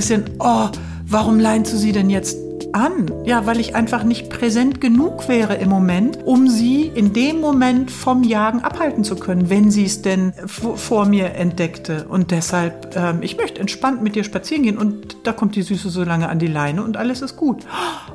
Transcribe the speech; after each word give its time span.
dann, 0.00 0.24
oh, 0.38 0.68
warum 1.06 1.40
leinst 1.40 1.72
du 1.72 1.76
sie 1.76 1.92
denn 1.92 2.10
jetzt 2.10 2.36
an? 2.76 3.10
Ja, 3.24 3.46
weil 3.46 3.58
ich 3.58 3.74
einfach 3.74 4.04
nicht 4.04 4.28
präsent 4.28 4.80
genug 4.80 5.28
wäre 5.28 5.54
im 5.54 5.70
Moment, 5.70 6.18
um 6.24 6.46
sie 6.48 6.82
in 6.82 7.14
dem 7.14 7.40
Moment 7.40 7.90
vom 7.90 8.22
Jagen 8.22 8.60
abhalten 8.60 9.02
zu 9.02 9.16
können, 9.16 9.48
wenn 9.48 9.70
sie 9.70 9.86
es 9.86 10.02
denn 10.02 10.34
vor 10.44 11.06
mir 11.06 11.34
entdeckte. 11.34 12.06
Und 12.08 12.30
deshalb, 12.30 12.94
ähm, 12.94 13.22
ich 13.22 13.38
möchte 13.38 13.60
entspannt 13.60 14.02
mit 14.02 14.14
dir 14.14 14.24
spazieren 14.24 14.62
gehen 14.62 14.76
und 14.76 15.16
da 15.24 15.32
kommt 15.32 15.56
die 15.56 15.62
Süße 15.62 15.88
so 15.88 16.04
lange 16.04 16.28
an 16.28 16.38
die 16.38 16.46
Leine 16.46 16.84
und 16.84 16.98
alles 16.98 17.22
ist 17.22 17.36
gut. 17.36 17.64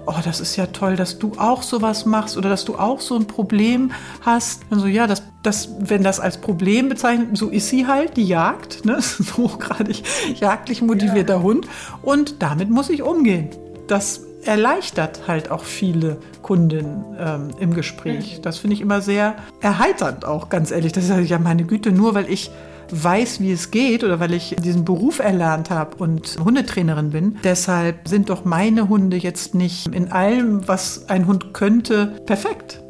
Oh, 0.05 0.13
das 0.23 0.39
ist 0.39 0.55
ja 0.55 0.67
toll, 0.67 0.95
dass 0.95 1.17
du 1.17 1.33
auch 1.37 1.63
sowas 1.63 2.05
machst 2.05 2.37
oder 2.37 2.49
dass 2.49 2.63
du 2.63 2.75
auch 2.75 3.01
so 3.01 3.15
ein 3.15 3.25
Problem 3.25 3.91
hast. 4.21 4.61
Also 4.69 4.85
ja, 4.85 5.07
das 5.07 5.23
das, 5.43 5.69
wenn 5.79 6.03
das 6.03 6.19
als 6.19 6.37
Problem 6.37 6.87
bezeichnet, 6.87 7.35
so 7.35 7.49
ist 7.49 7.69
sie 7.69 7.87
halt, 7.87 8.15
die 8.15 8.25
Jagd, 8.27 8.85
ne? 8.85 8.97
so 9.01 9.23
hochgradig 9.37 10.03
jagdlich 10.39 10.83
motivierter 10.83 11.37
ja. 11.37 11.41
Hund. 11.41 11.67
Und 12.03 12.43
damit 12.43 12.69
muss 12.69 12.91
ich 12.91 13.01
umgehen. 13.01 13.49
Das 13.87 14.21
erleichtert 14.43 15.27
halt 15.27 15.51
auch 15.51 15.63
viele 15.63 16.17
Kundinnen 16.41 17.03
ähm, 17.17 17.49
im 17.59 17.73
Gespräch. 17.73 18.37
Mhm. 18.37 18.41
Das 18.41 18.57
finde 18.57 18.75
ich 18.75 18.81
immer 18.81 19.01
sehr 19.01 19.35
erheiternd 19.61 20.25
auch, 20.25 20.49
ganz 20.49 20.71
ehrlich. 20.71 20.91
Das 20.91 21.09
ist 21.09 21.29
ja 21.29 21.39
meine 21.39 21.63
Güte, 21.63 21.91
nur 21.91 22.15
weil 22.15 22.29
ich 22.29 22.51
weiß, 22.91 23.39
wie 23.39 23.51
es 23.51 23.71
geht 23.71 24.03
oder 24.03 24.19
weil 24.19 24.33
ich 24.33 24.55
diesen 24.61 24.83
Beruf 24.85 25.19
erlernt 25.19 25.69
habe 25.69 25.95
und 25.97 26.37
Hundetrainerin 26.43 27.11
bin. 27.11 27.37
Deshalb 27.43 28.07
sind 28.07 28.29
doch 28.29 28.43
meine 28.43 28.89
Hunde 28.89 29.17
jetzt 29.17 29.55
nicht 29.55 29.87
in 29.87 30.11
allem, 30.11 30.67
was 30.67 31.09
ein 31.09 31.27
Hund 31.27 31.53
könnte, 31.53 32.21
perfekt. 32.25 32.81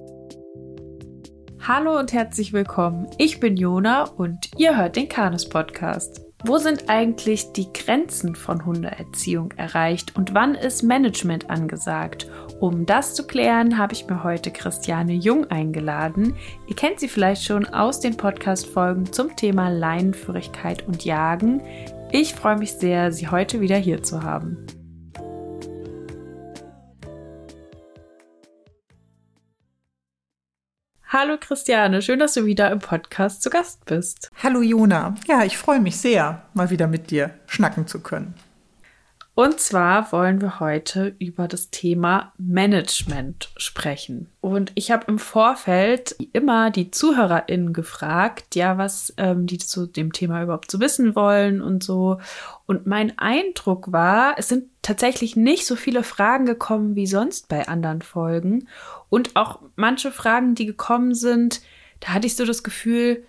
Hallo 1.67 1.99
und 1.99 2.11
herzlich 2.11 2.53
willkommen. 2.53 3.07
Ich 3.19 3.39
bin 3.39 3.55
Jona 3.55 4.05
und 4.05 4.49
ihr 4.57 4.77
hört 4.77 4.95
den 4.95 5.07
Kanus 5.07 5.47
Podcast. 5.47 6.21
Wo 6.43 6.57
sind 6.57 6.89
eigentlich 6.89 7.53
die 7.53 7.71
Grenzen 7.71 8.35
von 8.35 8.65
Hundeerziehung 8.65 9.51
erreicht 9.57 10.15
und 10.15 10.33
wann 10.33 10.55
ist 10.55 10.81
Management 10.81 11.51
angesagt? 11.51 12.27
Um 12.59 12.87
das 12.87 13.13
zu 13.13 13.27
klären, 13.27 13.77
habe 13.77 13.93
ich 13.93 14.07
mir 14.07 14.23
heute 14.23 14.49
Christiane 14.49 15.13
Jung 15.13 15.45
eingeladen. 15.51 16.35
Ihr 16.67 16.75
kennt 16.75 16.99
sie 16.99 17.07
vielleicht 17.07 17.43
schon 17.43 17.65
aus 17.65 17.99
den 17.99 18.17
Podcast-Folgen 18.17 19.13
zum 19.13 19.35
Thema 19.35 19.69
Leinenführigkeit 19.69 20.87
und 20.87 21.05
Jagen. 21.05 21.61
Ich 22.11 22.33
freue 22.33 22.57
mich 22.57 22.73
sehr, 22.73 23.11
sie 23.11 23.27
heute 23.27 23.61
wieder 23.61 23.77
hier 23.77 24.01
zu 24.01 24.23
haben. 24.23 24.65
Hallo 31.13 31.35
Christiane, 31.37 32.01
schön, 32.01 32.19
dass 32.19 32.35
du 32.35 32.45
wieder 32.45 32.71
im 32.71 32.79
Podcast 32.79 33.41
zu 33.41 33.49
Gast 33.49 33.83
bist. 33.83 34.31
Hallo 34.41 34.61
Jona. 34.61 35.15
Ja, 35.27 35.43
ich 35.43 35.57
freue 35.57 35.81
mich 35.81 35.97
sehr, 35.97 36.43
mal 36.53 36.69
wieder 36.69 36.87
mit 36.87 37.11
dir 37.11 37.31
schnacken 37.47 37.85
zu 37.85 37.99
können. 37.99 38.33
Und 39.33 39.59
zwar 39.59 40.09
wollen 40.13 40.39
wir 40.39 40.61
heute 40.61 41.13
über 41.19 41.49
das 41.49 41.69
Thema 41.69 42.31
Management 42.37 43.51
sprechen. 43.57 44.29
Und 44.39 44.71
ich 44.75 44.89
habe 44.89 45.05
im 45.07 45.19
Vorfeld 45.19 46.15
immer 46.31 46.71
die 46.71 46.91
ZuhörerInnen 46.91 47.73
gefragt, 47.73 48.55
ja, 48.55 48.77
was 48.77 49.13
ähm, 49.17 49.47
die 49.47 49.57
zu 49.57 49.87
dem 49.87 50.13
Thema 50.13 50.43
überhaupt 50.43 50.71
zu 50.71 50.77
so 50.77 50.81
wissen 50.81 51.15
wollen 51.15 51.61
und 51.61 51.83
so. 51.83 52.19
Und 52.67 52.87
mein 52.87 53.19
Eindruck 53.19 53.91
war, 53.91 54.35
es 54.37 54.47
sind 54.47 54.65
tatsächlich 54.81 55.35
nicht 55.35 55.65
so 55.65 55.75
viele 55.75 56.03
Fragen 56.03 56.45
gekommen 56.45 56.95
wie 56.95 57.07
sonst 57.07 57.49
bei 57.49 57.67
anderen 57.67 58.01
Folgen. 58.01 58.67
Und 59.11 59.35
auch 59.35 59.59
manche 59.75 60.09
Fragen, 60.09 60.55
die 60.55 60.65
gekommen 60.65 61.13
sind, 61.13 61.61
da 61.99 62.13
hatte 62.13 62.27
ich 62.27 62.37
so 62.37 62.45
das 62.45 62.63
Gefühl, 62.63 63.25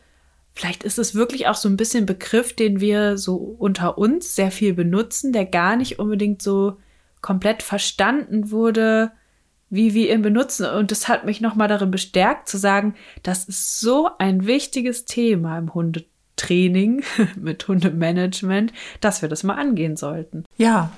vielleicht 0.55 0.85
ist 0.85 0.97
es 0.97 1.17
wirklich 1.17 1.49
auch 1.49 1.57
so 1.57 1.69
ein 1.69 1.77
bisschen 1.77 2.07
Begriff, 2.07 2.55
den 2.55 2.81
wir 2.81 3.19
so 3.19 3.35
unter 3.35 3.99
uns 3.99 4.37
sehr 4.37 4.53
viel 4.53 4.75
benutzen, 4.75 5.33
der 5.33 5.45
gar 5.45 5.75
nicht 5.75 5.99
unbedingt 5.99 6.41
so 6.41 6.77
komplett 7.21 7.65
verstanden 7.65 8.53
wurde, 8.53 9.11
wie 9.71 9.93
wir 9.93 10.15
ihn 10.15 10.23
benutzen. 10.23 10.67
Und 10.67 10.93
das 10.93 11.09
hat 11.09 11.25
mich 11.25 11.41
nochmal 11.41 11.67
darin 11.67 11.91
bestärkt 11.91 12.49
zu 12.49 12.59
sagen, 12.59 12.95
das 13.25 13.47
ist 13.47 13.81
so 13.81 14.09
ein 14.19 14.47
wichtiges 14.47 15.05
Thema 15.05 15.59
im 15.59 15.75
Hundetraining 15.75 17.03
mit 17.37 17.67
Hundemanagement, 17.67 18.73
dass 19.01 19.21
wir 19.21 19.29
das 19.29 19.43
mal 19.43 19.57
angehen 19.57 19.97
sollten. 19.97 20.45
Ja, 20.59 20.93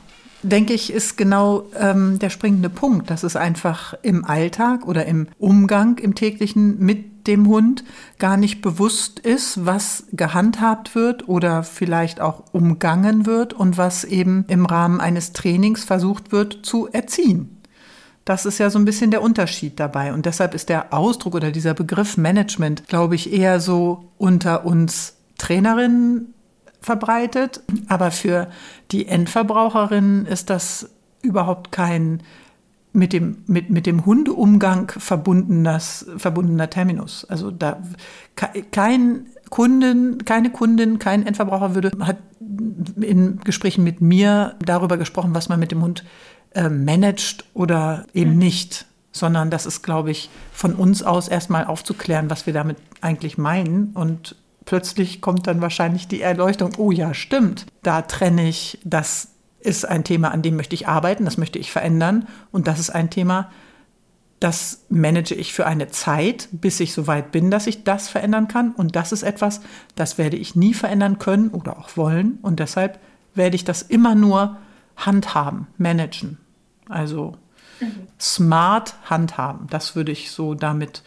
denke 0.45 0.75
ich, 0.75 0.93
ist 0.93 1.17
genau 1.17 1.65
ähm, 1.79 2.19
der 2.19 2.31
springende 2.31 2.69
Punkt, 2.69 3.11
dass 3.11 3.23
es 3.23 3.37
einfach 3.37 3.95
im 4.03 4.25
Alltag 4.25 4.87
oder 4.87 5.07
im 5.07 5.29
Umgang 5.39 5.99
im 5.99 6.15
täglichen 6.15 6.79
mit 6.79 7.27
dem 7.27 7.49
Hund 7.49 7.85
gar 8.19 8.37
nicht 8.37 8.61
bewusst 8.61 9.19
ist, 9.19 9.65
was 9.65 10.05
gehandhabt 10.13 10.95
wird 10.95 11.29
oder 11.29 11.63
vielleicht 11.63 12.21
auch 12.21 12.45
umgangen 12.53 13.25
wird 13.25 13.55
und 13.55 13.79
was 13.79 14.05
eben 14.05 14.45
im 14.49 14.67
Rahmen 14.67 15.01
eines 15.01 15.33
Trainings 15.33 15.85
versucht 15.85 16.33
wird 16.33 16.67
zu 16.67 16.89
erziehen. 16.89 17.63
Das 18.27 18.47
ist 18.47 18.59
ja 18.59 18.71
so 18.71 18.79
ein 18.79 18.85
bisschen 18.85 19.11
der 19.11 19.23
Unterschied 19.23 19.79
dabei. 19.81 20.13
Und 20.13 20.27
deshalb 20.27 20.55
ist 20.55 20.69
der 20.69 20.95
Ausdruck 20.95 21.35
oder 21.35 21.51
dieser 21.51 21.75
Begriff 21.75 22.17
Management, 22.17 22.89
glaube 22.89 23.15
ich, 23.15 23.33
eher 23.33 23.61
so 23.61 24.11
unter 24.19 24.65
uns 24.65 25.15
Trainerinnen 25.39 26.35
verbreitet. 26.85 27.63
Aber 27.89 28.11
für 28.11 28.49
die 28.91 29.07
Endverbraucherin 29.07 30.27
ist 30.27 30.51
das 30.51 30.91
überhaupt 31.23 31.73
kein 31.73 32.23
mit 32.93 33.13
dem, 33.13 33.39
mit, 33.49 33.71
mit 33.71 33.87
dem 33.87 34.07
Hundeumgang 34.07 34.93
verbundenes, 34.97 36.07
verbundener 36.17 36.71
Terminus. 36.71 37.25
Also 37.25 37.51
da 37.51 37.83
kein 38.71 39.27
Kunden, 39.51 40.25
keine 40.25 40.51
Kundin, 40.51 41.01
kein 41.01 41.27
Endverbraucher 41.27 41.75
würde, 41.75 41.91
hat 42.01 42.19
in 43.01 43.41
Gesprächen 43.41 43.83
mit 43.83 44.01
mir 44.01 44.55
darüber 44.65 44.97
gesprochen, 44.97 45.35
was 45.35 45.49
man 45.49 45.59
mit 45.59 45.73
dem 45.73 45.83
Hund 45.83 46.05
äh, 46.55 46.69
managt 46.69 47.45
oder 47.53 48.07
eben 48.15 48.33
mhm. 48.33 48.39
nicht. 48.39 48.87
Sondern 49.11 49.51
das 49.51 49.67
ist, 49.67 49.83
glaube 49.83 50.11
ich, 50.11 50.31
von 50.53 50.75
uns 50.75 51.03
aus 51.03 51.29
erstmal 51.29 51.65
aufzuklären, 51.65 52.31
was 52.31 52.47
wir 52.47 52.53
damit 52.53 52.77
eigentlich 53.01 53.39
meinen 53.39 53.93
und 53.95 54.37
plötzlich 54.65 55.21
kommt 55.21 55.47
dann 55.47 55.61
wahrscheinlich 55.61 56.09
die 56.09 56.21
Erleuchtung, 56.21 56.73
oh 56.79 56.91
ja, 56.91 57.15
stimmt, 57.15 57.67
da 57.83 58.03
trenne 58.03 58.49
ich, 58.49 58.79
das 58.85 59.29
ist 59.61 59.87
ein 59.87 60.05
Thema, 60.05 60.31
an 60.31 60.43
dem 60.43 60.57
möchte 60.57 60.75
ich 60.75 60.89
arbeiten, 60.89 61.25
das 61.25 61.39
möchte 61.39 61.59
ich 61.59 61.73
verändern. 61.73 62.29
Und 62.53 62.67
das 62.67 62.79
ist 62.79 62.91
ein 62.91 63.11
Thema, 63.11 63.51
das 64.41 64.85
manage 64.91 65.35
ich 65.35 65.55
für 65.55 65.67
eine 65.67 65.89
Zeit, 65.89 66.49
bis 66.53 66.79
ich 66.81 66.93
so 66.93 67.07
weit 67.07 67.33
bin, 67.33 67.51
dass 67.51 67.67
ich 67.67 67.83
das 67.83 68.09
verändern 68.09 68.47
kann. 68.47 68.73
Und 68.73 68.95
das 68.95 69.11
ist 69.11 69.23
etwas, 69.23 69.63
das 69.95 70.19
werde 70.19 70.37
ich 70.37 70.55
nie 70.55 70.75
verändern 70.75 71.19
können 71.19 71.49
oder 71.49 71.79
auch 71.79 71.97
wollen. 71.97 72.39
Und 72.43 72.61
deshalb 72.61 73.01
werde 73.35 73.57
ich 73.57 73.65
das 73.65 73.81
immer 73.81 74.15
nur 74.15 74.59
handhaben, 74.97 75.67
managen. 75.79 76.37
Also 76.91 77.37
mhm. 77.81 78.07
smart 78.21 78.97
handhaben, 79.05 79.67
das 79.71 79.97
würde 79.97 80.13
ich 80.13 80.31
so 80.31 80.55
damit 80.55 81.03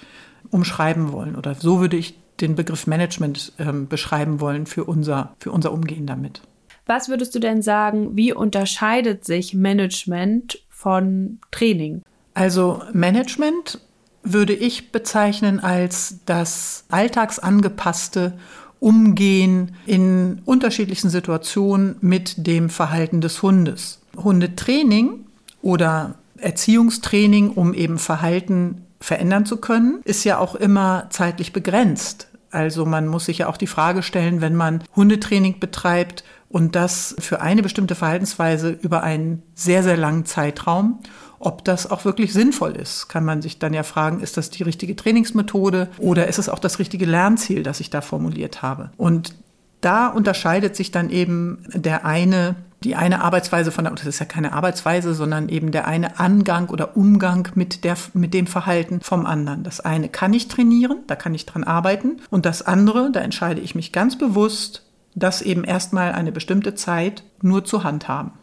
umschreiben 0.50 1.12
wollen. 1.12 1.36
Oder 1.36 1.54
so 1.54 1.80
würde 1.80 1.98
ich 1.98 2.18
den 2.42 2.56
Begriff 2.56 2.88
Management 2.88 3.54
ähm, 3.60 3.88
beschreiben 3.88 4.40
wollen 4.40 4.66
für 4.66 4.84
unser, 4.84 5.36
für 5.40 5.52
unser 5.52 5.72
Umgehen 5.72 6.06
damit. 6.06 6.42
Was 6.86 7.10
würdest 7.10 7.36
du 7.36 7.40
denn 7.40 7.62
sagen, 7.62 8.16
wie 8.16 8.34
unterscheidet 8.34 9.26
sich 9.26 9.54
Management 9.54 10.60
von 10.70 11.40
Training? 11.52 12.02
Also 12.34 12.82
Management 12.94 13.82
würde 14.24 14.54
ich 14.54 14.92
bezeichnen 14.92 15.60
als 15.60 16.20
das 16.26 16.86
alltagsangepasste 16.90 18.38
Umgehen 18.80 19.76
in 19.86 20.42
unterschiedlichsten 20.46 21.10
Situationen 21.10 21.96
mit 22.02 22.46
dem 22.46 22.70
Verhalten 22.70 23.22
des 23.22 23.42
Hundes. 23.42 24.00
Hundetraining 24.16 25.26
oder 25.62 26.16
Erziehungstraining, 26.38 27.50
um 27.50 27.74
eben 27.74 27.98
Verhalten 27.98 28.84
verändern 29.00 29.46
zu 29.46 29.58
können, 29.58 30.02
ist 30.04 30.24
ja 30.24 30.40
auch 30.40 30.56
immer 30.56 31.08
zeitlich 31.10 31.54
begrenzt. 31.54 32.28
Also 32.50 32.86
man 32.86 33.08
muss 33.08 33.26
sich 33.26 33.40
ja 33.40 33.48
auch 33.48 33.58
die 33.58 33.68
Frage 33.68 34.04
stellen, 34.04 34.42
wenn 34.42 34.56
man 34.56 34.84
Hundetraining 34.96 35.60
betreibt 35.60 36.24
und 36.50 36.76
das 36.76 37.16
für 37.20 37.42
eine 37.42 37.62
bestimmte 37.62 37.96
Verhaltensweise 37.96 38.70
über 38.70 39.04
einen 39.04 39.44
sehr, 39.54 39.84
sehr 39.84 39.98
langen 39.98 40.26
Zeitraum, 40.26 41.00
ob 41.40 41.64
das 41.66 41.90
auch 41.92 42.06
wirklich 42.06 42.34
sinnvoll 42.34 42.72
ist, 42.72 43.10
kann 43.10 43.24
man 43.24 43.42
sich 43.42 43.60
dann 43.60 43.74
ja 43.74 43.84
fragen, 43.84 44.22
ist 44.22 44.38
das 44.38 44.50
die 44.50 44.64
richtige 44.64 44.96
Trainingsmethode 44.96 45.90
oder 46.00 46.28
ist 46.28 46.40
es 46.40 46.50
auch 46.50 46.60
das 46.60 46.80
richtige 46.80 47.06
Lernziel, 47.06 47.64
das 47.64 47.80
ich 47.80 47.90
da 47.90 48.02
formuliert 48.02 48.62
habe? 48.62 48.92
Und 48.98 49.36
da 49.82 50.08
unterscheidet 50.08 50.76
sich 50.76 50.92
dann 50.92 51.10
eben 51.10 51.64
der 51.74 52.06
eine 52.06 52.56
die 52.84 52.96
eine 52.96 53.24
Arbeitsweise 53.24 53.72
von 53.72 53.86
der, 53.86 53.94
das 53.94 54.06
ist 54.06 54.20
ja 54.20 54.26
keine 54.26 54.54
Arbeitsweise, 54.54 55.16
sondern 55.16 55.50
eben 55.50 55.72
der 55.72 55.88
eine 55.88 56.20
Angang 56.20 56.70
oder 56.70 56.96
Umgang 56.96 57.50
mit, 57.56 57.84
der, 57.84 57.98
mit 58.14 58.36
dem 58.36 58.46
Verhalten 58.46 59.02
vom 59.02 59.26
anderen. 59.26 59.64
Das 59.64 59.80
eine 59.80 60.10
kann 60.10 60.32
ich 60.34 60.48
trainieren, 60.48 61.00
da 61.08 61.16
kann 61.16 61.34
ich 61.34 61.48
dran 61.48 61.64
arbeiten. 61.64 62.18
Und 62.30 62.46
das 62.46 62.62
andere, 62.62 63.12
da 63.12 63.22
entscheide 63.22 63.62
ich 63.62 63.74
mich 63.74 63.92
ganz 63.92 64.18
bewusst, 64.18 64.84
das 65.16 65.42
eben 65.42 65.64
erstmal 65.64 66.12
eine 66.12 66.32
bestimmte 66.32 66.76
Zeit 66.76 67.24
nur 67.42 67.66
zu 67.66 67.84
handhaben. 67.84 68.34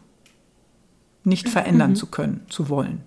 Nicht 1.23 1.47
verändern 1.47 1.91
mhm. 1.91 1.95
zu 1.95 2.07
können, 2.07 2.45
zu 2.49 2.67
wollen 2.67 3.03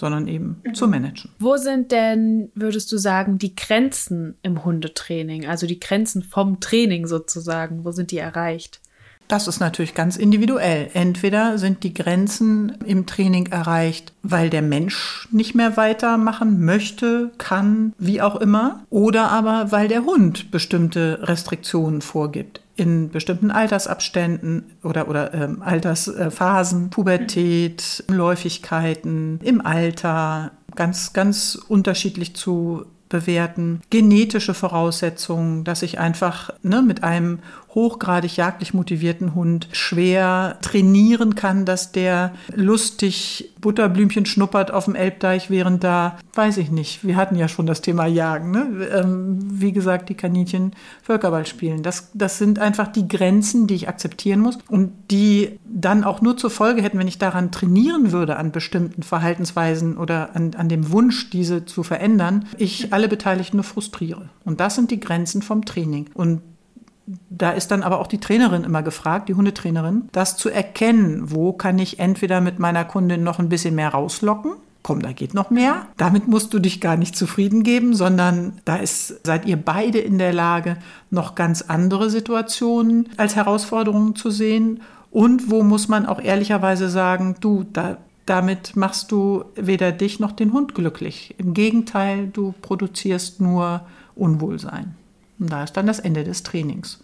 sondern 0.00 0.26
eben 0.26 0.60
mhm. 0.64 0.74
zu 0.74 0.88
managen. 0.88 1.30
Wo 1.38 1.56
sind 1.56 1.92
denn, 1.92 2.50
würdest 2.54 2.90
du 2.90 2.96
sagen, 2.96 3.38
die 3.38 3.54
Grenzen 3.54 4.34
im 4.42 4.64
Hundetraining, 4.64 5.46
also 5.46 5.66
die 5.66 5.78
Grenzen 5.78 6.22
vom 6.22 6.58
Training 6.58 7.06
sozusagen, 7.06 7.84
wo 7.84 7.92
sind 7.92 8.10
die 8.10 8.18
erreicht? 8.18 8.80
Das 9.28 9.46
ist 9.46 9.60
natürlich 9.60 9.94
ganz 9.94 10.16
individuell. 10.16 10.90
Entweder 10.92 11.56
sind 11.56 11.84
die 11.84 11.94
Grenzen 11.94 12.78
im 12.84 13.06
Training 13.06 13.46
erreicht, 13.46 14.12
weil 14.24 14.50
der 14.50 14.62
Mensch 14.62 15.28
nicht 15.30 15.54
mehr 15.54 15.76
weitermachen 15.76 16.64
möchte, 16.64 17.30
kann, 17.38 17.92
wie 17.96 18.20
auch 18.20 18.34
immer, 18.34 18.84
oder 18.90 19.30
aber 19.30 19.70
weil 19.70 19.86
der 19.86 20.04
Hund 20.04 20.50
bestimmte 20.50 21.20
Restriktionen 21.22 22.00
vorgibt 22.00 22.59
in 22.80 23.10
bestimmten 23.10 23.50
Altersabständen 23.50 24.72
oder, 24.82 25.06
oder 25.08 25.34
ähm, 25.34 25.60
Altersphasen, 25.60 26.88
Pubertät, 26.88 28.02
Läufigkeiten, 28.08 29.38
im 29.42 29.64
Alter, 29.64 30.52
ganz, 30.74 31.12
ganz 31.12 31.58
unterschiedlich 31.68 32.34
zu 32.34 32.86
bewerten. 33.10 33.82
Genetische 33.90 34.54
Voraussetzungen, 34.54 35.64
dass 35.64 35.82
ich 35.82 35.98
einfach 35.98 36.50
ne, 36.62 36.80
mit 36.80 37.04
einem 37.04 37.40
hochgradig 37.74 38.36
jagdlich 38.36 38.74
motivierten 38.74 39.34
Hund 39.34 39.68
schwer 39.72 40.58
trainieren 40.60 41.34
kann, 41.34 41.64
dass 41.64 41.92
der 41.92 42.32
lustig 42.54 43.52
Butterblümchen 43.60 44.26
schnuppert 44.26 44.70
auf 44.70 44.86
dem 44.86 44.94
Elbdeich, 44.94 45.50
während 45.50 45.84
da, 45.84 46.18
weiß 46.34 46.56
ich 46.56 46.70
nicht, 46.70 47.04
wir 47.04 47.16
hatten 47.16 47.36
ja 47.36 47.46
schon 47.46 47.66
das 47.66 47.80
Thema 47.80 48.06
Jagen, 48.06 48.50
ne? 48.50 48.88
Ähm, 48.92 49.38
wie 49.50 49.72
gesagt, 49.72 50.08
die 50.08 50.14
Kaninchen 50.14 50.72
Völkerball 51.02 51.46
spielen. 51.46 51.82
Das, 51.82 52.10
das 52.14 52.38
sind 52.38 52.58
einfach 52.58 52.88
die 52.88 53.06
Grenzen, 53.06 53.66
die 53.66 53.74
ich 53.74 53.88
akzeptieren 53.88 54.40
muss 54.40 54.58
und 54.68 54.92
die 55.10 55.58
dann 55.66 56.04
auch 56.04 56.22
nur 56.22 56.36
zur 56.36 56.50
Folge 56.50 56.82
hätten, 56.82 56.98
wenn 56.98 57.08
ich 57.08 57.18
daran 57.18 57.52
trainieren 57.52 58.12
würde, 58.12 58.36
an 58.36 58.50
bestimmten 58.50 59.02
Verhaltensweisen 59.02 59.96
oder 59.96 60.34
an, 60.34 60.52
an 60.56 60.68
dem 60.68 60.90
Wunsch, 60.90 61.30
diese 61.30 61.66
zu 61.66 61.82
verändern, 61.82 62.46
ich 62.56 62.92
alle 62.92 63.08
Beteiligten 63.08 63.58
nur 63.58 63.64
frustriere. 63.64 64.30
Und 64.44 64.60
das 64.60 64.74
sind 64.74 64.90
die 64.90 65.00
Grenzen 65.00 65.42
vom 65.42 65.64
Training. 65.64 66.06
Und 66.14 66.40
da 67.28 67.50
ist 67.50 67.70
dann 67.70 67.82
aber 67.82 68.00
auch 68.00 68.06
die 68.06 68.20
Trainerin 68.20 68.64
immer 68.64 68.82
gefragt, 68.82 69.28
die 69.28 69.34
Hundetrainerin, 69.34 70.08
das 70.12 70.36
zu 70.36 70.50
erkennen, 70.50 71.30
wo 71.30 71.52
kann 71.52 71.78
ich 71.78 71.98
entweder 71.98 72.40
mit 72.40 72.58
meiner 72.58 72.84
Kundin 72.84 73.22
noch 73.22 73.38
ein 73.38 73.48
bisschen 73.48 73.74
mehr 73.74 73.90
rauslocken, 73.90 74.52
komm, 74.82 75.02
da 75.02 75.12
geht 75.12 75.34
noch 75.34 75.50
mehr. 75.50 75.86
Damit 75.96 76.28
musst 76.28 76.54
du 76.54 76.58
dich 76.58 76.80
gar 76.80 76.96
nicht 76.96 77.16
zufrieden 77.16 77.62
geben, 77.62 77.94
sondern 77.94 78.54
da 78.64 78.76
ist, 78.76 79.24
seid 79.24 79.46
ihr 79.46 79.56
beide 79.56 79.98
in 79.98 80.18
der 80.18 80.32
Lage, 80.32 80.76
noch 81.10 81.34
ganz 81.34 81.62
andere 81.62 82.10
Situationen 82.10 83.08
als 83.16 83.36
Herausforderungen 83.36 84.16
zu 84.16 84.30
sehen. 84.30 84.80
Und 85.10 85.50
wo 85.50 85.62
muss 85.62 85.88
man 85.88 86.06
auch 86.06 86.20
ehrlicherweise 86.20 86.88
sagen, 86.88 87.36
du, 87.40 87.64
da, 87.72 87.98
damit 88.26 88.76
machst 88.76 89.12
du 89.12 89.44
weder 89.54 89.92
dich 89.92 90.20
noch 90.20 90.32
den 90.32 90.52
Hund 90.52 90.74
glücklich. 90.74 91.34
Im 91.38 91.52
Gegenteil, 91.52 92.28
du 92.28 92.54
produzierst 92.62 93.40
nur 93.40 93.82
Unwohlsein. 94.14 94.94
Und 95.40 95.50
da 95.50 95.64
ist 95.64 95.76
dann 95.76 95.86
das 95.86 95.98
Ende 95.98 96.22
des 96.22 96.42
Trainings. 96.42 97.00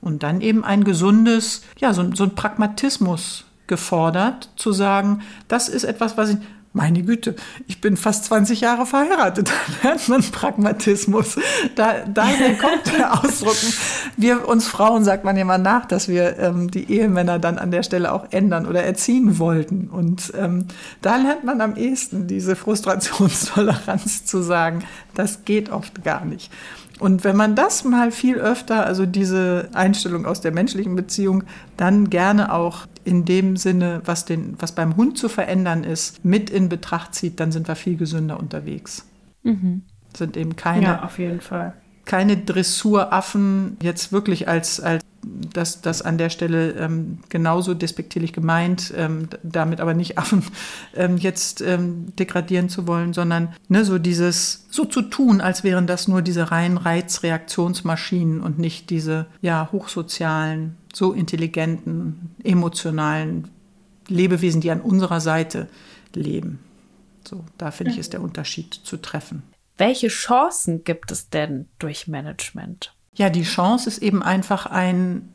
Und 0.00 0.22
dann 0.22 0.40
eben 0.40 0.64
ein 0.64 0.84
gesundes, 0.84 1.62
ja, 1.78 1.92
so, 1.92 2.14
so 2.14 2.24
ein 2.24 2.34
Pragmatismus 2.34 3.44
gefordert, 3.66 4.50
zu 4.56 4.72
sagen, 4.72 5.22
das 5.48 5.68
ist 5.68 5.84
etwas, 5.84 6.16
was 6.16 6.30
ich, 6.30 6.36
meine 6.74 7.04
Güte, 7.04 7.36
ich 7.68 7.80
bin 7.80 7.96
fast 7.96 8.24
20 8.24 8.60
Jahre 8.60 8.84
verheiratet. 8.84 9.50
Da 9.82 9.88
lernt 9.88 10.08
man 10.08 10.22
Pragmatismus. 10.22 11.36
Da, 11.76 12.04
daher 12.12 12.56
kommt 12.56 12.92
der 12.98 13.12
Ausdruck. 13.24 13.56
Wir 14.16 14.48
uns 14.48 14.66
Frauen 14.66 15.04
sagt 15.04 15.24
man 15.24 15.36
immer 15.36 15.56
nach, 15.56 15.86
dass 15.86 16.08
wir 16.08 16.36
ähm, 16.38 16.70
die 16.70 16.90
Ehemänner 16.90 17.38
dann 17.38 17.58
an 17.58 17.70
der 17.70 17.84
Stelle 17.84 18.12
auch 18.12 18.26
ändern 18.32 18.66
oder 18.66 18.82
erziehen 18.82 19.38
wollten. 19.38 19.88
Und 19.88 20.32
ähm, 20.36 20.66
da 21.00 21.16
lernt 21.16 21.44
man 21.44 21.60
am 21.60 21.76
ehesten 21.76 22.26
diese 22.26 22.56
Frustrationstoleranz 22.56 24.24
zu 24.24 24.42
sagen, 24.42 24.84
das 25.14 25.44
geht 25.44 25.70
oft 25.70 26.02
gar 26.02 26.24
nicht. 26.24 26.50
Und 27.00 27.24
wenn 27.24 27.36
man 27.36 27.56
das 27.56 27.84
mal 27.84 28.12
viel 28.12 28.36
öfter, 28.36 28.86
also 28.86 29.04
diese 29.04 29.68
Einstellung 29.72 30.26
aus 30.26 30.40
der 30.40 30.52
menschlichen 30.52 30.94
Beziehung, 30.94 31.44
dann 31.76 32.08
gerne 32.08 32.52
auch 32.52 32.86
in 33.04 33.24
dem 33.24 33.56
Sinne, 33.56 34.00
was, 34.04 34.24
den, 34.24 34.54
was 34.58 34.72
beim 34.72 34.96
Hund 34.96 35.18
zu 35.18 35.28
verändern 35.28 35.84
ist, 35.84 36.24
mit 36.24 36.50
in 36.50 36.68
Betracht 36.68 37.14
zieht, 37.14 37.40
dann 37.40 37.52
sind 37.52 37.68
wir 37.68 37.74
viel 37.74 37.96
gesünder 37.96 38.38
unterwegs. 38.38 39.06
Mhm. 39.42 39.82
Sind 40.16 40.36
eben 40.36 40.56
keine, 40.56 40.84
ja, 40.84 41.02
auf 41.02 41.18
jeden 41.18 41.40
Fall. 41.40 41.74
Keine 42.04 42.36
Dressuraffen 42.36 43.76
jetzt 43.80 44.12
wirklich 44.12 44.48
als, 44.48 44.80
als 44.80 45.02
das, 45.52 45.80
das 45.80 46.02
an 46.02 46.18
der 46.18 46.30
Stelle 46.30 46.72
ähm, 46.72 47.18
genauso 47.28 47.74
despektierlich 47.74 48.32
gemeint, 48.32 48.92
ähm, 48.96 49.28
damit 49.42 49.80
aber 49.80 49.94
nicht 49.94 50.18
Affen 50.18 50.44
ähm, 50.94 51.16
jetzt 51.16 51.60
ähm, 51.60 52.14
degradieren 52.16 52.68
zu 52.68 52.86
wollen, 52.86 53.12
sondern 53.12 53.54
ne, 53.68 53.84
so 53.84 53.98
dieses, 53.98 54.66
so 54.70 54.84
zu 54.84 55.02
tun, 55.02 55.40
als 55.40 55.64
wären 55.64 55.86
das 55.86 56.08
nur 56.08 56.22
diese 56.22 56.50
reinen 56.50 56.76
Reizreaktionsmaschinen 56.76 58.40
und 58.40 58.58
nicht 58.58 58.90
diese 58.90 59.26
ja, 59.40 59.68
hochsozialen, 59.72 60.76
so 60.92 61.12
intelligenten, 61.12 62.34
emotionalen 62.42 63.48
Lebewesen, 64.08 64.60
die 64.60 64.70
an 64.70 64.80
unserer 64.80 65.20
Seite 65.20 65.68
leben. 66.14 66.58
So, 67.26 67.44
da 67.56 67.70
finde 67.70 67.92
ich, 67.92 67.98
ist 67.98 68.12
der 68.12 68.20
Unterschied 68.20 68.74
zu 68.74 68.98
treffen. 68.98 69.42
Welche 69.76 70.08
Chancen 70.08 70.84
gibt 70.84 71.10
es 71.10 71.30
denn 71.30 71.68
durch 71.78 72.06
Management? 72.06 72.94
Ja, 73.16 73.30
die 73.30 73.44
Chance 73.44 73.88
ist 73.88 74.02
eben 74.02 74.24
einfach 74.24 74.66
ein 74.66 75.28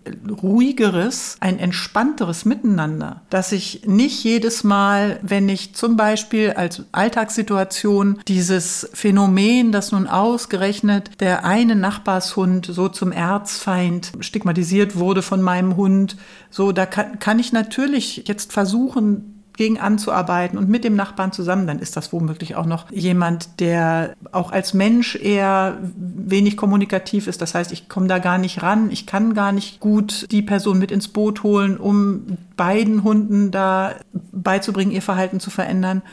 ruhigeres, 0.44 1.38
ein 1.40 1.60
entspannteres 1.60 2.44
Miteinander, 2.44 3.22
dass 3.30 3.54
ich 3.54 3.84
nicht 3.86 4.22
jedes 4.26 4.66
Mal, 4.66 5.18
wenn 5.22 5.48
ich 5.48 5.76
zum 5.76 5.96
Beispiel 5.96 6.52
als 6.52 6.84
Alltagssituation 6.92 8.20
dieses 8.28 8.90
Phänomen, 8.94 9.72
das 9.72 9.94
nun 9.94 10.08
ausgerechnet 10.08 11.22
der 11.22 11.46
eine 11.46 11.78
Nachbarshund 11.78 12.66
so 12.66 12.90
zum 12.90 13.14
Erzfeind 13.14 14.12
stigmatisiert 14.20 14.98
wurde 14.98 15.22
von 15.22 15.42
meinem 15.42 15.78
Hund, 15.78 16.18
so 16.50 16.74
da 16.74 16.86
kann, 16.86 17.20
kann 17.20 17.40
ich 17.40 17.54
natürlich 17.54 18.26
jetzt 18.28 18.52
versuchen, 18.52 19.39
gegen 19.60 19.78
anzuarbeiten 19.78 20.58
und 20.58 20.70
mit 20.70 20.86
dem 20.86 20.96
Nachbarn 20.96 21.34
zusammen, 21.34 21.68
dann 21.68 21.80
ist 21.80 21.98
das 21.98 22.14
womöglich 22.14 22.56
auch 22.56 22.66
noch 22.66 22.90
jemand, 22.92 23.60
der 23.60 24.16
auch 24.32 24.54
als 24.54 24.74
Mensch 24.74 25.18
eher 25.18 25.78
wenig 25.98 26.56
kommunikativ 26.56 27.28
ist. 27.28 27.42
Das 27.42 27.56
heißt, 27.56 27.74
ich 27.74 27.90
komme 27.90 28.08
da 28.08 28.20
gar 28.20 28.38
nicht 28.38 28.64
ran, 28.64 28.90
ich 28.90 29.06
kann 29.06 29.34
gar 29.34 29.52
nicht 29.52 29.82
gut 29.82 30.28
die 30.32 30.42
Person 30.42 30.80
mit 30.80 30.92
ins 30.92 31.10
Boot 31.10 31.44
holen, 31.44 31.76
um 31.76 32.38
beiden 32.56 33.04
Hunden 33.04 33.52
da 33.52 33.96
beizubringen, 34.32 34.94
ihr 34.94 35.02
Verhalten 35.02 35.42
zu 35.42 35.50
verändern. 35.50 36.04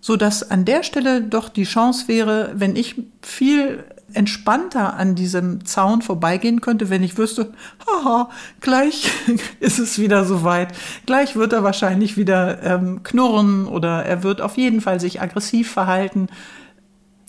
So 0.00 0.14
dass 0.14 0.48
an 0.48 0.64
der 0.64 0.84
Stelle 0.84 1.22
doch 1.22 1.48
die 1.48 1.64
Chance 1.64 2.06
wäre, 2.06 2.52
wenn 2.54 2.76
ich 2.76 3.02
viel 3.20 3.82
entspannter 4.12 4.94
an 4.94 5.14
diesem 5.14 5.64
Zaun 5.64 6.00
vorbeigehen 6.00 6.60
könnte, 6.60 6.90
wenn 6.90 7.02
ich 7.02 7.18
wüsste, 7.18 7.52
haha, 7.86 8.30
gleich 8.60 9.10
ist 9.60 9.78
es 9.78 9.98
wieder 9.98 10.24
soweit. 10.24 10.74
Gleich 11.06 11.36
wird 11.36 11.52
er 11.52 11.64
wahrscheinlich 11.64 12.16
wieder 12.16 12.62
ähm, 12.62 13.02
knurren 13.02 13.66
oder 13.66 14.04
er 14.04 14.22
wird 14.22 14.40
auf 14.40 14.56
jeden 14.56 14.80
Fall 14.80 15.00
sich 15.00 15.20
aggressiv 15.20 15.70
verhalten. 15.70 16.28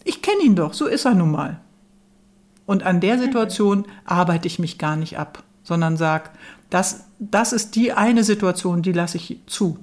Ich 0.04 0.22
kenne 0.22 0.44
ihn 0.44 0.56
doch, 0.56 0.74
so 0.74 0.86
ist 0.86 1.06
er 1.06 1.16
nun 1.16 1.32
mal. 1.32 1.60
Und 2.66 2.84
an 2.84 3.00
der 3.00 3.18
Situation 3.18 3.86
arbeite 4.06 4.48
ich 4.48 4.60
mich 4.60 4.78
gar 4.78 4.98
nicht 4.98 5.18
ab, 5.18 5.44
sondern 5.64 5.98
sage, 5.98 6.30
das, 6.70 7.06
das 7.18 7.54
ist 7.54 7.76
die 7.76 7.94
eine 7.94 8.24
Situation, 8.24 8.82
die 8.82 8.92
lasse 8.92 9.18
ich 9.18 9.40
zu. 9.48 9.80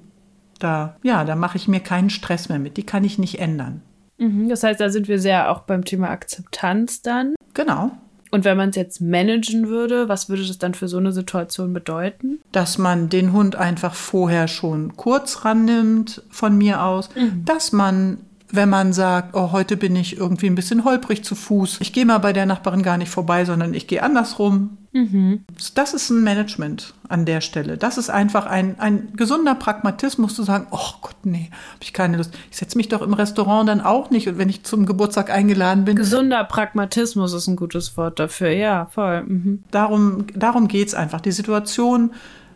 Da, 0.59 0.97
ja, 1.03 1.25
da 1.25 1.35
mache 1.35 1.57
ich 1.57 1.67
mir 1.67 1.81
keinen 1.81 2.11
Stress 2.11 2.49
mehr 2.49 2.59
mit. 2.59 2.77
Die 2.77 2.85
kann 2.85 3.05
ich 3.05 3.19
nicht 3.19 3.41
ändern. 3.41 3.83
Mhm, 4.19 4.49
das 4.49 4.63
heißt, 4.63 4.81
da 4.81 4.91
sind 4.91 5.09
wir 5.09 5.19
sehr 5.19 5.51
auch 5.51 5.61
beim 5.61 5.85
Thema 5.85 6.11
Akzeptanz 6.11 7.03
dann. 7.03 7.35
Genau. 7.55 7.93
Und 8.31 8.45
wenn 8.45 8.57
man 8.57 8.71
es 8.71 8.77
jetzt 8.77 9.01
managen 9.01 9.69
würde, 9.69 10.09
was 10.09 10.29
würde 10.29 10.45
das 10.45 10.59
dann 10.59 10.75
für 10.75 10.89
so 10.89 10.97
eine 10.97 11.13
Situation 11.13 11.73
bedeuten? 11.73 12.41
Dass 12.51 12.79
man 12.79 13.09
den 13.09 13.33
Hund 13.33 13.55
einfach 13.55 13.95
vorher 13.95 14.49
schon 14.49 14.97
kurz 14.97 15.45
rannimmt, 15.45 16.23
von 16.31 16.59
mir 16.59 16.83
aus, 16.83 17.11
mhm. 17.15 17.45
dass 17.45 17.73
man 17.73 18.19
wenn 18.51 18.69
man 18.69 18.93
sagt, 18.93 19.35
oh, 19.35 19.51
heute 19.53 19.77
bin 19.77 19.97
ich 19.97 20.17
irgendwie 20.17 20.47
ein 20.47 20.55
bisschen 20.55 20.85
holprig 20.85 21.25
zu 21.25 21.35
Fuß. 21.35 21.79
Ich 21.81 21.93
gehe 21.93 22.07
mal 22.07 22.19
bei 22.19 22.33
der 22.33 22.47
Nachbarin 22.47 22.83
gar 22.83 22.99
nicht 22.99 23.11
vorbei, 23.11 23.45
sondern 23.45 23.75
ich 23.75 23.89
gehe 23.89 24.03
andersrum. 24.03 24.79
Mhm. 24.95 25.45
Das 25.75 25.93
ist 25.93 26.09
ein 26.11 26.23
Management 26.23 26.95
an 27.09 27.25
der 27.27 27.41
Stelle. 27.41 27.77
Das 27.77 27.99
ist 27.99 28.11
einfach 28.11 28.47
ein, 28.47 28.79
ein 28.79 29.13
gesunder 29.17 29.57
Pragmatismus 29.57 30.35
zu 30.37 30.45
sagen, 30.45 30.69
oh 30.71 30.93
Gott, 31.03 31.17
nee, 31.25 31.51
habe 31.51 31.83
ich 31.83 31.93
keine 31.93 32.17
Lust. 32.17 32.33
Ich 32.51 32.57
setze 32.57 32.79
mich 32.79 32.89
doch 32.89 33.03
im 33.03 33.13
Restaurant 33.13 33.69
dann 33.69 33.81
auch 33.81 34.11
nicht 34.11 34.29
und 34.29 34.39
wenn 34.39 34.49
ich 34.49 34.63
zum 34.63 34.87
Geburtstag 34.87 35.31
eingeladen 35.31 35.85
bin. 35.85 35.97
Gesunder 35.97 36.45
Pragmatismus 36.45 37.33
ist 37.33 37.49
ein 37.49 37.57
gutes 37.57 37.97
Wort 37.97 38.21
dafür, 38.21 38.51
ja, 38.51 38.87
voll. 38.87 39.25
Mhm. 39.25 39.65
Darum, 39.73 40.27
darum 40.35 40.69
geht 40.69 40.89
es 40.89 40.95
einfach. 40.95 41.21
Die 41.21 41.33
Situation 41.33 42.13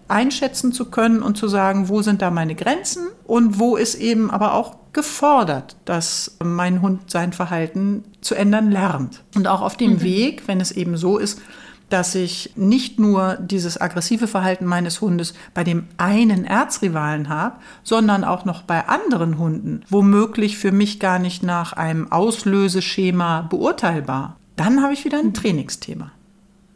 einschätzen 0.07 0.73
zu 0.73 0.87
können 0.87 1.23
und 1.23 1.37
zu 1.37 1.49
sagen, 1.49 1.89
wo 1.89 2.03
sind 2.03 2.23
da 2.23 2.31
meine 2.31 2.55
Grenzen 2.55 3.09
und 3.25 3.59
wo 3.59 3.77
ist 3.77 3.97
eben 3.97 4.31
aber 4.31 4.55
auch 4.55 4.77
gefordert, 4.93 5.77
dass 5.85 6.37
mein 6.43 6.83
Hund 6.83 7.11
sein 7.11 7.33
Verhalten 7.33 8.05
zu 8.21 8.37
ändern 8.37 8.71
lernt. 8.71 9.23
Und 9.35 9.49
auch 9.49 9.61
auf 9.61 9.77
dem 9.77 9.95
mhm. 9.95 10.03
Weg, 10.03 10.43
wenn 10.47 10.61
es 10.61 10.71
eben 10.71 10.97
so 10.97 11.19
ist, 11.19 11.41
dass 11.89 12.15
ich 12.15 12.53
nicht 12.57 12.99
nur 12.99 13.37
dieses 13.41 13.81
aggressive 13.81 14.27
Verhalten 14.27 14.67
meines 14.67 15.01
Hundes 15.01 15.35
bei 15.55 15.65
dem 15.65 15.87
einen 15.97 16.45
Erzrivalen 16.45 17.29
habe, 17.29 17.57
sondern 17.83 18.25
auch 18.25 18.45
noch 18.45 18.63
bei 18.63 18.87
anderen 18.89 19.39
Hunden, 19.39 19.83
womöglich 19.89 20.59
für 20.59 20.73
mich 20.73 21.01
gar 21.01 21.19
nicht 21.19 21.43
nach 21.43 21.73
einem 21.73 22.13
Auslöseschema 22.13 23.43
beurteilbar, 23.43 24.37
dann 24.57 24.83
habe 24.83 24.93
ich 24.93 25.05
wieder 25.05 25.19
ein. 25.19 25.33
Trainingsthema. 25.35 26.11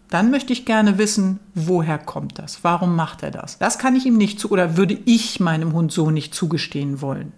dann 0.08 0.30
möchte 0.30 0.52
ich 0.52 0.66
gerne 0.66 0.98
wissen, 0.98 1.40
woher 1.54 1.98
kommt 1.98 2.38
das? 2.38 2.62
Warum 2.62 2.96
macht 2.96 3.22
er 3.22 3.30
das? 3.30 3.58
Das 3.58 3.78
kann 3.78 3.96
ich 3.96 4.04
ihm 4.06 4.18
nicht 4.18 4.38
zu 4.38 4.50
oder 4.50 4.76
würde 4.76 4.98
ich 5.06 5.40
meinem 5.40 5.72
Hund 5.72 5.90
so 5.90 6.10
nicht 6.10 6.34
zugestehen 6.34 7.00
wollen. 7.00 7.32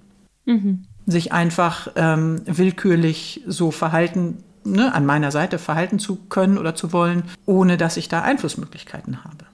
Mhm. 0.45 0.85
Sich 1.07 1.33
einfach 1.33 1.89
ähm, 1.97 2.43
willkürlich 2.47 3.43
so 3.47 3.71
verhalten, 3.71 4.39
ne, 4.65 4.95
an 4.95 5.07
meiner 5.07 5.31
Seite 5.31 5.59
verhalten 5.59 5.99
zu 5.99 6.17
können 6.29 6.59
oder 6.59 6.75
zu 6.75 6.93
wollen, 6.93 7.25
ohne 7.47 7.77
dass 7.77 7.97
ich 7.97 8.09
da 8.09 8.23
Einflussmöglichkeiten 8.23 9.25
habe. 9.25 9.45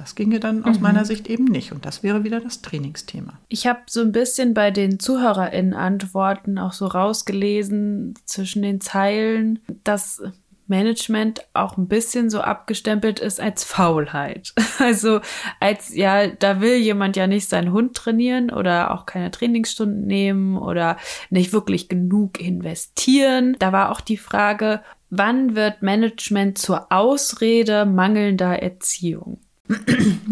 Das 0.00 0.14
ginge 0.14 0.40
dann 0.40 0.64
aus 0.64 0.76
mhm. 0.76 0.82
meiner 0.82 1.04
Sicht 1.04 1.28
eben 1.28 1.44
nicht. 1.44 1.72
Und 1.72 1.84
das 1.84 2.02
wäre 2.02 2.24
wieder 2.24 2.40
das 2.40 2.62
Trainingsthema. 2.62 3.34
Ich 3.48 3.66
habe 3.66 3.80
so 3.86 4.00
ein 4.00 4.12
bisschen 4.12 4.54
bei 4.54 4.70
den 4.70 4.98
ZuhörerInnen-Antworten 4.98 6.58
auch 6.58 6.72
so 6.72 6.86
rausgelesen 6.86 8.14
zwischen 8.24 8.62
den 8.62 8.80
Zeilen, 8.80 9.58
dass 9.84 10.22
Management 10.70 11.40
auch 11.52 11.76
ein 11.76 11.88
bisschen 11.88 12.30
so 12.30 12.40
abgestempelt 12.40 13.20
ist 13.20 13.40
als 13.40 13.64
Faulheit. 13.64 14.54
Also 14.78 15.20
als, 15.60 15.94
ja, 15.94 16.26
da 16.28 16.62
will 16.62 16.76
jemand 16.76 17.14
ja 17.14 17.26
nicht 17.26 17.50
seinen 17.50 17.70
Hund 17.70 17.94
trainieren 17.94 18.50
oder 18.50 18.94
auch 18.94 19.04
keine 19.04 19.30
Trainingsstunden 19.30 20.06
nehmen 20.06 20.56
oder 20.56 20.96
nicht 21.28 21.52
wirklich 21.52 21.90
genug 21.90 22.40
investieren. 22.40 23.56
Da 23.58 23.72
war 23.72 23.90
auch 23.90 24.00
die 24.00 24.16
Frage, 24.16 24.80
wann 25.10 25.54
wird 25.54 25.82
Management 25.82 26.56
zur 26.56 26.90
Ausrede 26.90 27.84
mangelnder 27.84 28.62
Erziehung? 28.62 29.38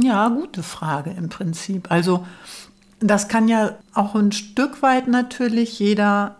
Ja, 0.00 0.28
gute 0.28 0.62
Frage 0.62 1.10
im 1.10 1.28
Prinzip. 1.28 1.90
Also 1.90 2.24
das 3.00 3.28
kann 3.28 3.48
ja 3.48 3.76
auch 3.92 4.14
ein 4.14 4.32
Stück 4.32 4.80
weit 4.80 5.08
natürlich 5.08 5.78
jeder 5.78 6.36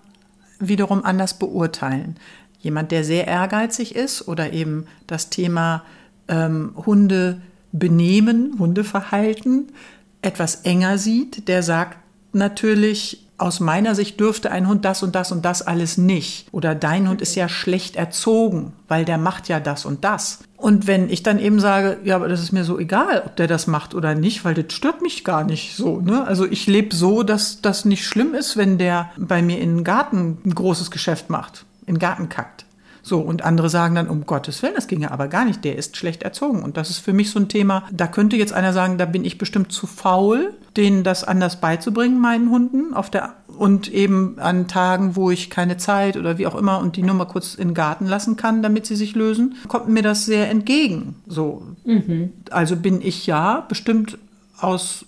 wiederum 0.61 1.05
anders 1.05 1.39
beurteilen. 1.39 2.17
Jemand, 2.61 2.91
der 2.91 3.05
sehr 3.05 3.27
ehrgeizig 3.27 3.95
ist 3.95 4.27
oder 4.27 4.53
eben 4.53 4.87
das 5.07 5.31
Thema 5.31 5.85
ähm, 6.29 6.73
Hunde 6.75 7.41
benehmen, 7.73 8.57
Hundeverhalten 8.59 9.69
etwas 10.23 10.57
enger 10.63 10.99
sieht, 10.99 11.49
der 11.49 11.63
sagt 11.63 11.99
natürlich, 12.33 13.25
aus 13.39 13.61
meiner 13.61 13.95
Sicht 13.95 14.19
dürfte 14.19 14.51
ein 14.51 14.67
Hund 14.67 14.85
das 14.85 15.05
und 15.05 15.15
das 15.15 15.31
und 15.31 15.45
das 15.45 15.63
alles 15.63 15.97
nicht. 15.97 16.49
Oder 16.51 16.75
dein 16.75 17.09
Hund 17.09 17.23
ist 17.23 17.37
ja 17.37 17.49
schlecht 17.49 17.95
erzogen, 17.95 18.73
weil 18.89 19.05
der 19.05 19.17
macht 19.17 19.49
ja 19.49 19.61
das 19.61 19.87
und 19.87 20.03
das. 20.03 20.41
Und 20.57 20.89
wenn 20.89 21.09
ich 21.09 21.23
dann 21.23 21.39
eben 21.39 21.61
sage, 21.61 21.99
ja, 22.03 22.17
aber 22.17 22.27
das 22.27 22.43
ist 22.43 22.51
mir 22.51 22.65
so 22.65 22.81
egal, 22.81 23.23
ob 23.25 23.37
der 23.37 23.47
das 23.47 23.69
macht 23.69 23.95
oder 23.95 24.17
nicht, 24.17 24.45
weil 24.45 24.55
das 24.55 24.73
stört 24.73 25.03
mich 25.03 25.23
gar 25.23 25.45
nicht 25.45 25.77
so. 25.77 26.01
Ne? 26.01 26.27
Also 26.27 26.47
ich 26.47 26.67
lebe 26.67 26.95
so, 26.95 27.23
dass 27.23 27.63
das 27.63 27.85
nicht 27.85 28.05
schlimm 28.05 28.35
ist, 28.35 28.57
wenn 28.57 28.77
der 28.77 29.13
bei 29.17 29.41
mir 29.41 29.61
in 29.61 29.77
den 29.77 29.85
Garten 29.85 30.39
ein 30.45 30.55
großes 30.55 30.91
Geschäft 30.91 31.31
macht 31.31 31.65
in 31.89 31.95
den 31.95 32.01
Garten 32.01 32.29
kackt. 32.29 32.65
So, 33.03 33.21
und 33.21 33.43
andere 33.43 33.71
sagen 33.71 33.95
dann, 33.95 34.09
um 34.09 34.27
Gottes 34.27 34.63
Willen, 34.63 34.75
das 34.75 34.87
ginge 34.87 35.11
aber 35.11 35.29
gar 35.29 35.47
nicht, 35.47 35.65
der 35.65 35.77
ist 35.77 35.97
schlecht 35.97 36.23
erzogen. 36.23 36.63
Und 36.63 36.77
das 36.77 36.91
ist 36.91 36.99
für 36.99 37.15
mich 37.15 37.31
so 37.31 37.39
ein 37.39 37.49
Thema, 37.49 37.85
da 37.91 38.07
könnte 38.07 38.37
jetzt 38.37 38.53
einer 38.53 38.75
sagen, 38.75 38.99
da 38.99 39.07
bin 39.07 39.25
ich 39.25 39.39
bestimmt 39.39 39.73
zu 39.73 39.87
faul, 39.87 40.53
denen 40.77 41.05
das 41.05 41.25
anders 41.25 41.61
beizubringen, 41.61 42.21
meinen 42.21 42.51
Hunden, 42.51 42.93
auf 42.93 43.11
der, 43.11 43.35
und 43.57 43.89
eben 43.89 44.39
an 44.39 44.69
Tagen, 44.69 45.17
wo 45.17 45.31
ich 45.31 45.49
keine 45.49 45.79
Zeit 45.79 46.19
oder 46.19 46.37
wie 46.37 46.47
auch 46.47 46.55
immer 46.55 46.81
und 46.81 46.97
die 46.97 47.03
nur 47.03 47.15
mal 47.15 47.25
kurz 47.25 47.55
in 47.55 47.69
den 47.69 47.75
Garten 47.75 48.07
lassen 48.07 48.37
kann, 48.37 48.63
damit 48.63 48.85
sie 48.85 48.97
sich 48.97 49.15
lösen, 49.15 49.57
kommt 49.69 49.89
mir 49.89 50.03
das 50.03 50.27
sehr 50.27 50.51
entgegen. 50.51 51.15
So. 51.27 51.63
Mhm. 51.85 52.33
Also 52.51 52.77
bin 52.77 53.01
ich 53.01 53.27
ja 53.27 53.65
bestimmt 53.69 54.19
aus 54.61 55.07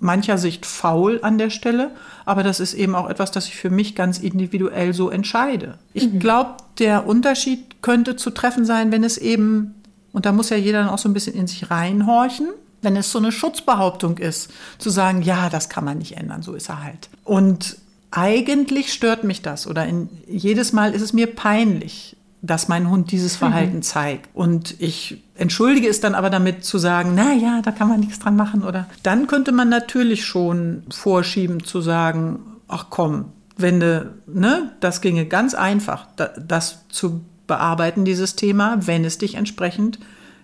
mancher 0.00 0.38
Sicht 0.38 0.64
faul 0.66 1.20
an 1.22 1.38
der 1.38 1.50
Stelle, 1.50 1.90
aber 2.24 2.42
das 2.42 2.60
ist 2.60 2.74
eben 2.74 2.94
auch 2.94 3.08
etwas, 3.08 3.30
das 3.30 3.46
ich 3.48 3.56
für 3.56 3.70
mich 3.70 3.94
ganz 3.94 4.18
individuell 4.18 4.94
so 4.94 5.10
entscheide. 5.10 5.78
Ich 5.92 6.12
mhm. 6.12 6.18
glaube, 6.18 6.54
der 6.78 7.06
Unterschied 7.06 7.82
könnte 7.82 8.16
zu 8.16 8.30
treffen 8.30 8.64
sein, 8.64 8.92
wenn 8.92 9.04
es 9.04 9.18
eben, 9.18 9.74
und 10.12 10.26
da 10.26 10.32
muss 10.32 10.50
ja 10.50 10.56
jeder 10.56 10.80
dann 10.80 10.90
auch 10.90 10.98
so 10.98 11.08
ein 11.08 11.14
bisschen 11.14 11.34
in 11.34 11.46
sich 11.46 11.70
reinhorchen, 11.70 12.48
wenn 12.82 12.96
es 12.96 13.10
so 13.10 13.18
eine 13.18 13.32
Schutzbehauptung 13.32 14.18
ist, 14.18 14.50
zu 14.78 14.90
sagen, 14.90 15.22
ja, 15.22 15.48
das 15.48 15.68
kann 15.68 15.84
man 15.84 15.98
nicht 15.98 16.16
ändern, 16.16 16.42
so 16.42 16.54
ist 16.54 16.68
er 16.68 16.82
halt. 16.84 17.08
Und 17.24 17.76
eigentlich 18.10 18.92
stört 18.92 19.24
mich 19.24 19.42
das 19.42 19.66
oder 19.66 19.86
in, 19.86 20.08
jedes 20.26 20.72
Mal 20.72 20.94
ist 20.94 21.02
es 21.02 21.12
mir 21.12 21.26
peinlich, 21.26 22.16
dass 22.42 22.68
mein 22.68 22.88
Hund 22.88 23.10
dieses 23.10 23.34
mhm. 23.34 23.38
Verhalten 23.38 23.76
mhm. 23.76 23.82
zeigt. 23.82 24.28
Und 24.34 24.80
ich 24.80 25.22
entschuldige 25.34 25.88
es 25.88 26.00
dann 26.00 26.14
aber 26.14 26.30
damit 26.30 26.64
zu 26.64 26.78
sagen, 26.78 27.12
na 27.14 27.32
ja, 27.32 27.62
da 27.62 27.70
kann 27.70 27.88
man 27.88 28.00
nichts 28.00 28.18
dran 28.18 28.36
machen 28.36 28.62
oder 28.62 28.86
dann 29.02 29.26
könnte 29.26 29.52
man 29.52 29.68
natürlich 29.68 30.24
schon 30.24 30.82
vorschieben 30.90 31.64
zu 31.64 31.80
sagen, 31.80 32.40
ach 32.68 32.86
komm, 32.90 33.26
wenn 33.56 33.80
du, 33.80 34.14
ne, 34.26 34.72
das 34.80 35.00
ginge 35.00 35.26
ganz 35.26 35.54
einfach, 35.54 36.06
das 36.16 36.88
zu 36.88 37.22
bearbeiten, 37.46 38.04
dieses 38.04 38.36
Thema, 38.36 38.86
wenn 38.86 39.04
es 39.04 39.18
dich 39.18 39.34
entsprechend 39.34 39.98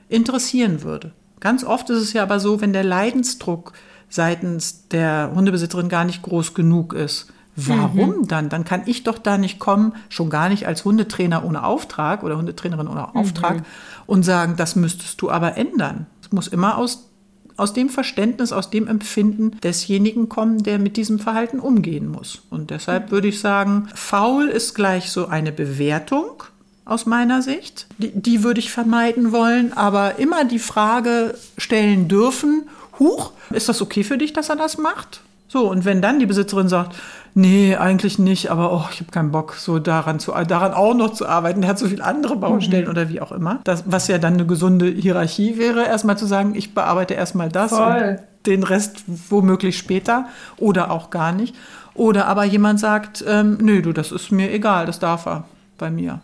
interessieren 0.09 0.83
würde. 0.83 1.13
Ganz 1.39 1.63
oft 1.63 1.91
ist 1.91 2.01
es 2.01 2.13
ja 2.13 2.23
aber 2.23 2.41
so, 2.41 2.61
wenn 2.61 2.73
der 2.73 2.85
Leidensdruck 2.85 3.73
seitens 4.09 4.89
der 4.89 5.31
Hundebesitzerin 5.35 5.89
gar 5.89 6.05
nicht 6.05 6.23
groß 6.23 6.55
genug 6.55 6.93
ist, 6.93 7.33
Warum 7.56 8.18
mhm. 8.18 8.28
dann? 8.28 8.49
Dann 8.49 8.64
kann 8.64 8.82
ich 8.87 9.04
doch 9.04 9.18
da 9.18 9.38
nicht 9.38 9.58
kommen, 9.58 9.94
schon 10.08 10.30
gar 10.30 10.49
nicht 10.49 10.66
als 10.66 10.84
Hundetrainer 10.84 11.44
ohne 11.44 11.64
Auftrag 11.64 12.23
oder 12.23 12.37
Hundetrainerin 12.37 12.88
ohne 12.88 13.00
mhm. 13.00 13.16
Auftrag 13.20 13.58
mhm. 13.58 13.64
und 14.06 14.23
sagen, 14.25 14.54
das 14.56 14.76
müsstest 14.76 15.20
du 15.20 15.30
aber 15.30 15.56
ändern. 15.56 16.06
Es 16.23 16.32
muss 16.32 16.49
immer 16.49 16.78
aus, 16.78 17.11
aus 17.56 17.73
dem 17.73 17.88
Verständnis, 17.88 18.52
aus 18.52 18.70
dem 18.70 18.88
Empfinden 18.88 19.52
desjenigen 19.62 20.28
kommen, 20.28 20.62
der 20.62 20.78
mit 20.78 20.96
diesem 20.96 21.18
Verhalten 21.18 21.61
umgehen 21.61 22.08
muss. 22.08 22.42
Und 22.50 22.70
deshalb 22.70 23.11
würde 23.11 23.28
ich 23.28 23.40
sagen, 23.40 23.88
faul 23.94 24.49
ist 24.49 24.75
gleich 24.75 25.11
so 25.11 25.28
eine 25.28 25.52
Bewertung 25.52 26.42
aus 26.84 27.06
meiner 27.06 27.40
Sicht. 27.40 27.87
Die, 27.99 28.11
die 28.12 28.42
würde 28.42 28.61
ich 28.61 28.70
vermeiden 28.70 29.32
wollen, 29.32 29.73
aber 29.73 30.18
immer 30.18 30.44
die 30.44 30.58
Frage 30.58 31.34
stellen 31.56 32.08
dürfen, 32.08 32.64
Huch, 32.99 33.32
ist 33.50 33.68
das 33.68 33.82
okay 33.82 34.04
für 34.04 34.18
dich, 34.18 34.32
dass 34.32 34.50
er 34.50 34.56
das 34.56 34.78
macht? 34.78 35.20
So, 35.49 35.70
und 35.70 35.84
wenn 35.84 36.02
dann 36.02 36.18
die 36.18 36.26
Besitzerin 36.26 36.68
sagt, 36.68 36.96
nee, 37.35 37.76
eigentlich 37.76 38.19
nicht, 38.19 38.50
aber 38.50 38.73
oh, 38.73 38.85
ich 38.91 39.00
habe 39.00 39.11
keinen 39.11 39.31
Bock, 39.31 39.55
so 39.55 39.79
daran, 39.79 40.19
zu, 40.19 40.33
daran 40.33 40.73
auch 40.73 40.95
noch 40.95 41.12
zu 41.12 41.26
arbeiten, 41.26 41.61
der 41.61 41.71
hat 41.71 41.79
so 41.79 41.88
viele 41.88 42.05
andere 42.05 42.37
Baustellen 42.37 42.85
mhm. 42.85 42.91
oder 42.91 43.09
wie 43.09 43.21
auch 43.21 43.33
immer. 43.33 43.61
Das, 43.64 43.85
was 43.87 44.09
ja 44.09 44.19
dann 44.19 44.35
eine 44.35 44.47
gesunde 44.47 44.87
Hierarchie 44.87 45.59
wäre, 45.59 45.85
erstmal 45.85 46.17
zu 46.17 46.26
sagen, 46.26 46.55
ich 46.55 46.75
bearbeite 46.75 47.14
erstmal 47.14 47.49
das 47.49 47.71
Voll. 47.71 48.19
und 48.19 48.47
den 48.47 48.62
Rest 48.62 49.05
womöglich 49.07 49.79
später 49.79 50.26
oder 50.57 50.91
auch 50.91 51.11
gar 51.11 51.33
nicht. 51.33 51.55
Oder 51.95 52.26
aber 52.26 52.45
jemand 52.45 52.81
sagt, 52.81 53.25
ähm, 53.26 53.59
nö, 53.61 53.81
du, 53.81 53.93
das 53.93 54.12
ist 54.12 54.33
mir 54.33 54.53
egal, 54.53 54.87
das 54.87 54.99
darf 54.99 55.26
er 55.26 55.45
bei 55.79 55.91
mir. 55.91 56.21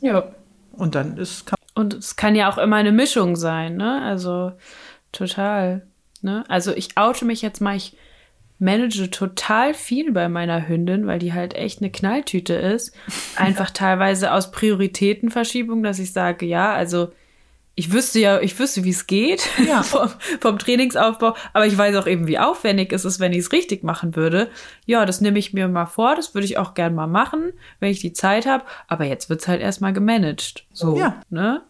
Ja. 0.00 0.24
Und 0.72 0.94
dann 0.94 1.16
ist. 1.16 1.52
Und 1.74 1.94
es 1.94 2.16
kann 2.16 2.34
ja 2.34 2.50
auch 2.50 2.58
immer 2.58 2.76
eine 2.76 2.92
Mischung 2.92 3.36
sein, 3.36 3.76
ne? 3.76 4.02
Also 4.02 4.52
total. 5.12 5.86
Ne? 6.22 6.44
Also 6.48 6.72
ich 6.72 6.96
oute 6.96 7.24
mich 7.24 7.42
jetzt 7.42 7.60
mal, 7.60 7.76
ich 7.76 7.96
manage 8.60 9.10
total 9.10 9.74
viel 9.74 10.12
bei 10.12 10.28
meiner 10.28 10.68
Hündin, 10.68 11.06
weil 11.06 11.18
die 11.18 11.32
halt 11.32 11.54
echt 11.54 11.80
eine 11.80 11.90
Knalltüte 11.90 12.54
ist. 12.54 12.94
Einfach 13.34 13.70
teilweise 13.70 14.32
aus 14.32 14.52
Prioritätenverschiebung, 14.52 15.82
dass 15.82 15.98
ich 15.98 16.12
sage, 16.12 16.46
ja, 16.46 16.72
also 16.72 17.10
ich 17.74 17.92
wüsste 17.92 18.18
ja, 18.18 18.40
ich 18.40 18.58
wüsste, 18.58 18.84
wie 18.84 18.90
es 18.90 19.06
geht 19.06 19.48
ja. 19.66 19.82
vom, 19.84 20.10
vom, 20.40 20.58
Trainingsaufbau, 20.58 21.34
aber 21.54 21.66
ich 21.66 21.78
weiß 21.78 21.96
auch 21.96 22.06
eben, 22.06 22.26
wie 22.26 22.38
aufwendig 22.38 22.92
es 22.92 23.06
ist, 23.06 23.20
wenn 23.20 23.32
ich 23.32 23.38
es 23.38 23.52
richtig 23.52 23.82
machen 23.82 24.16
würde. 24.16 24.50
Ja, 24.84 25.06
das 25.06 25.22
nehme 25.22 25.38
ich 25.38 25.54
mir 25.54 25.66
mal 25.66 25.86
vor, 25.86 26.14
das 26.14 26.34
würde 26.34 26.44
ich 26.44 26.58
auch 26.58 26.74
gern 26.74 26.94
mal 26.94 27.06
machen, 27.06 27.54
wenn 27.78 27.90
ich 27.90 28.00
die 28.00 28.12
Zeit 28.12 28.44
habe, 28.44 28.64
aber 28.88 29.04
jetzt 29.04 29.30
wird 29.30 29.40
es 29.40 29.48
halt 29.48 29.62
erstmal 29.62 29.94
gemanagt. 29.94 30.66
So, 30.72 30.98
ja. 30.98 31.22
ne? 31.30 31.62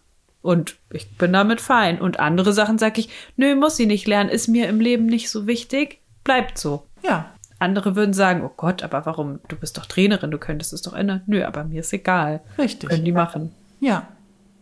Und 0.43 0.77
ich 0.91 1.09
bin 1.17 1.33
damit 1.33 1.61
fein. 1.61 2.01
Und 2.01 2.19
andere 2.19 2.53
Sachen 2.53 2.79
sage 2.79 3.01
ich, 3.01 3.11
nö, 3.37 3.55
muss 3.55 3.77
sie 3.77 3.87
nicht 3.87 4.09
lernen, 4.09 4.31
ist 4.31 4.49
mir 4.49 4.69
im 4.69 4.81
Leben 4.81 5.07
nicht 5.07 5.31
so 5.31 5.47
wichtig, 5.47 6.00
bleibt 6.25 6.59
so. 6.59 6.87
Ja. 7.03 7.31
Andere 7.59 7.95
würden 7.95 8.15
sagen, 8.15 8.43
oh 8.43 8.51
Gott, 8.57 8.83
aber 8.83 9.05
warum? 9.05 9.41
Du 9.49 9.57
bist 9.57 9.77
doch 9.77 9.87
Trainerin, 9.87 10.31
du 10.31 10.39
könntest 10.39 10.73
es 10.73 10.83
doch 10.83 10.95
ändern. 10.95 11.23
Nö, 11.27 11.45
aber 11.45 11.65
mir 11.65 11.81
ist 11.81 11.93
egal. 11.93 12.41
Richtig. 12.57 12.89
Können 12.89 13.05
die 13.05 13.13
machen. 13.13 13.53
Ja. 13.81 14.09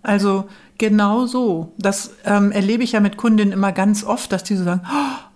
Also 0.02 0.48
genau 0.78 1.26
so. 1.26 1.72
Das 1.78 2.12
ähm, 2.24 2.50
erlebe 2.50 2.82
ich 2.82 2.92
ja 2.92 3.00
mit 3.00 3.16
Kundinnen 3.16 3.52
immer 3.52 3.72
ganz 3.72 4.04
oft, 4.04 4.32
dass 4.32 4.42
die 4.42 4.56
so 4.56 4.64
sagen, 4.64 4.82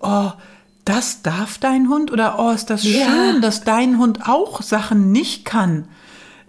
oh, 0.00 0.30
das 0.84 1.22
darf 1.22 1.58
dein 1.58 1.88
Hund 1.88 2.10
oder 2.10 2.38
oh, 2.38 2.50
ist 2.50 2.70
das 2.70 2.82
ja. 2.82 3.06
schön, 3.06 3.40
dass 3.40 3.62
dein 3.62 3.98
Hund 3.98 4.28
auch 4.28 4.62
Sachen 4.62 5.12
nicht 5.12 5.44
kann. 5.44 5.88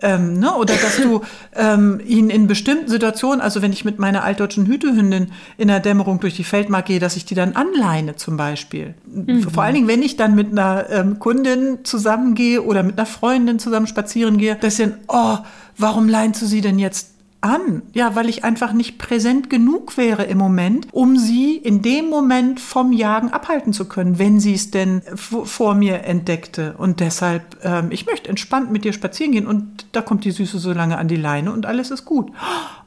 Ähm, 0.03 0.37
ne? 0.37 0.53
Oder 0.55 0.75
dass 0.75 0.97
du 0.97 1.21
ähm, 1.55 2.01
ihn 2.05 2.29
in 2.29 2.45
bestimmten 2.45 2.89
Situationen, 2.89 3.39
also 3.39 3.61
wenn 3.61 3.71
ich 3.71 3.85
mit 3.85 3.99
meiner 3.99 4.23
altdeutschen 4.23 4.65
Hütehündin 4.65 5.31
in 5.57 5.69
der 5.69 5.79
Dämmerung 5.79 6.19
durch 6.19 6.35
die 6.35 6.43
Feldmark 6.43 6.87
gehe, 6.87 6.99
dass 6.99 7.15
ich 7.15 7.23
die 7.23 7.35
dann 7.35 7.53
anleine 7.55 8.17
zum 8.17 8.35
Beispiel. 8.35 8.95
Mhm. 9.05 9.43
Vor 9.43 9.63
allen 9.63 9.75
Dingen, 9.75 9.87
wenn 9.87 10.01
ich 10.01 10.17
dann 10.17 10.35
mit 10.35 10.51
einer 10.51 10.89
ähm, 10.89 11.19
Kundin 11.19 11.79
zusammengehe 11.83 12.61
oder 12.61 12.83
mit 12.83 12.97
einer 12.97 13.05
Freundin 13.05 13.59
zusammen 13.59 13.87
spazieren 13.87 14.37
gehe, 14.37 14.57
dass 14.57 14.77
ich 14.77 14.85
dann, 14.87 14.97
oh, 15.07 15.37
warum 15.77 16.09
leinst 16.09 16.41
du 16.41 16.45
sie 16.47 16.59
denn 16.59 16.79
jetzt 16.79 17.12
an. 17.43 17.83
Ja, 17.93 18.15
weil 18.15 18.29
ich 18.29 18.43
einfach 18.43 18.73
nicht 18.73 18.97
präsent 18.97 19.49
genug 19.49 19.97
wäre 19.97 20.23
im 20.23 20.37
Moment, 20.37 20.87
um 20.91 21.17
sie 21.17 21.57
in 21.57 21.81
dem 21.81 22.09
Moment 22.09 22.59
vom 22.59 22.91
Jagen 22.93 23.29
abhalten 23.29 23.73
zu 23.73 23.85
können, 23.85 24.17
wenn 24.17 24.39
sie 24.39 24.53
es 24.53 24.71
denn 24.71 25.01
vor 25.15 25.75
mir 25.75 26.03
entdeckte. 26.05 26.75
Und 26.77 26.99
deshalb, 26.99 27.57
ähm, 27.63 27.91
ich 27.91 28.05
möchte 28.05 28.29
entspannt 28.29 28.71
mit 28.71 28.85
dir 28.85 28.93
spazieren 28.93 29.33
gehen 29.33 29.47
und 29.47 29.85
da 29.91 30.01
kommt 30.01 30.23
die 30.25 30.31
Süße 30.31 30.57
so 30.59 30.71
lange 30.71 30.97
an 30.97 31.07
die 31.07 31.15
Leine 31.15 31.51
und 31.51 31.65
alles 31.65 31.91
ist 31.91 32.05
gut. 32.05 32.31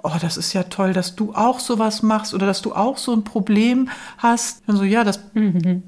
Oh, 0.03 0.13
das 0.21 0.37
ist 0.37 0.53
ja 0.53 0.65
toll, 0.65 0.93
dass 0.93 1.17
du 1.17 1.35
auch 1.35 1.61
sowas 1.61 2.03
machst 2.03 2.33
oder 2.33 2.47
dass 2.47 2.63
du 2.63 2.75
auch 2.75 2.97
so 2.97 3.13
ein 3.13 3.25
Problem 3.25 3.89
hast. 4.19 4.63
Und 4.67 4.77
so, 4.77 4.85
ja, 4.85 5.05
das. 5.05 5.21
Mhm 5.35 5.83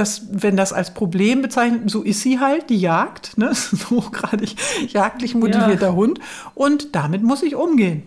das, 0.00 0.22
wenn 0.30 0.56
das 0.56 0.72
als 0.72 0.94
Problem 0.94 1.42
bezeichnet, 1.42 1.90
so 1.90 2.02
ist 2.02 2.22
sie 2.22 2.40
halt, 2.40 2.70
die 2.70 2.78
Jagd, 2.80 3.36
ne? 3.36 3.50
so 3.54 4.00
gerade 4.00 4.46
jagdlich 4.88 5.34
motivierter 5.34 5.88
ja. 5.88 5.92
Hund. 5.92 6.18
Und 6.54 6.94
damit 6.94 7.22
muss 7.22 7.42
ich 7.42 7.54
umgehen. 7.54 8.02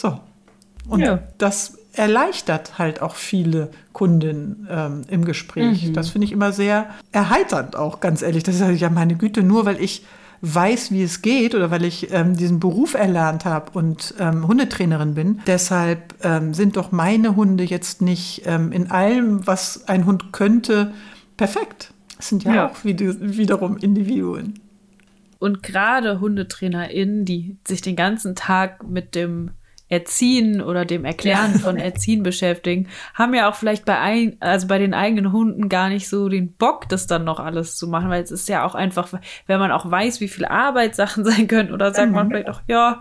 So. 0.00 0.18
Und 0.88 1.00
ja. 1.00 1.20
das 1.38 1.78
erleichtert 1.92 2.78
halt 2.78 3.00
auch 3.00 3.14
viele 3.14 3.70
Kundinnen 3.92 4.66
ähm, 4.68 5.02
im 5.08 5.24
Gespräch. 5.24 5.86
Mhm. 5.86 5.92
Das 5.94 6.10
finde 6.10 6.26
ich 6.26 6.32
immer 6.32 6.52
sehr 6.52 6.86
erheiternd 7.12 7.76
auch, 7.76 8.00
ganz 8.00 8.20
ehrlich. 8.20 8.42
Das 8.42 8.60
ist 8.60 8.80
ja 8.80 8.90
meine 8.90 9.14
Güte, 9.14 9.44
nur 9.44 9.64
weil 9.64 9.80
ich 9.80 10.04
weiß, 10.44 10.90
wie 10.90 11.02
es 11.02 11.22
geht 11.22 11.54
oder 11.54 11.70
weil 11.70 11.84
ich 11.84 12.12
ähm, 12.12 12.36
diesen 12.36 12.60
Beruf 12.60 12.94
erlernt 12.94 13.44
habe 13.44 13.70
und 13.72 14.14
ähm, 14.18 14.46
Hundetrainerin 14.46 15.14
bin. 15.14 15.40
Deshalb 15.46 16.14
ähm, 16.22 16.52
sind 16.52 16.76
doch 16.76 16.92
meine 16.92 17.34
Hunde 17.34 17.64
jetzt 17.64 18.02
nicht 18.02 18.42
ähm, 18.44 18.70
in 18.70 18.90
allem, 18.90 19.46
was 19.46 19.88
ein 19.88 20.04
Hund 20.04 20.32
könnte, 20.32 20.92
perfekt. 21.36 21.92
Das 22.16 22.28
sind 22.28 22.44
ja, 22.44 22.54
ja. 22.54 22.68
auch 22.68 22.84
wiederum 22.84 23.78
Individuen. 23.78 24.60
Und 25.38 25.62
gerade 25.62 26.20
HundetrainerInnen, 26.20 27.24
die 27.24 27.56
sich 27.66 27.80
den 27.80 27.96
ganzen 27.96 28.34
Tag 28.34 28.86
mit 28.88 29.14
dem 29.14 29.50
Erziehen 29.88 30.62
oder 30.62 30.84
dem 30.84 31.04
Erklären 31.04 31.58
von 31.60 31.76
Erziehen 31.76 32.22
beschäftigen, 32.22 32.88
haben 33.14 33.34
ja 33.34 33.50
auch 33.50 33.54
vielleicht 33.54 33.84
bei 33.84 33.98
ein, 33.98 34.36
also 34.40 34.66
bei 34.66 34.78
den 34.78 34.94
eigenen 34.94 35.30
Hunden 35.30 35.68
gar 35.68 35.88
nicht 35.88 36.08
so 36.08 36.28
den 36.28 36.54
Bock, 36.54 36.88
das 36.88 37.06
dann 37.06 37.24
noch 37.24 37.38
alles 37.38 37.76
zu 37.76 37.86
machen, 37.86 38.08
weil 38.08 38.22
es 38.22 38.30
ist 38.30 38.48
ja 38.48 38.64
auch 38.64 38.74
einfach, 38.74 39.08
wenn 39.46 39.60
man 39.60 39.70
auch 39.70 39.90
weiß, 39.90 40.20
wie 40.20 40.28
viel 40.28 40.46
Arbeit 40.46 40.94
Sachen 40.96 41.24
sein 41.24 41.48
können, 41.48 41.72
oder 41.72 41.92
sagt 41.92 42.08
mhm. 42.08 42.14
man 42.14 42.28
vielleicht 42.28 42.48
auch, 42.48 42.62
ja, 42.66 43.00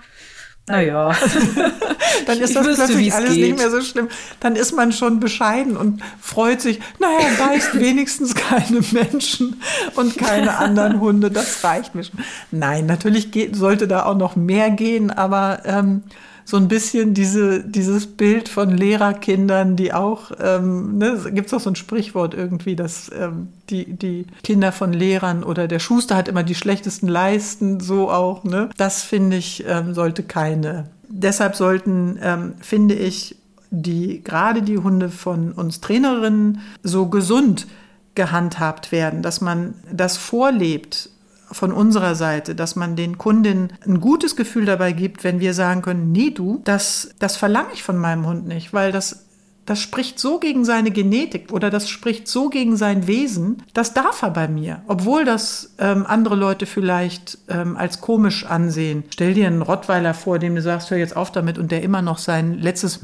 naja. 0.68 1.12
dann 2.26 2.40
ist 2.40 2.56
das 2.56 2.66
wüsste, 2.66 2.86
plötzlich 2.86 3.14
alles 3.14 3.34
geht. 3.34 3.42
nicht 3.42 3.58
mehr 3.58 3.70
so 3.70 3.82
schlimm. 3.82 4.08
Dann 4.40 4.56
ist 4.56 4.72
man 4.72 4.94
schon 4.94 5.20
bescheiden 5.20 5.76
und 5.76 6.02
freut 6.22 6.62
sich, 6.62 6.80
naja, 7.00 7.28
beißt 7.38 7.80
wenigstens 7.80 8.34
keine 8.34 8.80
Menschen 8.92 9.62
und 9.96 10.18
keine 10.18 10.58
anderen 10.58 11.02
Hunde. 11.02 11.32
Das 11.32 11.64
reicht 11.64 11.96
mir 11.96 12.06
schon. 12.06 12.20
Nein, 12.52 12.86
natürlich 12.86 13.32
geht, 13.32 13.56
sollte 13.58 13.88
da 13.90 14.06
auch 14.06 14.16
noch 14.16 14.38
mehr 14.38 14.70
gehen, 14.72 15.12
aber 15.12 15.64
ähm, 15.66 16.04
so 16.46 16.58
ein 16.58 16.68
bisschen 16.68 17.14
diese, 17.14 17.64
dieses 17.64 18.08
Bild 18.08 18.50
von 18.50 18.70
Lehrerkindern, 18.70 19.76
die 19.76 19.94
auch, 19.94 20.32
ähm, 20.42 20.98
ne, 20.98 21.20
gibt 21.32 21.48
es 21.48 21.54
auch 21.54 21.60
so 21.60 21.70
ein 21.70 21.76
Sprichwort 21.76 22.34
irgendwie, 22.34 22.76
dass 22.76 23.10
ähm, 23.18 23.50
die, 23.70 23.94
die 23.94 24.26
Kinder 24.44 24.72
von 24.72 24.94
Lehrern 24.94 25.44
oder 25.44 25.68
der 25.68 25.80
Schuster 25.80 26.16
hat 26.16 26.28
immer 26.28 26.44
die 26.44 26.56
schlechtesten 26.56 27.08
Leisten, 27.08 27.80
so 27.80 28.10
auch. 28.12 28.44
Ne? 28.44 28.70
Das 28.78 29.04
finde 29.04 29.38
ich, 29.38 29.64
ähm, 29.68 29.94
sollte 29.94 30.24
keine. 30.24 30.90
Deshalb 31.08 31.56
sollten, 31.56 32.20
ähm, 32.22 32.54
finde 32.60 32.96
ich, 32.96 33.38
die, 33.70 34.24
gerade 34.24 34.62
die 34.62 34.78
Hunde 34.78 35.10
von 35.10 35.52
uns 35.52 35.82
Trainerinnen 35.82 36.60
so 36.84 37.08
gesund 37.08 37.68
gehandhabt 38.16 38.92
werden, 38.92 39.24
dass 39.24 39.42
man 39.42 39.74
das 39.92 40.18
vorlebt 40.18 41.10
von 41.54 41.72
unserer 41.72 42.16
Seite, 42.16 42.56
dass 42.56 42.76
man 42.76 42.96
den 42.96 43.18
Kundinnen 43.18 43.74
ein 43.86 44.02
gutes 44.02 44.36
Gefühl 44.36 44.66
dabei 44.66 44.92
gibt, 44.92 45.24
wenn 45.24 45.40
wir 45.40 45.54
sagen 45.54 45.82
können, 45.82 46.12
nee 46.12 46.32
du, 46.32 46.62
das, 46.66 47.16
das 47.20 47.38
verlange 47.38 47.70
ich 47.74 47.84
von 47.84 47.98
meinem 47.98 48.26
Hund 48.26 48.48
nicht, 48.48 48.74
weil 48.74 48.92
das 48.92 49.24
das 49.66 49.80
spricht 49.80 50.20
so 50.20 50.40
gegen 50.40 50.66
seine 50.66 50.92
Genetik 50.92 51.52
oder 51.54 51.70
das 51.70 51.90
spricht 51.90 52.28
so 52.28 52.50
gegen 52.50 52.76
sein 52.76 53.08
Wesen, 53.08 53.64
das 53.74 53.94
darf 53.94 54.22
er 54.22 54.32
bei 54.32 54.48
mir, 54.48 54.82
obwohl 54.88 55.24
das 55.24 55.74
ähm, 55.80 56.06
andere 56.06 56.36
Leute 56.36 56.66
vielleicht 56.66 57.38
ähm, 57.48 57.78
als 57.78 58.02
komisch 58.02 58.46
ansehen. 58.46 59.06
Stell 59.10 59.34
dir 59.34 59.48
einen 59.48 59.62
Rottweiler 59.62 60.14
vor, 60.14 60.40
dem 60.40 60.56
du 60.56 60.62
sagst, 60.62 60.92
hör 60.92 60.98
jetzt 60.98 61.16
auf 61.16 61.32
damit 61.32 61.58
und 61.58 61.72
der 61.72 61.82
immer 61.82 62.02
noch 62.02 62.18
sein 62.18 62.60
letztes 62.60 63.00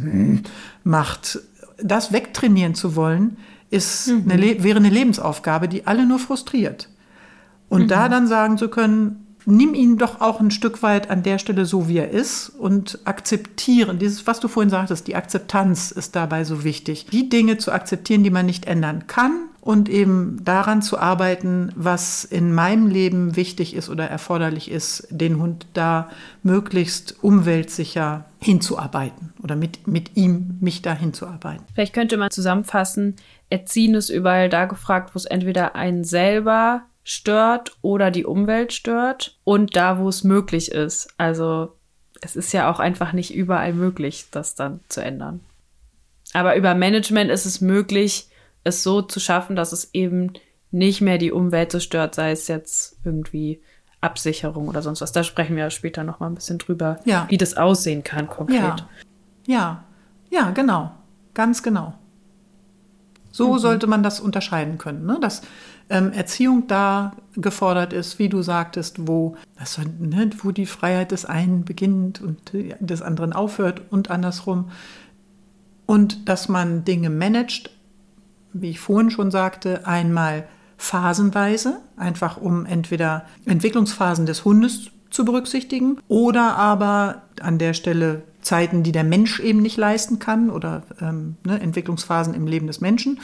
macht. 0.83 1.39
Das 1.81 2.11
wegtrainieren 2.11 2.75
zu 2.75 2.95
wollen, 2.95 3.37
ist 3.69 4.07
mhm. 4.07 4.29
eine, 4.29 4.63
wäre 4.63 4.79
eine 4.79 4.89
Lebensaufgabe, 4.89 5.69
die 5.69 5.87
alle 5.87 6.05
nur 6.05 6.19
frustriert. 6.19 6.89
Und 7.69 7.83
mhm. 7.83 7.87
da 7.87 8.09
dann 8.09 8.27
sagen 8.27 8.57
zu 8.57 8.67
können, 8.67 9.27
nimm 9.45 9.73
ihn 9.73 9.97
doch 9.97 10.21
auch 10.21 10.39
ein 10.39 10.51
Stück 10.51 10.83
weit 10.83 11.09
an 11.09 11.23
der 11.23 11.39
Stelle 11.39 11.65
so, 11.65 11.87
wie 11.87 11.97
er 11.97 12.09
ist 12.09 12.49
und 12.49 12.99
akzeptieren. 13.05 13.99
Dieses, 13.99 14.27
was 14.27 14.39
du 14.39 14.47
vorhin 14.47 14.69
sagtest, 14.69 15.07
die 15.07 15.15
Akzeptanz 15.15 15.91
ist 15.91 16.15
dabei 16.15 16.43
so 16.43 16.63
wichtig. 16.63 17.07
Die 17.11 17.29
Dinge 17.29 17.57
zu 17.57 17.71
akzeptieren, 17.71 18.23
die 18.23 18.29
man 18.29 18.45
nicht 18.45 18.65
ändern 18.65 19.07
kann 19.07 19.31
und 19.61 19.89
eben 19.89 20.41
daran 20.43 20.81
zu 20.81 20.99
arbeiten, 20.99 21.71
was 21.75 22.23
in 22.23 22.53
meinem 22.53 22.87
Leben 22.87 23.35
wichtig 23.35 23.75
ist 23.75 23.89
oder 23.89 24.05
erforderlich 24.05 24.71
ist, 24.71 25.07
den 25.09 25.39
Hund 25.39 25.67
da 25.73 26.09
möglichst 26.43 27.23
umweltsicher 27.23 28.25
hinzuarbeiten 28.39 29.33
oder 29.43 29.55
mit, 29.55 29.87
mit 29.87 30.15
ihm 30.15 30.57
mich 30.61 30.81
da 30.81 30.93
hinzuarbeiten. 30.93 31.65
Vielleicht 31.73 31.93
könnte 31.93 32.17
man 32.17 32.31
zusammenfassen, 32.31 33.15
Erziehen 33.51 33.95
ist 33.95 34.09
überall 34.09 34.47
da 34.47 34.65
gefragt, 34.65 35.15
wo 35.15 35.17
es 35.17 35.25
entweder 35.25 35.75
einen 35.75 36.03
selber 36.03 36.83
stört 37.09 37.75
oder 37.81 38.11
die 38.11 38.23
Umwelt 38.23 38.71
stört 38.71 39.35
und 39.43 39.75
da, 39.75 39.97
wo 39.97 40.09
es 40.09 40.23
möglich 40.23 40.71
ist. 40.71 41.11
Also 41.17 41.75
es 42.21 42.35
ist 42.35 42.53
ja 42.53 42.71
auch 42.71 42.79
einfach 42.79 43.13
nicht 43.13 43.33
überall 43.33 43.73
möglich, 43.73 44.27
das 44.29 44.53
dann 44.53 44.81
zu 44.89 45.01
ändern. 45.01 45.39
Aber 46.33 46.55
über 46.55 46.75
Management 46.75 47.31
ist 47.31 47.47
es 47.47 47.61
möglich, 47.61 48.29
es 48.63 48.83
so 48.83 49.01
zu 49.01 49.19
schaffen, 49.19 49.55
dass 49.55 49.71
es 49.71 49.91
eben 49.95 50.33
nicht 50.69 51.01
mehr 51.01 51.17
die 51.17 51.31
Umwelt 51.31 51.71
zerstört, 51.71 52.13
sei 52.13 52.29
es 52.29 52.47
jetzt 52.47 52.99
irgendwie 53.03 53.59
Absicherung 54.01 54.67
oder 54.67 54.83
sonst 54.83 55.01
was. 55.01 55.11
Da 55.11 55.23
sprechen 55.23 55.55
wir 55.55 55.71
später 55.71 56.03
noch 56.03 56.19
mal 56.19 56.27
ein 56.27 56.35
bisschen 56.35 56.59
drüber, 56.59 56.99
ja. 57.05 57.25
wie 57.29 57.39
das 57.39 57.57
aussehen 57.57 58.03
kann 58.03 58.27
konkret. 58.27 58.59
Ja, 58.59 58.75
ja, 59.47 59.83
ja 60.29 60.51
genau, 60.51 60.91
ganz 61.33 61.63
genau. 61.63 61.95
So 63.31 63.53
mhm. 63.53 63.57
sollte 63.57 63.87
man 63.87 64.03
das 64.03 64.19
unterscheiden 64.19 64.77
können, 64.77 65.07
ne? 65.07 65.17
dass 65.19 65.41
ähm, 65.89 66.11
Erziehung 66.11 66.67
da 66.67 67.13
gefordert 67.35 67.93
ist, 67.93 68.19
wie 68.19 68.29
du 68.29 68.41
sagtest, 68.41 69.07
wo, 69.07 69.35
also, 69.55 69.81
ne, 69.99 70.29
wo 70.41 70.51
die 70.51 70.65
Freiheit 70.65 71.11
des 71.11 71.25
einen 71.25 71.65
beginnt 71.65 72.21
und 72.21 72.51
des 72.53 73.01
anderen 73.01 73.33
aufhört 73.33 73.81
und 73.89 74.11
andersrum. 74.11 74.71
Und 75.85 76.29
dass 76.29 76.49
man 76.49 76.83
Dinge 76.83 77.09
managt, 77.09 77.71
wie 78.53 78.69
ich 78.69 78.79
vorhin 78.79 79.09
schon 79.09 79.31
sagte, 79.31 79.87
einmal 79.87 80.47
phasenweise, 80.77 81.79
einfach 81.97 82.37
um 82.37 82.65
entweder 82.65 83.25
Entwicklungsphasen 83.45 84.25
des 84.25 84.45
Hundes 84.45 84.91
zu 85.09 85.25
berücksichtigen 85.25 85.97
oder 86.07 86.55
aber 86.55 87.23
an 87.41 87.57
der 87.57 87.73
Stelle 87.73 88.23
Zeiten, 88.41 88.83
die 88.83 88.91
der 88.91 89.03
Mensch 89.03 89.39
eben 89.39 89.61
nicht 89.61 89.77
leisten 89.77 90.19
kann 90.19 90.49
oder 90.49 90.83
ähm, 91.01 91.35
ne, 91.43 91.59
Entwicklungsphasen 91.59 92.33
im 92.33 92.47
Leben 92.47 92.67
des 92.67 92.79
Menschen 92.79 93.19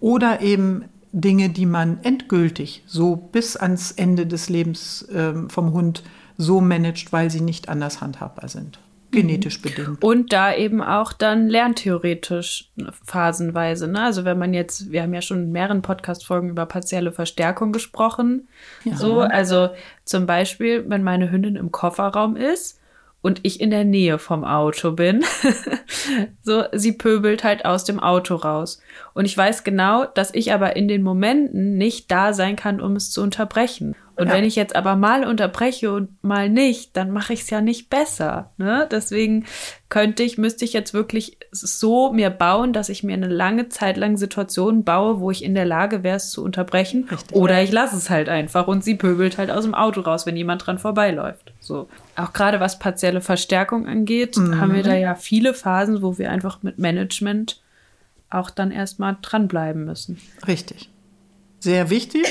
oder 0.00 0.42
eben 0.42 0.84
Dinge, 1.14 1.48
die 1.48 1.66
man 1.66 1.98
endgültig 2.02 2.82
so 2.86 3.14
bis 3.14 3.56
ans 3.56 3.92
Ende 3.92 4.26
des 4.26 4.48
Lebens 4.48 5.06
ähm, 5.14 5.48
vom 5.48 5.72
Hund 5.72 6.02
so 6.36 6.60
managt, 6.60 7.12
weil 7.12 7.30
sie 7.30 7.40
nicht 7.40 7.68
anders 7.68 8.00
handhabbar 8.00 8.48
sind. 8.48 8.80
Genetisch 9.12 9.62
bedingt. 9.62 10.02
Und 10.02 10.32
da 10.32 10.52
eben 10.52 10.82
auch 10.82 11.12
dann 11.12 11.48
lerntheoretisch 11.48 12.72
phasenweise. 13.04 13.86
Ne? 13.86 14.02
Also 14.02 14.24
wenn 14.24 14.38
man 14.38 14.52
jetzt, 14.52 14.90
wir 14.90 15.02
haben 15.02 15.14
ja 15.14 15.22
schon 15.22 15.44
in 15.44 15.52
mehreren 15.52 15.82
Podcast-Folgen 15.82 16.48
über 16.48 16.66
partielle 16.66 17.12
Verstärkung 17.12 17.70
gesprochen. 17.70 18.48
Ja. 18.82 18.96
So, 18.96 19.20
also 19.20 19.68
zum 20.04 20.26
Beispiel, 20.26 20.84
wenn 20.88 21.04
meine 21.04 21.30
Hündin 21.30 21.54
im 21.54 21.70
Kofferraum 21.70 22.34
ist 22.34 22.80
und 23.24 23.40
ich 23.42 23.58
in 23.58 23.70
der 23.70 23.84
Nähe 23.84 24.18
vom 24.18 24.44
Auto 24.44 24.92
bin. 24.92 25.24
so, 26.42 26.64
sie 26.72 26.92
pöbelt 26.92 27.42
halt 27.42 27.64
aus 27.64 27.84
dem 27.84 27.98
Auto 27.98 28.34
raus. 28.34 28.82
Und 29.14 29.24
ich 29.24 29.34
weiß 29.34 29.64
genau, 29.64 30.04
dass 30.04 30.34
ich 30.34 30.52
aber 30.52 30.76
in 30.76 30.88
den 30.88 31.02
Momenten 31.02 31.78
nicht 31.78 32.10
da 32.10 32.34
sein 32.34 32.54
kann, 32.54 32.82
um 32.82 32.96
es 32.96 33.10
zu 33.10 33.22
unterbrechen. 33.22 33.96
Und 34.16 34.28
ja. 34.28 34.34
wenn 34.34 34.44
ich 34.44 34.54
jetzt 34.54 34.76
aber 34.76 34.94
mal 34.94 35.26
unterbreche 35.26 35.92
und 35.92 36.22
mal 36.22 36.48
nicht, 36.48 36.96
dann 36.96 37.10
mache 37.10 37.32
ich 37.32 37.42
es 37.42 37.50
ja 37.50 37.60
nicht 37.60 37.90
besser. 37.90 38.52
Ne? 38.58 38.88
Deswegen 38.90 39.44
könnte 39.88 40.22
ich, 40.22 40.38
müsste 40.38 40.64
ich 40.64 40.72
jetzt 40.72 40.94
wirklich 40.94 41.38
so 41.50 42.12
mir 42.12 42.30
bauen, 42.30 42.72
dass 42.72 42.88
ich 42.88 43.02
mir 43.02 43.14
eine 43.14 43.28
lange 43.28 43.68
Zeit 43.68 43.96
lang 43.96 44.16
Situationen 44.16 44.84
baue, 44.84 45.18
wo 45.18 45.30
ich 45.32 45.42
in 45.42 45.54
der 45.54 45.64
Lage 45.64 46.04
wäre, 46.04 46.16
es 46.16 46.30
zu 46.30 46.44
unterbrechen. 46.44 47.08
Richtig. 47.10 47.36
Oder 47.36 47.62
ich 47.62 47.72
lasse 47.72 47.96
es 47.96 48.08
halt 48.08 48.28
einfach 48.28 48.68
und 48.68 48.84
sie 48.84 48.94
pöbelt 48.94 49.36
halt 49.36 49.50
aus 49.50 49.64
dem 49.64 49.74
Auto 49.74 50.00
raus, 50.00 50.26
wenn 50.26 50.36
jemand 50.36 50.64
dran 50.64 50.78
vorbeiläuft. 50.78 51.52
So. 51.58 51.88
Auch 52.14 52.32
gerade 52.32 52.60
was 52.60 52.78
partielle 52.78 53.20
Verstärkung 53.20 53.86
angeht, 53.86 54.36
mhm. 54.36 54.60
haben 54.60 54.74
wir 54.74 54.84
da 54.84 54.94
ja 54.94 55.16
viele 55.16 55.54
Phasen, 55.54 56.02
wo 56.02 56.18
wir 56.18 56.30
einfach 56.30 56.62
mit 56.62 56.78
Management 56.78 57.60
auch 58.30 58.50
dann 58.50 58.70
erstmal 58.70 59.16
dranbleiben 59.20 59.84
müssen. 59.84 60.20
Richtig. 60.46 60.88
Sehr 61.60 61.90
wichtig, 61.90 62.26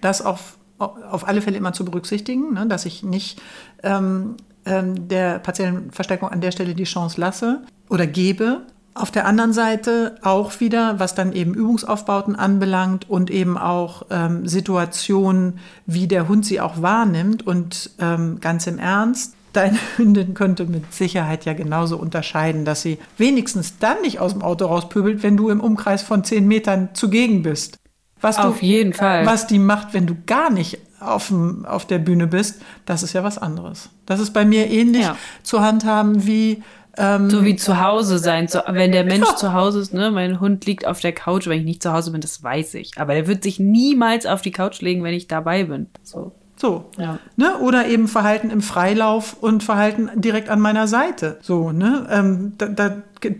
das 0.00 0.22
auf 0.22 0.57
auf 0.78 1.26
alle 1.26 1.42
Fälle 1.42 1.56
immer 1.56 1.72
zu 1.72 1.84
berücksichtigen, 1.84 2.54
ne, 2.54 2.66
dass 2.66 2.86
ich 2.86 3.02
nicht 3.02 3.40
ähm, 3.82 4.36
ähm, 4.64 5.08
der 5.08 5.38
partiellen 5.38 5.90
Verstärkung 5.90 6.28
an 6.28 6.40
der 6.40 6.52
Stelle 6.52 6.74
die 6.74 6.84
Chance 6.84 7.20
lasse 7.20 7.62
oder 7.88 8.06
gebe. 8.06 8.62
Auf 8.94 9.10
der 9.10 9.26
anderen 9.26 9.52
Seite 9.52 10.16
auch 10.22 10.58
wieder, 10.58 10.98
was 10.98 11.14
dann 11.14 11.32
eben 11.32 11.54
Übungsaufbauten 11.54 12.34
anbelangt 12.34 13.08
und 13.08 13.30
eben 13.30 13.56
auch 13.56 14.02
ähm, 14.10 14.46
Situationen, 14.48 15.60
wie 15.86 16.08
der 16.08 16.26
Hund 16.26 16.44
sie 16.44 16.60
auch 16.60 16.82
wahrnimmt. 16.82 17.46
Und 17.46 17.90
ähm, 18.00 18.38
ganz 18.40 18.66
im 18.66 18.78
Ernst, 18.78 19.34
deine 19.52 19.78
Hündin 19.96 20.34
könnte 20.34 20.66
mit 20.66 20.92
Sicherheit 20.92 21.44
ja 21.44 21.52
genauso 21.52 21.96
unterscheiden, 21.96 22.64
dass 22.64 22.82
sie 22.82 22.98
wenigstens 23.16 23.78
dann 23.78 24.00
nicht 24.02 24.18
aus 24.18 24.32
dem 24.32 24.42
Auto 24.42 24.66
rauspöbelt, 24.66 25.22
wenn 25.22 25.36
du 25.36 25.48
im 25.48 25.60
Umkreis 25.60 26.02
von 26.02 26.24
zehn 26.24 26.48
Metern 26.48 26.90
zugegen 26.94 27.42
bist. 27.42 27.77
Was 28.20 28.38
auf 28.38 28.60
du, 28.60 28.66
jeden 28.66 28.92
Fall. 28.92 29.26
Was 29.26 29.46
die 29.46 29.58
macht, 29.58 29.94
wenn 29.94 30.06
du 30.06 30.16
gar 30.26 30.50
nicht 30.50 30.78
auf, 31.00 31.28
dem, 31.28 31.64
auf 31.64 31.86
der 31.86 31.98
Bühne 31.98 32.26
bist, 32.26 32.60
das 32.86 33.02
ist 33.02 33.12
ja 33.12 33.22
was 33.22 33.38
anderes. 33.38 33.90
Das 34.06 34.20
ist 34.20 34.32
bei 34.32 34.44
mir 34.44 34.68
ähnlich 34.68 35.02
ja. 35.02 35.16
zu 35.42 35.60
handhaben 35.60 36.26
wie 36.26 36.62
ähm, 36.96 37.30
so 37.30 37.44
wie 37.44 37.54
zu 37.54 37.80
Hause 37.80 38.18
sein. 38.18 38.48
So, 38.48 38.60
wenn 38.66 38.90
der 38.90 39.04
Mensch 39.04 39.28
ja. 39.28 39.36
zu 39.36 39.52
Hause 39.52 39.80
ist, 39.80 39.94
ne, 39.94 40.10
mein 40.10 40.40
Hund 40.40 40.66
liegt 40.66 40.86
auf 40.86 41.00
der 41.00 41.12
Couch, 41.12 41.46
wenn 41.46 41.60
ich 41.60 41.64
nicht 41.64 41.82
zu 41.82 41.92
Hause 41.92 42.10
bin, 42.10 42.20
das 42.20 42.42
weiß 42.42 42.74
ich. 42.74 42.92
Aber 42.96 43.14
der 43.14 43.28
wird 43.28 43.44
sich 43.44 43.60
niemals 43.60 44.26
auf 44.26 44.42
die 44.42 44.50
Couch 44.50 44.80
legen, 44.80 45.04
wenn 45.04 45.14
ich 45.14 45.28
dabei 45.28 45.64
bin. 45.64 45.86
So. 46.02 46.32
So. 46.56 46.86
Ja. 46.98 47.20
Ne? 47.36 47.56
Oder 47.58 47.86
eben 47.86 48.08
Verhalten 48.08 48.50
im 48.50 48.62
Freilauf 48.62 49.36
und 49.40 49.62
Verhalten 49.62 50.10
direkt 50.16 50.48
an 50.48 50.58
meiner 50.58 50.88
Seite. 50.88 51.38
So, 51.40 51.70
ne? 51.70 52.08
Ähm, 52.10 52.54
da, 52.58 52.66
da, 52.66 52.96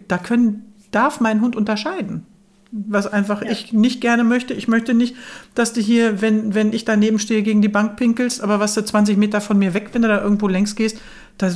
da 0.06 0.18
können, 0.18 0.72
darf 0.92 1.18
mein 1.18 1.40
Hund 1.40 1.56
unterscheiden 1.56 2.26
was 2.70 3.06
einfach 3.06 3.42
ja. 3.42 3.50
ich 3.50 3.72
nicht 3.72 4.00
gerne 4.00 4.24
möchte. 4.24 4.54
Ich 4.54 4.68
möchte 4.68 4.94
nicht, 4.94 5.16
dass 5.54 5.72
du 5.72 5.80
hier, 5.80 6.20
wenn, 6.20 6.54
wenn 6.54 6.72
ich 6.72 6.84
daneben 6.84 7.18
stehe, 7.18 7.42
gegen 7.42 7.62
die 7.62 7.68
Bank 7.68 7.96
pinkelst, 7.96 8.42
aber 8.42 8.60
was 8.60 8.74
du 8.74 8.84
20 8.84 9.16
Meter 9.16 9.40
von 9.40 9.58
mir 9.58 9.74
weg, 9.74 9.90
wenn 9.92 10.02
du 10.02 10.08
da 10.08 10.20
irgendwo 10.20 10.48
längs 10.48 10.76
gehst, 10.76 10.98
da, 11.38 11.50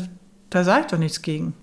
da 0.51 0.65
sage 0.65 0.83
ich 0.83 0.87
doch 0.87 0.99
nichts 0.99 1.23
gegen. 1.23 1.55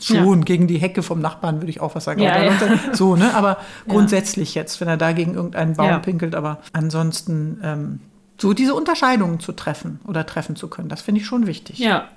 Schon, 0.00 0.38
ja. 0.38 0.44
gegen 0.44 0.66
die 0.66 0.78
Hecke 0.78 1.02
vom 1.02 1.20
Nachbarn 1.20 1.56
würde 1.56 1.68
ich 1.68 1.82
auch 1.82 1.94
was 1.94 2.04
sagen. 2.04 2.22
Ja, 2.22 2.42
ja. 2.42 2.52
So, 2.92 3.16
ne? 3.16 3.34
Aber 3.34 3.58
grundsätzlich 3.88 4.54
jetzt, 4.54 4.80
wenn 4.80 4.88
er 4.88 4.96
da 4.96 5.12
gegen 5.12 5.34
irgendeinen 5.34 5.74
Baum 5.74 6.00
pinkelt, 6.00 6.34
aber 6.34 6.60
ansonsten 6.72 7.60
ähm, 7.62 8.00
so 8.38 8.54
diese 8.54 8.74
Unterscheidungen 8.74 9.40
zu 9.40 9.52
treffen 9.52 10.00
oder 10.06 10.24
treffen 10.24 10.56
zu 10.56 10.68
können, 10.68 10.88
das 10.88 11.02
finde 11.02 11.20
ich 11.20 11.26
schon 11.26 11.46
wichtig. 11.46 11.78
Ja, 11.78 12.08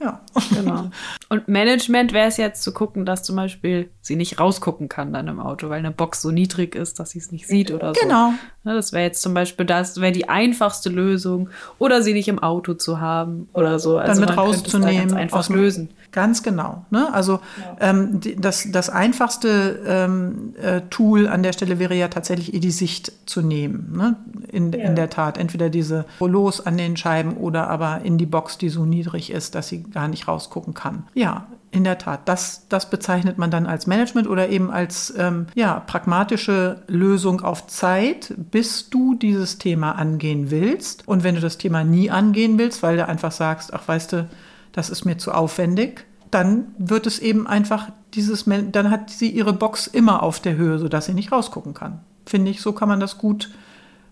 ja. 0.00 0.20
Genau. 0.54 0.90
Und 1.28 1.48
Management 1.48 2.12
wäre 2.12 2.28
es 2.28 2.36
jetzt 2.36 2.62
zu 2.62 2.72
gucken, 2.72 3.04
dass 3.04 3.22
zum 3.22 3.36
Beispiel 3.36 3.90
sie 4.00 4.16
nicht 4.16 4.38
rausgucken 4.38 4.88
kann 4.88 5.12
dann 5.12 5.28
im 5.28 5.40
Auto, 5.40 5.68
weil 5.68 5.78
eine 5.78 5.90
Box 5.90 6.22
so 6.22 6.30
niedrig 6.30 6.74
ist, 6.74 7.00
dass 7.00 7.10
sie 7.10 7.18
es 7.18 7.32
nicht 7.32 7.46
sieht 7.46 7.70
oder 7.70 7.94
so. 7.94 8.00
Genau. 8.00 8.32
Ja, 8.64 8.74
das 8.74 8.92
wäre 8.92 9.04
jetzt 9.04 9.22
zum 9.22 9.34
Beispiel, 9.34 9.66
das 9.66 10.00
wäre 10.00 10.12
die 10.12 10.28
einfachste 10.28 10.88
Lösung. 10.88 11.50
Oder 11.78 12.02
sie 12.02 12.12
nicht 12.12 12.28
im 12.28 12.38
Auto 12.38 12.74
zu 12.74 13.00
haben 13.00 13.48
oder 13.52 13.78
so. 13.78 13.98
Also 13.98 14.20
dann 14.20 14.28
mit 14.28 14.38
rauszunehmen. 14.38 15.08
Da 15.08 15.16
einfach 15.16 15.48
lösen. 15.48 15.90
Ganz 16.10 16.42
genau. 16.42 16.84
Ne? 16.90 17.12
Also 17.12 17.40
ja. 17.58 17.90
ähm, 17.90 18.20
die, 18.20 18.36
das, 18.36 18.66
das 18.70 18.88
einfachste 18.88 19.80
ähm, 19.86 20.54
äh, 20.60 20.80
Tool 20.88 21.28
an 21.28 21.42
der 21.42 21.52
Stelle 21.52 21.78
wäre 21.78 21.94
ja 21.94 22.08
tatsächlich 22.08 22.54
eh 22.54 22.60
die 22.60 22.70
Sicht 22.70 23.12
zu 23.26 23.42
nehmen. 23.42 23.92
Ne? 23.96 24.16
In, 24.50 24.72
ja. 24.72 24.86
in 24.86 24.96
der 24.96 25.10
Tat. 25.10 25.36
Entweder 25.36 25.68
diese 25.68 26.06
Rollos 26.20 26.64
an 26.64 26.76
den 26.76 26.96
Scheiben 26.96 27.36
oder 27.36 27.68
aber 27.68 28.00
in 28.04 28.16
die 28.16 28.26
Box, 28.26 28.56
die 28.56 28.70
so 28.70 28.86
niedrig 28.86 29.30
ist, 29.30 29.54
dass 29.54 29.68
sie 29.68 29.82
gar 29.82 30.08
nicht 30.08 30.28
rausgucken 30.28 30.72
kann. 30.72 31.04
Ja, 31.14 31.46
in 31.70 31.84
der 31.84 31.98
Tat. 31.98 32.20
Das, 32.24 32.66
das 32.68 32.88
bezeichnet 32.88 33.36
man 33.36 33.50
dann 33.50 33.66
als 33.66 33.86
Management 33.86 34.28
oder 34.28 34.48
eben 34.48 34.70
als 34.70 35.12
ähm, 35.18 35.46
ja, 35.54 35.80
pragmatische 35.80 36.82
Lösung 36.86 37.42
auf 37.42 37.66
Zeit, 37.66 38.34
bis 38.50 38.88
du 38.88 39.14
dieses 39.14 39.58
Thema 39.58 39.92
angehen 39.92 40.50
willst. 40.50 41.06
Und 41.06 41.24
wenn 41.24 41.34
du 41.34 41.42
das 41.42 41.58
Thema 41.58 41.84
nie 41.84 42.10
angehen 42.10 42.58
willst, 42.58 42.82
weil 42.82 42.96
du 42.96 43.06
einfach 43.06 43.32
sagst, 43.32 43.74
ach 43.74 43.86
weißt 43.86 44.12
du, 44.14 44.28
das 44.72 44.90
ist 44.90 45.04
mir 45.04 45.18
zu 45.18 45.32
aufwendig, 45.32 46.06
dann 46.30 46.74
wird 46.78 47.06
es 47.06 47.18
eben 47.18 47.46
einfach 47.46 47.90
dieses, 48.14 48.44
dann 48.44 48.90
hat 48.90 49.10
sie 49.10 49.30
ihre 49.30 49.52
Box 49.52 49.86
immer 49.86 50.22
auf 50.22 50.40
der 50.40 50.56
Höhe, 50.56 50.78
sodass 50.78 51.06
sie 51.06 51.14
nicht 51.14 51.32
rausgucken 51.32 51.74
kann. 51.74 52.00
Finde 52.26 52.50
ich, 52.50 52.60
so 52.60 52.72
kann 52.72 52.88
man 52.88 53.00
das 53.00 53.18
gut 53.18 53.50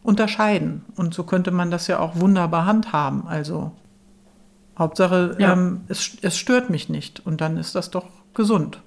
unterscheiden. 0.03 0.85
Und 0.97 1.15
so 1.15 1.25
könnte 1.25 1.51
man 1.51 1.71
das 1.71 1.87
ja 1.87 1.99
auch 1.99 2.17
wunderbar 2.17 2.65
handhaben. 2.67 3.27
Also 3.27 3.73
Hauptsache, 4.79 5.37
ja. 5.39 5.53
ähm, 5.53 5.83
es, 5.89 6.17
es 6.23 6.37
stört 6.37 6.71
mich 6.71 6.89
nicht. 6.89 7.25
Und 7.27 7.41
dann 7.41 7.57
ist 7.57 7.75
das 7.75 7.91
doch 7.91 8.07
gesund. 8.35 8.81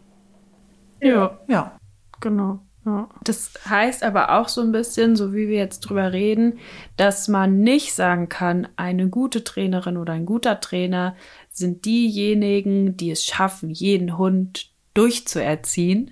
Ja. 1.02 1.38
Ja. 1.48 1.78
Genau. 2.20 2.60
Ja. 2.86 3.10
Das 3.24 3.54
heißt 3.68 4.04
aber 4.04 4.40
auch 4.40 4.48
so 4.48 4.62
ein 4.62 4.72
bisschen, 4.72 5.16
so 5.16 5.34
wie 5.34 5.48
wir 5.48 5.58
jetzt 5.58 5.82
drüber 5.82 6.14
reden, 6.14 6.60
dass 6.98 7.28
man 7.28 7.60
nicht 7.60 7.94
sagen 7.94 8.30
kann, 8.30 8.68
eine 8.78 9.10
gute 9.10 9.44
Trainerin 9.44 9.98
oder 9.98 10.14
ein 10.14 10.26
guter 10.26 10.60
Trainer 10.60 11.16
sind 11.60 11.86
diejenigen, 11.86 12.98
die 12.98 13.12
es 13.12 13.26
schaffen, 13.26 13.70
jeden 13.70 14.18
Hund 14.18 14.72
durchzuerziehen, 14.94 16.12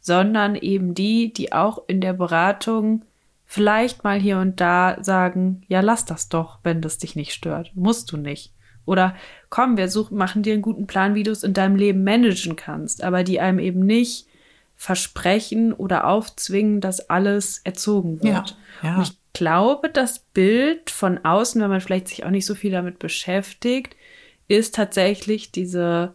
sondern 0.00 0.54
eben 0.54 0.94
die, 0.94 1.32
die 1.32 1.52
auch 1.52 1.82
in 1.86 2.00
der 2.00 2.12
Beratung 2.12 3.04
vielleicht 3.44 4.04
mal 4.04 4.18
hier 4.18 4.38
und 4.38 4.60
da 4.60 4.96
sagen, 5.02 5.62
ja, 5.68 5.80
lass 5.80 6.04
das 6.04 6.28
doch, 6.28 6.60
wenn 6.62 6.80
das 6.80 6.98
dich 6.98 7.16
nicht 7.16 7.34
stört. 7.34 7.72
Musst 7.74 8.10
du 8.10 8.16
nicht. 8.16 8.52
Oder 8.84 9.14
komm, 9.50 9.76
wir 9.76 9.88
suchen, 9.88 10.16
machen 10.16 10.42
dir 10.42 10.54
einen 10.54 10.62
guten 10.62 10.86
Plan, 10.86 11.14
wie 11.14 11.22
du 11.22 11.30
es 11.30 11.44
in 11.44 11.54
deinem 11.54 11.76
Leben 11.76 12.02
managen 12.02 12.56
kannst, 12.56 13.04
aber 13.04 13.24
die 13.24 13.40
einem 13.40 13.58
eben 13.58 13.80
nicht 13.80 14.26
versprechen 14.74 15.72
oder 15.72 16.08
aufzwingen, 16.08 16.80
dass 16.80 17.08
alles 17.08 17.58
erzogen 17.58 18.22
wird. 18.22 18.56
Ja, 18.82 18.88
ja. 18.88 18.96
Und 18.96 19.02
ich 19.02 19.18
glaube, 19.32 19.88
das 19.88 20.18
Bild 20.18 20.90
von 20.90 21.24
außen, 21.24 21.60
wenn 21.60 21.70
man 21.70 21.80
vielleicht 21.80 22.08
sich 22.08 22.24
auch 22.24 22.30
nicht 22.30 22.46
so 22.46 22.54
viel 22.54 22.72
damit 22.72 22.98
beschäftigt, 22.98 23.96
ist 24.48 24.74
tatsächlich 24.74 25.52
diese 25.52 26.14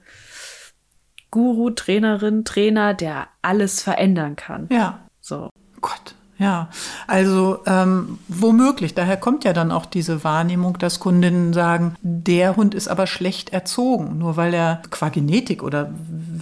Guru, 1.31 1.71
Trainerin, 1.71 2.45
Trainer, 2.45 2.93
der 2.93 3.27
alles 3.41 3.81
verändern 3.81 4.35
kann. 4.35 4.67
Ja. 4.71 4.99
So. 5.21 5.49
Gott. 5.81 6.15
Ja, 6.39 6.69
also 7.07 7.61
ähm, 7.65 8.19
womöglich, 8.27 8.93
daher 8.93 9.17
kommt 9.17 9.43
ja 9.43 9.53
dann 9.53 9.71
auch 9.71 9.87
diese 9.87 10.23
Wahrnehmung, 10.23 10.77
dass 10.77 10.99
Kundinnen 10.99 11.51
sagen, 11.51 11.95
der 12.01 12.55
Hund 12.55 12.75
ist 12.75 12.87
aber 12.87 13.07
schlecht 13.07 13.53
erzogen, 13.53 14.19
nur 14.19 14.37
weil 14.37 14.53
er 14.53 14.83
qua 14.91 15.09
Genetik 15.09 15.63
oder 15.63 15.91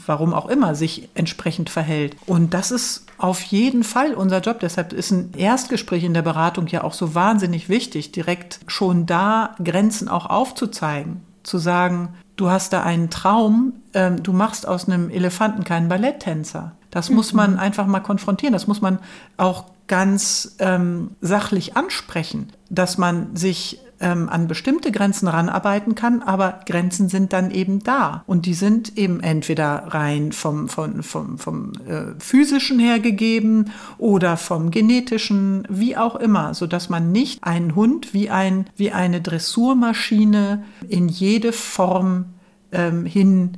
warum 0.06 0.34
auch 0.34 0.48
immer 0.48 0.76
sich 0.76 1.08
entsprechend 1.13 1.69
verhält. 1.69 2.17
Und 2.26 2.54
das 2.54 2.71
ist 2.71 3.06
auf 3.17 3.41
jeden 3.41 3.86
Fall 3.86 4.13
unser 4.13 4.41
Job. 4.41 4.60
Deshalb 4.60 4.91
ist 4.91 5.12
ein 5.12 5.32
Erstgespräch 5.38 6.04
in 6.04 6.13
der 6.13 6.24
Beratung 6.24 6.67
ja 6.67 6.84
auch 6.84 6.93
so 6.93 7.15
wahnsinnig 7.15 7.69
wichtig, 7.69 8.12
direkt 8.12 8.60
schon 8.67 9.06
da 9.06 9.56
Grenzen 9.63 10.10
auch 10.10 10.26
aufzuzeigen 10.26 11.21
zu 11.46 11.58
sagen, 11.58 12.10
du 12.36 12.50
hast 12.50 12.74
da 12.74 12.84
einen 12.84 13.10
Traum, 13.10 13.74
ähm, 13.94 14.24
du 14.24 14.34
machst 14.34 14.68
aus 14.68 14.88
einem 14.88 15.10
Elefanten 15.10 15.64
keinen 15.64 15.88
Balletttänzer. 15.88 16.74
Das 16.92 17.10
mhm. 17.10 17.16
muss 17.16 17.34
man 17.34 17.60
einfach 17.60 17.88
mal 17.88 18.00
konfrontieren. 18.00 18.54
Das 18.54 18.68
muss 18.68 18.82
man 18.82 19.00
auch 19.38 19.66
ganz 19.88 20.56
ähm, 20.60 21.12
sachlich 21.22 21.78
ansprechen, 21.78 22.52
dass 22.70 22.98
man 22.98 23.36
sich 23.36 23.80
ähm, 24.06 24.30
an 24.30 24.48
bestimmte 24.48 24.91
Grenzen 24.91 25.28
ranarbeiten 25.28 25.96
kann, 25.96 26.22
aber 26.22 26.60
Grenzen 26.68 27.10
sind 27.10 27.34
dann 27.34 27.50
eben 27.50 27.82
da. 27.82 28.24
Und 28.28 28.46
die 28.46 28.54
sind 28.54 29.00
eben 29.00 29.20
entweder 29.20 29.88
rein 29.88 30.32
vom, 30.32 30.70
vom, 30.70 31.02
vom, 31.02 31.39
vom 31.39 31.72
äh, 31.88 32.13
physischen 32.20 32.78
her 32.78 33.00
gegeben 33.00 33.72
oder 33.98 34.38
vom 34.38 34.70
genetischen, 34.70 35.68
wie 35.70 35.98
auch 35.98 36.15
immer, 36.15 36.54
sodass 36.54 36.88
man 36.88 37.12
nicht 37.12 37.44
einen 37.44 37.74
Hund 37.74 38.13
wie, 38.13 38.30
ein, 38.30 38.68
wie 38.78 38.91
eine 38.91 39.22
Dressurmaschine 39.22 40.63
in 40.88 41.10
jede 41.10 41.52
Form 41.52 42.26
ähm, 42.72 43.08
hin 43.08 43.58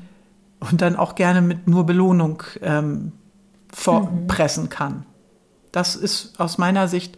und 0.62 0.82
dann 0.82 0.96
auch 0.96 1.16
gerne 1.16 1.42
mit 1.42 1.68
nur 1.68 1.86
Belohnung 1.86 2.42
ähm, 2.62 3.12
vorpressen 3.74 4.66
mhm. 4.66 4.70
kann. 4.70 5.06
Das 5.74 5.98
ist 5.98 6.40
aus 6.40 6.58
meiner 6.58 6.88
Sicht 6.88 7.18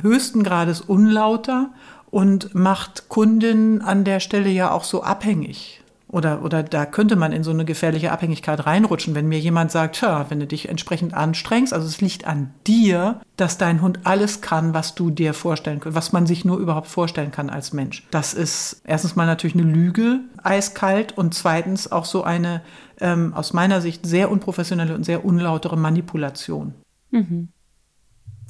höchsten 0.00 0.44
Grades 0.44 0.80
unlauter 0.80 1.70
und 2.12 2.54
macht 2.54 3.08
Kundinnen 3.08 3.80
an 3.80 4.04
der 4.04 4.20
Stelle 4.20 4.50
ja 4.50 4.70
auch 4.70 4.84
so 4.84 5.02
abhängig. 5.02 5.80
Oder, 6.08 6.44
oder 6.44 6.62
da 6.62 6.84
könnte 6.84 7.16
man 7.16 7.32
in 7.32 7.42
so 7.42 7.52
eine 7.52 7.64
gefährliche 7.64 8.12
Abhängigkeit 8.12 8.66
reinrutschen, 8.66 9.14
wenn 9.14 9.28
mir 9.28 9.40
jemand 9.40 9.70
sagt, 9.70 9.96
tja, 9.96 10.26
wenn 10.28 10.38
du 10.38 10.46
dich 10.46 10.68
entsprechend 10.68 11.14
anstrengst, 11.14 11.72
also 11.72 11.86
es 11.86 12.02
liegt 12.02 12.26
an 12.26 12.52
dir, 12.66 13.22
dass 13.38 13.56
dein 13.56 13.80
Hund 13.80 14.00
alles 14.04 14.42
kann, 14.42 14.74
was 14.74 14.94
du 14.94 15.08
dir 15.08 15.32
vorstellen 15.32 15.80
kannst, 15.80 15.96
was 15.96 16.12
man 16.12 16.26
sich 16.26 16.44
nur 16.44 16.58
überhaupt 16.58 16.88
vorstellen 16.88 17.30
kann 17.30 17.48
als 17.48 17.72
Mensch. 17.72 18.06
Das 18.10 18.34
ist 18.34 18.82
erstens 18.84 19.16
mal 19.16 19.24
natürlich 19.24 19.56
eine 19.56 19.64
Lüge, 19.64 20.20
eiskalt, 20.42 21.16
und 21.16 21.32
zweitens 21.32 21.90
auch 21.90 22.04
so 22.04 22.24
eine 22.24 22.60
ähm, 23.00 23.32
aus 23.32 23.54
meiner 23.54 23.80
Sicht 23.80 24.04
sehr 24.04 24.30
unprofessionelle 24.30 24.94
und 24.94 25.04
sehr 25.04 25.24
unlautere 25.24 25.78
Manipulation. 25.78 26.74
Mhm. 27.10 27.48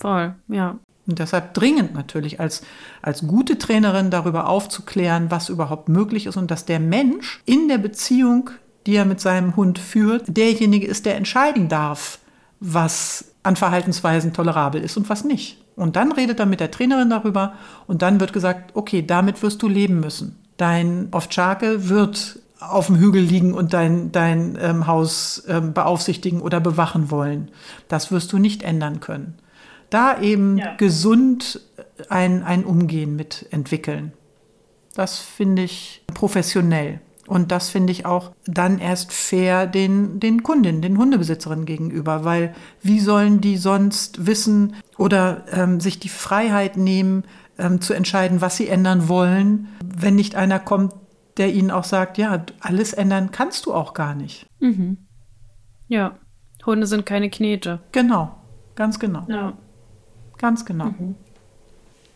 Voll, 0.01 0.35
ja. 0.49 0.81
Und 1.07 1.19
deshalb 1.19 1.55
dringend 1.55 1.95
natürlich 1.95 2.39
als, 2.39 2.63
als 3.03 3.27
gute 3.27 3.59
Trainerin 3.59 4.11
darüber 4.11 4.49
aufzuklären, 4.49 5.31
was 5.31 5.49
überhaupt 5.49 5.89
möglich 5.89 6.27
ist 6.27 6.37
und 6.37 6.51
dass 6.51 6.65
der 6.65 6.79
Mensch 6.79 7.41
in 7.45 7.69
der 7.69 7.79
Beziehung, 7.79 8.51
die 8.87 8.95
er 8.95 9.05
mit 9.05 9.21
seinem 9.21 9.57
Hund 9.57 9.79
führt, 9.79 10.37
derjenige 10.37 10.87
ist, 10.87 11.07
der 11.07 11.17
entscheiden 11.17 11.69
darf, 11.69 12.19
was 12.61 13.25
an 13.43 13.57
Verhaltensweisen 13.57 14.33
tolerabel 14.33 14.81
ist 14.83 14.97
und 14.97 15.09
was 15.09 15.25
nicht. 15.25 15.59
Und 15.75 15.97
dann 15.97 16.13
redet 16.13 16.39
er 16.39 16.47
mit 16.47 16.61
der 16.61 16.71
Trainerin 16.71 17.11
darüber 17.11 17.55
und 17.87 18.03
dann 18.03 18.21
wird 18.21 18.33
gesagt, 18.33 18.77
okay, 18.77 19.05
damit 19.05 19.43
wirst 19.43 19.63
du 19.63 19.69
leben 19.69 19.99
müssen. 20.01 20.39
dein 20.57 21.09
Ovtschake 21.11 21.89
wird 21.89 22.39
auf 22.61 22.87
dem 22.87 22.97
Hügel 22.97 23.23
liegen 23.23 23.55
und 23.55 23.73
dein, 23.73 24.13
dein 24.13 24.57
ähm, 24.61 24.87
Haus 24.87 25.43
ähm, 25.49 25.73
beaufsichtigen 25.73 26.41
oder 26.41 26.61
bewachen 26.61 27.11
wollen. 27.11 27.51
Das 27.89 28.13
wirst 28.13 28.33
du 28.33 28.39
nicht 28.39 28.63
ändern 28.63 29.01
können. 29.01 29.35
Da 29.93 30.21
eben 30.21 30.57
ja. 30.57 30.75
gesund 30.77 31.61
ein, 32.09 32.43
ein 32.43 32.65
Umgehen 32.65 33.15
mit 33.15 33.47
entwickeln. 33.51 34.13
Das 34.95 35.19
finde 35.19 35.63
ich 35.63 36.03
professionell. 36.15 37.01
Und 37.27 37.53
das 37.53 37.69
finde 37.69 37.93
ich 37.93 38.05
auch 38.05 38.33
dann 38.47 38.79
erst 38.79 39.13
fair 39.13 39.67
den, 39.67 40.19
den 40.19 40.43
Kundinnen, 40.43 40.83
den 40.83 40.99
Hundebesitzerinnen 40.99 41.67
gegenüber, 41.67 42.25
weil 42.25 42.55
wie 42.83 43.01
sollen 43.01 43.41
die 43.41 43.57
sonst 43.57 44.27
wissen 44.27 44.77
oder 44.99 45.45
ähm, 45.53 45.79
sich 45.79 46.01
die 46.01 46.09
Freiheit 46.09 46.77
nehmen, 46.77 47.25
ähm, 47.59 47.81
zu 47.81 47.93
entscheiden, 47.93 48.41
was 48.41 48.57
sie 48.57 48.69
ändern 48.69 49.09
wollen, 49.09 49.69
wenn 49.85 50.15
nicht 50.15 50.35
einer 50.37 50.59
kommt, 50.59 50.95
der 51.37 51.53
ihnen 51.53 51.71
auch 51.71 51.85
sagt, 51.85 52.19
ja, 52.19 52.45
alles 52.61 52.93
ändern 52.93 53.31
kannst 53.31 53.67
du 53.67 53.75
auch 53.75 53.95
gar 53.95 54.15
nicht. 54.15 54.47
Mhm. 54.59 54.99
Ja, 55.89 56.19
Hunde 56.65 56.87
sind 56.87 57.07
keine 57.07 57.31
Knete. 57.31 57.81
Genau, 57.93 58.35
ganz 58.75 58.99
genau. 58.99 59.25
Ja. 59.29 59.53
Ganz 60.43 60.67
genau. 60.67 60.87
Mhm. 60.87 61.15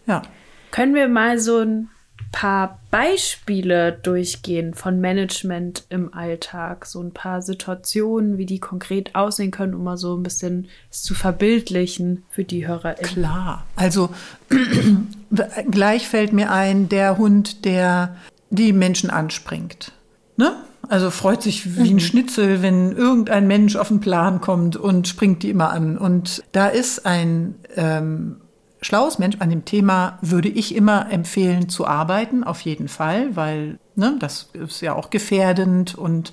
Ja. 0.07 0.23
Können 0.71 0.95
wir 0.95 1.09
mal 1.09 1.39
so 1.39 1.61
ein 1.61 1.89
paar 2.33 2.81
Beispiele 2.91 3.93
durchgehen 3.93 4.75
von 4.75 5.01
Management 5.01 5.85
im 5.89 6.13
Alltag, 6.13 6.85
so 6.85 7.01
ein 7.01 7.13
paar 7.13 7.41
Situationen, 7.41 8.37
wie 8.37 8.47
die 8.47 8.59
konkret 8.59 9.15
aussehen 9.15 9.51
können, 9.51 9.75
um 9.75 9.85
mal 9.85 9.97
so 9.97 10.17
ein 10.17 10.23
bisschen 10.23 10.69
zu 10.91 11.15
verbildlichen 11.15 12.25
für 12.29 12.45
die 12.45 12.67
HörerInnen. 12.67 13.11
Klar, 13.11 13.65
also 13.75 14.11
gleich 15.71 16.09
fällt 16.09 16.33
mir 16.33 16.51
ein, 16.51 16.89
der 16.89 17.17
Hund, 17.17 17.65
der 17.65 18.17
die 18.51 18.73
Menschen 18.73 19.09
anspringt. 19.09 19.93
Ne? 20.37 20.53
Also 20.89 21.11
freut 21.11 21.43
sich 21.43 21.77
wie 21.77 21.91
ein 21.91 21.95
mhm. 21.95 22.01
Schnitzel, 22.01 22.63
wenn 22.63 22.93
irgendein 22.93 23.47
Mensch 23.47 23.77
auf 23.77 23.89
den 23.89 24.01
Plan 24.01 24.41
kommt 24.41 24.77
und 24.77 25.09
springt 25.09 25.43
die 25.43 25.51
immer 25.51 25.71
an. 25.71 25.99
Und 25.99 26.45
da 26.53 26.69
ist 26.69 27.07
ein 27.07 27.57
ähm, 27.75 28.37
schlaues 28.81 29.19
Mensch 29.19 29.37
an 29.41 29.51
dem 29.51 29.65
Thema 29.65 30.19
würde 30.23 30.49
ich 30.49 30.75
immer 30.75 31.11
empfehlen 31.11 31.69
zu 31.69 31.87
arbeiten, 31.87 32.45
auf 32.45 32.61
jeden 32.61 32.89
Fall, 32.89 33.35
weil 33.35 33.79
ne, 33.97 34.17
das 34.21 34.51
ist 34.53 34.81
ja 34.81 34.95
auch 34.95 35.11
gefährdend 35.11 35.97
und 35.97 36.33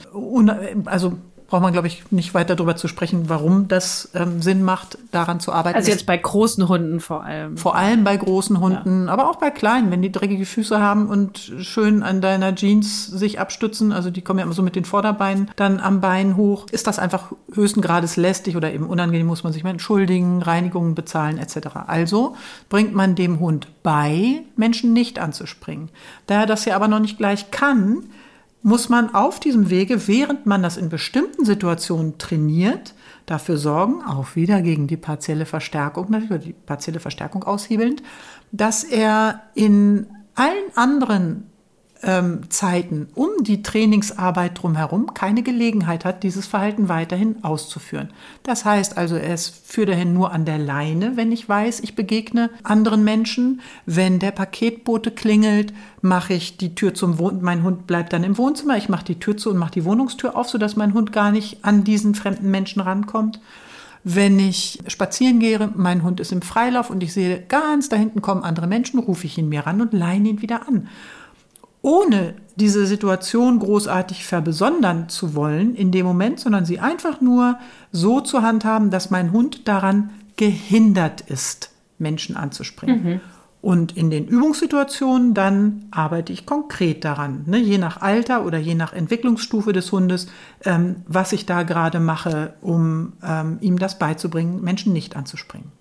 also 0.85 1.17
braucht 1.53 1.61
man, 1.61 1.71
glaube 1.73 1.85
ich, 1.85 2.01
nicht 2.09 2.33
weiter 2.33 2.55
darüber 2.55 2.75
zu 2.75 2.87
sprechen, 2.87 3.29
warum 3.29 3.67
das 3.67 4.09
ähm, 4.15 4.41
Sinn 4.41 4.63
macht, 4.63 4.97
daran 5.11 5.39
zu 5.39 5.51
arbeiten. 5.51 5.75
Also 5.75 5.91
jetzt 5.91 6.07
bei 6.07 6.17
großen 6.17 6.67
Hunden 6.67 6.99
vor 6.99 7.23
allem. 7.23 7.57
Vor 7.57 7.75
allem 7.75 8.03
bei 8.03 8.17
großen 8.17 8.59
Hunden, 8.59 9.05
ja. 9.05 9.13
aber 9.13 9.29
auch 9.29 9.35
bei 9.35 9.51
kleinen, 9.51 9.91
wenn 9.91 10.01
die 10.01 10.11
dreckige 10.11 10.47
Füße 10.47 10.79
haben 10.79 11.05
und 11.05 11.53
schön 11.59 12.01
an 12.01 12.21
deiner 12.21 12.55
Jeans 12.55 13.05
sich 13.05 13.39
abstützen, 13.39 13.91
also 13.91 14.09
die 14.09 14.23
kommen 14.23 14.39
ja 14.39 14.45
immer 14.45 14.55
so 14.55 14.63
mit 14.63 14.75
den 14.75 14.83
Vorderbeinen 14.83 15.51
dann 15.55 15.79
am 15.79 16.01
Bein 16.01 16.37
hoch, 16.37 16.65
ist 16.71 16.87
das 16.87 16.97
einfach 16.97 17.31
höchsten 17.53 17.81
Grades 17.81 18.17
lästig 18.17 18.57
oder 18.57 18.73
eben 18.73 18.87
unangenehm, 18.87 19.27
muss 19.27 19.43
man 19.43 19.53
sich 19.53 19.63
mal 19.63 19.69
entschuldigen, 19.69 20.41
Reinigungen 20.41 20.95
bezahlen 20.95 21.37
etc. 21.37 21.67
Also 21.85 22.35
bringt 22.67 22.95
man 22.95 23.13
dem 23.13 23.39
Hund 23.39 23.67
bei, 23.83 24.41
Menschen 24.55 24.91
nicht 24.91 25.19
anzuspringen. 25.19 25.89
Da 26.25 26.33
er 26.33 26.45
das 26.47 26.65
ja 26.65 26.75
aber 26.75 26.87
noch 26.87 26.99
nicht 26.99 27.19
gleich 27.19 27.51
kann, 27.51 28.05
muss 28.63 28.87
man 28.87 29.13
auf 29.13 29.39
diesem 29.39 29.69
Wege, 29.69 30.07
während 30.07 30.45
man 30.45 30.63
das 30.63 30.77
in 30.77 30.89
bestimmten 30.89 31.45
Situationen 31.45 32.17
trainiert, 32.17 32.93
dafür 33.25 33.57
sorgen, 33.57 34.01
auch 34.01 34.35
wieder 34.35 34.61
gegen 34.61 34.87
die 34.87 34.97
partielle 34.97 35.45
Verstärkung, 35.45 36.09
natürlich 36.09 36.45
die 36.45 36.53
partielle 36.53 36.99
Verstärkung 36.99 37.43
aushebelnd, 37.43 38.01
dass 38.51 38.83
er 38.83 39.41
in 39.53 40.07
allen 40.35 40.75
anderen 40.75 41.49
ähm, 42.03 42.49
Zeiten 42.49 43.07
um 43.15 43.29
die 43.41 43.63
Trainingsarbeit 43.63 44.61
drumherum 44.61 45.13
keine 45.13 45.41
Gelegenheit 45.41 46.05
hat, 46.05 46.23
dieses 46.23 46.45
Verhalten 46.45 46.89
weiterhin 46.89 47.43
auszuführen. 47.43 48.09
Das 48.43 48.65
heißt 48.65 48.97
also, 48.97 49.15
ist 49.15 49.65
für 49.65 49.85
dahin 49.85 50.13
nur 50.13 50.31
an 50.31 50.45
der 50.45 50.59
Leine, 50.59 51.15
wenn 51.15 51.31
ich 51.31 51.47
weiß, 51.47 51.79
ich 51.79 51.95
begegne 51.95 52.49
anderen 52.63 53.03
Menschen. 53.03 53.61
Wenn 53.85 54.19
der 54.19 54.31
Paketbote 54.31 55.11
klingelt, 55.11 55.73
mache 56.01 56.33
ich 56.33 56.57
die 56.57 56.75
Tür 56.75 56.93
zum 56.93 57.17
Wohn 57.19 57.41
mein 57.41 57.63
Hund 57.63 57.87
bleibt 57.87 58.13
dann 58.13 58.23
im 58.23 58.37
Wohnzimmer, 58.37 58.77
ich 58.77 58.89
mache 58.89 59.05
die 59.05 59.19
Tür 59.19 59.37
zu 59.37 59.49
und 59.49 59.57
mache 59.57 59.71
die 59.71 59.85
Wohnungstür 59.85 60.35
auf, 60.35 60.49
sodass 60.49 60.75
mein 60.75 60.93
Hund 60.93 61.11
gar 61.11 61.31
nicht 61.31 61.63
an 61.63 61.83
diesen 61.83 62.15
fremden 62.15 62.51
Menschen 62.51 62.81
rankommt. 62.81 63.39
Wenn 64.03 64.37
ich 64.37 64.79
spazieren 64.87 65.39
gehe, 65.39 65.69
mein 65.75 66.03
Hund 66.03 66.19
ist 66.19 66.33
im 66.33 66.41
Freilauf 66.41 66.89
und 66.89 67.01
ich 67.03 67.13
sehe, 67.13 67.41
ganz 67.47 67.87
da 67.87 67.95
hinten 67.95 68.21
kommen 68.21 68.43
andere 68.43 68.67
Menschen, 68.67 68.99
rufe 68.99 69.25
ich 69.25 69.37
ihn 69.37 69.47
mir 69.47 69.65
ran 69.65 69.79
und 69.79 69.93
leihe 69.93 70.19
ihn 70.19 70.41
wieder 70.41 70.67
an 70.67 70.89
ohne 71.83 72.33
diese 72.55 72.87
Situation 72.87 73.59
großartig 73.59 74.25
verbesondern 74.25 75.09
zu 75.09 75.35
wollen 75.35 75.75
in 75.75 75.91
dem 75.91 76.05
Moment, 76.05 76.39
sondern 76.39 76.65
sie 76.65 76.79
einfach 76.79 77.21
nur 77.21 77.59
so 77.91 78.21
zu 78.21 78.41
handhaben, 78.41 78.89
dass 78.89 79.11
mein 79.11 79.31
Hund 79.31 79.67
daran 79.67 80.09
gehindert 80.37 81.21
ist, 81.21 81.71
Menschen 81.99 82.35
anzuspringen. 82.37 83.03
Mhm. 83.03 83.21
Und 83.61 83.95
in 83.95 84.09
den 84.09 84.27
Übungssituationen 84.27 85.33
dann 85.33 85.85
arbeite 85.91 86.33
ich 86.33 86.45
konkret 86.45 87.05
daran, 87.05 87.43
ne, 87.47 87.59
je 87.59 87.77
nach 87.77 88.01
Alter 88.01 88.45
oder 88.45 88.57
je 88.57 88.75
nach 88.75 88.93
Entwicklungsstufe 88.93 89.71
des 89.71 89.91
Hundes, 89.91 90.27
ähm, 90.65 90.97
was 91.07 91.31
ich 91.31 91.45
da 91.45 91.63
gerade 91.63 91.99
mache, 91.99 92.55
um 92.61 93.13
ähm, 93.23 93.57
ihm 93.61 93.79
das 93.79 93.99
beizubringen, 93.99 94.61
Menschen 94.61 94.91
nicht 94.91 95.15
anzuspringen. 95.15 95.71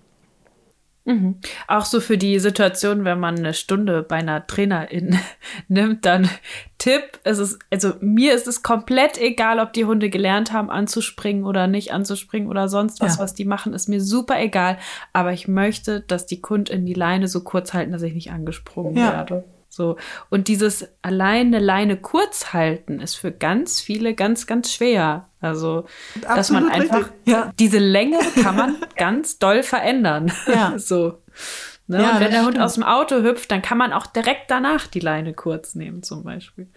Mhm. 1.05 1.39
Auch 1.67 1.83
so 1.83 1.99
für 1.99 2.17
die 2.17 2.39
Situation, 2.39 3.03
wenn 3.03 3.19
man 3.19 3.37
eine 3.37 3.53
Stunde 3.53 4.03
bei 4.03 4.17
einer 4.17 4.47
Trainerin 4.47 5.19
nimmt, 5.67 6.05
dann 6.05 6.29
Tipp, 6.77 7.19
es 7.23 7.39
ist, 7.39 7.59
also 7.71 7.93
mir 7.99 8.33
ist 8.33 8.47
es 8.47 8.63
komplett 8.63 9.17
egal, 9.17 9.59
ob 9.59 9.73
die 9.73 9.85
Hunde 9.85 10.09
gelernt 10.09 10.53
haben, 10.53 10.69
anzuspringen 10.69 11.43
oder 11.43 11.67
nicht 11.67 11.91
anzuspringen 11.91 12.47
oder 12.47 12.69
sonst 12.69 13.01
was, 13.01 13.17
ja. 13.17 13.23
was 13.23 13.33
die 13.33 13.45
machen, 13.45 13.73
ist 13.73 13.89
mir 13.89 14.01
super 14.01 14.39
egal. 14.39 14.77
Aber 15.11 15.33
ich 15.33 15.47
möchte, 15.47 16.01
dass 16.01 16.25
die 16.25 16.41
Kundin 16.41 16.85
die 16.85 16.93
Leine 16.93 17.27
so 17.27 17.43
kurz 17.43 17.73
halten, 17.73 17.91
dass 17.91 18.01
ich 18.01 18.13
nicht 18.13 18.31
angesprungen 18.31 18.95
ja. 18.95 19.11
werde. 19.11 19.43
So. 19.73 19.97
Und 20.29 20.47
dieses 20.49 20.87
alleine 21.01 21.57
Leine 21.57 21.97
kurz 21.97 22.53
halten 22.53 22.99
ist 22.99 23.15
für 23.15 23.31
ganz 23.31 23.81
viele 23.81 24.13
ganz, 24.13 24.45
ganz 24.45 24.71
schwer. 24.71 25.29
Also, 25.41 25.85
Absolut 26.15 26.37
dass 26.37 26.49
man 26.51 26.69
einfach, 26.69 27.09
ja. 27.25 27.51
diese 27.57 27.79
Länge 27.79 28.19
kann 28.43 28.55
man 28.55 28.77
ganz 28.95 29.39
doll 29.39 29.63
verändern. 29.63 30.31
Ja. 30.45 30.73
so. 30.77 31.23
Ne? 31.85 32.01
Ja, 32.01 32.13
und 32.13 32.19
wenn 32.21 32.31
der 32.31 32.45
Hund 32.45 32.57
aus 32.59 32.75
dem 32.75 32.83
Auto 32.83 33.21
hüpft, 33.21 33.51
dann 33.51 33.61
kann 33.61 33.77
man 33.77 33.91
auch 33.91 34.05
direkt 34.05 34.49
danach 34.49 34.87
die 34.87 35.01
Leine 35.01 35.33
kurz 35.33 35.75
nehmen, 35.75 36.01
zum 36.01 36.23
Beispiel. 36.23 36.69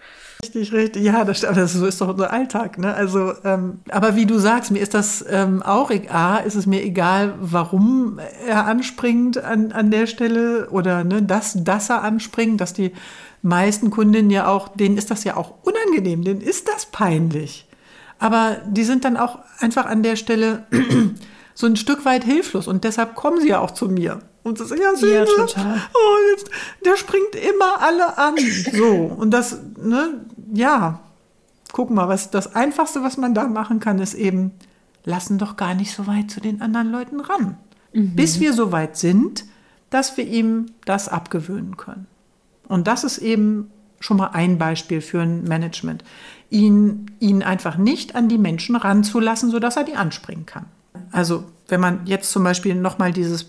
Richtig, 0.42 0.72
richtig. 0.72 1.04
Ja, 1.04 1.24
das, 1.24 1.42
das 1.42 1.74
so 1.74 1.86
ist 1.86 2.00
doch 2.00 2.08
unser 2.08 2.32
Alltag. 2.32 2.76
Ne? 2.78 2.92
Also, 2.92 3.32
ähm, 3.44 3.80
aber 3.88 4.16
wie 4.16 4.26
du 4.26 4.38
sagst, 4.38 4.72
mir 4.72 4.80
ist 4.80 4.94
das 4.94 5.24
ähm, 5.28 5.62
auch 5.62 5.92
egal. 5.92 6.44
Ist 6.44 6.56
es 6.56 6.66
mir 6.66 6.82
egal, 6.82 7.34
warum 7.40 8.18
er 8.46 8.66
anspringt 8.66 9.38
an, 9.38 9.70
an 9.70 9.92
der 9.92 10.08
Stelle 10.08 10.70
oder 10.70 11.04
ne, 11.04 11.22
dass, 11.22 11.54
dass 11.62 11.88
er 11.88 12.02
anspringt, 12.02 12.60
dass 12.60 12.72
die 12.72 12.92
meisten 13.42 13.90
Kundinnen 13.90 14.30
ja 14.30 14.48
auch, 14.48 14.68
denen 14.68 14.98
ist 14.98 15.12
das 15.12 15.22
ja 15.22 15.36
auch 15.36 15.54
unangenehm, 15.62 16.24
denen 16.24 16.40
ist 16.40 16.66
das 16.66 16.86
peinlich. 16.86 17.68
Aber 18.18 18.56
die 18.66 18.82
sind 18.82 19.04
dann 19.04 19.16
auch 19.16 19.38
einfach 19.60 19.86
an 19.86 20.02
der 20.02 20.16
Stelle 20.16 20.66
so 21.56 21.66
ein 21.66 21.76
Stück 21.76 22.04
weit 22.04 22.22
hilflos 22.22 22.68
und 22.68 22.84
deshalb 22.84 23.14
kommen 23.14 23.40
sie 23.40 23.48
ja 23.48 23.60
auch 23.60 23.70
zu 23.70 23.88
mir. 23.88 24.20
Und 24.42 24.60
das, 24.60 24.70
ja, 24.70 24.92
ja, 24.94 25.24
total. 25.24 25.80
Oh, 25.92 26.16
jetzt, 26.30 26.50
der 26.84 26.96
springt 26.96 27.34
immer 27.34 27.80
alle 27.80 28.16
an. 28.16 28.34
So. 28.72 28.94
Und 28.94 29.30
das, 29.32 29.58
ne, 29.82 30.20
ja, 30.52 31.00
guck 31.72 31.90
mal, 31.90 32.08
was 32.08 32.30
das 32.30 32.54
Einfachste, 32.54 33.02
was 33.02 33.16
man 33.16 33.34
da 33.34 33.48
machen 33.48 33.80
kann, 33.80 33.98
ist 33.98 34.14
eben, 34.14 34.52
lassen 35.04 35.38
doch 35.38 35.56
gar 35.56 35.74
nicht 35.74 35.94
so 35.94 36.06
weit 36.06 36.30
zu 36.30 36.40
den 36.40 36.60
anderen 36.60 36.92
Leuten 36.92 37.20
ran. 37.20 37.56
Mhm. 37.92 38.14
Bis 38.14 38.38
wir 38.38 38.52
so 38.52 38.70
weit 38.70 38.98
sind, 38.98 39.46
dass 39.88 40.16
wir 40.18 40.26
ihm 40.26 40.66
das 40.84 41.08
abgewöhnen 41.08 41.78
können. 41.78 42.06
Und 42.68 42.86
das 42.86 43.02
ist 43.02 43.18
eben 43.18 43.70
schon 43.98 44.18
mal 44.18 44.28
ein 44.28 44.58
Beispiel 44.58 45.00
für 45.00 45.22
ein 45.22 45.44
Management. 45.44 46.04
Ihn, 46.50 47.10
ihn 47.18 47.42
einfach 47.42 47.78
nicht 47.78 48.14
an 48.14 48.28
die 48.28 48.38
Menschen 48.38 48.76
ranzulassen, 48.76 49.50
sodass 49.50 49.76
er 49.76 49.84
die 49.84 49.96
anspringen 49.96 50.44
kann. 50.44 50.66
Also 51.12 51.44
wenn 51.68 51.80
man 51.80 52.00
jetzt 52.06 52.30
zum 52.30 52.44
Beispiel 52.44 52.74
nochmal 52.74 53.12
dieses 53.12 53.46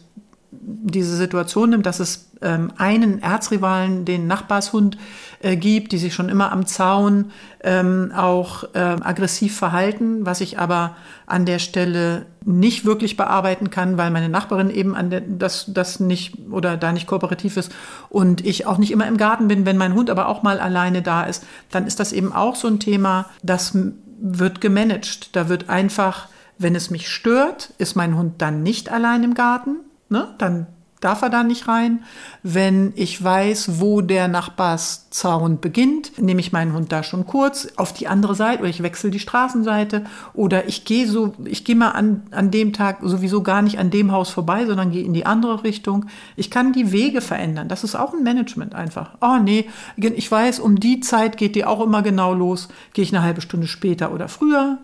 diese 0.52 1.16
Situation 1.16 1.72
nimmt, 1.72 1.86
dass 1.86 2.00
es 2.00 2.30
ähm, 2.42 2.72
einen 2.78 3.22
Erzrivalen, 3.22 4.06
den 4.06 4.28
Nachbarshund, 4.28 4.98
äh, 5.42 5.56
gibt, 5.56 5.92
die 5.92 5.98
sich 5.98 6.14
schon 6.14 6.30
immer 6.30 6.52
am 6.52 6.66
Zaun 6.66 7.32
ähm, 7.64 8.12
auch 8.16 8.64
äh, 8.74 8.80
aggressiv 8.80 9.58
verhalten, 9.58 10.26
was 10.26 10.42
ich 10.42 10.58
aber 10.58 10.96
an 11.26 11.46
der 11.46 11.60
Stelle 11.60 12.26
nicht 12.46 12.86
wirklich 12.86 13.18
bearbeiten 13.18 13.70
kann, 13.70 13.98
weil 13.98 14.10
meine 14.10 14.30
Nachbarin 14.30 14.70
eben 14.70 14.96
an 14.96 15.10
der, 15.10 15.22
das, 15.22 15.66
das 15.68 16.00
nicht 16.00 16.36
oder 16.50 16.78
da 16.78 16.92
nicht 16.92 17.08
kooperativ 17.08 17.58
ist 17.58 17.72
und 18.10 18.46
ich 18.46 18.66
auch 18.66 18.78
nicht 18.78 18.92
immer 18.92 19.08
im 19.08 19.18
Garten 19.18 19.48
bin, 19.48 19.66
wenn 19.66 19.78
mein 19.78 19.94
Hund 19.94 20.10
aber 20.10 20.28
auch 20.28 20.44
mal 20.44 20.60
alleine 20.60 21.02
da 21.02 21.24
ist, 21.24 21.46
dann 21.72 21.86
ist 21.86 22.00
das 22.00 22.14
eben 22.14 22.32
auch 22.32 22.56
so 22.56 22.68
ein 22.68 22.80
Thema, 22.80 23.26
das 23.44 23.78
wird 24.20 24.62
gemanagt. 24.62 25.36
Da 25.36 25.50
wird 25.50 25.70
einfach, 25.70 26.30
wenn 26.58 26.76
es 26.76 26.90
mich 26.90 27.10
stört, 27.10 27.74
ist 27.78 27.96
mein 27.96 28.18
Hund 28.18 28.42
dann 28.42 28.64
nicht 28.64 28.92
allein 28.92 29.24
im 29.24 29.34
Garten, 29.34 29.78
Ne? 30.10 30.34
Dann 30.38 30.68
darf 31.02 31.22
er 31.22 31.30
da 31.30 31.44
nicht 31.44 31.68
rein. 31.68 32.04
Wenn 32.42 32.92
ich 32.96 33.24
weiß, 33.24 33.80
wo 33.80 34.02
der 34.02 34.28
Nachbarszaun 34.28 35.60
beginnt, 35.60 36.20
nehme 36.20 36.40
ich 36.40 36.52
meinen 36.52 36.74
Hund 36.74 36.92
da 36.92 37.04
schon 37.04 37.28
kurz 37.28 37.68
auf 37.76 37.94
die 37.94 38.08
andere 38.08 38.34
Seite 38.34 38.62
oder 38.62 38.70
ich 38.70 38.82
wechsle 38.82 39.12
die 39.12 39.20
Straßenseite 39.20 40.06
oder 40.34 40.68
ich 40.68 40.86
gehe 40.86 41.08
so, 41.08 41.34
ich 41.46 41.66
gehe 41.66 41.76
mal 41.76 41.92
an, 41.92 42.24
an 42.32 42.50
dem 42.50 42.74
Tag 42.74 42.98
sowieso 43.04 43.44
gar 43.44 43.62
nicht 43.62 43.78
an 43.78 43.92
dem 43.92 44.12
Haus 44.12 44.32
vorbei, 44.32 44.66
sondern 44.66 44.90
gehe 44.90 45.04
in 45.04 45.14
die 45.14 45.28
andere 45.28 45.64
Richtung. 45.64 46.08
Ich 46.36 46.50
kann 46.50 46.74
die 46.74 46.92
Wege 46.92 47.22
verändern. 47.22 47.68
Das 47.68 47.84
ist 47.84 47.94
auch 47.94 48.14
ein 48.14 48.24
Management 48.24 48.74
einfach. 48.74 49.18
Oh 49.22 49.38
nee, 49.38 49.70
ich 49.98 50.32
weiß, 50.32 50.60
um 50.60 50.80
die 50.80 51.02
Zeit 51.02 51.38
geht 51.38 51.54
die 51.54 51.66
auch 51.66 51.82
immer 51.82 52.02
genau 52.02 52.34
los. 52.34 52.70
Gehe 52.94 53.04
ich 53.04 53.16
eine 53.16 53.24
halbe 53.24 53.42
Stunde 53.42 53.68
später 53.68 54.12
oder 54.12 54.28
früher 54.28 54.80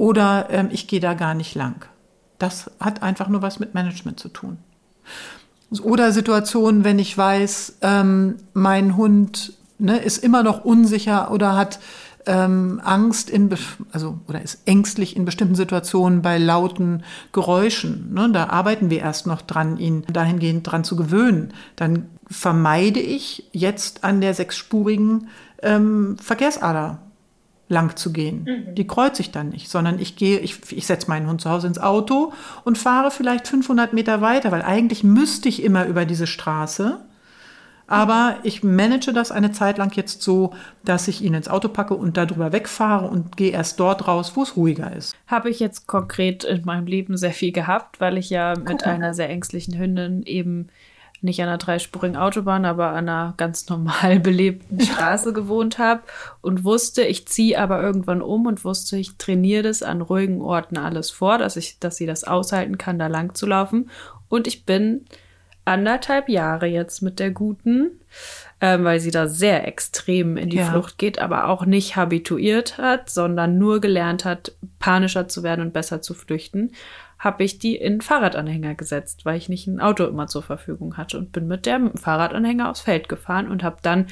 oder 0.00 0.48
ähm, 0.48 0.70
ich 0.72 0.88
gehe 0.88 0.98
da 0.98 1.12
gar 1.12 1.34
nicht 1.34 1.54
lang. 1.54 1.84
Das 2.38 2.70
hat 2.80 3.02
einfach 3.02 3.28
nur 3.28 3.42
was 3.42 3.60
mit 3.60 3.74
Management 3.74 4.18
zu 4.18 4.30
tun. 4.30 4.56
Oder 5.82 6.10
Situationen, 6.12 6.84
wenn 6.84 6.98
ich 6.98 7.16
weiß, 7.16 7.76
ähm, 7.82 8.36
mein 8.54 8.96
Hund 8.96 9.52
ne, 9.78 9.98
ist 9.98 10.24
immer 10.24 10.42
noch 10.42 10.64
unsicher 10.64 11.30
oder 11.30 11.54
hat 11.54 11.80
ähm, 12.24 12.80
Angst 12.82 13.28
in, 13.28 13.54
also 13.92 14.18
oder 14.26 14.40
ist 14.40 14.60
ängstlich 14.64 15.16
in 15.16 15.26
bestimmten 15.26 15.54
Situationen 15.54 16.22
bei 16.22 16.38
lauten 16.38 17.02
Geräuschen. 17.32 18.14
Ne? 18.14 18.30
Da 18.32 18.46
arbeiten 18.48 18.88
wir 18.88 19.00
erst 19.00 19.26
noch 19.26 19.42
dran, 19.42 19.76
ihn 19.76 20.04
dahingehend 20.10 20.66
dran 20.66 20.82
zu 20.82 20.96
gewöhnen. 20.96 21.52
Dann 21.76 22.06
vermeide 22.26 23.00
ich 23.00 23.50
jetzt 23.52 24.02
an 24.02 24.22
der 24.22 24.32
sechsspurigen 24.32 25.28
ähm, 25.62 26.16
Verkehrsader 26.18 27.02
lang 27.70 27.96
zu 27.96 28.12
gehen. 28.12 28.44
Mhm. 28.44 28.74
Die 28.74 28.86
kreuze 28.86 29.22
ich 29.22 29.30
dann 29.30 29.50
nicht, 29.50 29.70
sondern 29.70 29.98
ich 29.98 30.16
gehe, 30.16 30.40
ich, 30.40 30.72
ich 30.72 30.86
setze 30.86 31.08
meinen 31.08 31.28
Hund 31.28 31.40
zu 31.40 31.48
Hause 31.48 31.68
ins 31.68 31.78
Auto 31.78 32.32
und 32.64 32.76
fahre 32.76 33.10
vielleicht 33.10 33.48
500 33.48 33.92
Meter 33.92 34.20
weiter, 34.20 34.50
weil 34.50 34.62
eigentlich 34.62 35.04
müsste 35.04 35.48
ich 35.48 35.62
immer 35.62 35.86
über 35.86 36.04
diese 36.04 36.26
Straße. 36.26 36.98
Aber 37.86 38.36
ich 38.44 38.62
manage 38.62 39.12
das 39.12 39.32
eine 39.32 39.50
Zeit 39.50 39.76
lang 39.78 39.96
jetzt 39.96 40.22
so, 40.22 40.52
dass 40.84 41.08
ich 41.08 41.22
ihn 41.22 41.34
ins 41.34 41.48
Auto 41.48 41.68
packe 41.68 41.94
und 41.94 42.16
darüber 42.16 42.52
wegfahre 42.52 43.08
und 43.08 43.36
gehe 43.36 43.50
erst 43.50 43.80
dort 43.80 44.06
raus, 44.06 44.32
wo 44.36 44.44
es 44.44 44.56
ruhiger 44.56 44.94
ist. 44.94 45.16
Habe 45.26 45.50
ich 45.50 45.58
jetzt 45.58 45.88
konkret 45.88 46.44
in 46.44 46.64
meinem 46.64 46.86
Leben 46.86 47.16
sehr 47.16 47.32
viel 47.32 47.50
gehabt, 47.50 48.00
weil 48.00 48.16
ich 48.16 48.30
ja 48.30 48.54
mit 48.56 48.84
einer 48.84 49.12
sehr 49.12 49.28
ängstlichen 49.28 49.76
Hündin 49.76 50.22
eben 50.22 50.68
nicht 51.22 51.40
an 51.42 51.48
einer 51.48 51.58
dreispurigen 51.58 52.16
Autobahn, 52.16 52.64
aber 52.64 52.88
an 52.88 53.08
einer 53.08 53.34
ganz 53.36 53.68
normal 53.68 54.20
belebten 54.20 54.80
Straße 54.80 55.32
gewohnt 55.32 55.78
habe 55.78 56.02
und 56.40 56.64
wusste, 56.64 57.02
ich 57.02 57.26
ziehe 57.26 57.58
aber 57.58 57.82
irgendwann 57.82 58.22
um 58.22 58.46
und 58.46 58.64
wusste, 58.64 58.96
ich 58.96 59.16
trainiere 59.16 59.64
das 59.64 59.82
an 59.82 60.00
ruhigen 60.00 60.40
Orten 60.40 60.78
alles 60.78 61.10
vor, 61.10 61.38
dass 61.38 61.56
ich, 61.56 61.78
dass 61.78 61.96
sie 61.96 62.06
das 62.06 62.24
aushalten 62.24 62.78
kann, 62.78 62.98
da 62.98 63.06
lang 63.06 63.34
zu 63.34 63.46
laufen. 63.46 63.90
Und 64.28 64.46
ich 64.46 64.64
bin 64.64 65.04
anderthalb 65.64 66.28
Jahre 66.28 66.66
jetzt 66.66 67.02
mit 67.02 67.18
der 67.18 67.30
Guten, 67.30 68.00
ähm, 68.60 68.84
weil 68.84 68.98
sie 68.98 69.10
da 69.10 69.28
sehr 69.28 69.68
extrem 69.68 70.36
in 70.36 70.48
die 70.48 70.56
ja. 70.56 70.70
Flucht 70.70 70.98
geht, 70.98 71.18
aber 71.18 71.48
auch 71.48 71.66
nicht 71.66 71.96
habituiert 71.96 72.78
hat, 72.78 73.10
sondern 73.10 73.58
nur 73.58 73.80
gelernt 73.80 74.24
hat, 74.24 74.52
panischer 74.78 75.28
zu 75.28 75.42
werden 75.42 75.60
und 75.60 75.72
besser 75.72 76.00
zu 76.02 76.14
flüchten 76.14 76.72
habe 77.20 77.44
ich 77.44 77.58
die 77.58 77.76
in 77.76 78.00
Fahrradanhänger 78.00 78.74
gesetzt, 78.74 79.26
weil 79.26 79.36
ich 79.36 79.50
nicht 79.50 79.66
ein 79.66 79.78
Auto 79.78 80.04
immer 80.06 80.26
zur 80.26 80.42
Verfügung 80.42 80.96
hatte 80.96 81.18
und 81.18 81.32
bin 81.32 81.46
mit 81.46 81.66
dem 81.66 81.94
Fahrradanhänger 81.96 82.70
aufs 82.70 82.80
Feld 82.80 83.10
gefahren 83.10 83.48
und 83.48 83.62
habe 83.62 83.76
dann, 83.82 84.06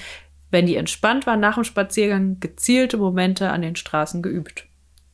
wenn 0.50 0.66
die 0.66 0.76
entspannt 0.76 1.26
war, 1.26 1.38
nach 1.38 1.54
dem 1.54 1.64
Spaziergang 1.64 2.38
gezielte 2.38 2.98
Momente 2.98 3.50
an 3.50 3.62
den 3.62 3.76
Straßen 3.76 4.22
geübt. 4.22 4.66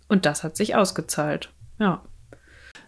Und 0.08 0.26
das 0.26 0.42
hat 0.42 0.56
sich 0.56 0.74
ausgezahlt. 0.74 1.50
Ja. 1.78 2.02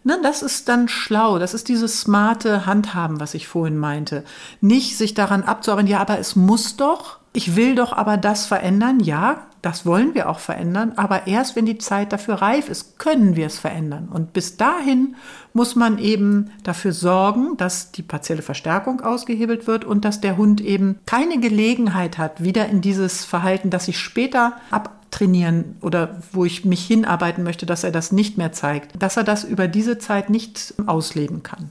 Ne, 0.02 0.18
das 0.22 0.42
ist 0.42 0.68
dann 0.68 0.88
schlau. 0.88 1.38
Das 1.38 1.54
ist 1.54 1.68
dieses 1.68 2.00
smarte 2.00 2.66
Handhaben, 2.66 3.20
was 3.20 3.34
ich 3.34 3.46
vorhin 3.46 3.78
meinte. 3.78 4.24
Nicht 4.60 4.98
sich 4.98 5.14
daran 5.14 5.44
abzuarbeiten, 5.44 5.90
ja, 5.90 6.00
aber 6.00 6.18
es 6.18 6.34
muss 6.34 6.76
doch. 6.76 7.20
Ich 7.36 7.54
will 7.54 7.74
doch 7.74 7.92
aber 7.92 8.16
das 8.16 8.46
verändern. 8.46 8.98
Ja, 8.98 9.42
das 9.60 9.84
wollen 9.84 10.14
wir 10.14 10.30
auch 10.30 10.38
verändern, 10.38 10.94
aber 10.96 11.26
erst 11.26 11.54
wenn 11.54 11.66
die 11.66 11.76
Zeit 11.76 12.10
dafür 12.14 12.36
reif 12.36 12.70
ist, 12.70 12.98
können 12.98 13.36
wir 13.36 13.44
es 13.44 13.58
verändern. 13.58 14.08
Und 14.10 14.32
bis 14.32 14.56
dahin 14.56 15.16
muss 15.52 15.76
man 15.76 15.98
eben 15.98 16.50
dafür 16.62 16.92
sorgen, 16.92 17.58
dass 17.58 17.92
die 17.92 18.00
partielle 18.00 18.40
Verstärkung 18.40 19.02
ausgehebelt 19.02 19.66
wird 19.66 19.84
und 19.84 20.06
dass 20.06 20.22
der 20.22 20.38
Hund 20.38 20.62
eben 20.62 20.98
keine 21.04 21.38
Gelegenheit 21.38 22.16
hat, 22.16 22.42
wieder 22.42 22.70
in 22.70 22.80
dieses 22.80 23.26
Verhalten, 23.26 23.68
das 23.68 23.84
sich 23.84 23.98
später 23.98 24.54
abtrainieren 24.70 25.76
oder 25.82 26.22
wo 26.32 26.46
ich 26.46 26.64
mich 26.64 26.86
hinarbeiten 26.86 27.44
möchte, 27.44 27.66
dass 27.66 27.84
er 27.84 27.92
das 27.92 28.12
nicht 28.12 28.38
mehr 28.38 28.52
zeigt, 28.52 29.02
dass 29.02 29.18
er 29.18 29.24
das 29.24 29.44
über 29.44 29.68
diese 29.68 29.98
Zeit 29.98 30.30
nicht 30.30 30.72
ausleben 30.86 31.42
kann. 31.42 31.70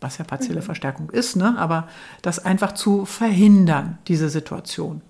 Was 0.00 0.18
ja 0.18 0.24
partielle 0.24 0.60
mhm. 0.60 0.64
Verstärkung 0.64 1.10
ist, 1.10 1.36
ne? 1.36 1.56
aber 1.58 1.88
das 2.22 2.44
einfach 2.44 2.72
zu 2.72 3.06
verhindern, 3.06 3.98
diese 4.08 4.28
Situation. 4.28 5.00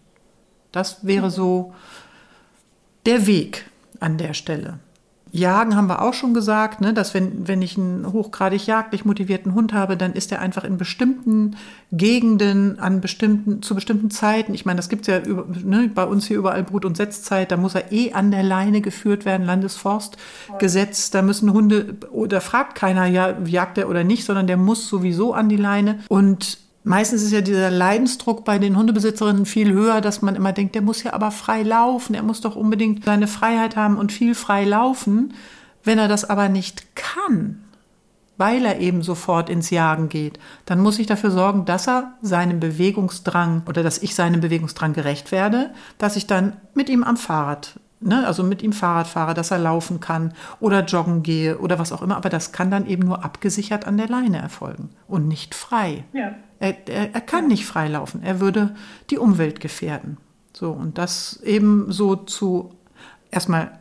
Das 0.73 1.05
wäre 1.07 1.31
so 1.31 1.75
der 3.05 3.27
Weg 3.27 3.71
an 4.01 4.19
der 4.19 4.35
Stelle. 4.35 4.79
Jagen 5.33 5.75
haben 5.77 5.89
wir 5.89 6.03
auch 6.03 6.15
schon 6.15 6.35
gesagt, 6.35 6.81
ne, 6.81 6.95
dass 6.95 7.13
wenn, 7.13 7.49
wenn 7.49 7.61
ich 7.61 7.77
einen 7.77 8.13
hochgradig 8.13 8.67
jagdlich 8.67 9.05
motivierten 9.05 9.55
Hund 9.55 9.73
habe, 9.73 9.97
dann 9.97 10.13
ist 10.13 10.31
er 10.33 10.41
einfach 10.41 10.65
in 10.65 10.79
bestimmten 10.79 11.57
Gegenden, 11.93 12.79
an 12.79 13.01
bestimmten, 13.01 13.61
zu 13.61 13.75
bestimmten 13.75 14.11
Zeiten. 14.11 14.55
Ich 14.55 14.65
meine, 14.65 14.77
das 14.77 14.89
gibt 14.89 15.03
es 15.03 15.09
ja 15.09 15.19
über, 15.19 15.47
ne, 15.65 15.91
bei 15.95 16.05
uns 16.05 16.27
hier 16.27 16.39
überall 16.39 16.63
Brut- 16.63 16.85
und 16.85 16.97
Setzzeit, 16.97 17.51
da 17.51 17.57
muss 17.57 17.75
er 17.75 17.93
eh 17.93 18.13
an 18.13 18.31
der 18.31 18.45
Leine 18.45 18.81
geführt 18.81 19.25
werden, 19.25 19.47
Landesforstgesetz, 19.47 21.11
da 21.11 21.23
müssen 21.23 21.53
Hunde, 21.53 21.97
da 22.29 22.41
fragt 22.41 22.77
keiner, 22.77 23.07
ja, 23.07 23.37
jagt 23.45 23.79
er 23.79 23.91
oder 23.91 24.05
nicht, 24.05 24.25
sondern 24.25 24.47
der 24.47 24.57
muss 24.57 24.89
sowieso 24.89 25.35
an 25.35 25.49
die 25.49 25.57
Leine. 25.57 26.01
Und 26.09 26.66
Meistens 26.89 27.25
ist 27.25 27.33
ja 27.33 27.41
dieser 27.41 27.69
Leidensdruck 27.69 28.45
bei 28.45 28.61
den 28.61 28.77
Hundebesitzerinnen 28.77 29.45
viel 29.45 29.73
höher, 29.73 30.01
dass 30.01 30.23
man 30.23 30.37
immer 30.37 30.53
denkt, 30.53 30.77
der 30.77 30.83
muss 30.83 31.03
ja 31.03 31.15
aber 31.15 31.33
frei 31.33 31.65
laufen, 31.65 32.15
er 32.15 32.23
muss 32.23 32.43
doch 32.43 32.55
unbedingt 32.55 33.05
seine 33.05 33.27
Freiheit 33.27 33.75
haben 33.75 33.99
und 33.99 34.13
viel 34.13 34.37
frei 34.37 34.65
laufen. 34.65 35.35
Wenn 35.83 35.99
er 35.99 36.07
das 36.07 36.25
aber 36.31 36.49
nicht 36.49 36.95
kann, 36.95 37.65
weil 38.37 38.65
er 38.65 38.79
eben 38.79 39.03
sofort 39.03 39.51
ins 39.51 39.71
Jagen 39.71 40.09
geht, 40.09 40.39
dann 40.65 40.81
muss 40.81 41.01
ich 41.01 41.09
dafür 41.09 41.33
sorgen, 41.33 41.65
dass 41.65 41.89
er 41.89 42.13
seinem 42.23 42.61
Bewegungsdrang 42.61 43.65
oder 43.67 43.83
dass 43.83 43.99
ich 43.99 44.15
seinem 44.15 44.41
Bewegungsdrang 44.41 44.93
gerecht 44.93 45.33
werde, 45.33 45.71
dass 45.99 46.15
ich 46.15 46.29
dann 46.29 46.53
mit 46.75 46.89
ihm 46.89 47.03
am 47.03 47.17
Fahrrad 47.17 47.81
Ne, 47.99 48.27
also 48.27 48.43
mit 48.43 48.63
ihm 48.63 48.75
Fahrrad 48.75 49.07
fahre, 49.07 49.33
dass 49.33 49.51
er 49.51 49.59
laufen 49.59 50.01
kann 50.01 50.35
oder 50.61 50.85
joggen 50.85 51.23
gehe 51.23 51.57
oder 51.57 51.79
was 51.79 51.93
auch 51.93 52.03
immer. 52.03 52.17
Aber 52.19 52.29
das 52.29 52.53
kann 52.53 52.71
dann 52.71 52.87
eben 52.87 53.05
nur 53.05 53.25
abgesichert 53.25 53.87
an 53.87 53.97
der 53.97 54.09
Leine 54.09 54.39
erfolgen 54.39 54.91
und 55.09 55.27
nicht 55.27 55.55
frei. 55.55 56.05
Ja. 56.13 56.35
Er, 56.59 56.89
er, 56.89 57.15
er 57.15 57.21
kann 57.23 57.45
ja. 57.45 57.49
nicht 57.49 57.65
frei 57.65 57.89
laufen. 57.89 58.23
Er 58.23 58.41
würde 58.41 58.75
die 59.09 59.17
Umwelt 59.17 59.61
gefährden. 59.61 60.19
So, 60.53 60.73
und 60.73 60.99
das 60.99 61.41
eben 61.43 61.91
so 61.91 62.17
zu 62.17 62.75
erstmal 63.31 63.81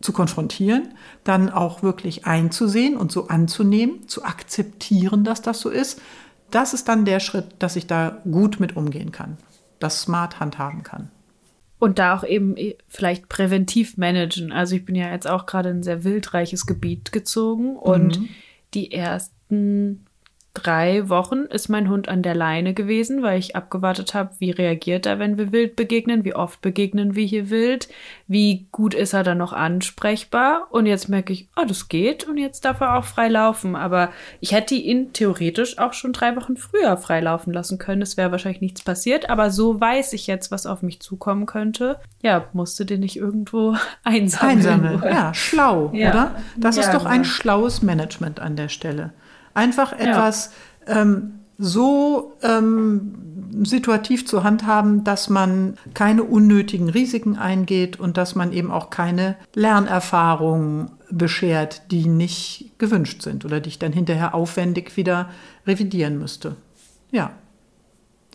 zu 0.00 0.12
konfrontieren, 0.12 0.94
dann 1.24 1.50
auch 1.50 1.82
wirklich 1.82 2.26
einzusehen 2.26 2.96
und 2.96 3.12
so 3.12 3.28
anzunehmen, 3.28 4.08
zu 4.08 4.24
akzeptieren, 4.24 5.24
dass 5.24 5.42
das 5.42 5.60
so 5.60 5.70
ist. 5.70 6.00
Das 6.50 6.72
ist 6.72 6.88
dann 6.88 7.04
der 7.04 7.20
Schritt, 7.20 7.46
dass 7.58 7.76
ich 7.76 7.86
da 7.86 8.18
gut 8.30 8.60
mit 8.60 8.76
umgehen 8.76 9.12
kann, 9.12 9.36
das 9.78 10.02
smart 10.02 10.40
handhaben 10.40 10.82
kann. 10.82 11.10
Und 11.80 11.98
da 11.98 12.14
auch 12.14 12.24
eben 12.24 12.54
vielleicht 12.88 13.28
präventiv 13.28 13.96
managen. 13.96 14.52
Also 14.52 14.76
ich 14.76 14.84
bin 14.84 14.94
ja 14.94 15.10
jetzt 15.10 15.26
auch 15.26 15.46
gerade 15.46 15.70
in 15.70 15.78
ein 15.78 15.82
sehr 15.82 16.04
wildreiches 16.04 16.66
Gebiet 16.66 17.10
gezogen 17.10 17.74
und 17.74 18.20
mhm. 18.20 18.28
die 18.74 18.92
ersten 18.92 20.06
drei 20.54 21.08
Wochen 21.08 21.42
ist 21.44 21.68
mein 21.68 21.88
Hund 21.88 22.08
an 22.08 22.22
der 22.22 22.34
Leine 22.34 22.74
gewesen, 22.74 23.22
weil 23.22 23.38
ich 23.38 23.54
abgewartet 23.54 24.14
habe, 24.14 24.30
wie 24.38 24.50
reagiert 24.50 25.06
er, 25.06 25.18
wenn 25.18 25.38
wir 25.38 25.52
wild 25.52 25.76
begegnen, 25.76 26.24
wie 26.24 26.34
oft 26.34 26.60
begegnen 26.60 27.14
wir 27.14 27.24
hier 27.24 27.50
wild, 27.50 27.88
wie 28.26 28.66
gut 28.72 28.94
ist 28.94 29.12
er 29.12 29.22
dann 29.22 29.38
noch 29.38 29.52
ansprechbar. 29.52 30.66
Und 30.70 30.86
jetzt 30.86 31.08
merke 31.08 31.32
ich, 31.32 31.48
oh, 31.56 31.64
das 31.66 31.88
geht 31.88 32.24
und 32.24 32.36
jetzt 32.36 32.64
darf 32.64 32.80
er 32.80 32.96
auch 32.96 33.04
frei 33.04 33.28
laufen. 33.28 33.76
Aber 33.76 34.10
ich 34.40 34.52
hätte 34.52 34.74
ihn 34.74 35.12
theoretisch 35.12 35.78
auch 35.78 35.92
schon 35.92 36.12
drei 36.12 36.34
Wochen 36.36 36.56
früher 36.56 36.96
frei 36.96 37.20
laufen 37.20 37.52
lassen 37.52 37.78
können. 37.78 38.02
Es 38.02 38.16
wäre 38.16 38.32
wahrscheinlich 38.32 38.60
nichts 38.60 38.82
passiert, 38.82 39.30
aber 39.30 39.50
so 39.50 39.80
weiß 39.80 40.12
ich 40.14 40.26
jetzt, 40.26 40.50
was 40.50 40.66
auf 40.66 40.82
mich 40.82 41.00
zukommen 41.00 41.46
könnte. 41.46 42.00
Ja, 42.22 42.46
musste 42.52 42.84
den 42.84 43.00
nicht 43.00 43.16
irgendwo 43.16 43.76
einsammeln. 44.04 44.58
Einsammeln, 44.58 45.02
ja, 45.04 45.32
schlau, 45.32 45.90
ja. 45.94 46.10
oder? 46.10 46.34
Das 46.56 46.76
ja, 46.76 46.82
ist 46.82 46.92
doch 46.92 47.06
ein 47.06 47.24
schlaues 47.24 47.82
Management 47.82 48.40
an 48.40 48.56
der 48.56 48.68
Stelle. 48.68 49.12
Einfach 49.60 49.92
etwas 49.92 50.52
ja. 50.88 51.02
ähm, 51.02 51.32
so 51.58 52.32
ähm, 52.42 53.14
situativ 53.62 54.26
zu 54.26 54.42
handhaben, 54.42 55.04
dass 55.04 55.28
man 55.28 55.76
keine 55.92 56.22
unnötigen 56.22 56.88
Risiken 56.88 57.36
eingeht 57.36 58.00
und 58.00 58.16
dass 58.16 58.34
man 58.34 58.52
eben 58.52 58.70
auch 58.70 58.88
keine 58.88 59.36
Lernerfahrungen 59.54 60.92
beschert, 61.10 61.90
die 61.90 62.06
nicht 62.06 62.72
gewünscht 62.78 63.22
sind 63.22 63.44
oder 63.44 63.60
die 63.60 63.68
ich 63.68 63.78
dann 63.78 63.92
hinterher 63.92 64.34
aufwendig 64.34 64.96
wieder 64.96 65.28
revidieren 65.66 66.18
müsste. 66.18 66.56
Ja. 67.10 67.32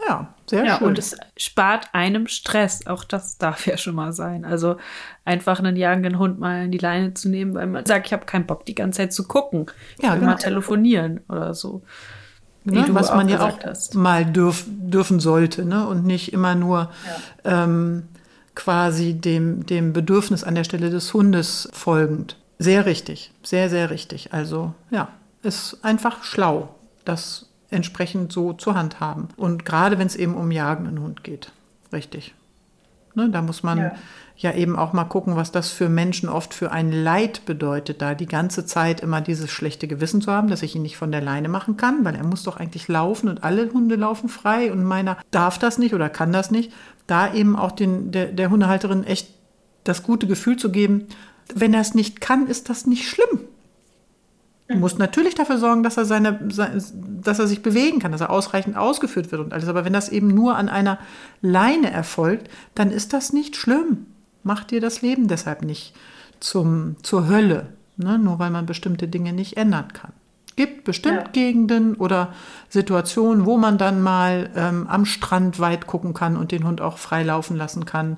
Ja, 0.08 0.34
sehr 0.48 0.66
ja, 0.66 0.78
schön. 0.78 0.88
Und 0.88 1.00
es 1.00 1.16
spart 1.38 1.90
einem 1.94 2.28
Stress. 2.28 2.86
Auch 2.88 3.04
das 3.04 3.38
darf 3.38 3.66
ja 3.66 3.78
schon 3.78 3.96
mal 3.96 4.14
sein. 4.14 4.46
Also 4.46 4.78
einfach 5.24 5.60
einen 5.60 5.76
jagenden 5.76 6.20
Hund 6.20 6.40
mal 6.40 6.66
in 6.66 6.72
die 6.72 6.78
Leine 6.78 7.14
zu 7.14 7.30
nehmen, 7.30 7.54
weil 7.54 7.68
man 7.68 7.86
sagt, 7.86 8.08
ich 8.08 8.14
habe 8.14 8.26
keinen 8.26 8.46
Bock, 8.46 8.66
die 8.66 8.76
ganze 8.76 8.98
Zeit 8.98 9.14
zu 9.14 9.28
gucken. 9.28 9.68
Ich 9.98 10.04
ja, 10.04 10.12
will 10.12 10.20
genau. 10.20 10.32
mal 10.32 10.38
telefonieren 10.38 11.22
oder 11.30 11.54
so. 11.54 11.82
ne, 12.66 12.86
was 12.90 13.10
man 13.14 13.30
ja 13.30 13.42
auch 13.42 13.60
hast. 13.64 13.96
mal 13.96 14.26
dürf, 14.26 14.66
dürfen 14.68 15.20
sollte 15.20 15.66
ne? 15.66 15.88
und 15.88 16.06
nicht 16.06 16.34
immer 16.34 16.56
nur 16.56 16.92
ja. 17.46 17.64
ähm, 17.64 18.08
quasi 18.54 19.14
dem, 19.14 19.66
dem 19.66 19.94
Bedürfnis 19.94 20.44
an 20.44 20.56
der 20.56 20.64
Stelle 20.64 20.90
des 20.90 21.14
Hundes 21.14 21.70
folgend. 21.74 22.38
Sehr 22.58 22.86
richtig, 22.86 23.32
sehr, 23.44 23.70
sehr 23.70 23.90
richtig. 23.90 24.34
Also 24.34 24.74
ja, 24.90 25.10
ist 25.44 25.80
einfach 25.84 26.24
schlau, 26.24 26.74
das 27.04 27.50
entsprechend 27.70 28.32
so 28.32 28.54
zu 28.54 28.76
handhaben. 28.76 29.30
Und 29.38 29.66
gerade 29.66 29.98
wenn 29.98 30.08
es 30.08 30.16
eben 30.16 30.36
um 30.36 30.52
jagenden 30.52 31.00
Hund 31.00 31.24
geht. 31.24 31.52
Richtig. 31.92 32.34
Ne, 33.16 33.30
da 33.30 33.42
muss 33.42 33.64
man 33.64 33.78
ja. 33.78 33.92
ja. 34.36 34.54
eben 34.54 34.76
auch 34.76 34.92
mal 34.92 35.06
gucken, 35.06 35.38
was 35.38 35.52
das 35.52 35.70
für 35.72 35.88
Menschen 35.88 36.28
oft 36.28 36.54
für 36.54 36.72
ein 36.72 36.92
Leid 36.92 37.46
bedeutet, 37.46 38.02
da 38.02 38.14
die 38.14 38.26
ganze 38.26 38.66
Zeit 38.66 39.00
immer 39.00 39.22
dieses 39.22 39.50
schlechte 39.50 39.88
Gewissen 39.88 40.22
zu 40.22 40.32
haben, 40.32 40.50
dass 40.50 40.64
ich 40.64 40.76
ihn 40.76 40.82
nicht 40.82 40.98
von 40.98 41.14
der 41.14 41.22
Leine 41.22 41.48
machen 41.48 41.78
kann, 41.78 42.04
weil 42.04 42.16
er 42.16 42.26
muss 42.26 42.44
doch 42.44 42.58
eigentlich 42.58 42.90
laufen 42.90 43.30
und 43.30 43.44
alle 43.46 43.72
Hunde 43.72 43.96
laufen 43.96 44.28
frei 44.28 44.70
und 44.70 44.84
meiner 44.84 45.18
darf 45.32 45.58
das 45.58 45.78
nicht 45.78 45.94
oder 45.94 46.10
kann 46.10 46.34
das 46.34 46.52
nicht. 46.52 46.74
Da 47.08 47.34
eben 47.34 47.56
auch 47.56 47.72
den, 47.72 48.12
der, 48.12 48.28
der 48.28 48.50
Hundehalterin 48.50 49.06
echt 49.06 49.30
das 49.86 50.04
gute 50.04 50.28
Gefühl 50.28 50.58
zu 50.58 50.70
geben, 50.70 51.08
wenn 51.54 51.74
er 51.74 51.82
es 51.82 51.96
nicht 51.96 52.20
kann, 52.20 52.48
ist 52.48 52.70
das 52.70 52.86
nicht 52.86 53.08
schlimm. 53.08 53.40
Du 54.68 54.78
musst 54.78 54.98
natürlich 54.98 55.36
dafür 55.36 55.60
sorgen, 55.60 55.84
dass 55.84 55.98
er, 55.98 56.06
seine, 56.06 56.40
dass 56.42 57.40
er 57.40 57.48
sich 57.48 57.62
bewegen 57.62 58.00
kann, 58.00 58.12
dass 58.12 58.22
er 58.22 58.32
ausreichend 58.32 58.76
ausgeführt 58.76 59.32
wird 59.32 59.42
und 59.42 59.54
alles. 59.54 59.68
Aber 59.68 59.86
wenn 59.86 59.94
das 59.94 60.10
eben 60.10 60.30
nur 60.30 60.56
an 60.56 60.70
einer 60.70 60.98
Leine 61.42 61.92
erfolgt, 61.92 62.50
dann 62.74 62.90
ist 62.90 63.14
das 63.14 63.32
nicht 63.32 63.56
schlimm. 63.56 64.08
Mach 64.44 64.64
dir 64.64 64.82
das 64.82 65.04
Leben 65.04 65.28
deshalb 65.28 65.62
nicht 65.62 65.94
zum, 66.40 66.96
zur 67.04 67.28
Hölle, 67.28 67.68
ne? 67.98 68.18
nur 68.18 68.40
weil 68.40 68.50
man 68.50 68.66
bestimmte 68.66 69.08
Dinge 69.08 69.34
nicht 69.34 69.56
ändern 69.58 69.94
kann. 69.94 70.14
Gibt 70.56 70.84
bestimmt 70.84 71.16
ja. 71.18 71.32
Gegenden 71.32 71.96
oder 71.96 72.34
Situationen, 72.70 73.46
wo 73.46 73.58
man 73.58 73.78
dann 73.78 74.02
mal 74.02 74.50
ähm, 74.56 74.88
am 74.88 75.06
Strand 75.06 75.60
weit 75.60 75.86
gucken 75.86 76.14
kann 76.14 76.38
und 76.38 76.52
den 76.52 76.66
Hund 76.66 76.82
auch 76.82 76.98
frei 76.98 77.24
laufen 77.24 77.56
lassen 77.56 77.86
kann 77.86 78.18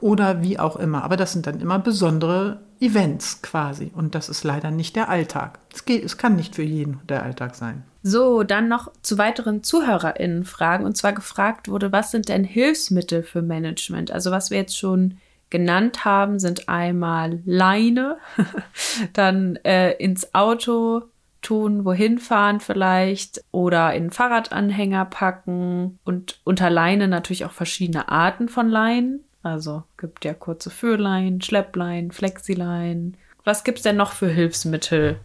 oder 0.00 0.42
wie 0.42 0.58
auch 0.58 0.76
immer. 0.76 1.04
Aber 1.04 1.16
das 1.16 1.32
sind 1.32 1.46
dann 1.46 1.60
immer 1.60 1.78
besondere 1.78 2.60
Events 2.80 3.42
quasi. 3.42 3.90
Und 3.94 4.14
das 4.14 4.28
ist 4.28 4.44
leider 4.44 4.70
nicht 4.70 4.96
der 4.96 5.08
Alltag. 5.08 5.58
Es, 5.72 5.84
geht, 5.84 6.04
es 6.04 6.16
kann 6.16 6.36
nicht 6.36 6.54
für 6.54 6.62
jeden 6.62 7.00
der 7.08 7.22
Alltag 7.22 7.54
sein. 7.54 7.84
So, 8.02 8.42
dann 8.42 8.68
noch 8.68 8.92
zu 9.02 9.18
weiteren 9.18 9.62
ZuhörerInnen-Fragen. 9.62 10.84
Und 10.84 10.96
zwar 10.96 11.12
gefragt 11.12 11.68
wurde, 11.68 11.92
was 11.92 12.10
sind 12.10 12.28
denn 12.28 12.44
Hilfsmittel 12.44 13.22
für 13.22 13.42
Management? 13.42 14.10
Also, 14.10 14.30
was 14.30 14.50
wir 14.50 14.58
jetzt 14.58 14.78
schon 14.78 15.18
genannt 15.50 16.04
haben, 16.04 16.38
sind 16.38 16.68
einmal 16.68 17.40
Leine, 17.44 18.18
dann 19.12 19.56
äh, 19.64 19.92
ins 19.92 20.34
Auto 20.34 21.02
tun, 21.42 21.84
wohin 21.84 22.18
fahren 22.18 22.60
vielleicht 22.60 23.44
oder 23.52 23.94
in 23.94 24.10
Fahrradanhänger 24.10 25.04
packen 25.04 25.98
und 26.04 26.40
unter 26.44 26.68
Leine 26.68 27.08
natürlich 27.08 27.44
auch 27.44 27.52
verschiedene 27.52 28.08
Arten 28.08 28.48
von 28.48 28.68
Leinen. 28.68 29.24
Also 29.48 29.82
gibt 29.96 30.24
ja 30.24 30.34
kurze 30.34 30.70
Führlein, 30.70 31.40
Schlepplein, 31.40 32.10
Flexilein. 32.10 33.16
Was 33.44 33.64
gibt 33.64 33.78
es 33.78 33.82
denn 33.84 33.96
noch 33.96 34.12
für 34.12 34.28
Hilfsmittel? 34.28 35.18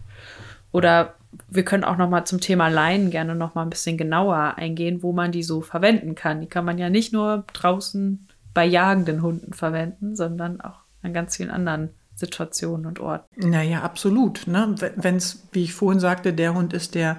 Oder 0.71 1.15
wir 1.49 1.65
können 1.65 1.83
auch 1.83 1.97
noch 1.97 2.09
mal 2.09 2.25
zum 2.25 2.39
Thema 2.39 2.67
Leinen 2.67 3.09
gerne 3.09 3.35
noch 3.35 3.55
mal 3.55 3.63
ein 3.63 3.69
bisschen 3.69 3.97
genauer 3.97 4.55
eingehen, 4.57 5.03
wo 5.03 5.13
man 5.13 5.31
die 5.31 5.43
so 5.43 5.61
verwenden 5.61 6.15
kann. 6.15 6.41
Die 6.41 6.47
kann 6.47 6.65
man 6.65 6.77
ja 6.77 6.89
nicht 6.89 7.13
nur 7.13 7.43
draußen 7.53 8.27
bei 8.53 8.65
jagenden 8.65 9.21
Hunden 9.21 9.53
verwenden, 9.53 10.15
sondern 10.15 10.61
auch 10.61 10.79
an 11.01 11.13
ganz 11.13 11.37
vielen 11.37 11.49
anderen 11.49 11.89
Situationen 12.15 12.85
und 12.85 12.99
Orten. 12.99 13.49
Naja, 13.49 13.81
absolut. 13.81 14.45
Ne? 14.47 14.75
Wenn 14.95 15.15
es, 15.15 15.47
wie 15.51 15.63
ich 15.63 15.73
vorhin 15.73 15.99
sagte, 15.99 16.33
der 16.33 16.53
Hund 16.53 16.73
ist, 16.73 16.95
der 16.95 17.17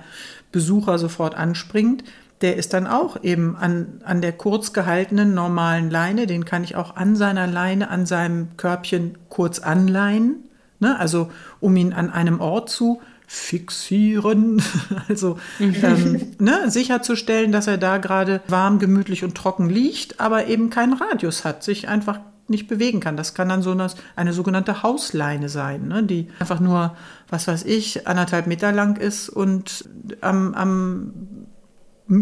Besucher 0.52 0.98
sofort 0.98 1.34
anspringt, 1.34 2.05
der 2.45 2.57
ist 2.57 2.74
dann 2.74 2.86
auch 2.86 3.24
eben 3.24 3.57
an, 3.57 4.03
an 4.05 4.20
der 4.20 4.32
kurz 4.32 4.74
gehaltenen 4.74 5.32
normalen 5.32 5.88
Leine, 5.90 6.26
den 6.26 6.45
kann 6.45 6.62
ich 6.62 6.76
auch 6.76 6.95
an 6.95 7.16
seiner 7.16 7.47
Leine, 7.47 7.88
an 7.88 8.05
seinem 8.05 8.59
Körbchen 8.59 9.16
kurz 9.30 9.61
anleihen, 9.61 10.45
ne? 10.78 11.01
also 11.01 11.30
um 11.61 11.74
ihn 11.74 11.95
an 11.95 12.11
einem 12.11 12.40
Ort 12.40 12.68
zu 12.68 13.01
fixieren, 13.26 14.61
also 15.09 15.38
ähm, 15.59 16.34
ne, 16.38 16.70
sicherzustellen, 16.70 17.51
dass 17.51 17.66
er 17.66 17.78
da 17.78 17.97
gerade 17.97 18.42
warm, 18.47 18.78
gemütlich 18.78 19.24
und 19.24 19.34
trocken 19.34 19.70
liegt, 19.70 20.20
aber 20.20 20.47
eben 20.47 20.68
keinen 20.68 20.92
Radius 20.92 21.47
hat, 21.47 21.64
sich 21.64 21.88
einfach 21.88 22.20
nicht 22.47 22.68
bewegen 22.68 23.01
kann. 23.01 23.16
Das 23.16 23.32
kann 23.32 23.49
dann 23.49 23.62
so 23.62 23.70
eine, 23.70 23.86
eine 24.16 24.34
sogenannte 24.34 24.82
Hausleine 24.82 25.49
sein, 25.49 25.88
ne, 25.88 26.03
die 26.03 26.28
einfach 26.38 26.61
nur, 26.61 26.95
was 27.30 27.49
weiß 27.49 27.64
ich, 27.64 28.07
anderthalb 28.07 28.47
Meter 28.47 28.70
lang 28.70 28.99
ist 28.99 29.30
und 29.30 29.88
am, 30.20 30.53
am 30.53 31.43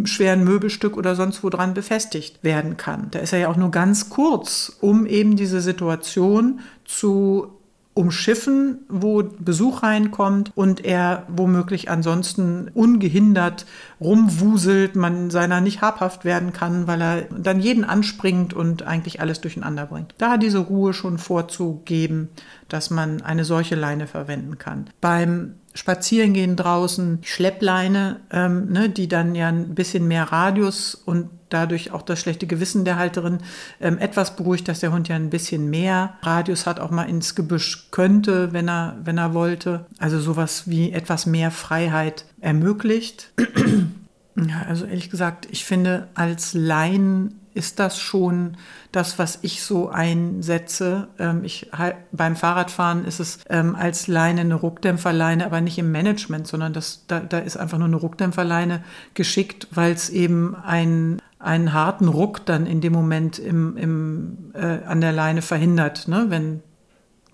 schweren 0.05 0.45
Möbelstück 0.45 0.97
oder 0.97 1.17
sonst 1.17 1.43
wo 1.43 1.51
dran 1.51 1.75
befestigt 1.75 2.43
werden 2.45 2.77
kann. 2.77 3.09
Da 3.11 3.19
ist 3.19 3.33
er 3.33 3.41
ja 3.41 3.49
auch 3.49 3.57
nur 3.57 3.71
ganz 3.71 4.11
kurz, 4.11 4.77
um 4.81 5.07
eben 5.07 5.37
diese 5.37 5.61
Situation 5.61 6.61
zu 6.85 7.59
umschiffen, 7.95 8.79
wo 8.89 9.23
Besuch 9.23 9.83
reinkommt 9.83 10.51
und 10.55 10.85
er 10.85 11.27
womöglich 11.29 11.91
ansonsten 11.91 12.71
ungehindert 12.73 13.67
rumwuselt, 14.01 14.97
man 14.97 15.31
seiner 15.31 15.61
nicht 15.61 15.83
habhaft 15.83 16.25
werden 16.25 16.53
kann, 16.55 16.87
weil 16.87 17.03
er 17.03 17.23
dann 17.23 17.61
jeden 17.61 17.85
anspringt 17.85 18.55
und 18.55 18.85
eigentlich 18.85 19.21
alles 19.21 19.43
durcheinander 19.43 19.87
bringt. 19.87 20.15
Da 20.17 20.39
diese 20.39 20.59
Ruhe 20.59 20.95
schon 20.95 21.19
vorzugeben, 21.19 22.31
dass 22.69 22.89
man 22.89 23.21
eine 23.21 23.45
solche 23.45 23.75
Leine 23.75 24.07
verwenden 24.07 24.57
kann. 24.57 24.87
Beim 25.03 25.57
Spazierengehen 25.75 26.57
draußen, 26.57 27.21
Schleppleine, 27.23 28.21
ähm, 28.31 28.71
ne, 28.71 28.89
die 28.89 29.09
dann 29.09 29.35
ja 29.35 29.49
ein 29.49 29.75
bisschen 29.75 30.07
mehr 30.07 30.25
Radius 30.25 30.95
und 30.95 31.31
dadurch 31.49 31.93
auch 31.93 32.03
das 32.03 32.21
schlechte 32.21 32.47
Gewissen 32.47 32.85
der 32.85 32.97
Halterin 32.97 33.39
ähm, 33.81 33.99
etwas 33.99 34.37
beruhigt, 34.37 34.69
dass 34.69 34.81
der 34.81 34.93
Hund 34.93 35.09
ja 35.09 35.17
ein 35.17 35.31
bisschen 35.31 35.71
mehr 35.71 36.15
Radius 36.23 36.67
hat, 36.67 36.81
auch 36.81 36.91
mal 36.91 37.05
ins 37.05 37.35
Gebüsch 37.35 37.89
könnte, 37.91 38.53
wenn 38.53 38.69
er, 38.69 38.97
wenn 39.05 39.19
er 39.19 39.35
wollte. 39.35 39.87
Also 39.99 40.19
sowas 40.19 40.65
wie 40.67 40.93
etwas 40.93 41.27
mehr 41.27 41.51
Freiheit 41.51 42.25
ermöglicht. 42.41 43.33
ja, 44.37 44.63
also 44.69 44.87
ehrlich 44.87 45.11
gesagt, 45.11 45.47
ich 45.51 45.65
finde, 45.65 46.09
als 46.15 46.55
Laien 46.55 47.42
ist 47.55 47.79
das 47.79 47.99
schon 47.99 48.57
das, 48.93 49.19
was 49.19 49.39
ich 49.43 49.63
so 49.63 49.89
einsetze. 49.89 51.09
Ähm, 51.19 51.45
ich, 51.45 51.71
beim 52.13 52.37
Fahrradfahren 52.37 53.05
ist 53.05 53.21
es 53.21 53.39
ähm, 53.49 53.75
als 53.75 54.07
Leine 54.07 54.43
eine 54.43 54.55
Ruckdämpferleine, 54.55 55.45
aber 55.45 55.61
nicht 55.61 55.79
im 55.79 55.93
Management, 55.93 56.47
sondern 56.47 56.73
das, 56.73 57.05
da, 57.07 57.21
da 57.21 57.39
ist 57.39 57.57
einfach 57.57 57.79
nur 57.79 57.89
eine 57.89 57.97
Ruckdämpferleine 57.97 58.83
geschickt, 59.15 59.69
weil 59.71 59.93
es 59.93 60.11
eben 60.11 60.55
ein 60.55 61.21
einen 61.39 61.73
harten 61.73 62.07
Ruck 62.07 62.47
dann 62.47 62.67
in 62.67 62.81
dem 62.81 62.93
Moment 62.93 63.41
im, 63.41 63.77
im, 63.77 64.53
äh, 64.55 64.85
an 64.87 65.01
der 65.01 65.11
Leine 65.11 65.43
verhindert, 65.43 66.07
ne? 66.07 66.27
wenn 66.29 66.63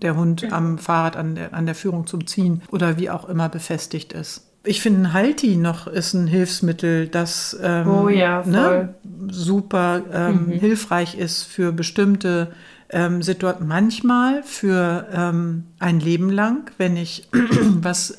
der 0.01 0.15
Hund 0.15 0.51
am 0.51 0.79
Fahrrad 0.79 1.15
an 1.15 1.35
der, 1.35 1.53
an 1.53 1.67
der 1.67 1.75
Führung 1.75 2.07
zum 2.07 2.25
Ziehen 2.25 2.63
oder 2.71 2.97
wie 2.97 3.11
auch 3.11 3.29
immer 3.29 3.49
befestigt 3.49 4.13
ist 4.13 4.48
ich 4.63 4.81
finde, 4.81 5.01
ein 5.01 5.13
Halti 5.13 5.55
noch 5.55 5.87
ist 5.87 6.13
ein 6.13 6.27
Hilfsmittel, 6.27 7.07
das 7.07 7.57
ähm, 7.61 7.87
oh 7.87 8.09
ja, 8.09 8.43
ne, 8.45 8.95
super 9.29 10.01
ähm, 10.11 10.47
mhm. 10.47 10.51
hilfreich 10.51 11.17
ist 11.17 11.43
für 11.43 11.71
bestimmte 11.71 12.51
ähm, 12.89 13.21
Situationen. 13.21 13.67
Manchmal 13.67 14.43
für 14.43 15.07
ähm, 15.13 15.65
ein 15.79 15.99
Leben 15.99 16.29
lang, 16.29 16.71
wenn 16.77 16.97
ich 16.97 17.29
was 17.81 18.17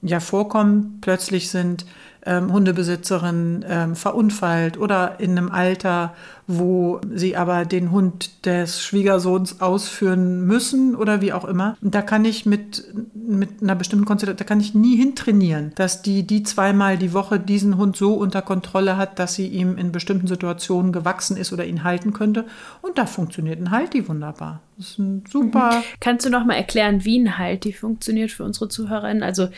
ja 0.00 0.20
vorkommt, 0.20 1.00
plötzlich 1.00 1.50
sind 1.50 1.84
ähm, 2.26 2.52
Hundebesitzerin 2.52 3.64
ähm, 3.68 3.96
verunfallt 3.96 4.78
oder 4.78 5.20
in 5.20 5.32
einem 5.32 5.50
Alter, 5.50 6.14
wo 6.46 7.00
sie 7.12 7.36
aber 7.36 7.64
den 7.64 7.90
Hund 7.90 8.44
des 8.46 8.82
Schwiegersohns 8.82 9.60
ausführen 9.60 10.46
müssen 10.46 10.94
oder 10.94 11.20
wie 11.20 11.32
auch 11.32 11.44
immer. 11.44 11.76
Da 11.80 12.02
kann 12.02 12.24
ich 12.24 12.44
mit, 12.44 12.84
mit 13.14 13.62
einer 13.62 13.74
bestimmten 13.74 14.04
Konstellation, 14.04 14.36
da 14.36 14.44
kann 14.44 14.60
ich 14.60 14.74
nie 14.74 14.96
hintrainieren, 14.96 15.72
dass 15.76 16.02
die, 16.02 16.24
die 16.24 16.42
zweimal 16.42 16.98
die 16.98 17.12
Woche 17.14 17.40
diesen 17.40 17.76
Hund 17.76 17.96
so 17.96 18.14
unter 18.14 18.42
Kontrolle 18.42 18.96
hat, 18.96 19.18
dass 19.18 19.34
sie 19.34 19.46
ihm 19.48 19.78
in 19.78 19.92
bestimmten 19.92 20.26
Situationen 20.26 20.92
gewachsen 20.92 21.36
ist 21.36 21.52
oder 21.52 21.64
ihn 21.64 21.84
halten 21.84 22.12
könnte. 22.12 22.44
Und 22.82 22.98
da 22.98 23.06
funktioniert 23.06 23.60
ein 23.60 23.70
Halti 23.70 24.08
wunderbar. 24.08 24.60
Das 24.76 24.90
ist 24.90 24.98
ein 24.98 25.24
super. 25.30 25.82
Kannst 26.00 26.26
du 26.26 26.30
noch 26.30 26.44
mal 26.44 26.54
erklären, 26.54 27.04
wie 27.04 27.18
ein 27.18 27.38
Halti 27.38 27.72
funktioniert 27.72 28.30
für 28.30 28.44
unsere 28.44 28.68
Zuhörerinnen? 28.68 29.22
Also 29.22 29.48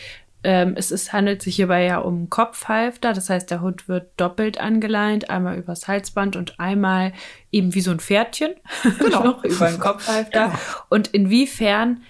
ähm, 0.46 0.74
es 0.76 0.92
ist, 0.92 1.12
handelt 1.12 1.42
sich 1.42 1.56
hierbei 1.56 1.84
ja 1.84 1.98
um 1.98 2.30
Kopfhalfter, 2.30 3.12
das 3.12 3.28
heißt, 3.28 3.50
der 3.50 3.60
Hund 3.60 3.88
wird 3.88 4.12
doppelt 4.16 4.60
angeleint, 4.60 5.28
einmal 5.28 5.58
übers 5.58 5.88
Halsband 5.88 6.36
und 6.36 6.60
einmal 6.60 7.12
eben 7.50 7.74
wie 7.74 7.80
so 7.80 7.90
ein 7.90 7.98
Pferdchen 7.98 8.54
genau. 9.00 9.42
über 9.42 9.68
den 9.68 9.80
Kopfhalfter. 9.80 10.44
Genau. 10.46 10.58
Und 10.88 11.08
inwiefern 11.08 12.02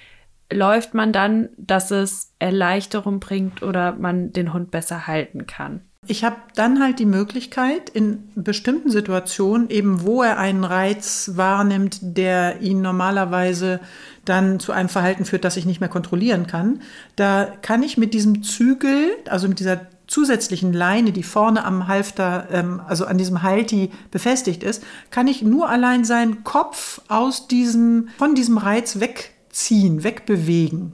läuft 0.53 0.93
man 0.93 1.15
dann, 1.15 1.49
dass 1.57 1.91
es 1.91 2.35
Erleichterung 2.39 3.21
bringt 3.21 3.63
oder 3.63 3.93
man 3.93 4.35
den 4.35 4.53
Hund 4.53 4.71
besser 4.71 5.07
halten 5.07 5.47
kann? 5.47 5.81
Ich 6.07 6.23
habe 6.23 6.37
dann 6.55 6.83
halt 6.83 6.99
die 6.99 7.07
Möglichkeit, 7.07 7.89
in 7.89 8.29
bestimmten 8.35 8.91
Situationen, 8.91 9.71
eben 9.71 10.03
wo 10.03 10.23
er 10.23 10.39
einen 10.39 10.63
Reiz 10.63 11.33
wahrnimmt, 11.35 11.99
der 12.03 12.61
ihn 12.61 12.83
normalerweise 12.83 13.81
dann 14.29 14.61
zu 14.61 14.73
einem 14.73 14.89
Verhalten 14.89 15.25
führt, 15.25 15.45
das 15.45 15.57
ich 15.57 15.67
nicht 15.67 15.81
mehr 15.81 15.89
kontrollieren 15.89 16.47
kann, 16.47 16.83
da 17.17 17.49
kann 17.63 17.83
ich 17.83 17.97
mit 17.97 18.15
diesem 18.15 18.43
Zügel, 18.43 19.11
also 19.29 19.49
mit 19.49 19.61
dieser 19.61 19.87
zusätzlichen 20.07 20.73
Leine, 20.73 21.13
die 21.13 21.23
vorne 21.23 21.65
am 21.65 21.89
Halfter, 21.89 22.49
ähm, 22.53 22.81
also 22.87 23.07
an 23.07 23.19
diesem 23.19 23.43
Halti 23.43 23.91
befestigt 24.11 24.63
ist, 24.63 24.83
kann 25.11 25.27
ich 25.27 25.43
nur 25.43 25.69
allein 25.69 26.05
seinen 26.05 26.45
Kopf 26.45 27.01
aus 27.09 27.49
diesem, 27.49 28.09
von 28.19 28.35
diesem 28.35 28.59
Reiz 28.59 29.01
wegziehen, 29.01 30.05
wegbewegen. 30.05 30.93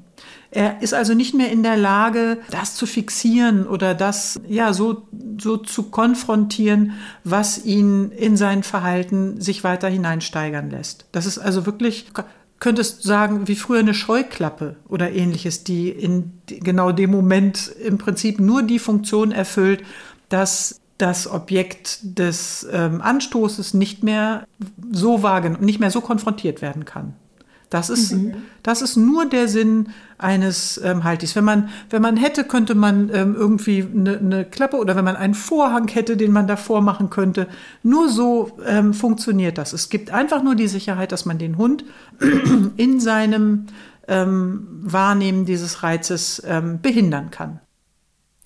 Er 0.54 0.82
ist 0.82 0.92
also 0.92 1.14
nicht 1.14 1.32
mehr 1.32 1.50
in 1.50 1.62
der 1.62 1.78
Lage, 1.78 2.38
das 2.50 2.74
zu 2.74 2.84
fixieren 2.84 3.66
oder 3.66 3.94
das 3.94 4.38
ja 4.46 4.74
so, 4.74 5.06
so 5.40 5.56
zu 5.56 5.84
konfrontieren, 5.84 6.92
was 7.24 7.64
ihn 7.64 8.10
in 8.10 8.36
sein 8.36 8.62
Verhalten 8.62 9.40
sich 9.40 9.64
weiter 9.64 9.88
hineinsteigern 9.88 10.68
lässt. 10.68 11.06
Das 11.10 11.24
ist 11.24 11.38
also 11.38 11.64
wirklich 11.64 12.12
könntest 12.62 13.02
sagen, 13.02 13.48
wie 13.48 13.56
früher 13.56 13.80
eine 13.80 13.92
Scheuklappe 13.92 14.76
oder 14.88 15.10
ähnliches, 15.10 15.64
die 15.64 15.88
in 15.88 16.30
genau 16.46 16.92
dem 16.92 17.10
Moment 17.10 17.72
im 17.84 17.98
Prinzip 17.98 18.38
nur 18.38 18.62
die 18.62 18.78
Funktion 18.78 19.32
erfüllt, 19.32 19.82
dass 20.28 20.80
das 20.96 21.28
Objekt 21.28 21.98
des 22.02 22.64
ähm, 22.70 23.02
Anstoßes 23.02 23.74
nicht 23.74 24.04
mehr 24.04 24.46
so 24.92 25.24
wahrgenommen, 25.24 25.64
nicht 25.64 25.80
mehr 25.80 25.90
so 25.90 26.00
konfrontiert 26.00 26.62
werden 26.62 26.84
kann. 26.84 27.14
Das 27.72 27.88
ist, 27.88 28.12
mhm. 28.12 28.34
das 28.62 28.82
ist 28.82 28.96
nur 28.96 29.24
der 29.24 29.48
Sinn 29.48 29.88
eines 30.18 30.78
ähm, 30.84 31.04
Haltis. 31.04 31.34
Wenn 31.34 31.44
man, 31.44 31.70
wenn 31.88 32.02
man 32.02 32.18
hätte, 32.18 32.44
könnte 32.44 32.74
man 32.74 33.10
ähm, 33.14 33.34
irgendwie 33.34 33.82
eine, 33.82 34.18
eine 34.18 34.44
Klappe 34.44 34.76
oder 34.76 34.94
wenn 34.94 35.06
man 35.06 35.16
einen 35.16 35.32
Vorhang 35.32 35.88
hätte, 35.88 36.18
den 36.18 36.32
man 36.32 36.46
davor 36.46 36.82
machen 36.82 37.08
könnte. 37.08 37.48
Nur 37.82 38.10
so 38.10 38.58
ähm, 38.66 38.92
funktioniert 38.92 39.56
das. 39.56 39.72
Es 39.72 39.88
gibt 39.88 40.10
einfach 40.10 40.42
nur 40.42 40.54
die 40.54 40.68
Sicherheit, 40.68 41.12
dass 41.12 41.24
man 41.24 41.38
den 41.38 41.56
Hund 41.56 41.84
in 42.76 43.00
seinem 43.00 43.68
ähm, 44.06 44.66
Wahrnehmen 44.82 45.46
dieses 45.46 45.82
Reizes 45.82 46.42
ähm, 46.46 46.80
behindern 46.82 47.30
kann. 47.30 47.60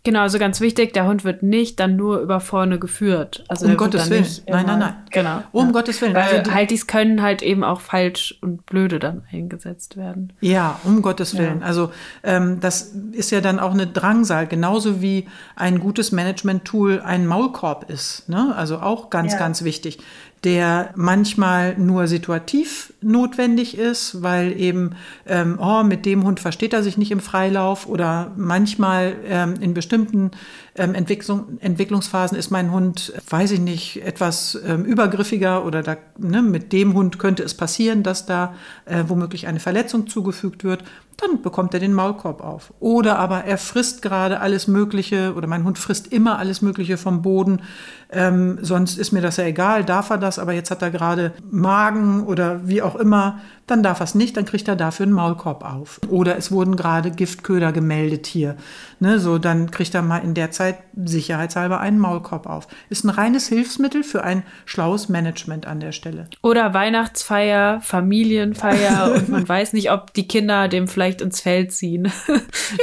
Genau, 0.06 0.20
also 0.20 0.38
ganz 0.38 0.60
wichtig, 0.60 0.92
der 0.92 1.04
Hund 1.04 1.24
wird 1.24 1.42
nicht 1.42 1.80
dann 1.80 1.96
nur 1.96 2.20
über 2.20 2.38
vorne 2.38 2.78
geführt. 2.78 3.42
Also 3.48 3.66
um 3.66 3.76
Gottes 3.76 4.08
Willen. 4.08 4.24
Nein, 4.46 4.64
nein, 4.64 4.78
nein. 4.78 4.94
Genau. 5.10 5.42
Um 5.50 5.66
ja. 5.66 5.72
Gottes 5.72 6.00
Willen. 6.00 6.14
Weil 6.14 6.38
also 6.38 6.54
Haltis 6.54 6.86
können 6.86 7.22
halt 7.22 7.42
eben 7.42 7.64
auch 7.64 7.80
falsch 7.80 8.38
und 8.40 8.64
blöde 8.66 9.00
dann 9.00 9.24
eingesetzt 9.32 9.96
werden. 9.96 10.32
Ja, 10.40 10.78
um 10.84 11.02
Gottes 11.02 11.36
Willen. 11.36 11.58
Ja. 11.58 11.66
Also 11.66 11.90
ähm, 12.22 12.60
das 12.60 12.92
ist 13.10 13.32
ja 13.32 13.40
dann 13.40 13.58
auch 13.58 13.74
eine 13.74 13.88
Drangsal, 13.88 14.46
genauso 14.46 15.02
wie 15.02 15.26
ein 15.56 15.80
gutes 15.80 16.12
Management-Tool 16.12 17.00
ein 17.00 17.26
Maulkorb 17.26 17.90
ist. 17.90 18.28
Ne? 18.28 18.54
Also 18.54 18.78
auch 18.78 19.10
ganz, 19.10 19.32
ja. 19.32 19.40
ganz 19.40 19.64
wichtig 19.64 19.98
der 20.44 20.90
manchmal 20.94 21.76
nur 21.78 22.06
situativ 22.06 22.92
notwendig 23.00 23.76
ist, 23.76 24.22
weil 24.22 24.58
eben, 24.58 24.90
ähm, 25.26 25.58
oh, 25.60 25.82
mit 25.82 26.06
dem 26.06 26.24
Hund 26.24 26.40
versteht 26.40 26.72
er 26.72 26.82
sich 26.82 26.96
nicht 26.98 27.10
im 27.10 27.20
Freilauf 27.20 27.86
oder 27.88 28.32
manchmal 28.36 29.16
ähm, 29.26 29.54
in 29.60 29.74
bestimmten 29.74 30.30
ähm, 30.76 30.94
Entwicklung, 30.94 31.58
Entwicklungsphasen 31.60 32.36
ist 32.36 32.50
mein 32.50 32.70
Hund, 32.70 33.12
weiß 33.28 33.52
ich 33.52 33.60
nicht, 33.60 34.04
etwas 34.04 34.58
ähm, 34.66 34.84
übergriffiger 34.84 35.64
oder 35.64 35.82
da, 35.82 35.96
ne, 36.18 36.42
mit 36.42 36.72
dem 36.72 36.94
Hund 36.94 37.18
könnte 37.18 37.42
es 37.42 37.54
passieren, 37.54 38.02
dass 38.02 38.26
da 38.26 38.54
äh, 38.84 39.04
womöglich 39.06 39.46
eine 39.46 39.60
Verletzung 39.60 40.06
zugefügt 40.06 40.64
wird 40.64 40.84
dann 41.16 41.40
bekommt 41.40 41.72
er 41.72 41.80
den 41.80 41.94
Maulkorb 41.94 42.42
auf. 42.42 42.72
Oder 42.78 43.18
aber 43.18 43.44
er 43.44 43.58
frisst 43.58 44.02
gerade 44.02 44.40
alles 44.40 44.68
Mögliche 44.68 45.34
oder 45.34 45.46
mein 45.46 45.64
Hund 45.64 45.78
frisst 45.78 46.12
immer 46.12 46.38
alles 46.38 46.60
Mögliche 46.60 46.98
vom 46.98 47.22
Boden. 47.22 47.62
Ähm, 48.10 48.58
sonst 48.60 48.98
ist 48.98 49.12
mir 49.12 49.22
das 49.22 49.38
ja 49.38 49.44
egal, 49.44 49.84
darf 49.84 50.10
er 50.10 50.18
das, 50.18 50.38
aber 50.38 50.52
jetzt 50.52 50.70
hat 50.70 50.82
er 50.82 50.90
gerade 50.90 51.32
Magen 51.50 52.24
oder 52.24 52.68
wie 52.68 52.82
auch 52.82 52.96
immer 52.96 53.40
dann 53.66 53.82
darf 53.82 54.00
er 54.00 54.04
es 54.04 54.14
nicht, 54.14 54.36
dann 54.36 54.44
kriegt 54.44 54.68
er 54.68 54.76
dafür 54.76 55.04
einen 55.04 55.12
Maulkorb 55.12 55.64
auf. 55.64 56.00
Oder 56.08 56.36
es 56.36 56.52
wurden 56.52 56.76
gerade 56.76 57.10
Giftköder 57.10 57.72
gemeldet 57.72 58.26
hier. 58.26 58.56
Ne, 58.98 59.18
so, 59.18 59.36
dann 59.36 59.70
kriegt 59.70 59.94
er 59.94 60.00
mal 60.00 60.18
in 60.18 60.32
der 60.32 60.50
Zeit 60.50 60.78
sicherheitshalber 60.96 61.80
einen 61.80 61.98
Maulkorb 61.98 62.46
auf. 62.46 62.66
Ist 62.88 63.04
ein 63.04 63.10
reines 63.10 63.46
Hilfsmittel 63.48 64.02
für 64.02 64.24
ein 64.24 64.42
schlaues 64.64 65.10
Management 65.10 65.66
an 65.66 65.80
der 65.80 65.92
Stelle. 65.92 66.28
Oder 66.42 66.72
Weihnachtsfeier, 66.72 67.80
Familienfeier 67.82 69.12
und 69.16 69.28
man 69.28 69.46
weiß 69.46 69.74
nicht, 69.74 69.90
ob 69.90 70.14
die 70.14 70.26
Kinder 70.26 70.68
dem 70.68 70.88
vielleicht 70.88 71.20
ins 71.20 71.40
Feld 71.40 71.72
ziehen. 71.72 72.10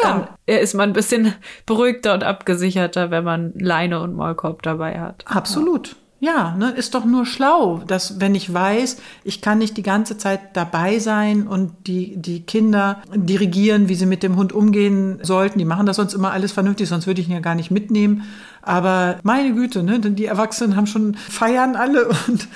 Ja. 0.02 0.30
Dann 0.46 0.58
ist 0.58 0.76
man 0.76 0.92
ein 0.92 0.94
bisschen 0.94 1.34
beruhigter 1.66 2.14
und 2.14 2.24
abgesicherter, 2.24 3.12
wenn 3.12 3.24
man 3.24 3.54
Leine 3.56 4.00
und 4.00 4.16
Maulkorb 4.16 4.62
dabei 4.62 5.00
hat. 5.00 5.26
Absolut. 5.28 5.90
Ja. 5.90 5.96
Ja, 6.24 6.56
ne, 6.58 6.72
ist 6.72 6.96
doch 6.96 7.04
nur 7.04 7.26
schlau, 7.26 7.82
dass 7.86 8.22
wenn 8.22 8.34
ich 8.34 8.54
weiß, 8.54 8.96
ich 9.26 9.42
kann 9.42 9.58
nicht 9.58 9.76
die 9.76 9.84
ganze 9.84 10.18
Zeit 10.18 10.56
dabei 10.56 11.00
sein 11.00 11.48
und 11.48 11.74
die, 11.86 12.16
die 12.16 12.44
Kinder 12.44 13.02
dirigieren, 13.14 13.90
wie 13.90 13.96
sie 13.96 14.06
mit 14.06 14.24
dem 14.24 14.38
Hund 14.38 14.54
umgehen 14.54 15.20
sollten. 15.22 15.60
Die 15.60 15.66
machen 15.66 15.86
das 15.86 15.98
sonst 15.98 16.14
immer 16.14 16.32
alles 16.32 16.54
vernünftig, 16.54 16.88
sonst 16.88 17.08
würde 17.08 17.20
ich 17.20 17.28
ihn 17.28 17.34
ja 17.34 17.42
gar 17.42 17.56
nicht 17.56 17.72
mitnehmen. 17.72 18.24
Aber 18.62 19.18
meine 19.24 19.54
Güte, 19.54 19.84
ne, 19.84 20.00
die 20.00 20.26
Erwachsenen 20.26 20.78
haben 20.78 20.88
schon 20.88 21.16
feiern 21.16 21.76
alle 21.76 22.08
und 22.08 22.48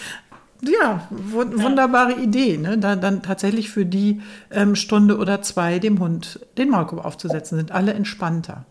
ja, 0.62 1.06
wunderbare 1.10 2.14
Idee, 2.14 2.58
ne? 2.58 2.78
da 2.78 2.96
dann 2.96 3.22
tatsächlich 3.22 3.70
für 3.70 3.86
die 3.86 4.22
ähm, 4.50 4.78
Stunde 4.78 5.18
oder 5.18 5.42
zwei 5.42 5.80
dem 5.80 6.00
Hund 6.00 6.40
den 6.58 6.70
Maulkorb 6.70 7.04
aufzusetzen, 7.04 7.58
sind 7.58 7.74
alle 7.74 7.94
entspannter. 7.94 8.64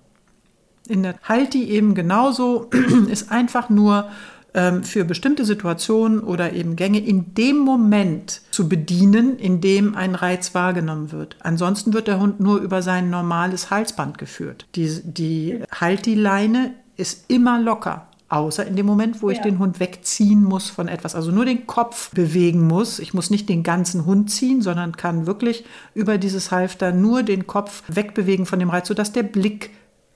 In 0.88 1.03
der 1.03 1.16
Halti 1.22 1.64
eben 1.64 1.94
genauso, 1.94 2.70
ist 3.11 3.30
einfach 3.30 3.68
nur 3.68 4.09
ähm, 4.57 4.82
für 4.82 5.04
bestimmte 5.04 5.44
Situationen 5.44 6.18
oder 6.20 6.54
eben 6.54 6.74
Gänge 6.74 6.98
in 6.98 7.34
dem 7.34 7.59
Moment 7.59 8.40
zu 8.50 8.68
bedienen, 8.68 9.38
in 9.38 9.61
dem 9.61 9.94
ein 9.94 10.14
Reiz 10.14 10.54
wahrgenommen 10.54 11.12
wird. 11.12 11.36
Ansonsten 11.40 11.92
wird 11.92 12.09
der 12.09 12.18
Hund 12.18 12.40
nur 12.40 12.59
über 12.59 12.82
sein 12.82 13.11
normales 13.11 13.70
Halsband 13.70 14.18
geführt. 14.18 14.66
Die, 14.74 15.00
die 15.04 15.61
Halti-Leine 15.70 16.74
ist 16.96 17.30
immer 17.30 17.61
locker. 17.61 18.09
Außer 18.28 18.66
in 18.66 18.74
dem 18.74 18.86
Moment, 18.86 19.22
wo 19.22 19.30
ich 19.30 19.40
den 19.40 19.61
Hund 19.61 19.78
wegziehen 19.78 20.42
muss 20.42 20.68
von 20.68 20.88
etwas, 20.88 21.14
also 21.14 21.30
nur 21.30 21.44
den 21.44 21.68
Kopf 21.68 22.11
bewegen 22.11 22.66
muss. 22.66 22.98
Ich 22.98 23.14
muss 23.14 23.30
nicht 23.30 23.48
den 23.48 23.62
ganzen 23.62 24.04
Hund 24.04 24.32
ziehen, 24.32 24.62
sondern 24.62 24.96
kann 24.96 25.26
wirklich 25.28 25.64
über 25.94 26.18
dieses 26.18 26.50
Halfter 26.50 26.90
nur 26.90 27.22
den 27.22 27.46
Kopf 27.46 27.84
wegbewegen 27.86 28.44
von 28.44 28.59
dem 28.59 28.70
Reiz, 28.70 28.88
sodass 28.88 29.12
der 29.12 29.22
Blick 29.22 29.70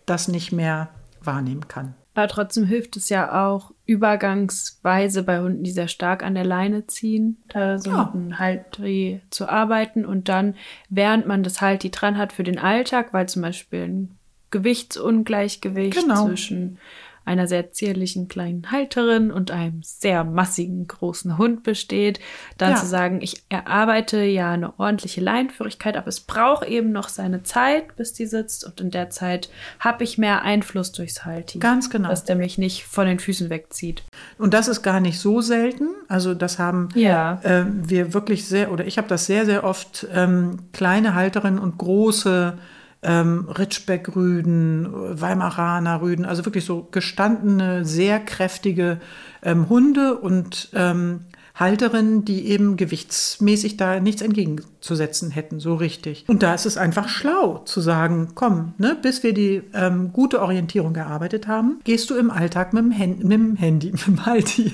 das 0.07 0.27
nicht 0.27 0.51
mehr 0.51 0.89
wahrnehmen 1.23 1.69
kann. 1.69 1.95
Aber 2.15 2.27
trotzdem 2.27 2.65
hilft 2.65 2.97
es 2.97 3.09
ja 3.09 3.47
auch 3.49 3.71
übergangsweise 3.91 5.25
bei 5.25 5.41
Hunden, 5.41 5.65
die 5.65 5.73
sehr 5.73 5.89
stark 5.89 6.23
an 6.23 6.37
der 6.37 6.45
Leine 6.45 6.87
ziehen, 6.87 7.39
da 7.49 7.77
so 7.77 7.91
ja. 7.91 8.05
mit 8.05 8.15
einem 8.15 8.39
Haltri 8.39 9.21
zu 9.31 9.49
arbeiten 9.49 10.07
und 10.07 10.29
dann, 10.29 10.55
während 10.89 11.27
man 11.27 11.43
das 11.43 11.61
Halti 11.61 11.91
dran 11.91 12.17
hat 12.17 12.33
für 12.33 12.45
den 12.45 12.61
Alltag, 12.61 13.13
weil 13.13 13.29
zum 13.29 13.43
Beispiel 13.43 13.83
ein 13.83 14.19
Gewichtsungleichgewicht 14.53 16.03
genau. 16.03 16.27
zwischen 16.29 16.79
einer 17.25 17.47
sehr 17.47 17.71
zierlichen 17.71 18.29
kleinen 18.29 18.71
Halterin 18.71 19.31
und 19.31 19.51
einem 19.51 19.83
sehr 19.83 20.25
massigen 20.25 20.87
großen 20.87 21.39
Hund 21.39 21.63
besteht, 21.63 22.19
dann 22.59 22.73
ja. 22.73 22.77
zu 22.77 22.87
sagen, 22.87 23.21
ich 23.21 23.43
erarbeite 23.49 24.23
ja 24.23 24.51
eine 24.53 24.79
ordentliche 24.79 25.21
Leinführigkeit, 25.21 25.97
aber 25.97 26.09
es 26.09 26.21
braucht 26.21 26.67
eben 26.67 26.93
noch 26.93 27.09
seine 27.09 27.43
Zeit, 27.43 27.97
bis 27.97 28.13
die 28.13 28.27
sitzt 28.27 28.65
und 28.65 28.81
in 28.81 28.91
der 28.91 29.11
Zeit 29.11 29.51
habe 29.79 30.05
ich 30.05 30.19
mehr 30.19 30.43
Einfluss 30.43 30.93
durchs 30.93 31.25
Halti. 31.25 31.59
Ganz 31.59 31.91
genau. 31.91 32.09
Was 32.09 32.25
der 32.25 32.37
mich 32.37 32.59
nicht 32.59 32.85
von 32.85 33.07
den 33.07 33.19
Füßen 33.19 33.51
wegzieht. 33.51 34.03
Und 34.39 34.55
das 34.55 34.69
ist 34.69 34.83
gar 34.83 35.01
nicht 35.01 35.19
so 35.19 35.41
selten. 35.41 35.89
Also 36.09 36.35
das 36.35 36.59
haben 36.59 36.89
ja. 36.95 37.41
äh, 37.43 37.65
wir 37.69 38.15
wirklich 38.15 38.47
sehr, 38.47 38.73
oder 38.73 38.87
ich 38.87 38.99
habe 38.99 39.09
das 39.09 39.27
sehr, 39.27 39.47
sehr 39.47 39.65
oft, 39.65 40.07
ähm, 40.13 40.59
kleine 40.73 41.15
Halterinnen 41.15 41.59
und 41.59 41.79
große 41.79 42.59
ähm, 43.03 43.49
Ritschbeck-Rüden, 43.49 45.21
Weimaraner 45.21 46.03
Rüden, 46.03 46.25
also 46.25 46.45
wirklich 46.45 46.65
so 46.65 46.89
gestandene, 46.91 47.85
sehr 47.85 48.21
kräftige 48.21 49.01
ähm, 49.43 49.69
Hunde 49.69 50.19
und 50.19 50.71
ähm, 50.75 51.21
Halterinnen, 51.55 52.25
die 52.25 52.47
eben 52.49 52.77
gewichtsmäßig 52.77 53.77
da 53.77 54.01
nichts 54.01 54.23
entgegenzusetzen 54.23 55.31
hätten, 55.31 55.61
so 55.61 55.75
richtig. 55.75 56.25
Und 56.27 56.43
da 56.43 56.55
ist 56.55 56.65
es 56.65 56.79
einfach 56.79 57.09
schlau 57.09 57.59
zu 57.59 57.83
sagen, 57.83 58.29
komm, 58.35 58.73
ne, 58.79 58.97
bis 59.01 59.23
wir 59.23 59.35
die 59.35 59.63
ähm, 59.75 60.13
gute 60.13 60.41
Orientierung 60.41 60.95
erarbeitet 60.97 61.49
haben, 61.49 61.81
gehst 61.85 62.09
du 62.09 62.17
im 62.17 62.31
Alltag 62.31 62.73
mit 62.73 62.85
dem, 62.85 62.99
Hand, 62.99 63.25
mit 63.25 63.33
dem 63.33 63.57
Handy, 63.57 63.91
mit 63.93 64.07
dem 64.07 64.25
Halti. 64.25 64.73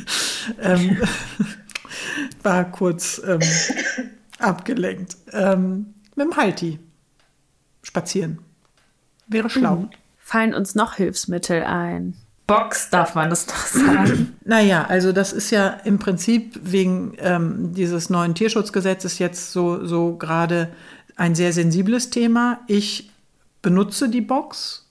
Ähm, 0.61 0.99
war 2.43 2.71
kurz 2.71 3.21
ähm, 3.27 3.41
abgelenkt. 4.39 5.17
Ähm, 5.33 5.87
mit 6.15 6.27
dem 6.27 6.37
Halti 6.37 6.79
spazieren. 7.87 8.39
Wäre 9.29 9.49
schlau. 9.49 9.77
Mhm. 9.77 9.91
Fallen 10.19 10.55
uns 10.55 10.75
noch 10.75 10.95
Hilfsmittel 10.95 11.63
ein? 11.63 12.15
Box 12.47 12.91
darf 12.91 13.15
man 13.15 13.31
das 13.31 13.47
doch 13.47 13.67
sagen. 13.67 14.37
Naja, 14.45 14.85
also 14.85 15.11
das 15.11 15.33
ist 15.33 15.51
ja 15.51 15.69
im 15.69 15.99
Prinzip 15.99 16.61
wegen 16.63 17.15
ähm, 17.19 17.75
dieses 17.75 18.11
neuen 18.11 18.35
Tierschutzgesetzes 18.35 19.19
jetzt 19.19 19.51
so, 19.51 19.85
so 19.85 20.17
gerade 20.17 20.73
ein 21.17 21.35
sehr 21.35 21.53
sensibles 21.53 22.11
Thema. 22.11 22.61
Ich 22.69 23.11
benutze 23.63 24.09
die 24.09 24.21
Box 24.21 24.87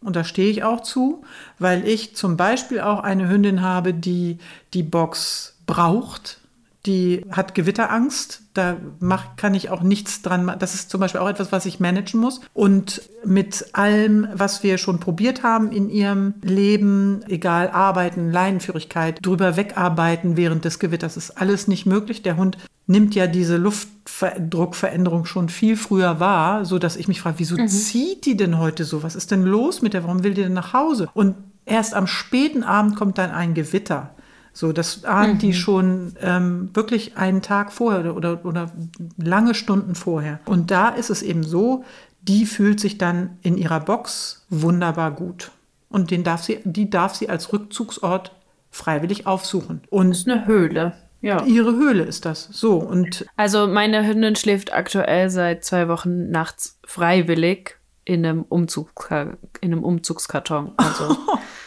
und 0.00 0.14
da 0.14 0.22
stehe 0.22 0.50
ich 0.50 0.62
auch 0.62 0.82
zu, 0.82 1.24
weil 1.58 1.86
ich 1.86 2.14
zum 2.14 2.36
Beispiel 2.36 2.80
auch 2.80 3.00
eine 3.00 3.28
Hündin 3.28 3.62
habe, 3.62 3.92
die 3.92 4.38
die 4.72 4.84
Box 4.84 5.56
braucht, 5.66 6.38
die 6.86 7.24
hat 7.30 7.54
Gewitterangst. 7.54 8.42
Da 8.54 8.76
mach, 8.98 9.36
kann 9.36 9.54
ich 9.54 9.70
auch 9.70 9.82
nichts 9.82 10.20
dran 10.22 10.44
machen. 10.44 10.58
Das 10.58 10.74
ist 10.74 10.90
zum 10.90 11.00
Beispiel 11.00 11.20
auch 11.20 11.28
etwas, 11.28 11.52
was 11.52 11.64
ich 11.64 11.80
managen 11.80 12.20
muss. 12.20 12.40
Und 12.52 13.02
mit 13.24 13.66
allem, 13.72 14.26
was 14.34 14.62
wir 14.62 14.78
schon 14.78 14.98
probiert 14.98 15.42
haben 15.42 15.70
in 15.70 15.88
ihrem 15.88 16.34
Leben, 16.42 17.22
egal 17.28 17.70
Arbeiten, 17.70 18.30
Leinenführigkeit, 18.30 19.24
drüber 19.24 19.56
wegarbeiten 19.56 20.36
während 20.36 20.64
des 20.64 20.78
Gewitters, 20.78 21.16
ist 21.16 21.30
alles 21.30 21.68
nicht 21.68 21.86
möglich. 21.86 22.22
Der 22.22 22.36
Hund 22.36 22.58
nimmt 22.86 23.14
ja 23.14 23.28
diese 23.28 23.56
Luftdruckveränderung 23.56 25.24
schon 25.24 25.48
viel 25.48 25.76
früher 25.76 26.18
wahr, 26.18 26.64
so 26.64 26.78
dass 26.78 26.96
ich 26.96 27.06
mich 27.06 27.20
frage, 27.20 27.38
wieso 27.38 27.56
mhm. 27.56 27.68
zieht 27.68 28.26
die 28.26 28.36
denn 28.36 28.58
heute 28.58 28.84
so? 28.84 29.02
Was 29.02 29.14
ist 29.14 29.30
denn 29.30 29.44
los 29.44 29.82
mit 29.82 29.94
der? 29.94 30.02
Warum 30.02 30.24
will 30.24 30.34
die 30.34 30.42
denn 30.42 30.52
nach 30.52 30.72
Hause? 30.72 31.08
Und 31.14 31.36
erst 31.64 31.94
am 31.94 32.08
späten 32.08 32.64
Abend 32.64 32.96
kommt 32.96 33.18
dann 33.18 33.30
ein 33.30 33.54
Gewitter. 33.54 34.10
So, 34.52 34.72
das 34.72 35.04
ahnt 35.04 35.34
mhm. 35.34 35.38
die 35.38 35.54
schon 35.54 36.14
ähm, 36.20 36.70
wirklich 36.74 37.16
einen 37.16 37.42
Tag 37.42 37.72
vorher 37.72 38.14
oder, 38.14 38.44
oder 38.44 38.70
lange 39.16 39.54
Stunden 39.54 39.94
vorher. 39.94 40.40
Und 40.44 40.70
da 40.70 40.88
ist 40.88 41.10
es 41.10 41.22
eben 41.22 41.42
so, 41.42 41.84
die 42.22 42.46
fühlt 42.46 42.78
sich 42.78 42.98
dann 42.98 43.38
in 43.42 43.56
ihrer 43.56 43.80
Box 43.80 44.44
wunderbar 44.50 45.10
gut. 45.10 45.50
Und 45.88 46.10
den 46.10 46.24
darf 46.24 46.42
sie, 46.42 46.60
die 46.64 46.88
darf 46.88 47.14
sie 47.14 47.28
als 47.28 47.52
Rückzugsort 47.52 48.32
freiwillig 48.70 49.26
aufsuchen. 49.26 49.82
Und 49.90 50.10
das 50.10 50.18
ist 50.18 50.28
eine 50.28 50.46
Höhle. 50.46 50.94
Ja. 51.20 51.44
Ihre 51.44 51.72
Höhle 51.72 52.02
ist 52.02 52.24
das. 52.24 52.48
So 52.50 52.78
und 52.78 53.24
also 53.36 53.68
meine 53.68 54.04
Hündin 54.06 54.34
schläft 54.34 54.72
aktuell 54.72 55.30
seit 55.30 55.64
zwei 55.64 55.86
Wochen 55.88 56.30
nachts 56.30 56.80
freiwillig 56.84 57.78
in 58.04 58.26
einem, 58.26 58.42
Umzugska 58.42 59.36
in 59.60 59.72
einem 59.72 59.84
Umzugskarton. 59.84 60.72
Also 60.76 61.16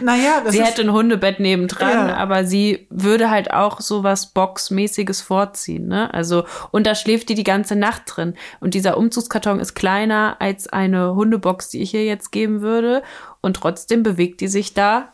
naja, 0.00 0.40
das 0.44 0.52
sie 0.52 0.62
hätte 0.62 0.82
ein 0.82 0.92
Hundebett 0.92 1.40
nebendran, 1.40 2.08
ja. 2.08 2.16
aber 2.16 2.44
sie 2.44 2.86
würde 2.90 3.30
halt 3.30 3.52
auch 3.52 3.80
so 3.80 4.02
was 4.02 4.32
Boxmäßiges 4.32 5.20
vorziehen, 5.20 5.88
ne? 5.88 6.12
Also, 6.14 6.44
und 6.70 6.86
da 6.86 6.94
schläft 6.94 7.28
die 7.28 7.34
die 7.34 7.44
ganze 7.44 7.76
Nacht 7.76 8.02
drin. 8.06 8.34
Und 8.60 8.74
dieser 8.74 8.96
Umzugskarton 8.96 9.60
ist 9.60 9.74
kleiner 9.74 10.36
als 10.38 10.68
eine 10.68 11.14
Hundebox, 11.14 11.68
die 11.68 11.82
ich 11.82 11.94
ihr 11.94 12.04
jetzt 12.04 12.30
geben 12.30 12.60
würde. 12.60 13.02
Und 13.40 13.56
trotzdem 13.56 14.02
bewegt 14.02 14.40
die 14.40 14.48
sich 14.48 14.74
da 14.74 15.12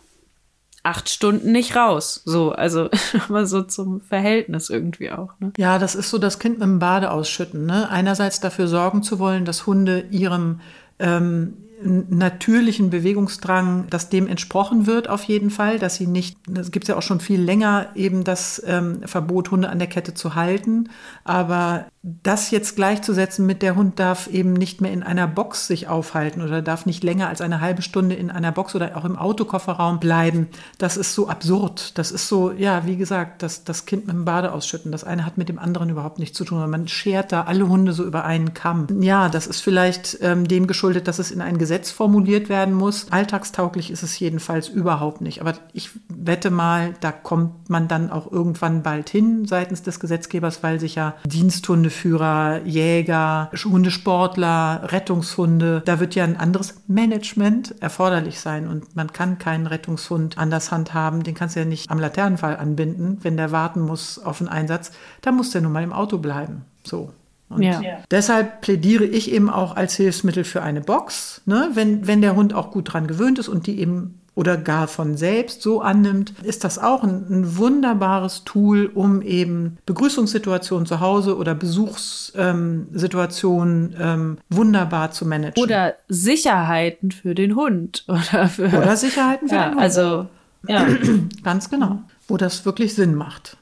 acht 0.83 1.09
Stunden 1.09 1.53
nicht 1.53 1.75
raus. 1.75 2.23
So, 2.25 2.53
also 2.53 2.89
aber 3.29 3.47
so 3.47 3.63
zum 3.63 4.01
Verhältnis 4.01 4.71
irgendwie 4.71 5.11
auch. 5.11 5.31
Ne? 5.41 5.53
Ja, 5.57 5.79
das 5.79 5.95
ist 5.95 6.11
so 6.11 6.19
das 6.19 6.39
Kind 6.39 6.59
mit 6.59 6.69
dem 6.69 6.79
Bade 6.79 7.11
ausschütten. 7.11 7.67
Ne? 7.67 7.89
Einerseits 7.91 8.41
dafür 8.41 8.69
sorgen 8.69 9.03
zu 9.03 9.19
wollen, 9.19 9.45
dass 9.45 9.67
Hunde 9.67 10.07
ihrem 10.11 10.61
ähm, 10.99 11.55
natürlichen 11.83 12.91
Bewegungsdrang, 12.91 13.87
dass 13.91 14.09
dem 14.09 14.27
entsprochen 14.27 14.87
wird 14.87 15.09
auf 15.09 15.25
jeden 15.25 15.51
Fall, 15.51 15.79
dass 15.79 15.97
sie 15.97 16.07
nicht, 16.07 16.39
es 16.55 16.71
gibt 16.71 16.89
ja 16.89 16.97
auch 16.97 17.03
schon 17.03 17.21
viel 17.21 17.41
länger 17.41 17.89
eben 17.95 18.25
das 18.25 18.63
ähm, 18.67 19.01
Verbot, 19.05 19.51
Hunde 19.51 19.69
an 19.69 19.79
der 19.79 19.89
Kette 19.89 20.15
zu 20.15 20.35
halten, 20.35 20.89
aber 21.25 21.87
das 22.23 22.53
jetzt 22.53 22.77
gleichzusetzen 22.77 23.47
mit 23.47 23.63
der 23.63 23.75
Hund 23.75 23.99
darf 23.99 24.29
eben 24.29 24.53
nicht 24.53 24.81
mehr 24.81 24.93
in 24.93 25.03
einer 25.03 25.27
Box 25.27 25.67
sich 25.67 25.89
aufhalten 25.89 26.41
oder 26.41 26.63
darf 26.63 26.87
nicht 26.87 27.03
länger 27.03 27.29
als 27.29 27.41
eine 27.41 27.61
halbe 27.61 27.83
Stunde 27.83 28.15
in 28.15 28.31
einer 28.31 28.53
Box 28.53 28.77
oder 28.77 28.97
auch 28.97 29.05
im 29.05 29.17
Autokofferraum 29.19 29.99
bleiben, 29.99 30.47
das 30.79 30.97
ist 30.97 31.15
so 31.15 31.29
absurd. 31.29 31.99
Das 31.99 32.13
ist 32.13 32.29
so, 32.29 32.53
ja, 32.53 32.87
wie 32.87 32.97
gesagt, 32.97 33.43
das, 33.43 33.65
das 33.65 33.87
Kind 33.87 34.07
mit 34.07 34.15
dem 34.15 34.25
Bade 34.25 34.53
ausschütten. 34.53 34.93
Das 34.93 35.03
eine 35.03 35.27
hat 35.27 35.37
mit 35.37 35.49
dem 35.49 35.59
anderen 35.59 35.91
überhaupt 35.91 36.21
nichts 36.21 36.39
zu 36.39 36.45
tun. 36.45 36.71
Man 36.71 36.87
schert 36.87 37.33
da 37.33 37.43
alle 37.43 37.69
Hunde 37.69 37.93
so 37.93 38.05
über 38.05 38.25
einen 38.25 38.55
Kamm. 38.55 38.87
Ja, 39.03 39.29
das 39.29 39.49
ist 39.49 39.61
vielleicht 39.61 40.19
ähm, 40.21 40.47
dem 40.47 40.69
geschuldet, 40.69 41.09
dass 41.09 41.19
es 41.19 41.33
in 41.33 41.41
ein 41.41 41.59
Gesetz 41.67 41.91
formuliert 41.91 42.49
werden 42.49 42.75
muss. 42.75 43.11
Alltagstauglich 43.11 43.91
ist 43.91 44.03
es 44.03 44.19
jedenfalls 44.19 44.69
überhaupt 44.69 45.21
nicht. 45.21 45.41
Aber 45.41 45.55
ich 45.73 45.91
wette 46.09 46.51
mal, 46.51 46.95
da 47.01 47.11
kommt 47.11 47.69
man 47.69 47.89
dann 47.89 48.11
auch 48.11 48.31
irgendwann 48.31 48.83
bald 48.83 49.11
hin 49.11 49.47
seitens 49.47 49.83
des 49.83 49.99
Gesetzgebers, 49.99 50.63
weil 50.63 50.79
sich 50.79 50.95
ja 50.95 51.15
Diensthunde 51.25 51.87
Hundeführer, 51.87 52.63
Jäger, 52.65 53.51
Hundesportler, 53.65 54.93
Rettungshunde. 54.93 55.83
Da 55.85 56.01
wird 56.01 56.15
ja 56.15 56.25
ein 56.25 56.37
anderes 56.37 56.83
Management 56.89 57.75
erforderlich 57.81 58.41
sein 58.41 58.67
und 58.67 58.97
man 58.97 59.13
kann 59.13 59.39
keinen 59.39 59.67
Rettungshund 59.67 60.37
an 60.37 60.51
das 60.51 60.73
Hand 60.73 60.95
haben. 60.95 61.23
Den 61.23 61.35
kannst 61.35 61.57
du 61.57 61.61
ja 61.61 61.67
nicht 61.67 61.91
am 61.91 62.01
Laternenfall 62.01 62.57
anbinden, 62.57 63.19
wenn 63.23 63.37
der 63.37 63.53
warten 63.53 63.81
muss 63.81 64.19
auf 64.19 64.41
einen 64.41 64.49
Einsatz. 64.49 64.91
Da 65.21 65.33
muss 65.33 65.51
der 65.51 65.61
nun 65.61 65.73
mal 65.73 65.85
im 65.85 65.93
Auto 65.93 66.19
bleiben. 66.19 66.65
So. 66.85 67.13
Und 67.49 67.63
ja. 67.63 67.81
deshalb 68.11 68.61
plädiere 68.61 69.05
ich 69.05 69.33
eben 69.33 69.51
auch 69.51 69.77
als 69.77 69.95
Hilfsmittel 69.95 70.45
für 70.45 70.63
eine 70.63 70.81
Box, 70.81 71.43
ne? 71.47 71.71
wenn, 71.75 72.07
wenn 72.07 72.21
der 72.21 72.35
Hund 72.35 72.55
auch 72.55 72.73
gut 72.73 72.93
dran 72.93 73.07
gewöhnt 73.07 73.39
ist 73.39 73.49
und 73.49 73.67
die 73.67 73.79
eben 73.79 74.21
oder 74.37 74.57
gar 74.59 74.87
von 74.87 75.17
selbst 75.17 75.63
so 75.63 75.81
annimmt, 75.81 76.35
ist 76.43 76.63
das 76.63 76.79
auch 76.79 77.03
ein, 77.03 77.27
ein 77.31 77.57
wunderbares 77.57 78.45
Tool, 78.45 78.91
um 78.95 79.23
eben 79.23 79.79
Begrüßungssituationen 79.87 80.85
zu 80.85 81.01
Hause 81.01 81.39
oder 81.39 81.55
Besuchssituationen 81.55 83.97
ähm, 83.99 84.01
ähm, 84.01 84.37
wunderbar 84.51 85.11
zu 85.11 85.25
managen. 85.25 85.63
Oder 85.63 85.95
Sicherheiten 86.09 87.13
für 87.13 87.35
den 87.35 87.57
Hund. 87.57 88.05
Oder, 88.09 88.49
für, 88.49 88.67
oder 88.67 88.95
Sicherheiten 88.97 89.49
für 89.49 89.55
ja, 89.55 89.69
den 89.69 89.75
Hund. 89.75 89.83
Also, 89.83 90.27
ja. 90.69 90.87
Ganz 91.43 91.71
genau. 91.71 92.03
Wo 92.29 92.37
das 92.37 92.67
wirklich 92.67 92.95
Sinn 92.95 93.15
macht. 93.15 93.57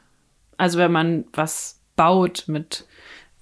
Also 0.56 0.78
wenn 0.78 0.90
man 0.90 1.26
was 1.32 1.78
baut 1.94 2.46
mit, 2.48 2.84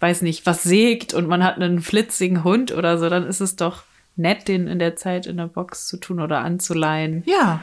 weiß 0.03 0.23
nicht, 0.23 0.45
was 0.45 0.65
sägt 0.65 1.15
und 1.15 1.29
man 1.29 1.45
hat 1.45 1.57
einen 1.57 1.81
flitzigen 1.81 2.45
Hund 2.45 2.73
oder 2.73 2.99
so, 2.99 3.09
dann 3.09 3.25
ist 3.25 3.41
es 3.41 3.57
doch 3.57 3.85
nett, 4.17 4.49
den 4.49 4.67
in 4.67 4.79
der 4.79 4.97
Zeit 4.97 5.27
in 5.27 5.37
der 5.37 5.47
Box 5.47 5.87
zu 5.87 5.97
tun 5.97 6.21
oder 6.21 6.41
anzuleihen. 6.41 7.23
Ja. 7.25 7.61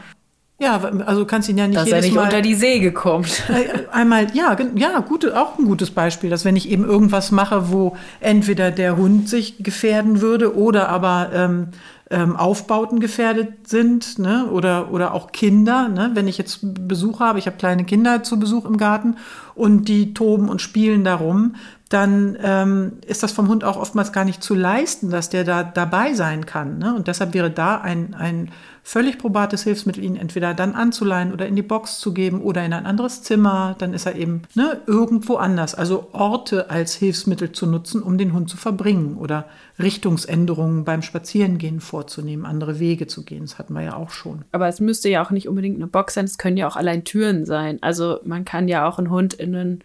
Ja, 0.61 0.77
also 1.05 1.25
kannst 1.25 1.47
ihn 1.47 1.57
ja 1.57 1.67
nicht 1.67 1.77
Dass 1.77 1.85
jedes 1.85 1.99
er 1.99 2.05
nicht 2.05 2.15
Mal, 2.15 2.23
unter 2.25 2.41
die 2.41 2.53
Säge 2.53 2.91
kommt. 2.91 3.43
Einmal, 3.91 4.27
ja, 4.33 4.57
ja, 4.75 4.99
gute, 4.99 5.39
auch 5.39 5.57
ein 5.57 5.63
gutes 5.63 5.91
Beispiel, 5.91 6.29
dass 6.29 6.43
wenn 6.43 6.57
ich 6.57 6.69
eben 6.69 6.83
irgendwas 6.83 7.31
mache, 7.31 7.71
wo 7.71 7.95
entweder 8.19 8.69
der 8.69 8.97
Hund 8.97 9.29
sich 9.29 9.63
gefährden 9.63 10.19
würde 10.19 10.57
oder 10.57 10.89
aber 10.89 11.29
ähm, 11.33 11.67
ähm, 12.09 12.35
Aufbauten 12.35 12.99
gefährdet 12.99 13.69
sind, 13.69 14.19
ne? 14.19 14.47
oder, 14.51 14.91
oder 14.91 15.13
auch 15.13 15.31
Kinder. 15.31 15.87
Ne? 15.87 16.11
Wenn 16.13 16.27
ich 16.27 16.37
jetzt 16.37 16.59
Besuch 16.61 17.19
habe, 17.19 17.39
ich 17.39 17.45
habe 17.45 17.57
kleine 17.57 17.85
Kinder 17.85 18.23
zu 18.23 18.39
Besuch 18.39 18.65
im 18.65 18.77
Garten 18.77 19.15
und 19.55 19.87
die 19.87 20.13
toben 20.13 20.49
und 20.49 20.61
spielen 20.61 21.03
darum, 21.03 21.55
dann 21.89 22.37
ähm, 22.43 22.93
ist 23.07 23.23
das 23.23 23.31
vom 23.31 23.47
Hund 23.47 23.63
auch 23.63 23.75
oftmals 23.75 24.13
gar 24.13 24.23
nicht 24.23 24.43
zu 24.43 24.53
leisten, 24.53 25.09
dass 25.09 25.29
der 25.29 25.43
da 25.43 25.63
dabei 25.63 26.13
sein 26.13 26.45
kann. 26.45 26.77
Ne? 26.77 26.93
Und 26.95 27.07
deshalb 27.07 27.33
wäre 27.33 27.49
da 27.49 27.81
ein, 27.81 28.13
ein 28.13 28.51
völlig 28.83 29.17
probates 29.17 29.63
Hilfsmittel, 29.63 30.03
ihn 30.03 30.15
entweder 30.15 30.53
dann 30.53 30.75
anzuleihen 30.75 31.33
oder 31.33 31.47
in 31.47 31.55
die 31.55 31.63
Box 31.63 31.99
zu 31.99 32.13
geben 32.13 32.41
oder 32.41 32.63
in 32.63 32.73
ein 32.73 32.85
anderes 32.85 33.23
Zimmer. 33.23 33.75
Dann 33.79 33.95
ist 33.95 34.05
er 34.05 34.15
eben 34.15 34.43
ne, 34.53 34.81
irgendwo 34.85 35.37
anders. 35.37 35.73
Also 35.73 36.09
Orte 36.11 36.69
als 36.69 36.93
Hilfsmittel 36.93 37.53
zu 37.53 37.65
nutzen, 37.65 38.03
um 38.03 38.19
den 38.19 38.33
Hund 38.33 38.51
zu 38.51 38.57
verbringen 38.57 39.17
oder 39.17 39.45
Richtungsänderungen 39.79 40.85
beim 40.85 41.01
Spazierengehen 41.01 41.81
vorzunehmen, 41.81 42.45
andere 42.45 42.79
Wege 42.79 43.07
zu 43.07 43.23
gehen. 43.23 43.41
Das 43.41 43.57
hatten 43.57 43.73
wir 43.73 43.81
ja 43.81 43.95
auch 43.95 44.11
schon. 44.11 44.45
Aber 44.51 44.67
es 44.67 44.79
müsste 44.79 45.09
ja 45.09 45.25
auch 45.25 45.31
nicht 45.31 45.47
unbedingt 45.47 45.77
eine 45.77 45.87
Box 45.87 46.13
sein, 46.13 46.25
es 46.25 46.37
können 46.37 46.57
ja 46.57 46.67
auch 46.67 46.75
allein 46.75 47.03
Türen 47.03 47.45
sein. 47.45 47.79
Also 47.81 48.19
man 48.25 48.45
kann 48.45 48.67
ja 48.67 48.87
auch 48.87 48.99
einen 48.99 49.09
Hund 49.09 49.33
in 49.33 49.55
einen 49.55 49.83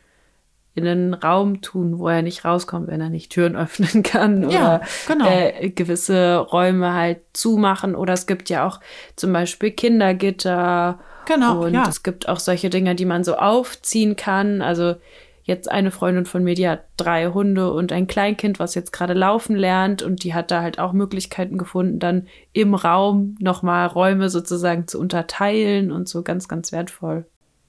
in 0.75 0.87
einen 0.87 1.15
Raum 1.15 1.61
tun, 1.61 1.99
wo 1.99 2.09
er 2.09 2.23
nicht 2.23 2.45
rauskommt, 2.45 2.89
wenn 2.89 3.01
er 3.01 3.11
nicht 3.11 3.31
Türen 3.31 3.57
öffnen 3.57 4.03
kann 4.03 4.51
ja, 4.51 4.77
oder 4.77 4.81
genau. 5.07 5.27
äh, 5.27 5.71
gewisse 5.71 6.39
Räume 6.39 6.95
halt 6.95 7.21
zumachen. 7.33 7.95
Oder 7.95 8.15
es 8.15 8.27
gibt 8.27 8.51
ja 8.51 8.67
auch 8.67 8.81
zum 9.17 9.33
Beispiel 9.33 9.71
Kindergitter. 9.71 10.99
Genau. 11.27 11.65
Und 11.65 11.75
ja. 11.75 11.87
es 11.89 12.03
gibt 12.03 12.29
auch 12.29 12.41
solche 12.41 12.71
Dinge, 12.71 12.95
die 12.95 13.07
man 13.07 13.25
so 13.25 13.37
aufziehen 13.37 14.17
kann. 14.17 14.63
Also 14.63 14.97
jetzt 15.45 15.71
eine 15.71 15.91
Freundin 15.91 16.27
von 16.27 16.43
mir, 16.43 16.55
die 16.55 16.69
hat 16.69 16.85
drei 16.97 17.27
Hunde 17.27 17.73
und 17.73 17.93
ein 17.93 18.07
Kleinkind, 18.07 18.59
was 18.59 18.75
jetzt 18.75 18.93
gerade 18.93 19.15
laufen 19.15 19.55
lernt 19.55 20.03
und 20.03 20.25
die 20.25 20.35
hat 20.35 20.51
da 20.51 20.63
halt 20.63 20.79
auch 20.79 20.93
Möglichkeiten 20.93 21.59
gefunden, 21.59 21.99
dann 21.99 22.27
im 22.53 22.75
Raum 22.75 23.37
nochmal 23.41 23.87
Räume 23.87 24.31
sozusagen 24.31 24.89
zu 24.89 24.99
unterteilen 24.99 25.93
und 25.93 26.09
so 26.09 26.23
ganz, 26.23 26.49
ganz 26.49 26.73
wertvoll. 26.73 27.27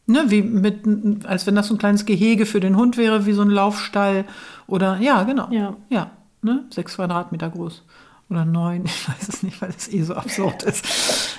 Ne, 0.08 0.26
wie 0.28 0.44
mit, 0.44 1.26
als 1.26 1.48
wenn 1.48 1.56
das 1.56 1.68
so 1.68 1.74
ein 1.74 1.80
kleines 1.80 2.06
Gehege 2.06 2.46
für 2.46 2.60
den 2.60 2.76
Hund 2.78 2.96
wäre, 2.96 3.26
wie 3.26 3.34
so 3.34 3.42
ein 3.42 3.50
Laufstall 3.50 4.26
oder 4.68 4.98
ja, 5.00 5.24
genau. 5.24 5.48
Ja. 5.50 5.76
Ja, 5.90 6.12
ne? 6.44 6.66
Sechs 6.70 6.96
Quadratmeter 6.96 7.50
groß. 7.50 7.84
Oder 8.30 8.46
neun, 8.46 8.84
ich 8.86 9.10
weiß 9.10 9.28
es 9.30 9.44
nicht, 9.44 9.62
weil 9.62 9.72
es 9.76 9.92
eh 9.92 10.04
so 10.04 10.14
absurd 10.14 10.64
ist. 10.64 10.86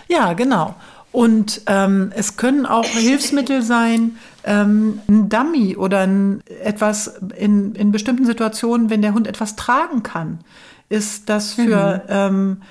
Ja, 0.09 0.33
genau. 0.33 0.75
Und 1.13 1.63
ähm, 1.67 2.13
es 2.15 2.37
können 2.37 2.67
auch 2.67 2.85
Hilfsmittel 2.85 3.63
sein, 3.63 4.19
ähm, 4.45 5.01
ein 5.09 5.29
Dummy 5.29 5.77
oder 5.77 6.01
ein, 6.01 6.43
etwas 6.63 7.21
in, 7.39 7.75
in 7.75 7.91
bestimmten 7.91 8.27
Situationen, 8.27 8.91
wenn 8.91 9.01
der 9.01 9.15
Hund 9.15 9.27
etwas 9.27 9.57
tragen 9.57 10.03
kann, 10.03 10.41
ist 10.89 11.29
das 11.29 11.55
für 11.55 12.03
mhm. 12.05 12.09
ähm, 12.09 12.63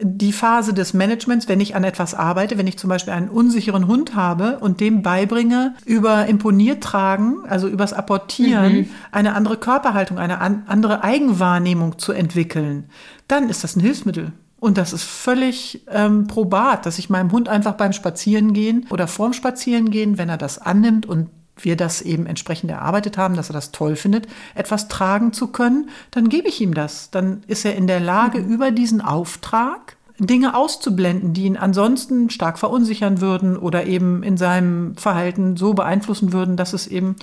die 0.00 0.32
Phase 0.32 0.74
des 0.74 0.94
Managements, 0.94 1.48
wenn 1.48 1.60
ich 1.60 1.74
an 1.74 1.82
etwas 1.82 2.14
arbeite, 2.14 2.56
wenn 2.56 2.68
ich 2.68 2.78
zum 2.78 2.88
Beispiel 2.88 3.12
einen 3.12 3.28
unsicheren 3.28 3.88
Hund 3.88 4.14
habe 4.14 4.58
und 4.60 4.80
dem 4.80 5.02
beibringe, 5.02 5.74
über 5.84 6.26
Imponiert 6.26 6.82
tragen, 6.82 7.38
also 7.48 7.66
übers 7.66 7.92
Apportieren, 7.92 8.76
mhm. 8.76 8.90
eine 9.10 9.34
andere 9.34 9.56
Körperhaltung, 9.56 10.18
eine 10.18 10.40
an, 10.40 10.62
andere 10.66 11.02
Eigenwahrnehmung 11.02 11.98
zu 11.98 12.12
entwickeln, 12.12 12.84
dann 13.26 13.48
ist 13.48 13.64
das 13.64 13.74
ein 13.74 13.80
Hilfsmittel. 13.80 14.32
Und 14.60 14.76
das 14.76 14.92
ist 14.92 15.04
völlig 15.04 15.84
ähm, 15.88 16.26
probat, 16.26 16.84
dass 16.84 16.98
ich 16.98 17.10
meinem 17.10 17.30
Hund 17.30 17.48
einfach 17.48 17.74
beim 17.74 17.92
Spazierengehen 17.92 18.86
oder 18.90 19.06
vorm 19.06 19.32
Spazierengehen, 19.32 20.18
wenn 20.18 20.28
er 20.28 20.36
das 20.36 20.58
annimmt 20.58 21.06
und 21.06 21.28
wir 21.64 21.76
das 21.76 22.02
eben 22.02 22.26
entsprechend 22.26 22.70
erarbeitet 22.70 23.18
haben, 23.18 23.36
dass 23.36 23.50
er 23.50 23.54
das 23.54 23.72
toll 23.72 23.96
findet, 23.96 24.26
etwas 24.54 24.88
tragen 24.88 25.32
zu 25.32 25.48
können, 25.48 25.90
dann 26.10 26.28
gebe 26.28 26.48
ich 26.48 26.60
ihm 26.60 26.74
das. 26.74 27.10
Dann 27.10 27.42
ist 27.46 27.64
er 27.64 27.76
in 27.76 27.86
der 27.86 28.00
Lage, 28.00 28.40
mhm. 28.40 28.52
über 28.52 28.70
diesen 28.70 29.00
Auftrag 29.00 29.96
Dinge 30.18 30.56
auszublenden, 30.56 31.32
die 31.32 31.44
ihn 31.44 31.56
ansonsten 31.56 32.28
stark 32.30 32.58
verunsichern 32.58 33.20
würden 33.20 33.56
oder 33.56 33.86
eben 33.86 34.22
in 34.22 34.36
seinem 34.36 34.96
Verhalten 34.96 35.56
so 35.56 35.74
beeinflussen 35.74 36.32
würden, 36.32 36.56
dass 36.56 36.72
es 36.72 36.88
eben 36.88 37.16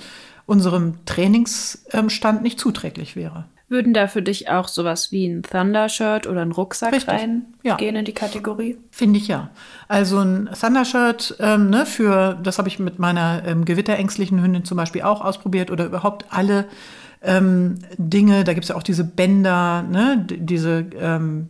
unserem 0.46 1.04
Trainingsstand 1.04 2.42
nicht 2.42 2.58
zuträglich 2.58 3.16
wäre. 3.16 3.44
Würden 3.68 3.94
da 3.94 4.06
für 4.06 4.22
dich 4.22 4.48
auch 4.48 4.68
sowas 4.68 5.10
wie 5.10 5.26
ein 5.26 5.42
Thundershirt 5.42 6.28
oder 6.28 6.42
ein 6.42 6.52
Rucksack 6.52 6.92
Richtig. 6.92 7.12
reingehen 7.12 7.54
ja. 7.64 7.76
in 7.76 8.04
die 8.04 8.14
Kategorie? 8.14 8.78
Finde 8.92 9.18
ich 9.18 9.26
ja. 9.26 9.50
Also 9.88 10.20
ein 10.20 10.48
Thundershirt, 10.58 11.36
ähm, 11.40 11.70
ne, 11.70 11.84
für, 11.84 12.38
das 12.40 12.58
habe 12.58 12.68
ich 12.68 12.78
mit 12.78 13.00
meiner 13.00 13.42
ähm, 13.44 13.64
gewitterängstlichen 13.64 14.40
Hündin 14.40 14.64
zum 14.64 14.76
Beispiel 14.76 15.02
auch 15.02 15.20
ausprobiert 15.20 15.72
oder 15.72 15.86
überhaupt 15.86 16.26
alle 16.30 16.66
ähm, 17.22 17.78
Dinge, 17.98 18.44
da 18.44 18.54
gibt 18.54 18.64
es 18.64 18.68
ja 18.68 18.76
auch 18.76 18.84
diese 18.84 19.04
Bänder, 19.04 19.82
ne, 19.82 20.24
diese 20.28 20.86
ähm, 21.00 21.48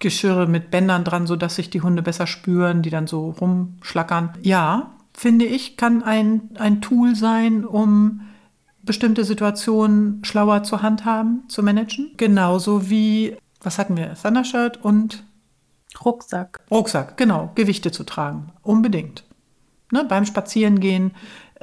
Geschirre 0.00 0.46
mit 0.46 0.70
Bändern 0.70 1.04
dran, 1.04 1.26
sodass 1.26 1.54
sich 1.54 1.70
die 1.70 1.80
Hunde 1.80 2.02
besser 2.02 2.26
spüren, 2.26 2.82
die 2.82 2.90
dann 2.90 3.06
so 3.06 3.30
rumschlackern. 3.30 4.34
Ja, 4.42 4.90
finde 5.14 5.46
ich, 5.46 5.78
kann 5.78 6.02
ein, 6.02 6.50
ein 6.58 6.82
Tool 6.82 7.14
sein, 7.14 7.64
um 7.64 8.20
bestimmte 8.82 9.24
Situationen 9.24 10.24
schlauer 10.24 10.62
zu 10.62 10.82
handhaben, 10.82 11.44
zu 11.48 11.62
managen. 11.62 12.12
Genauso 12.16 12.90
wie, 12.90 13.36
was 13.60 13.78
hatten 13.78 13.96
wir, 13.96 14.14
Thundershirt 14.14 14.82
und 14.82 15.24
Rucksack. 16.04 16.60
Rucksack, 16.70 17.16
genau, 17.16 17.52
Gewichte 17.54 17.92
zu 17.92 18.04
tragen, 18.04 18.52
unbedingt. 18.62 19.24
Ne, 19.92 20.06
beim 20.08 20.24
Spazierengehen 20.24 21.12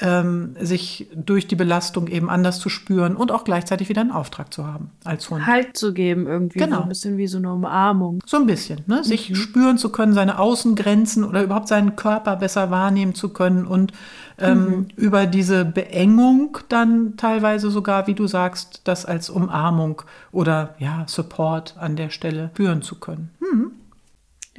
ähm, 0.01 0.55
sich 0.59 1.07
durch 1.15 1.47
die 1.47 1.55
Belastung 1.55 2.07
eben 2.07 2.29
anders 2.29 2.59
zu 2.59 2.69
spüren 2.69 3.15
und 3.15 3.31
auch 3.31 3.43
gleichzeitig 3.43 3.89
wieder 3.89 4.01
einen 4.01 4.11
Auftrag 4.11 4.53
zu 4.53 4.65
haben 4.65 4.91
als 5.03 5.29
Hund. 5.29 5.45
Halt 5.45 5.77
zu 5.77 5.93
geben 5.93 6.27
irgendwie, 6.27 6.59
genau. 6.59 6.77
so 6.77 6.83
ein 6.83 6.89
bisschen 6.89 7.17
wie 7.17 7.27
so 7.27 7.37
eine 7.37 7.51
Umarmung. 7.51 8.21
So 8.25 8.37
ein 8.37 8.45
bisschen, 8.45 8.83
ne? 8.87 9.03
sich 9.03 9.29
mhm. 9.29 9.35
spüren 9.35 9.77
zu 9.77 9.91
können, 9.91 10.13
seine 10.13 10.39
Außengrenzen 10.39 11.23
oder 11.23 11.43
überhaupt 11.43 11.67
seinen 11.67 11.95
Körper 11.95 12.35
besser 12.37 12.71
wahrnehmen 12.71 13.15
zu 13.15 13.29
können 13.29 13.65
und 13.65 13.91
ähm, 14.39 14.65
mhm. 14.65 14.87
über 14.95 15.25
diese 15.25 15.65
Beengung 15.65 16.57
dann 16.69 17.15
teilweise 17.17 17.69
sogar, 17.69 18.07
wie 18.07 18.13
du 18.13 18.27
sagst, 18.27 18.81
das 18.83 19.05
als 19.05 19.29
Umarmung 19.29 20.01
oder 20.31 20.75
ja, 20.79 21.03
Support 21.07 21.75
an 21.77 21.95
der 21.95 22.09
Stelle 22.09 22.51
spüren 22.53 22.81
zu 22.81 22.95
können. 22.95 23.31
Mhm. 23.39 23.71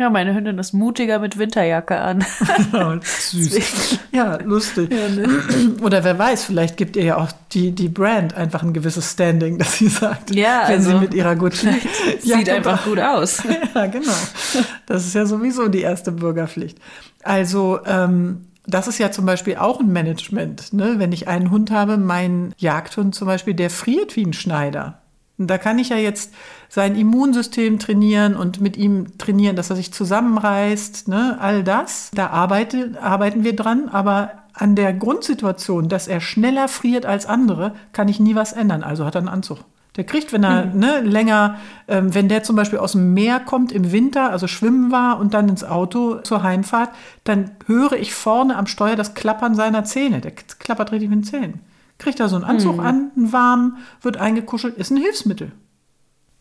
Ja, 0.00 0.08
meine 0.08 0.34
Hündin 0.34 0.58
ist 0.58 0.72
mutiger 0.72 1.18
mit 1.18 1.38
Winterjacke 1.38 2.00
an. 2.00 2.24
Süß. 3.02 3.98
ja, 4.12 4.36
lustig. 4.36 4.90
Ja, 4.90 5.08
ne? 5.10 5.28
Oder 5.82 6.02
wer 6.04 6.18
weiß, 6.18 6.44
vielleicht 6.44 6.78
gibt 6.78 6.96
ihr 6.96 7.04
ja 7.04 7.16
auch 7.18 7.30
die, 7.52 7.72
die 7.72 7.90
Brand 7.90 8.32
einfach 8.32 8.62
ein 8.62 8.72
gewisses 8.72 9.12
Standing, 9.12 9.58
dass 9.58 9.76
sie 9.76 9.88
sagt, 9.88 10.34
ja, 10.34 10.62
wenn 10.68 10.76
also, 10.76 10.92
sie 10.92 10.96
mit 11.00 11.12
ihrer 11.12 11.36
Gucci 11.36 11.68
sieht 12.20 12.48
einfach 12.48 12.82
gut 12.84 12.98
aus. 12.98 13.42
ja, 13.74 13.86
genau. 13.88 14.14
Das 14.86 15.04
ist 15.04 15.14
ja 15.14 15.26
sowieso 15.26 15.68
die 15.68 15.82
erste 15.82 16.12
Bürgerpflicht. 16.12 16.78
Also 17.22 17.80
ähm, 17.84 18.46
das 18.74 18.88
ist 18.88 18.98
ja 18.98 19.10
zum 19.10 19.26
Beispiel 19.26 19.56
auch 19.56 19.80
ein 19.80 19.92
Management. 19.92 20.72
Ne? 20.72 20.94
Wenn 20.98 21.12
ich 21.12 21.28
einen 21.28 21.50
Hund 21.50 21.70
habe, 21.70 21.96
mein 21.96 22.54
Jagdhund 22.58 23.14
zum 23.14 23.26
Beispiel, 23.26 23.54
der 23.54 23.70
friert 23.70 24.16
wie 24.16 24.24
ein 24.24 24.32
Schneider. 24.32 25.00
Und 25.38 25.46
da 25.46 25.56
kann 25.56 25.78
ich 25.78 25.88
ja 25.88 25.96
jetzt 25.96 26.34
sein 26.68 26.94
Immunsystem 26.94 27.78
trainieren 27.78 28.36
und 28.36 28.60
mit 28.60 28.76
ihm 28.76 29.16
trainieren, 29.16 29.56
dass 29.56 29.70
er 29.70 29.76
sich 29.76 29.92
zusammenreißt, 29.92 31.08
ne? 31.08 31.38
all 31.40 31.64
das. 31.64 32.10
Da 32.14 32.28
arbeite, 32.28 32.98
arbeiten 33.00 33.42
wir 33.42 33.56
dran, 33.56 33.88
aber 33.88 34.32
an 34.52 34.76
der 34.76 34.92
Grundsituation, 34.92 35.88
dass 35.88 36.08
er 36.08 36.20
schneller 36.20 36.68
friert 36.68 37.06
als 37.06 37.24
andere, 37.24 37.74
kann 37.92 38.08
ich 38.08 38.20
nie 38.20 38.34
was 38.34 38.52
ändern. 38.52 38.82
Also 38.82 39.06
hat 39.06 39.14
er 39.14 39.20
einen 39.20 39.28
Anzug. 39.28 39.64
Der 39.96 40.04
kriegt, 40.04 40.32
wenn 40.32 40.44
er 40.44 40.66
mhm. 40.66 40.78
ne, 40.78 41.00
länger, 41.00 41.56
ähm, 41.88 42.14
wenn 42.14 42.28
der 42.28 42.42
zum 42.42 42.56
Beispiel 42.56 42.78
aus 42.78 42.92
dem 42.92 43.12
Meer 43.12 43.40
kommt 43.40 43.72
im 43.72 43.92
Winter, 43.92 44.30
also 44.30 44.46
schwimmen 44.46 44.92
war 44.92 45.18
und 45.18 45.34
dann 45.34 45.48
ins 45.48 45.64
Auto 45.64 46.20
zur 46.20 46.42
Heimfahrt, 46.42 46.90
dann 47.24 47.50
höre 47.66 47.92
ich 47.92 48.14
vorne 48.14 48.56
am 48.56 48.66
Steuer 48.66 48.96
das 48.96 49.14
Klappern 49.14 49.54
seiner 49.54 49.84
Zähne. 49.84 50.20
Der 50.20 50.30
klappert 50.30 50.92
richtig 50.92 51.10
mit 51.10 51.18
den 51.20 51.24
Zähnen 51.24 51.60
kriegt 52.00 52.18
er 52.18 52.28
so 52.28 52.36
einen 52.36 52.44
Anzug 52.44 52.78
mhm. 52.78 52.80
an, 52.80 53.10
einen 53.16 53.32
warmen, 53.32 53.76
wird 54.02 54.16
eingekuschelt, 54.16 54.76
ist 54.76 54.90
ein 54.90 54.96
Hilfsmittel. 54.96 55.52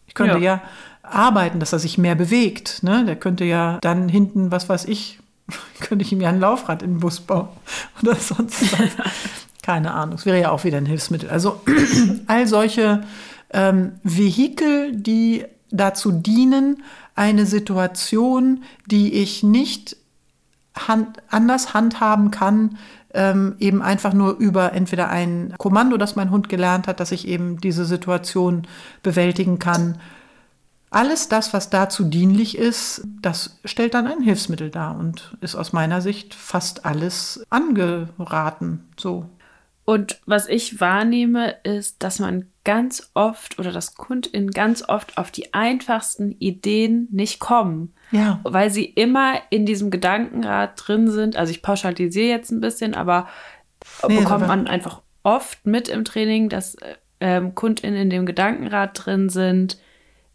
Ich 0.08 0.16
könnte 0.16 0.40
ja. 0.40 0.56
ja, 0.56 0.62
arbeiten, 1.04 1.60
dass 1.60 1.74
er 1.74 1.80
sich 1.80 2.00
mehr 2.00 2.16
bewegt. 2.16 2.82
Ne? 2.82 3.06
Der 3.06 3.16
könnte 3.16 3.44
ja 3.44 3.78
dann 3.82 4.10
hinten, 4.10 4.52
was 4.52 4.68
weiß 4.68 4.86
ich, 4.86 5.20
könnte 5.82 6.04
ich 6.04 6.12
ihm 6.12 6.22
ja 6.22 6.30
ein 6.30 6.40
Laufrad 6.40 6.82
in 6.82 6.96
den 6.96 7.00
Bus 7.00 7.20
bauen 7.20 7.50
oder 8.02 8.16
sonst 8.16 8.74
was. 8.74 8.90
Keine 9.62 9.94
Ahnung. 9.94 10.16
Es 10.16 10.26
wäre 10.26 10.40
ja 10.40 10.50
auch 10.50 10.64
wieder 10.64 10.78
ein 10.78 10.88
Hilfsmittel. 10.88 11.30
Also 11.30 11.62
all 12.28 12.48
solche 12.48 13.04
ähm, 13.52 13.94
Vehikel, 14.04 14.96
die 14.96 15.46
dazu 15.72 16.12
dienen, 16.12 16.84
eine 17.16 17.46
Situation, 17.46 18.64
die 18.88 19.14
ich 19.14 19.44
nicht 19.44 19.98
hand, 20.76 21.18
anders 21.30 21.74
handhaben 21.74 22.32
kann, 22.32 22.78
ähm, 23.14 23.56
eben 23.60 23.82
einfach 23.82 24.14
nur 24.14 24.38
über 24.38 24.74
entweder 24.74 25.10
ein 25.10 25.54
Kommando, 25.58 25.98
das 25.98 26.16
mein 26.16 26.32
Hund 26.32 26.48
gelernt 26.50 26.88
hat, 26.88 27.00
dass 27.00 27.12
ich 27.12 27.28
eben 27.28 27.60
diese 27.60 27.86
Situation 27.86 28.68
bewältigen 29.04 29.60
kann. 29.60 29.98
Alles 30.92 31.28
das, 31.30 31.54
was 31.54 31.70
dazu 31.70 32.04
dienlich 32.04 32.58
ist, 32.58 33.04
das 33.22 33.60
stellt 33.64 33.94
dann 33.94 34.08
ein 34.08 34.22
Hilfsmittel 34.22 34.72
dar 34.72 34.98
und 34.98 35.38
ist 35.42 35.56
aus 35.56 35.72
meiner 35.72 36.02
Sicht 36.02 36.34
fast 36.34 36.86
alles 36.86 37.44
angeraten. 37.50 38.86
So. 38.98 39.30
Und 39.90 40.22
was 40.28 40.48
ich 40.48 40.80
wahrnehme, 40.80 41.56
ist, 41.64 42.04
dass 42.04 42.20
man 42.20 42.46
ganz 42.64 43.10
oft 43.16 43.58
oder 43.58 43.72
dass 43.72 43.96
KundInnen 43.96 44.52
ganz 44.52 44.88
oft 44.88 45.18
auf 45.18 45.32
die 45.32 45.56
einfachsten 45.56 46.34
Ideen 46.34 47.08
nicht 47.10 47.40
kommen. 47.40 47.96
Ja. 48.12 48.40
Weil 48.44 48.70
sie 48.70 48.86
immer 48.86 49.40
in 49.50 49.66
diesem 49.66 49.90
Gedankenrad 49.90 50.74
drin 50.76 51.10
sind. 51.10 51.38
Also 51.38 51.50
ich 51.50 51.64
pauschalisiere 51.64 52.28
jetzt 52.28 52.52
ein 52.52 52.62
bisschen, 52.62 52.94
aber 52.94 53.28
nee, 54.08 54.20
bekommt 54.20 54.48
man 54.48 54.68
einfach 54.68 55.02
oft 55.24 55.66
mit 55.66 55.88
im 55.88 56.06
Training, 56.06 56.50
dass 56.50 56.78
ähm, 57.20 57.56
KundInnen 57.56 58.00
in 58.00 58.10
dem 58.12 58.28
Gedankenrad 58.28 58.92
drin 58.94 59.30
sind. 59.30 59.80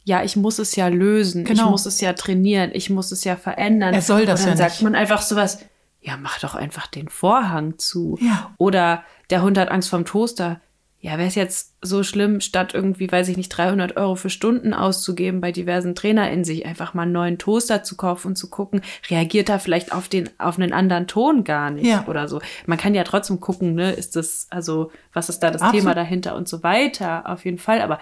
Ja, 0.03 0.25
ich 0.25 0.35
muss 0.35 0.59
es 0.59 0.75
ja 0.75 0.89
lösen, 0.89 1.45
genau. 1.45 1.67
ich 1.67 1.71
muss 1.71 1.87
es 1.87 2.01
ja 2.01 2.15
trainieren, 2.15 2.73
ich 2.75 2.91
muss 2.91 3.13
es 3.13 3.23
ja 3.23 3.37
verändern. 3.37 3.95
Er 3.95 4.03
soll 4.03 4.27
das 4.27 4.41
Und 4.41 4.47
dann 4.49 4.59
ja 4.59 4.65
sagt 4.65 4.73
nicht. 4.73 4.83
man 4.83 4.97
einfach 4.97 5.23
sowas, 5.23 5.61
ja, 6.01 6.17
mach 6.17 6.41
doch 6.41 6.57
einfach 6.57 6.89
den 6.89 7.09
Vorhang 7.09 7.79
zu. 7.79 8.19
Ja. 8.21 8.53
Oder 8.59 9.05
der 9.31 9.43
Hund 9.43 9.59
hat 9.59 9.71
Angst 9.71 9.91
vorm 9.91 10.05
Toaster. 10.05 10.61
Ja, 11.01 11.19
wäre 11.19 11.29
es 11.29 11.35
jetzt 11.35 11.75
so 11.83 12.03
schlimm, 12.03 12.41
statt 12.41 12.73
irgendwie, 12.73 13.13
weiß 13.13 13.29
ich 13.29 13.37
nicht, 13.37 13.51
300 13.51 13.99
Euro 13.99 14.15
für 14.15 14.31
Stunden 14.31 14.73
auszugeben 14.73 15.43
bei 15.43 15.53
diversen 15.53 15.95
Trainer 15.95 16.31
in 16.31 16.45
sich, 16.45 16.65
einfach 16.65 16.95
mal 16.95 17.03
einen 17.03 17.13
neuen 17.13 17.37
Toaster 17.37 17.83
zu 17.83 17.95
kaufen 17.99 18.29
und 18.29 18.37
zu 18.37 18.49
gucken, 18.49 18.81
reagiert 19.11 19.51
er 19.51 19.59
vielleicht 19.59 19.93
auf 19.93 20.09
den, 20.09 20.31
auf 20.39 20.59
einen 20.59 20.73
anderen 20.73 21.07
Ton 21.07 21.45
gar 21.45 21.71
nicht 21.71 21.85
ja. 21.85 22.07
oder 22.07 22.27
so. 22.27 22.41
Man 22.65 22.79
kann 22.79 22.95
ja 22.95 23.05
trotzdem 23.05 23.39
gucken, 23.39 23.75
ne, 23.75 23.93
ist 23.93 24.17
das, 24.17 24.47
also, 24.49 24.93
was 25.13 25.29
ist 25.29 25.41
da 25.41 25.51
das 25.51 25.61
Absolut. 25.61 25.83
Thema 25.83 25.95
dahinter 25.95 26.37
und 26.37 26.49
so 26.49 26.63
weiter, 26.63 27.29
auf 27.29 27.45
jeden 27.45 27.59
Fall. 27.59 27.83
Aber, 27.83 27.99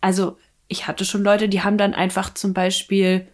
also, 0.00 0.38
ich 0.68 0.86
hatte 0.86 1.04
schon 1.04 1.24
Leute, 1.24 1.48
die 1.48 1.62
haben 1.62 1.78
dann 1.78 1.94
einfach 1.94 2.32
zum 2.32 2.54
Beispiel 2.54 3.26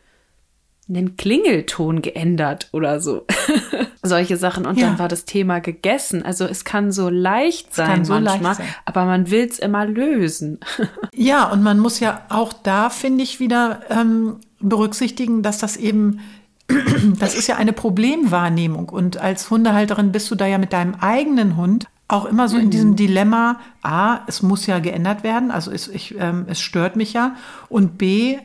einen 0.88 1.16
Klingelton 1.16 2.02
geändert 2.02 2.68
oder 2.72 3.00
so. 3.00 3.26
Solche 4.02 4.36
Sachen. 4.36 4.66
Und 4.66 4.78
ja. 4.78 4.88
dann 4.88 4.98
war 4.98 5.08
das 5.08 5.24
Thema 5.24 5.60
gegessen. 5.60 6.24
Also 6.24 6.44
es 6.44 6.64
kann 6.64 6.90
so 6.90 7.08
leicht 7.08 7.74
sein 7.74 8.04
so 8.04 8.14
manchmal, 8.14 8.42
leicht 8.42 8.56
sein. 8.56 8.66
aber 8.84 9.04
man 9.04 9.30
will 9.30 9.46
es 9.48 9.58
immer 9.58 9.86
lösen. 9.86 10.58
ja, 11.14 11.44
und 11.50 11.62
man 11.62 11.78
muss 11.78 12.00
ja 12.00 12.22
auch 12.28 12.52
da, 12.52 12.90
finde 12.90 13.22
ich, 13.22 13.38
wieder 13.38 13.80
ähm, 13.90 14.36
berücksichtigen, 14.60 15.42
dass 15.42 15.58
das 15.58 15.76
eben 15.76 16.20
das 17.18 17.34
ist 17.34 17.46
ja 17.46 17.56
eine 17.56 17.72
Problemwahrnehmung. 17.72 18.88
Und 18.88 19.18
als 19.18 19.50
Hundehalterin 19.50 20.12
bist 20.12 20.30
du 20.30 20.34
da 20.34 20.46
ja 20.46 20.58
mit 20.58 20.72
deinem 20.72 20.94
eigenen 20.94 21.56
Hund 21.56 21.86
auch 22.08 22.26
immer 22.26 22.48
so 22.48 22.58
in 22.58 22.70
diesem 22.70 22.90
mhm. 22.90 22.96
Dilemma, 22.96 23.60
A, 23.82 24.20
es 24.26 24.42
muss 24.42 24.66
ja 24.66 24.80
geändert 24.80 25.24
werden, 25.24 25.50
also 25.50 25.70
es, 25.70 25.88
ich, 25.88 26.14
ähm, 26.18 26.44
es 26.46 26.60
stört 26.60 26.94
mich 26.94 27.14
ja. 27.14 27.36
Und 27.70 27.96
B, 27.96 28.38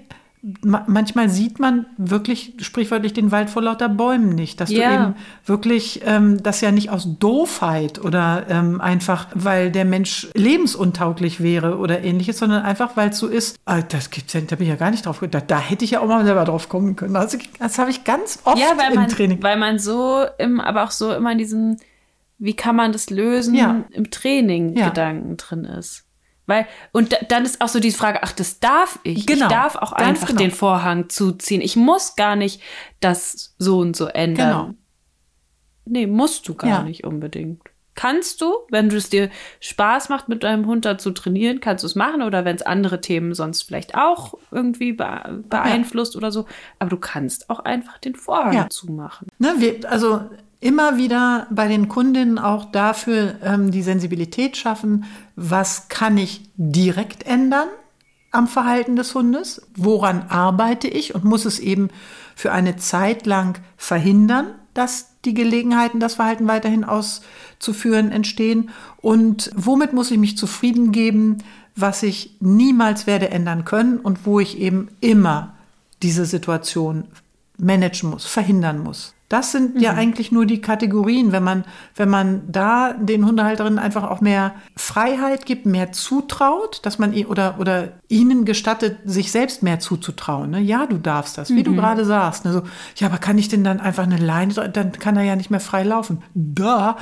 manchmal 0.63 1.29
sieht 1.29 1.59
man 1.59 1.87
wirklich 1.97 2.53
sprichwörtlich 2.59 3.13
den 3.13 3.31
Wald 3.31 3.49
vor 3.49 3.61
lauter 3.61 3.89
Bäumen 3.89 4.29
nicht, 4.29 4.61
dass 4.61 4.69
ja. 4.69 4.89
du 4.89 4.95
eben 4.95 5.15
wirklich 5.45 6.01
ähm, 6.05 6.41
das 6.41 6.61
ja 6.61 6.71
nicht 6.71 6.89
aus 6.89 7.07
Doofheit 7.19 8.03
oder 8.03 8.45
ähm, 8.49 8.79
einfach, 8.79 9.27
weil 9.33 9.71
der 9.71 9.83
Mensch 9.83 10.27
lebensuntauglich 10.35 11.41
wäre 11.41 11.77
oder 11.77 12.01
ähnliches, 12.01 12.37
sondern 12.37 12.63
einfach, 12.63 12.95
weil 12.95 13.09
es 13.09 13.17
so 13.17 13.27
ist, 13.27 13.57
ah, 13.65 13.81
das 13.81 14.09
gibt's 14.09 14.33
ja, 14.33 14.41
da 14.41 14.55
bin 14.55 14.67
ich 14.67 14.69
ja 14.69 14.77
gar 14.77 14.91
nicht 14.91 15.05
drauf 15.05 15.19
gekommen, 15.19 15.31
da, 15.31 15.41
da 15.41 15.59
hätte 15.59 15.83
ich 15.83 15.91
ja 15.91 15.99
auch 15.99 16.07
mal 16.07 16.23
selber 16.23 16.45
drauf 16.45 16.69
kommen 16.69 16.95
können. 16.95 17.15
Also, 17.15 17.37
das 17.59 17.77
habe 17.77 17.89
ich 17.89 18.03
ganz 18.05 18.39
oft 18.45 18.57
ja, 18.57 18.77
weil 18.77 18.93
im 18.93 18.99
man, 19.01 19.09
Training. 19.09 19.43
Weil 19.43 19.57
man 19.57 19.79
so, 19.79 20.25
im, 20.37 20.61
aber 20.61 20.83
auch 20.83 20.91
so 20.91 21.13
immer 21.13 21.31
in 21.33 21.39
diesem, 21.39 21.77
wie 22.37 22.55
kann 22.55 22.75
man 22.75 22.93
das 22.93 23.09
lösen, 23.09 23.55
ja. 23.55 23.83
im 23.91 24.11
Training 24.11 24.77
ja. 24.77 24.89
Gedanken 24.89 25.35
drin 25.35 25.65
ist. 25.65 26.06
Weil, 26.47 26.65
und 26.93 27.11
da, 27.13 27.17
dann 27.29 27.45
ist 27.45 27.61
auch 27.61 27.67
so 27.67 27.79
die 27.79 27.91
Frage, 27.91 28.23
ach, 28.23 28.31
das 28.31 28.59
darf 28.59 28.97
ich. 29.03 29.27
Genau, 29.27 29.45
Ich 29.45 29.51
darf 29.51 29.75
auch 29.75 29.91
einfach 29.91 30.27
genau. 30.29 30.39
den 30.39 30.51
Vorhang 30.51 31.09
zuziehen. 31.09 31.61
Ich 31.61 31.75
muss 31.75 32.15
gar 32.15 32.35
nicht 32.35 32.61
das 33.01 33.53
so 33.59 33.79
und 33.79 33.95
so 33.95 34.07
ändern. 34.07 34.49
Genau. 34.49 34.73
Nee, 35.85 36.07
musst 36.07 36.47
du 36.47 36.55
gar 36.55 36.69
Ja. 36.69 36.83
nicht 36.83 37.03
unbedingt. 37.05 37.61
Kannst 37.95 38.41
du, 38.41 38.53
wenn 38.69 38.89
du 38.89 38.95
es 38.95 39.09
dir 39.09 39.29
Spaß 39.59 40.09
macht, 40.09 40.29
mit 40.29 40.43
deinem 40.43 40.67
Hund 40.67 40.85
da 40.85 40.97
zu 40.99 41.11
trainieren, 41.11 41.61
kannst 41.61 41.83
du 41.83 41.87
es 41.87 41.95
machen 41.95 42.21
oder 42.21 42.45
wenn 42.45 42.55
es 42.55 42.61
andere 42.61 43.01
Themen 43.01 43.33
sonst 43.33 43.63
vielleicht 43.63 43.95
auch 43.95 44.35
irgendwie 44.51 44.93
be 44.93 45.43
beeinflusst 45.49 46.15
oder 46.15 46.31
so. 46.31 46.45
Aber 46.77 46.91
du 46.91 46.97
kannst 46.97 47.49
auch 47.49 47.59
einfach 47.61 47.97
den 47.97 48.13
Vorhang 48.15 48.53
Ja. 48.53 48.69
zumachen. 48.69 49.27
Ne, 49.39 49.55
wir, 49.57 49.89
also 49.91 50.21
immer 50.59 50.97
wieder 50.97 51.47
bei 51.51 51.67
den 51.67 51.87
Kundinnen 51.87 52.39
auch 52.39 52.71
dafür 52.71 53.35
ähm, 53.43 53.71
die 53.71 53.83
Sensibilität 53.83 54.57
schaffen, 54.57 55.05
was 55.35 55.87
kann 55.87 56.17
ich 56.17 56.49
direkt 56.55 57.25
ändern 57.25 57.67
am 58.31 58.47
Verhalten 58.47 58.95
des 58.95 59.15
Hundes, 59.15 59.61
woran 59.75 60.23
arbeite 60.29 60.87
ich? 60.87 61.15
Und 61.15 61.23
muss 61.23 61.45
es 61.45 61.59
eben 61.59 61.89
für 62.35 62.51
eine 62.51 62.75
Zeit 62.77 63.25
lang 63.25 63.59
verhindern, 63.77 64.47
dass 64.73 65.11
die 65.25 65.33
Gelegenheiten, 65.33 65.99
das 65.99 66.15
Verhalten 66.15 66.47
weiterhin 66.47 66.83
auszuführen, 66.83 68.11
entstehen? 68.11 68.69
Und 68.97 69.51
womit 69.55 69.93
muss 69.93 70.11
ich 70.11 70.17
mich 70.17 70.37
zufrieden 70.37 70.91
geben, 70.91 71.39
was 71.75 72.03
ich 72.03 72.35
niemals 72.39 73.07
werde 73.07 73.29
ändern 73.29 73.63
können 73.63 73.99
und 73.99 74.25
wo 74.25 74.39
ich 74.39 74.57
eben 74.59 74.89
immer 74.99 75.55
diese 76.01 76.25
Situation 76.25 77.05
managen 77.57 78.09
muss, 78.09 78.25
verhindern 78.25 78.79
muss. 78.79 79.13
Das 79.29 79.51
sind 79.51 79.81
ja 79.81 79.91
eigentlich 79.93 80.31
nur 80.31 80.45
die 80.45 80.61
Kategorien, 80.61 81.33
wenn 81.33 81.43
man, 81.43 81.65
wenn 81.95 82.07
man 82.07 82.43
da 82.49 82.93
den 82.93 83.25
Hundehalterinnen 83.25 83.77
einfach 83.77 84.09
auch 84.09 84.21
mehr 84.21 84.55
Freiheit 84.77 85.45
gibt, 85.45 85.65
mehr 85.65 85.91
zutraut, 85.91 86.79
dass 86.85 86.97
man 86.97 87.13
oder, 87.25 87.57
oder 87.59 87.89
ihnen 88.07 88.45
gestattet, 88.45 88.99
sich 89.03 89.33
selbst 89.33 89.63
mehr 89.63 89.81
zuzutrauen. 89.81 90.51
Ne? 90.51 90.61
Ja, 90.61 90.85
du 90.85 90.97
darfst 90.97 91.37
das, 91.37 91.49
wie 91.49 91.63
du 91.63 91.75
gerade 91.75 92.05
sagst. 92.05 92.45
Ne? 92.45 92.53
So, 92.53 92.63
ja, 92.95 93.07
aber 93.07 93.17
kann 93.17 93.37
ich 93.37 93.49
denn 93.49 93.65
dann 93.65 93.81
einfach 93.81 94.03
eine 94.03 94.15
Leine, 94.15 94.53
dann 94.69 94.93
kann 94.93 95.17
er 95.17 95.23
ja 95.23 95.35
nicht 95.35 95.51
mehr 95.51 95.59
frei 95.59 95.83
laufen. 95.83 96.23
Da. 96.33 96.97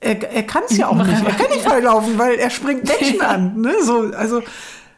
Er, 0.00 0.20
er 0.32 0.42
kann 0.42 0.64
es 0.68 0.76
ja 0.76 0.88
auch 0.88 0.96
nicht. 0.96 1.24
Er 1.24 1.32
kann 1.32 1.50
nicht 1.50 1.62
frei 1.64 1.78
laufen, 1.78 2.18
weil 2.18 2.34
er 2.34 2.50
springt 2.50 2.84
Menschen 3.00 3.20
an. 3.20 3.60
Ne? 3.60 3.74
So, 3.84 4.10
also, 4.16 4.42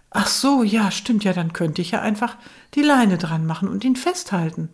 ach 0.08 0.28
so, 0.28 0.62
ja, 0.62 0.90
stimmt 0.90 1.24
ja, 1.24 1.34
dann 1.34 1.52
könnte 1.52 1.82
ich 1.82 1.90
ja 1.90 2.00
einfach 2.00 2.38
die 2.74 2.82
Leine 2.82 3.18
dran 3.18 3.44
machen 3.44 3.68
und 3.68 3.84
ihn 3.84 3.96
festhalten. 3.96 4.70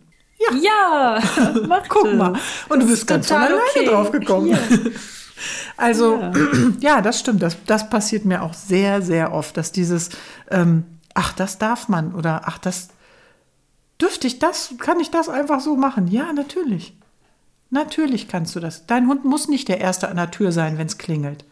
Ja, 0.61 1.19
mach 1.67 1.87
Guck 1.87 2.13
mal. 2.13 2.33
Und 2.69 2.81
du 2.81 2.87
bist 2.87 3.07
ganz 3.07 3.27
von 3.27 3.37
alleine 3.37 3.61
okay. 3.71 3.85
drauf 3.85 4.11
gekommen. 4.11 4.47
Hier. 4.47 4.91
Also, 5.77 6.19
ja. 6.79 7.01
das 7.01 7.19
stimmt. 7.19 7.43
Das, 7.43 7.57
das 7.67 7.91
passiert 7.91 8.25
mir 8.25 8.41
auch 8.41 8.55
sehr, 8.55 9.03
sehr 9.03 9.33
oft, 9.33 9.55
dass 9.55 9.71
dieses, 9.71 10.09
ähm, 10.49 10.83
ach, 11.13 11.31
das 11.33 11.59
darf 11.59 11.89
man 11.89 12.15
oder 12.15 12.41
ach, 12.45 12.57
das 12.57 12.87
dürfte 14.01 14.25
ich 14.25 14.39
das, 14.39 14.73
kann 14.79 14.99
ich 14.99 15.11
das 15.11 15.29
einfach 15.29 15.59
so 15.59 15.75
machen? 15.75 16.07
Ja, 16.07 16.33
natürlich. 16.33 16.97
Natürlich 17.69 18.27
kannst 18.27 18.55
du 18.55 18.59
das. 18.59 18.87
Dein 18.87 19.07
Hund 19.07 19.25
muss 19.25 19.47
nicht 19.47 19.67
der 19.67 19.79
Erste 19.79 20.09
an 20.09 20.15
der 20.15 20.31
Tür 20.31 20.51
sein, 20.51 20.79
wenn 20.79 20.87
es 20.87 20.97
klingelt. 20.97 21.45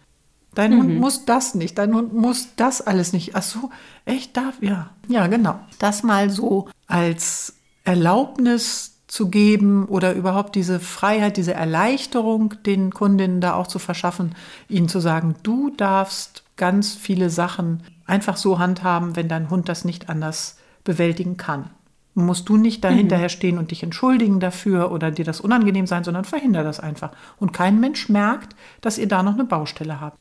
Dein 0.55 0.75
Hund 0.77 0.99
muss 0.99 1.25
das 1.25 1.53
nicht. 1.53 1.77
Dein 1.77 1.93
Hund 1.93 2.13
muss 2.13 2.55
das 2.55 2.81
alles 2.81 3.11
nicht. 3.11 3.35
Ach 3.35 3.43
so, 3.43 3.69
echt 4.05 4.37
darf? 4.37 4.55
Ja. 4.61 4.91
Ja, 5.09 5.27
genau. 5.27 5.59
Das 5.79 6.01
mal 6.01 6.29
so 6.29 6.69
als 6.87 7.53
Erlaubnis 7.85 8.95
zu 9.07 9.29
geben 9.29 9.85
oder 9.85 10.13
überhaupt 10.13 10.55
diese 10.55 10.79
Freiheit, 10.79 11.37
diese 11.37 11.53
Erleichterung 11.53 12.55
den 12.65 12.91
Kundinnen 12.91 13.39
da 13.39 13.53
auch 13.53 13.67
zu 13.67 13.79
verschaffen, 13.79 14.35
ihnen 14.67 14.89
zu 14.89 14.99
sagen, 14.99 15.35
du 15.43 15.69
darfst 15.69 16.43
ganz 16.57 16.95
viele 16.95 17.29
Sachen 17.29 17.83
einfach 18.05 18.37
so 18.37 18.59
handhaben, 18.59 19.15
wenn 19.15 19.27
dein 19.27 19.49
Hund 19.49 19.69
das 19.69 19.85
nicht 19.85 20.09
anders 20.09 20.57
bewältigen 20.83 21.37
kann. 21.37 21.69
Musst 22.15 22.47
du 22.47 22.55
nicht 22.55 22.83
dahinterher 22.83 23.29
stehen 23.29 23.57
und 23.57 23.71
dich 23.71 23.83
entschuldigen 23.83 24.39
dafür 24.39 24.91
oder 24.91 25.11
dir 25.11 25.25
das 25.25 25.41
unangenehm 25.41 25.85
sein, 25.85 26.05
sondern 26.05 26.23
verhinder 26.23 26.63
das 26.63 26.79
einfach. 26.79 27.11
Und 27.39 27.51
kein 27.51 27.79
Mensch 27.79 28.07
merkt, 28.07 28.55
dass 28.81 28.97
ihr 28.97 29.07
da 29.07 29.21
noch 29.21 29.33
eine 29.33 29.43
Baustelle 29.43 29.99
habt. 29.99 30.17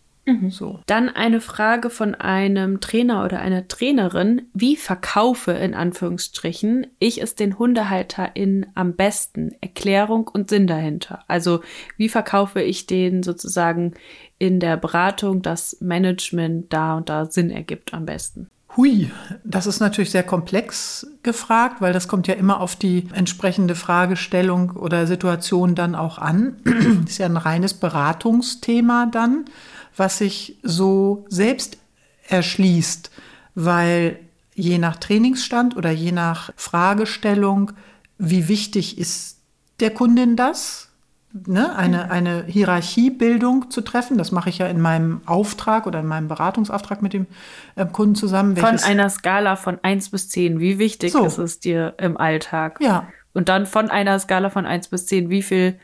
So. 0.49 0.81
Dann 0.87 1.09
eine 1.09 1.41
Frage 1.41 1.91
von 1.91 2.15
einem 2.15 2.81
Trainer 2.81 3.25
oder 3.25 3.41
einer 3.41 3.69
Trainerin. 3.69 4.43
Wie 4.55 4.77
verkaufe 4.77 5.53
in 5.53 5.75
Anführungsstrichen 5.75 6.87
ich 6.99 7.21
es 7.21 7.35
den 7.35 7.59
HundehalterInnen 7.59 8.67
am 8.75 8.95
besten? 8.95 9.53
Erklärung 9.61 10.29
und 10.29 10.49
Sinn 10.49 10.67
dahinter. 10.67 11.25
Also 11.29 11.61
wie 11.97 12.09
verkaufe 12.09 12.63
ich 12.63 12.87
denen 12.87 13.23
sozusagen 13.23 13.95
in 14.39 14.61
der 14.61 14.77
Beratung 14.77 15.43
das 15.43 15.77
Management 15.81 16.73
da 16.73 16.97
und 16.97 17.09
da 17.09 17.27
Sinn 17.27 17.51
ergibt 17.51 17.93
am 17.93 18.07
besten? 18.07 18.49
Hui, 18.77 19.11
das 19.45 19.67
ist 19.67 19.79
natürlich 19.79 20.11
sehr 20.11 20.25
komplex 20.25 21.07
gefragt, 21.23 21.81
weil 21.81 21.93
das 21.93 22.09
kommt 22.09 22.27
ja 22.27 22.35
immer 22.35 22.61
auf 22.61 22.75
die 22.75 23.07
entsprechende 23.13 23.77
Fragestellung 23.77 24.71
oder 24.71 25.07
Situation 25.07 25.77
dann 25.77 25.95
auch 25.95 26.19
an. 26.19 26.57
ist 27.07 27.19
ja 27.19 27.27
ein 27.27 27.37
reines 27.37 27.75
Beratungsthema 27.75 29.07
dann, 29.07 29.45
was 29.97 30.19
sich 30.19 30.59
so 30.63 31.25
selbst 31.29 31.79
erschließt, 32.29 33.11
weil 33.55 34.19
je 34.55 34.79
nach 34.79 34.97
Trainingsstand 34.97 35.77
oder 35.77 35.91
je 35.91 36.13
nach 36.13 36.53
Fragestellung, 36.57 37.73
wie 38.19 38.49
wichtig 38.49 38.99
ist 38.99 39.39
der 39.81 39.91
Kundin 39.91 40.37
das? 40.37 40.89
ne, 41.47 41.77
eine, 41.77 42.11
eine 42.11 42.45
Hierarchiebildung 42.47 43.71
zu 43.71 43.81
treffen. 43.81 44.17
Das 44.19 44.33
mache 44.33 44.49
ich 44.49 44.59
ja 44.59 44.67
in 44.67 44.81
meinem 44.81 45.21
Auftrag 45.27 45.87
oder 45.87 46.01
in 46.01 46.07
meinem 46.07 46.29
Beratungsauftrag 46.29 47.03
mit 47.03 47.13
dem 47.13 47.27
äh, 47.77 47.85
Kunden 47.87 48.15
zusammen. 48.15 48.57
Von 48.57 48.79
einer 48.79 49.11
Skala 49.11 49.57
von 49.57 49.79
1 49.83 50.11
bis 50.11 50.29
10, 50.29 50.61
wie 50.61 50.79
wichtig 50.79 51.13
So. 51.13 51.25
ist 51.25 51.39
es 51.39 51.61
dir 51.61 51.95
im 51.99 52.17
Alltag? 52.17 52.79
Ja. 52.81 53.09
Und 53.33 53.49
dann 53.49 53.67
von 53.67 53.91
einer 53.91 54.19
Skala 54.19 54.51
von 54.51 54.65
1 54.65 54.89
bis 54.89 55.07
10, 55.07 55.29
wie 55.29 55.43
viel 55.43 55.79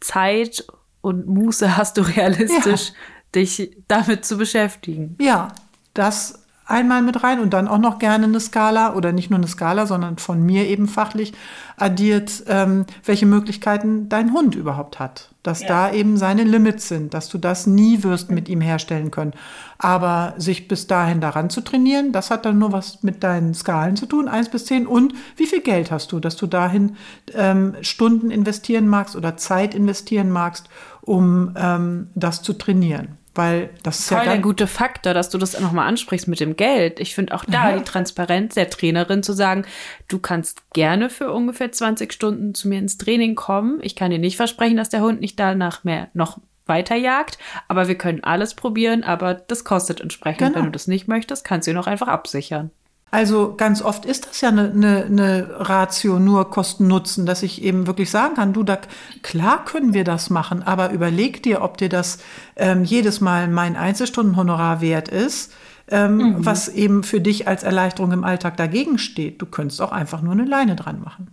Zeit 0.00 0.66
und 1.00 1.26
Muße 1.26 1.76
hast 1.76 1.96
du 1.96 2.02
realistisch, 2.02 2.92
dich 3.34 3.76
damit 3.88 4.24
zu 4.24 4.38
beschäftigen? 4.38 5.16
Ja, 5.20 5.48
das 5.94 6.46
einmal 6.66 7.00
mit 7.00 7.22
rein 7.22 7.40
und 7.40 7.50
dann 7.50 7.68
auch 7.68 7.78
noch 7.78 7.98
gerne 7.98 8.24
eine 8.24 8.40
Skala 8.40 8.94
oder 8.94 9.12
nicht 9.12 9.30
nur 9.30 9.38
eine 9.38 9.46
Skala, 9.46 9.86
sondern 9.86 10.18
von 10.18 10.42
mir 10.42 10.66
eben 10.66 10.88
fachlich 10.88 11.32
addiert, 11.76 12.42
ähm, 12.48 12.86
welche 13.04 13.26
Möglichkeiten 13.26 14.08
dein 14.08 14.32
Hund 14.32 14.56
überhaupt 14.56 14.98
hat. 14.98 15.30
Dass 15.44 15.64
da 15.64 15.92
eben 15.92 16.16
seine 16.16 16.42
Limits 16.42 16.88
sind, 16.88 17.14
dass 17.14 17.28
du 17.28 17.38
das 17.38 17.68
nie 17.68 18.02
wirst 18.02 18.32
mit 18.32 18.48
ihm 18.48 18.60
herstellen 18.60 19.12
können. 19.12 19.32
Aber 19.78 20.34
sich 20.38 20.66
bis 20.66 20.88
dahin 20.88 21.20
daran 21.20 21.50
zu 21.50 21.60
trainieren, 21.60 22.10
das 22.10 22.32
hat 22.32 22.44
dann 22.44 22.58
nur 22.58 22.72
was 22.72 23.04
mit 23.04 23.22
deinen 23.22 23.54
Skalen 23.54 23.94
zu 23.94 24.06
tun, 24.06 24.26
eins 24.26 24.48
bis 24.48 24.64
zehn. 24.66 24.88
Und 24.88 25.14
wie 25.36 25.46
viel 25.46 25.60
Geld 25.60 25.92
hast 25.92 26.10
du, 26.10 26.18
dass 26.18 26.34
du 26.34 26.48
dahin 26.48 26.96
ähm, 27.32 27.76
Stunden 27.80 28.32
investieren 28.32 28.88
magst 28.88 29.14
oder 29.14 29.36
Zeit 29.36 29.72
investieren 29.72 30.30
magst, 30.30 30.68
um 31.06 31.54
ähm, 31.56 32.10
das 32.14 32.42
zu 32.42 32.52
trainieren. 32.52 33.16
Weil 33.34 33.68
das 33.82 33.98
ist 34.00 34.08
Voll 34.08 34.18
ja 34.18 34.24
der 34.24 34.38
gute 34.38 34.66
Faktor, 34.66 35.12
dass 35.12 35.28
du 35.28 35.36
das 35.36 35.60
nochmal 35.60 35.86
ansprichst 35.88 36.26
mit 36.26 36.40
dem 36.40 36.56
Geld. 36.56 37.00
Ich 37.00 37.14
finde 37.14 37.34
auch 37.34 37.44
da 37.44 37.70
Ja. 37.70 37.76
die 37.78 37.84
Transparenz 37.84 38.54
der 38.54 38.70
Trainerin 38.70 39.22
zu 39.22 39.34
sagen, 39.34 39.66
du 40.08 40.18
kannst 40.18 40.62
gerne 40.72 41.10
für 41.10 41.30
ungefähr 41.32 41.70
20 41.70 42.12
Stunden 42.14 42.54
zu 42.54 42.66
mir 42.68 42.78
ins 42.78 42.96
Training 42.96 43.34
kommen. 43.34 43.78
Ich 43.82 43.94
kann 43.94 44.10
dir 44.10 44.18
nicht 44.18 44.36
versprechen, 44.36 44.78
dass 44.78 44.88
der 44.88 45.02
Hund 45.02 45.20
nicht 45.20 45.38
danach 45.38 45.84
mehr 45.84 46.08
noch 46.14 46.38
weiterjagt, 46.64 47.38
aber 47.68 47.88
wir 47.88 47.96
können 47.96 48.24
alles 48.24 48.54
probieren, 48.54 49.04
aber 49.04 49.34
das 49.34 49.64
kostet 49.64 50.00
entsprechend. 50.00 50.38
Genau. 50.40 50.56
Wenn 50.56 50.64
du 50.64 50.70
das 50.70 50.86
nicht 50.88 51.06
möchtest, 51.06 51.44
kannst 51.44 51.66
du 51.66 51.72
ihn 51.72 51.76
auch 51.76 51.86
einfach 51.86 52.08
absichern. 52.08 52.70
Also 53.10 53.54
ganz 53.56 53.82
oft 53.82 54.04
ist 54.04 54.26
das 54.26 54.40
ja 54.40 54.48
eine, 54.48 54.70
eine, 54.70 55.04
eine 55.04 55.48
Ratio 55.60 56.18
nur 56.18 56.50
Kosten-Nutzen, 56.50 57.24
dass 57.24 57.42
ich 57.42 57.62
eben 57.62 57.86
wirklich 57.86 58.10
sagen 58.10 58.34
kann, 58.34 58.52
du, 58.52 58.64
da, 58.64 58.78
klar 59.22 59.64
können 59.64 59.94
wir 59.94 60.02
das 60.04 60.28
machen, 60.28 60.62
aber 60.62 60.90
überleg 60.90 61.42
dir, 61.42 61.62
ob 61.62 61.78
dir 61.78 61.88
das 61.88 62.18
ähm, 62.56 62.84
jedes 62.84 63.20
Mal 63.20 63.48
mein 63.48 63.76
Einzelstundenhonorar 63.76 64.80
wert 64.80 65.08
ist, 65.08 65.52
ähm, 65.88 66.34
was 66.38 66.68
eben 66.68 67.04
für 67.04 67.20
dich 67.20 67.46
als 67.46 67.62
Erleichterung 67.62 68.10
im 68.10 68.24
Alltag 68.24 68.56
dagegen 68.56 68.98
steht. 68.98 69.40
Du 69.40 69.46
könntest 69.46 69.80
auch 69.80 69.92
einfach 69.92 70.20
nur 70.20 70.32
eine 70.32 70.44
Leine 70.44 70.74
dran 70.74 71.00
machen. 71.00 71.28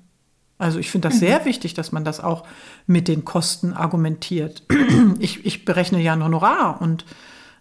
Also 0.60 0.78
ich 0.78 0.92
finde 0.92 1.10
das 1.10 1.20
sehr 1.20 1.44
wichtig, 1.46 1.74
dass 1.74 1.92
man 1.92 2.06
das 2.06 2.20
auch 2.20 2.44
mit 2.86 3.08
den 3.08 3.26
Kosten 3.26 3.74
argumentiert. 3.74 4.64
Ich, 5.20 5.46
ich 5.46 5.66
berechne 5.66 6.02
ja 6.02 6.14
ein 6.14 6.24
Honorar 6.24 6.82
und 6.82 7.06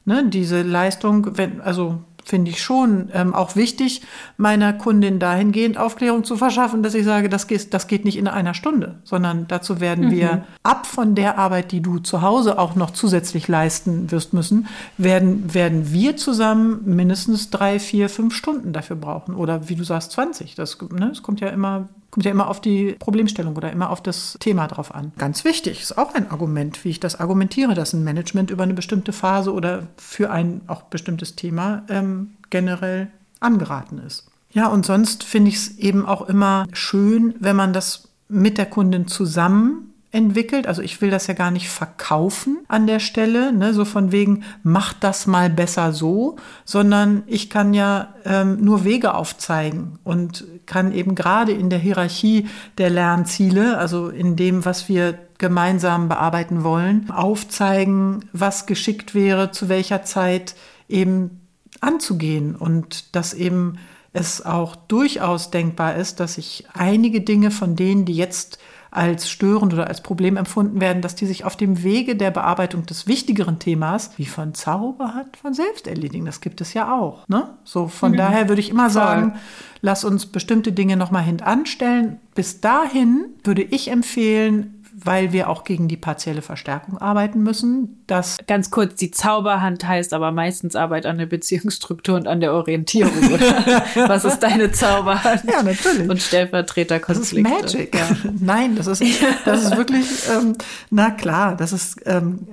ne, 0.05 0.25
diese 0.29 0.63
Leistung, 0.63 1.37
wenn, 1.37 1.61
also 1.61 2.03
finde 2.25 2.51
ich 2.51 2.63
schon 2.63 3.11
ähm, 3.13 3.35
auch 3.35 3.57
wichtig, 3.57 4.03
meiner 4.37 4.73
Kundin 4.73 5.19
dahingehend 5.19 5.79
Aufklärung 5.79 6.25
zu 6.25 6.37
verschaffen, 6.37 6.83
dass 6.83 6.95
ich 6.95 7.05
sage, 7.05 7.29
das 7.29 7.47
geht, 7.47 7.75
das 7.75 7.87
geht 7.87 8.05
nicht 8.05 8.17
in 8.17 8.29
einer 8.29 8.55
Stunde, 8.55 8.97
sondern 9.05 9.47
dazu 9.49 9.81
werden 9.81 10.11
wir 10.11 10.45
ab 10.63 10.87
von 10.87 11.15
der 11.15 11.39
Arbeit, 11.39 11.73
die 11.73 11.81
du 11.81 11.99
zu 11.99 12.23
Hause 12.23 12.59
auch 12.59 12.77
noch 12.77 12.91
zusätzlich 12.91 13.49
leisten 13.49 14.11
wirst 14.11 14.33
müssen, 14.33 14.67
werden, 14.99 15.53
werden 15.55 15.93
wir 15.93 16.17
zusammen 16.17 16.83
mindestens 16.85 17.51
drei, 17.51 17.79
vier, 17.79 18.09
fünf 18.09 18.35
Stunden 18.35 18.73
dafür 18.73 18.97
brauchen. 18.97 19.35
Oder 19.35 19.69
wie 19.69 19.77
du 19.77 19.85
sagst, 19.85 20.13
20. 20.13 20.55
Das, 20.55 20.79
ne, 20.81 21.09
das 21.09 21.23
kommt 21.23 21.41
ja 21.41 21.49
immer 21.49 21.89
Kommt 22.13 22.27
ja 22.27 22.31
immer 22.31 22.49
auf 22.49 22.61
die 22.61 22.93
Problemstellung 22.99 23.57
oder 23.57 23.73
immer 23.73 23.89
auf 23.89 24.03
das 24.03 24.37
Thema 24.39 24.69
drauf 24.69 24.95
an. 24.95 25.13
Ganz 25.17 25.45
wichtig, 25.47 25.81
ist 25.81 25.97
auch 25.97 26.15
ein 26.15 26.31
Argument, 26.31 26.85
wie 26.85 26.91
ich 26.91 27.01
das 27.01 27.19
argumentiere, 27.19 27.73
dass 27.73 27.95
ein 27.95 28.05
Management 28.05 28.51
über 28.51 28.65
eine 28.65 28.75
bestimmte 28.75 29.15
Phase 29.15 29.51
oder 29.51 29.89
für 29.97 30.31
ein 30.31 30.61
auch 30.67 30.83
bestimmtes 30.83 31.37
Thema 31.37 31.85
ähm, 31.89 32.33
generell 32.51 33.09
angeraten 33.41 33.99
ist. 33.99 34.27
Ja, 34.51 34.67
und 34.67 34.85
sonst 34.85 35.25
finde 35.25 35.49
ich 35.49 35.57
es 35.57 35.79
eben 35.79 36.05
auch 36.05 36.29
immer 36.29 36.67
schön, 36.75 37.35
wenn 37.41 37.57
man 37.57 37.73
das 37.73 38.09
mit 38.29 38.59
der 38.59 38.67
Kundin 38.67 39.09
zusammen 39.09 39.93
entwickelt. 40.11 40.67
Also 40.67 40.83
ich 40.83 41.01
will 41.01 41.11
das 41.11 41.27
ja 41.27 41.35
gar 41.35 41.51
nicht 41.51 41.71
verkaufen 41.71 42.59
an 42.69 42.87
der 42.87 43.01
Stelle, 43.01 43.53
ne, 43.53 43.73
so 43.73 43.85
von 43.85 44.13
wegen, 44.13 44.45
mach 44.63 44.93
das 44.93 45.27
mal 45.27 45.49
besser 45.49 45.93
so, 45.93 46.37
sondern 46.67 47.23
ich 47.27 47.49
kann 47.49 47.73
ja 47.73 48.15
ähm, 48.25 48.63
nur 48.63 48.85
Wege 48.85 49.15
aufzeigen 49.15 49.99
und 50.05 50.45
kann 50.73 50.93
eben 50.93 51.15
gerade 51.15 51.53
in 51.53 51.69
der 51.69 51.79
Hierarchie 51.79 52.49
der 52.79 52.89
Lernziele, 52.89 53.77
also 53.77 54.09
in 54.09 54.37
dem, 54.37 54.65
was 54.65 54.89
wir 54.89 55.19
gemeinsam 55.37 56.09
bearbeiten 56.09 56.65
wollen, 56.65 57.11
aufzeigen, 57.11 58.25
was 58.33 58.65
geschickt 58.65 59.15
wäre, 59.15 59.51
zu 59.51 59.69
welcher 59.69 60.03
Zeit 60.03 60.55
eben 60.89 61.43
anzugehen. 61.83 62.57
Und 62.57 63.15
dass 63.15 63.35
eben 63.35 63.77
es 64.15 64.45
auch 64.47 64.75
durchaus 64.75 65.51
denkbar 65.51 65.97
ist, 65.97 66.21
dass 66.21 66.39
ich 66.39 66.65
einige 66.73 67.21
Dinge 67.21 67.51
von 67.51 67.77
denen, 67.77 68.07
die 68.07 68.17
jetzt 68.17 68.59
als 68.93 69.31
störend 69.31 69.73
oder 69.73 69.87
als 69.87 70.03
Problem 70.03 70.37
empfunden 70.37 70.79
werden, 70.81 71.01
dass 71.01 71.15
die 71.15 71.25
sich 71.25 71.47
auf 71.47 71.57
dem 71.57 71.83
Wege 71.83 72.15
der 72.15 72.31
Bearbeitung 72.31 72.85
des 72.85 73.07
wichtigeren 73.07 73.59
Themas, 73.59 74.11
wie 74.19 74.27
von 74.27 74.53
Zauberhand, 74.53 75.39
von 75.39 75.55
selbst 75.55 75.87
erledigen. 75.87 76.27
Das 76.27 76.43
gibt 76.43 76.61
es 76.61 76.75
ja 76.75 76.95
auch. 76.95 77.27
Ne? 77.27 77.49
So, 77.65 77.89
von 77.89 78.13
mhm. 78.13 78.19
daher 78.19 78.49
würde 78.51 78.61
ich 78.61 78.69
immer 78.69 78.91
Voll. 78.91 78.93
sagen, 78.93 79.35
lass 79.81 80.05
uns 80.05 80.27
bestimmte 80.27 80.73
Dinge 80.73 80.99
nochmal 80.99 81.23
hintanstellen. 81.23 82.21
Bis 82.35 82.61
dahin 82.61 83.25
würde 83.43 83.63
ich 83.63 83.91
empfehlen, 83.91 84.82
weil 85.05 85.33
wir 85.33 85.49
auch 85.49 85.65
gegen 85.65 85.89
die 85.89 85.97
partielle 85.97 86.43
Verstärkung 86.43 86.99
arbeiten 86.99 87.43
müssen. 87.43 88.03
Das 88.07 88.39
Ganz 88.47 88.71
kurz, 88.71 88.97
die 88.97 89.11
Zauberhand 89.11 89.87
heißt 89.87 90.13
aber 90.13 90.33
meistens 90.33 90.77
Arbeit 90.77 91.07
an 91.07 91.19
der 91.19 91.27
Beziehungsstruktur 91.27 92.17
und 92.17 92.29
an 92.29 92.41
der 92.41 92.53
Orientierung, 92.53 93.13
oder? 93.33 93.85
Was 94.09 94.25
ist 94.25 94.41
deine 94.41 94.73
Zauberhand? 94.73 95.45
Ja, 95.45 95.63
natürlich. 95.63 96.09
Und 96.09 96.21
Stellvertreterkonflikte. 96.21 97.51
Das 97.51 97.75
ist 97.75 97.75
Magic. 97.75 97.95
Ja. 97.95 98.09
Nein, 98.41 98.77
das 98.77 98.87
ist, 98.87 99.03
das 99.45 99.65
ist 99.65 99.77
wirklich, 99.77 100.07
ähm, 100.35 100.55
na 100.91 101.11
klar, 101.11 101.57
das 101.57 101.73
ist 101.73 102.01
ähm, 102.07 102.47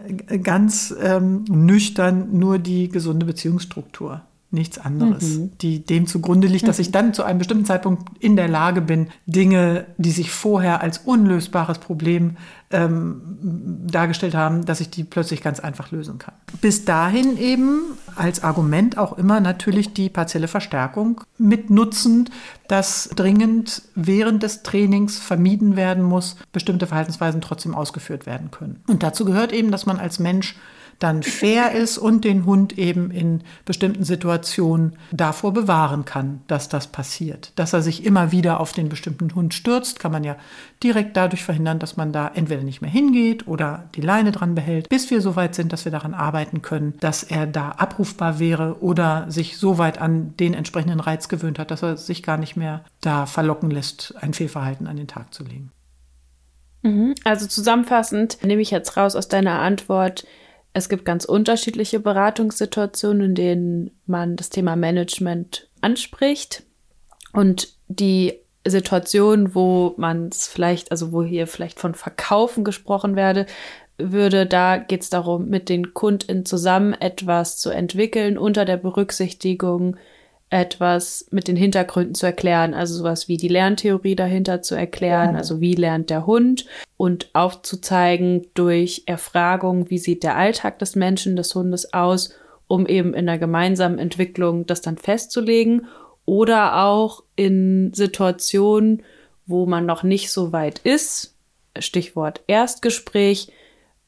ganz 0.44 0.94
ähm, 1.02 1.46
nüchtern 1.50 2.30
nur 2.32 2.60
die 2.60 2.90
gesunde 2.90 3.26
Beziehungsstruktur 3.26 4.22
nichts 4.52 4.80
anderes, 4.80 5.38
mhm. 5.38 5.52
die 5.60 5.86
dem 5.86 6.08
zugrunde 6.08 6.48
liegt, 6.48 6.68
dass 6.68 6.80
ich 6.80 6.92
dann 6.92 7.14
zu 7.14 7.24
einem 7.24 7.38
bestimmten 7.38 7.66
Zeitpunkt 7.66 8.08
in 8.20 8.36
der 8.36 8.48
Lage 8.48 8.82
bin, 8.82 9.10
Dinge, 9.28 9.86
die 9.98 10.12
sich 10.12 10.32
vorher 10.32 10.82
als 10.82 11.00
unlösbares 11.00 11.78
Problem 11.78 12.36
ähm, 12.72 13.22
dargestellt 13.88 14.34
haben, 14.34 14.66
dass 14.66 14.80
ich 14.80 14.90
die 14.90 15.04
plötzlich 15.04 15.42
ganz 15.42 15.60
einfach 15.60 15.92
lösen 15.92 16.18
kann. 16.18 16.34
Bis 16.62 16.84
dahin 16.84 17.38
eben 17.38 17.82
als 18.16 18.44
Argument 18.44 18.98
auch 18.98 19.18
immer 19.18 19.40
natürlich 19.40 19.94
die 19.94 20.10
partielle 20.10 20.48
Verstärkung 20.48 21.22
mitnutzend, 21.38 22.32
dass 22.68 23.10
dringend 23.16 23.84
während 23.94 24.42
des 24.42 24.64
Trainings 24.64 25.20
vermieden 25.20 25.76
werden 25.76 26.04
muss, 26.04 26.38
bestimmte 26.52 26.88
Verhaltensweisen 26.88 27.42
trotzdem 27.42 27.76
ausgeführt 27.76 28.26
werden 28.26 28.50
können. 28.50 28.84
Und 28.88 29.04
dazu 29.04 29.26
gehört 29.26 29.52
eben, 29.52 29.70
dass 29.72 29.86
man 29.86 30.00
als 30.00 30.20
Mensch 30.20 30.56
dann 31.00 31.24
fair 31.24 31.72
ist 31.74 31.98
und 31.98 32.24
den 32.24 32.46
Hund 32.46 32.78
eben 32.78 33.12
in 33.12 33.42
bestimmten 33.66 34.04
Situationen 34.04 34.98
davor 35.12 35.54
bewahren 35.54 36.06
kann, 36.06 36.42
dass 36.48 36.70
das 36.70 36.88
passiert. 36.88 37.52
Dass 37.56 37.74
er 37.74 37.82
sich 37.82 38.06
immer 38.06 38.32
wieder 38.32 38.60
auf 38.60 38.74
den 38.74 38.90
bestimmten 38.90 39.34
Hund 39.34 39.54
stürzt, 39.54 40.00
kann 40.00 40.12
man 40.12 40.24
ja 40.24 40.36
direkt 40.84 41.18
dadurch 41.18 41.44
verhindern, 41.44 41.80
dass 41.80 41.98
man 41.98 42.12
da 42.12 42.32
entweder 42.34 42.64
nicht 42.64 42.82
mehr 42.82 42.92
hingeht 42.92 43.48
oder 43.48 43.90
die 43.96 44.02
Leine 44.02 44.32
dran 44.32 44.56
behält, 44.56 44.90
bis 44.90 45.10
wir 45.10 45.22
so 45.22 45.36
weit 45.36 45.56
sind, 45.56 45.74
dass 45.74 45.86
wir 45.86 45.92
daran 45.92 46.14
arbeiten 46.14 46.62
können, 46.62 46.94
dass 47.00 47.24
er 47.24 47.48
da 47.48 47.70
abrufbar 47.72 48.40
wäre 48.40 48.82
oder 48.82 49.26
sich 49.30 49.58
so 49.58 49.78
weit 49.78 50.00
an 50.00 50.36
den 50.38 50.54
entsprechenden 50.54 51.00
Reiz 51.00 51.28
gewöhnt 51.28 51.60
hat, 51.60 51.72
dass 51.72 51.84
er 51.84 51.98
sich 51.98 52.24
gar 52.24 52.38
nicht 52.38 52.56
mehr 52.56 52.84
da 53.02 53.26
verlocken 53.26 53.72
lässt, 53.72 54.14
ein 54.22 54.34
Fehlverhalten 54.34 54.88
an 54.88 54.98
den 54.98 55.08
Tag 55.08 55.34
zu 55.34 55.44
legen. 55.44 55.72
Mhm. 56.82 57.16
Also 57.24 57.48
zusammenfassend 57.48 58.44
nehme 58.44 58.62
ich 58.62 58.72
jetzt 58.72 58.96
raus 58.98 59.16
aus 59.16 59.28
deiner 59.28 59.60
Antwort, 59.60 60.26
es 60.80 60.90
gibt 60.90 61.06
ganz 61.06 61.26
unterschiedliche 61.26 62.00
Beratungssituationen, 62.00 63.22
in 63.22 63.36
denen 63.36 63.92
man 64.06 64.36
das 64.36 64.50
Thema 64.50 64.76
Management 64.76 65.70
anspricht. 65.82 66.64
Und 67.34 67.76
die 67.88 68.40
Situation, 68.66 69.54
wo 69.54 69.94
man 69.98 70.30
es 70.30 70.48
vielleicht, 70.48 70.92
also 70.92 71.12
wo 71.12 71.24
hier 71.24 71.48
vielleicht 71.48 71.80
von 71.80 71.94
Verkaufen 71.94 72.64
gesprochen 72.64 73.16
werde, 73.16 73.46
würde, 73.98 74.46
da 74.46 74.78
geht 74.78 75.02
es 75.04 75.10
darum, 75.10 75.50
mit 75.50 75.70
den 75.70 75.94
KundInnen 75.94 76.46
zusammen 76.46 76.94
etwas 76.94 77.58
zu 77.58 77.70
entwickeln 77.70 78.38
unter 78.38 78.66
der 78.66 78.78
Berücksichtigung 78.78 79.98
etwas 80.50 81.28
mit 81.32 81.48
den 81.48 81.56
Hintergründen 81.56 82.16
zu 82.16 82.26
erklären, 82.26 82.74
also 82.74 82.96
sowas 82.96 83.28
wie 83.28 83.38
die 83.38 83.48
Lerntheorie 83.48 84.16
dahinter 84.16 84.62
zu 84.62 84.76
erklären, 84.76 85.36
also 85.36 85.62
wie 85.62 85.76
lernt 85.76 86.10
der 86.10 86.26
Hund 86.26 86.66
und 86.98 87.30
aufzuzeigen 87.34 88.48
durch 88.56 89.04
Erfragung, 89.06 89.90
wie 89.90 90.00
sieht 90.00 90.24
der 90.24 90.36
Alltag 90.36 90.80
des 90.80 90.96
Menschen, 90.96 91.36
des 91.36 91.54
Hundes 91.54 91.94
aus, 91.94 92.34
um 92.68 92.88
eben 92.88 93.14
in 93.14 93.28
der 93.28 93.38
gemeinsamen 93.38 94.00
Entwicklung 94.00 94.66
das 94.66 94.82
dann 94.82 94.98
festzulegen 94.98 95.88
oder 96.26 96.84
auch 96.84 97.24
in 97.36 97.94
Situationen, 97.94 99.04
wo 99.46 99.66
man 99.66 99.86
noch 99.86 100.04
nicht 100.04 100.32
so 100.32 100.52
weit 100.52 100.80
ist, 100.80 101.36
Stichwort 101.78 102.42
Erstgespräch, 102.48 103.52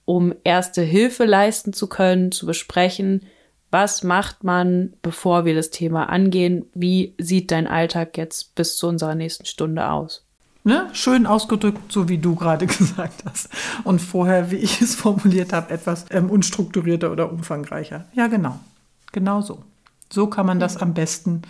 um 0.06 0.34
erste 0.44 0.82
Hilfe 0.82 1.26
leisten 1.26 1.74
zu 1.74 1.88
können, 1.88 2.32
zu 2.32 2.46
besprechen, 2.46 3.28
was 3.72 4.04
macht 4.04 4.44
man, 4.44 4.94
bevor 5.02 5.46
wir 5.46 5.56
das 5.56 5.70
Thema 5.70 6.10
angehen? 6.10 6.66
Wie 6.74 7.16
sieht 7.18 7.52
dein 7.52 7.68
Alltag 7.68 8.18
jetzt 8.18 8.54
bis 8.56 8.76
zu 8.76 8.88
unserer 8.88 9.16
nächsten 9.16 9.46
Stunde 9.46 9.90
aus? 9.90 10.26
Ne? 10.64 10.90
Schön 10.94 11.26
ausgedrückt, 11.26 11.92
so 11.92 12.08
wie 12.08 12.18
du 12.18 12.36
gerade 12.36 12.68
gesagt 12.68 13.24
hast. 13.26 13.50
Und 13.84 14.00
vorher, 14.00 14.52
wie 14.52 14.58
ich 14.58 14.82
es 14.82 14.96
formuliert 14.96 15.54
habe, 15.54 15.74
etwas 15.74 16.06
ähm, 16.12 16.30
unstrukturierter 16.30 17.12
oder 17.12 17.32
umfangreicher. 17.32 18.06
Ja, 18.14 18.28
genau. 18.28 18.60
Genau 19.12 19.42
so. 19.42 19.64
So 20.10 20.28
kann 20.28 20.46
man 20.46 20.60
das 20.60 20.78
am 20.78 20.94
besten 20.94 21.44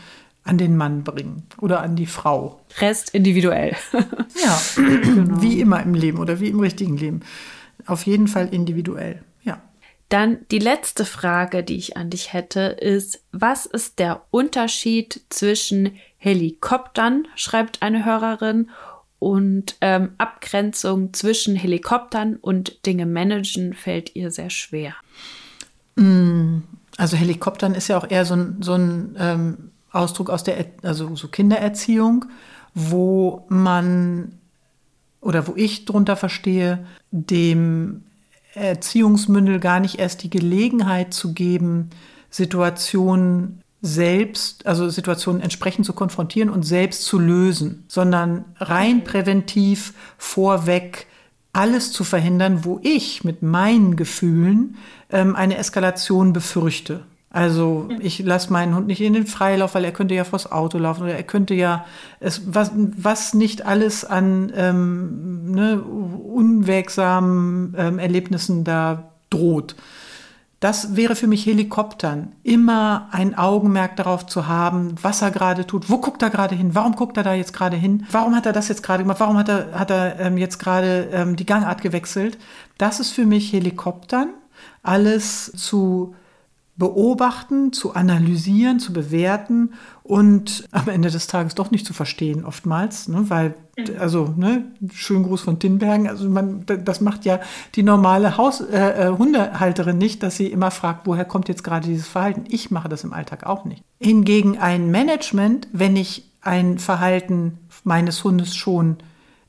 an 0.43 0.57
den 0.57 0.77
Mann 0.77 1.03
bringen 1.03 1.43
oder 1.59 1.81
an 1.81 1.95
die 1.95 2.05
Frau. 2.05 2.61
Rest 2.79 3.09
individuell. 3.09 3.75
ja, 3.91 4.61
genau. 4.75 5.41
wie 5.41 5.59
immer 5.59 5.81
im 5.81 5.93
Leben 5.93 6.19
oder 6.19 6.39
wie 6.39 6.49
im 6.49 6.59
richtigen 6.59 6.97
Leben. 6.97 7.21
Auf 7.85 8.05
jeden 8.05 8.27
Fall 8.27 8.47
individuell. 8.51 9.21
Dann 10.11 10.39
die 10.51 10.59
letzte 10.59 11.05
Frage, 11.05 11.63
die 11.63 11.77
ich 11.77 11.95
an 11.95 12.09
dich 12.09 12.33
hätte, 12.33 12.59
ist, 12.59 13.23
was 13.31 13.65
ist 13.65 13.97
der 13.97 14.23
Unterschied 14.29 15.21
zwischen 15.29 15.95
Helikoptern, 16.17 17.29
schreibt 17.35 17.81
eine 17.81 18.03
Hörerin, 18.03 18.69
und 19.19 19.77
ähm, 19.79 20.13
Abgrenzung 20.17 21.13
zwischen 21.13 21.55
Helikoptern 21.55 22.35
und 22.35 22.85
Dinge 22.85 23.05
managen 23.05 23.73
fällt 23.73 24.15
ihr 24.15 24.31
sehr 24.31 24.49
schwer. 24.49 24.95
Mm, 25.95 26.57
also 26.97 27.15
Helikoptern 27.15 27.73
ist 27.73 27.87
ja 27.87 27.97
auch 27.97 28.09
eher 28.09 28.25
so 28.25 28.33
ein, 28.35 28.57
so 28.61 28.73
ein 28.73 29.15
ähm, 29.17 29.71
Ausdruck 29.91 30.29
aus 30.29 30.43
der, 30.43 30.65
also 30.81 31.15
so 31.15 31.29
Kindererziehung, 31.29 32.25
wo 32.73 33.45
man 33.47 34.39
oder 35.21 35.47
wo 35.47 35.53
ich 35.55 35.85
drunter 35.85 36.17
verstehe, 36.17 36.85
dem 37.11 38.03
Erziehungsmündel 38.53 39.59
gar 39.59 39.79
nicht 39.79 39.99
erst 39.99 40.23
die 40.23 40.29
Gelegenheit 40.29 41.13
zu 41.13 41.33
geben, 41.33 41.89
Situationen 42.29 43.61
selbst, 43.81 44.65
also 44.67 44.89
Situationen 44.89 45.41
entsprechend 45.41 45.85
zu 45.85 45.93
konfrontieren 45.93 46.49
und 46.49 46.63
selbst 46.63 47.03
zu 47.05 47.17
lösen, 47.17 47.85
sondern 47.87 48.45
rein 48.57 49.03
präventiv 49.03 49.93
vorweg 50.17 51.07
alles 51.53 51.91
zu 51.91 52.03
verhindern, 52.03 52.63
wo 52.63 52.79
ich 52.83 53.23
mit 53.23 53.41
meinen 53.41 53.95
Gefühlen 53.95 54.77
ähm, 55.09 55.35
eine 55.35 55.57
Eskalation 55.57 56.31
befürchte. 56.31 57.01
Also 57.33 57.87
ich 57.99 58.19
lasse 58.19 58.51
meinen 58.51 58.75
Hund 58.75 58.87
nicht 58.87 58.99
in 58.99 59.13
den 59.13 59.25
Freilauf, 59.25 59.73
weil 59.73 59.85
er 59.85 59.93
könnte 59.93 60.13
ja 60.13 60.25
vors 60.25 60.51
Auto 60.51 60.77
laufen 60.77 61.03
oder 61.03 61.15
er 61.15 61.23
könnte 61.23 61.53
ja 61.53 61.85
es, 62.19 62.41
was, 62.53 62.71
was 62.75 63.33
nicht 63.33 63.65
alles 63.65 64.03
an 64.03 64.51
ähm, 64.53 65.51
ne, 65.51 65.81
unwegsamen 65.81 67.73
ähm, 67.77 67.99
Erlebnissen 67.99 68.65
da 68.65 69.11
droht. 69.29 69.75
Das 70.59 70.95
wäre 70.95 71.15
für 71.15 71.25
mich 71.25 71.45
Helikoptern. 71.45 72.33
Immer 72.43 73.07
ein 73.11 73.35
Augenmerk 73.35 73.95
darauf 73.95 74.27
zu 74.27 74.47
haben, 74.47 74.93
was 75.01 75.21
er 75.23 75.31
gerade 75.31 75.65
tut. 75.65 75.89
Wo 75.89 75.97
guckt 75.97 76.21
er 76.21 76.29
gerade 76.29 76.53
hin? 76.53 76.75
Warum 76.75 76.95
guckt 76.95 77.17
er 77.17 77.23
da 77.23 77.33
jetzt 77.33 77.53
gerade 77.53 77.77
hin? 77.77 78.05
Warum 78.11 78.35
hat 78.35 78.45
er 78.45 78.53
das 78.53 78.67
jetzt 78.67 78.83
gerade 78.83 79.03
gemacht? 79.03 79.21
Warum 79.21 79.37
hat 79.37 79.49
er, 79.49 79.71
hat 79.71 79.89
er 79.89 80.19
ähm, 80.19 80.37
jetzt 80.37 80.59
gerade 80.59 81.07
ähm, 81.13 81.37
die 81.37 81.47
Gangart 81.47 81.81
gewechselt? 81.81 82.37
Das 82.77 82.99
ist 82.99 83.11
für 83.11 83.25
mich 83.25 83.53
Helikoptern. 83.53 84.33
Alles 84.83 85.51
zu 85.55 86.13
beobachten, 86.77 87.73
zu 87.73 87.93
analysieren, 87.93 88.79
zu 88.79 88.93
bewerten 88.93 89.73
und 90.03 90.67
am 90.71 90.89
Ende 90.89 91.11
des 91.11 91.27
Tages 91.27 91.53
doch 91.53 91.69
nicht 91.69 91.85
zu 91.85 91.93
verstehen 91.93 92.45
oftmals, 92.45 93.07
ne, 93.07 93.29
weil 93.29 93.55
also 93.99 94.33
ne, 94.37 94.65
schönen 94.93 95.23
Gruß 95.23 95.41
von 95.41 95.59
Tinbergen, 95.59 96.07
also 96.07 96.29
man, 96.29 96.65
das 96.65 97.01
macht 97.01 97.25
ja 97.25 97.39
die 97.75 97.83
normale 97.83 98.37
Haus, 98.37 98.61
äh, 98.61 99.07
äh, 99.07 99.17
Hundehalterin 99.17 99.97
nicht, 99.97 100.23
dass 100.23 100.37
sie 100.37 100.47
immer 100.47 100.71
fragt, 100.71 101.07
woher 101.07 101.25
kommt 101.25 101.49
jetzt 101.49 101.63
gerade 101.63 101.87
dieses 101.87 102.07
Verhalten. 102.07 102.43
Ich 102.49 102.71
mache 102.71 102.89
das 102.89 103.03
im 103.03 103.13
Alltag 103.13 103.45
auch 103.45 103.65
nicht. 103.65 103.83
Hingegen 103.99 104.57
ein 104.57 104.91
Management, 104.91 105.67
wenn 105.71 105.95
ich 105.95 106.31
ein 106.41 106.79
Verhalten 106.79 107.59
meines 107.83 108.23
Hundes 108.23 108.55
schon 108.55 108.97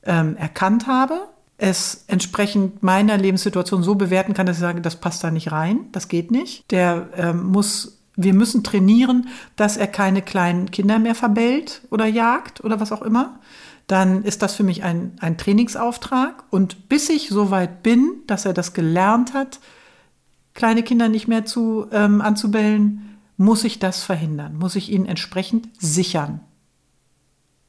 ähm, 0.03 0.35
erkannt 0.37 0.87
habe, 0.87 1.27
es 1.63 2.03
entsprechend 2.07 2.83
meiner 2.83 3.17
Lebenssituation 3.17 3.83
so 3.83 3.95
bewerten 3.95 4.33
kann, 4.33 4.45
dass 4.45 4.57
ich 4.57 4.61
sage, 4.61 4.81
das 4.81 4.97
passt 4.97 5.23
da 5.23 5.31
nicht 5.31 5.53
rein, 5.53 5.85
das 5.93 6.09
geht 6.09 6.29
nicht. 6.29 6.69
Der 6.71 7.07
ähm, 7.15 7.45
muss, 7.45 7.99
wir 8.17 8.33
müssen 8.33 8.65
trainieren, 8.65 9.29
dass 9.55 9.77
er 9.77 9.87
keine 9.87 10.21
kleinen 10.21 10.71
Kinder 10.71 10.99
mehr 10.99 11.15
verbellt 11.15 11.81
oder 11.89 12.05
jagt 12.05 12.65
oder 12.65 12.81
was 12.81 12.91
auch 12.91 13.01
immer. 13.01 13.39
Dann 13.87 14.23
ist 14.23 14.41
das 14.41 14.55
für 14.55 14.63
mich 14.63 14.83
ein, 14.83 15.13
ein 15.21 15.37
Trainingsauftrag. 15.37 16.43
Und 16.49 16.89
bis 16.89 17.09
ich 17.09 17.29
so 17.29 17.49
weit 17.49 17.81
bin, 17.81 18.15
dass 18.27 18.45
er 18.45 18.53
das 18.53 18.73
gelernt 18.73 19.33
hat, 19.33 19.61
kleine 20.53 20.83
Kinder 20.83 21.07
nicht 21.07 21.29
mehr 21.29 21.45
zu, 21.45 21.85
ähm, 21.93 22.19
anzubellen, 22.19 23.19
muss 23.37 23.63
ich 23.63 23.79
das 23.79 24.03
verhindern, 24.03 24.57
muss 24.57 24.75
ich 24.75 24.91
ihn 24.91 25.05
entsprechend 25.05 25.69
sichern. 25.79 26.41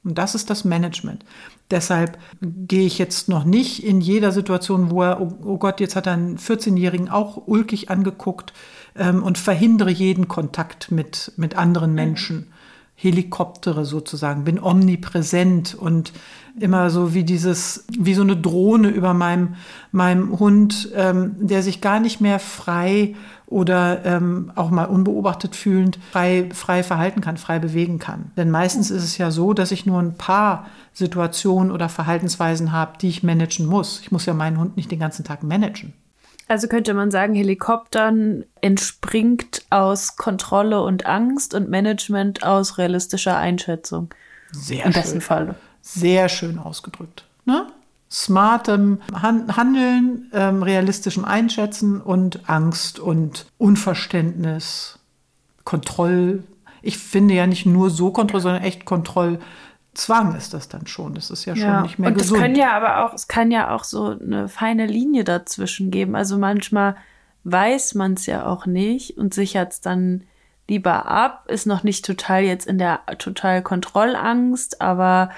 Und 0.05 0.19
das 0.19 0.35
ist 0.35 0.51
das 0.51 0.65
Management. 0.65 1.25
Deshalb 1.71 2.19
gehe 2.43 2.87
ich 2.87 2.99
jetzt 2.99 3.29
noch 3.29 3.45
nicht 3.45 3.83
in 3.83 4.03
jeder 4.03 4.33
Situation, 4.33 4.91
wo 4.91 5.03
er, 5.03 5.21
oh, 5.21 5.33
oh 5.45 5.57
Gott, 5.57 5.81
jetzt 5.81 5.97
hat 5.97 6.07
er 6.07 6.13
einen 6.13 6.37
14-Jährigen 6.37 7.09
auch 7.09 7.47
ulkig 7.47 7.91
angeguckt 7.91 8.53
ähm, 8.97 9.23
und 9.23 9.39
verhindere 9.39 9.91
jeden 9.91 10.29
Kontakt 10.29 10.91
mit, 10.91 11.33
mit 11.37 11.57
anderen 11.57 11.91
mhm. 11.91 11.97
Menschen. 11.97 12.47
Helikoptere 12.97 13.85
sozusagen, 13.85 14.45
bin 14.45 14.63
omnipräsent 14.63 15.75
und 15.75 16.13
immer 16.59 16.91
so 16.91 17.13
wie 17.13 17.25
dieses, 17.25 17.85
wie 17.99 18.15
so 18.15 18.23
eine 18.23 18.37
Drohne 18.37 18.89
über 18.89 19.15
meinem, 19.15 19.57
meinem 19.91 20.39
Hund, 20.39 20.91
ähm, 20.95 21.35
der 21.39 21.63
sich 21.63 21.81
gar 21.81 21.99
nicht 21.99 22.21
mehr 22.21 22.39
frei 22.39 23.17
oder 23.47 24.05
ähm, 24.05 24.53
auch 24.55 24.71
mal 24.71 24.85
unbeobachtet 24.85 25.57
fühlend 25.57 25.99
frei, 26.13 26.49
frei 26.53 26.83
verhalten 26.83 27.21
kann, 27.21 27.37
frei 27.37 27.59
bewegen 27.59 27.99
kann. 27.99 28.31
Denn 28.37 28.51
meistens 28.51 28.91
ist 28.91 29.05
es 29.05 29.19
ja 29.19 29.31
so, 29.31 29.53
dass 29.53 29.73
ich 29.73 29.87
nur 29.87 29.99
ein 29.99 30.15
paar 30.15 30.67
Situationen 30.93 31.73
oder 31.73 31.89
Verhaltensweisen 31.89 32.73
habe, 32.73 32.99
die 33.01 33.09
ich 33.09 33.23
managen 33.23 33.67
muss. 33.67 34.01
Ich 34.01 34.13
muss 34.13 34.27
ja 34.27 34.35
meinen 34.35 34.59
Hund 34.59 34.77
nicht 34.77 34.91
den 34.91 35.01
ganzen 35.01 35.25
Tag 35.25 35.43
managen. 35.43 35.93
Also 36.47 36.69
könnte 36.69 36.95
man 36.95 37.11
sagen, 37.11 37.35
Helikoptern 37.35 38.45
entspringt 38.61 39.63
aus 39.71 40.17
Kontrolle 40.17 40.83
und 40.83 41.07
Angst 41.07 41.55
und 41.55 41.71
Management 41.71 42.43
aus 42.43 42.79
realistischer 42.79 43.37
Einschätzung. 43.37 44.11
Sehr 44.53 44.85
Im 44.85 44.93
schön. 44.93 45.03
besten 45.03 45.21
Fall. 45.21 45.55
Sehr 45.81 46.29
schön 46.29 46.59
ausgedrückt. 46.59 47.25
Ne? 47.45 47.67
smartem 48.15 49.01
Handeln, 49.13 50.31
ähm, 50.33 50.63
realistischem 50.63 51.25
Einschätzen 51.25 52.01
und 52.01 52.49
Angst 52.49 53.01
und 53.01 53.47
Unverständnis, 53.59 55.01
Kontroll. 55.65 56.45
Ich 56.81 56.99
finde 56.99 57.35
ja 57.35 57.47
nicht 57.47 57.67
nur 57.67 57.91
so 57.91 58.13
Kontroll, 58.13 58.41
sondern 58.41 58.63
echt 58.63 58.85
Kontrollzwang 59.95 60.37
ist 60.37 60.55
das 60.55 60.69
dann 60.69 60.87
schon. 60.87 61.15
Das 61.15 61.31
ist 61.31 61.45
ja 61.45 61.55
schon 61.55 61.65
ja. 61.65 61.83
nicht 61.83 61.99
mehr 61.99 62.11
und 62.11 62.19
gesund. 62.19 62.41
Und 62.41 62.47
es 62.47 62.53
kann 62.53 62.57
ja 62.57 62.77
aber 62.77 63.05
auch, 63.05 63.15
es 63.15 63.29
kann 63.29 63.51
ja 63.51 63.75
auch 63.75 63.85
so 63.85 64.19
eine 64.19 64.49
feine 64.49 64.87
Linie 64.87 65.25
dazwischen 65.25 65.91
geben. 65.91 66.17
Also 66.17 66.37
manchmal 66.37 66.97
weiß 67.45 67.95
man 67.95 68.15
es 68.15 68.27
ja 68.27 68.47
auch 68.47 68.67
nicht 68.67 69.17
und 69.19 69.35
sichert 69.35 69.73
es 69.73 69.81
dann 69.81 70.25
lieber 70.69 71.07
ab, 71.07 71.47
ist 71.49 71.67
noch 71.67 71.83
nicht 71.83 72.05
total 72.05 72.43
jetzt 72.43 72.67
in 72.67 72.79
der 72.79 73.01
total 73.19 73.63
Kontrollangst, 73.63 74.81
aber 74.81 75.31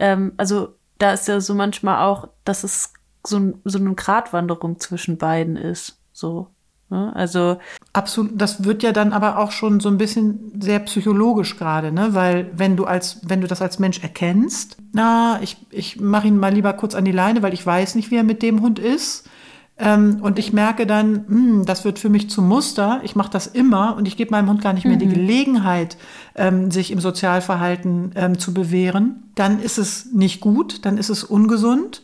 ähm, 0.00 0.32
also 0.36 0.74
da 0.98 1.12
ist 1.12 1.28
ja 1.28 1.40
so 1.40 1.54
manchmal 1.54 2.04
auch, 2.04 2.28
dass 2.44 2.64
es 2.64 2.92
so, 3.24 3.54
so 3.64 3.78
eine 3.78 3.94
Gratwanderung 3.94 4.80
zwischen 4.80 5.16
beiden 5.16 5.56
ist. 5.56 6.00
So. 6.12 6.48
Ne? 6.94 7.12
Also. 7.14 7.58
Absolut, 7.92 8.32
das 8.40 8.64
wird 8.64 8.82
ja 8.82 8.92
dann 8.92 9.12
aber 9.12 9.38
auch 9.38 9.50
schon 9.50 9.80
so 9.80 9.88
ein 9.88 9.98
bisschen 9.98 10.52
sehr 10.60 10.78
psychologisch 10.80 11.56
gerade, 11.56 11.92
ne? 11.92 12.14
Weil 12.14 12.50
wenn 12.54 12.76
du 12.76 12.84
als, 12.84 13.20
wenn 13.24 13.40
du 13.40 13.46
das 13.46 13.62
als 13.62 13.78
Mensch 13.78 14.02
erkennst, 14.02 14.76
na, 14.92 15.38
ich, 15.42 15.56
ich 15.70 16.00
mache 16.00 16.28
ihn 16.28 16.38
mal 16.38 16.54
lieber 16.54 16.72
kurz 16.72 16.94
an 16.94 17.04
die 17.04 17.12
Leine, 17.12 17.42
weil 17.42 17.52
ich 17.52 17.66
weiß 17.66 17.96
nicht, 17.96 18.10
wie 18.10 18.16
er 18.16 18.24
mit 18.24 18.42
dem 18.42 18.62
Hund 18.62 18.78
ist. 18.78 19.28
Ähm, 19.76 20.18
und 20.22 20.38
ich 20.38 20.52
merke 20.52 20.86
dann, 20.86 21.12
mh, 21.12 21.28
hm, 21.28 21.66
das 21.66 21.84
wird 21.84 21.98
für 21.98 22.08
mich 22.08 22.30
zum 22.30 22.46
Muster. 22.46 23.00
Ich 23.02 23.16
mache 23.16 23.30
das 23.30 23.48
immer 23.48 23.96
und 23.96 24.06
ich 24.06 24.16
gebe 24.16 24.30
meinem 24.30 24.48
Hund 24.48 24.62
gar 24.62 24.72
nicht 24.72 24.84
mehr 24.84 24.94
mhm. 24.94 25.00
die 25.00 25.08
Gelegenheit, 25.08 25.96
ähm, 26.36 26.70
sich 26.70 26.92
im 26.92 27.00
Sozialverhalten 27.00 28.12
ähm, 28.14 28.38
zu 28.38 28.54
bewähren. 28.54 29.24
Dann 29.34 29.60
ist 29.60 29.78
es 29.78 30.12
nicht 30.12 30.40
gut, 30.40 30.84
dann 30.84 30.96
ist 30.96 31.10
es 31.10 31.24
ungesund. 31.24 32.02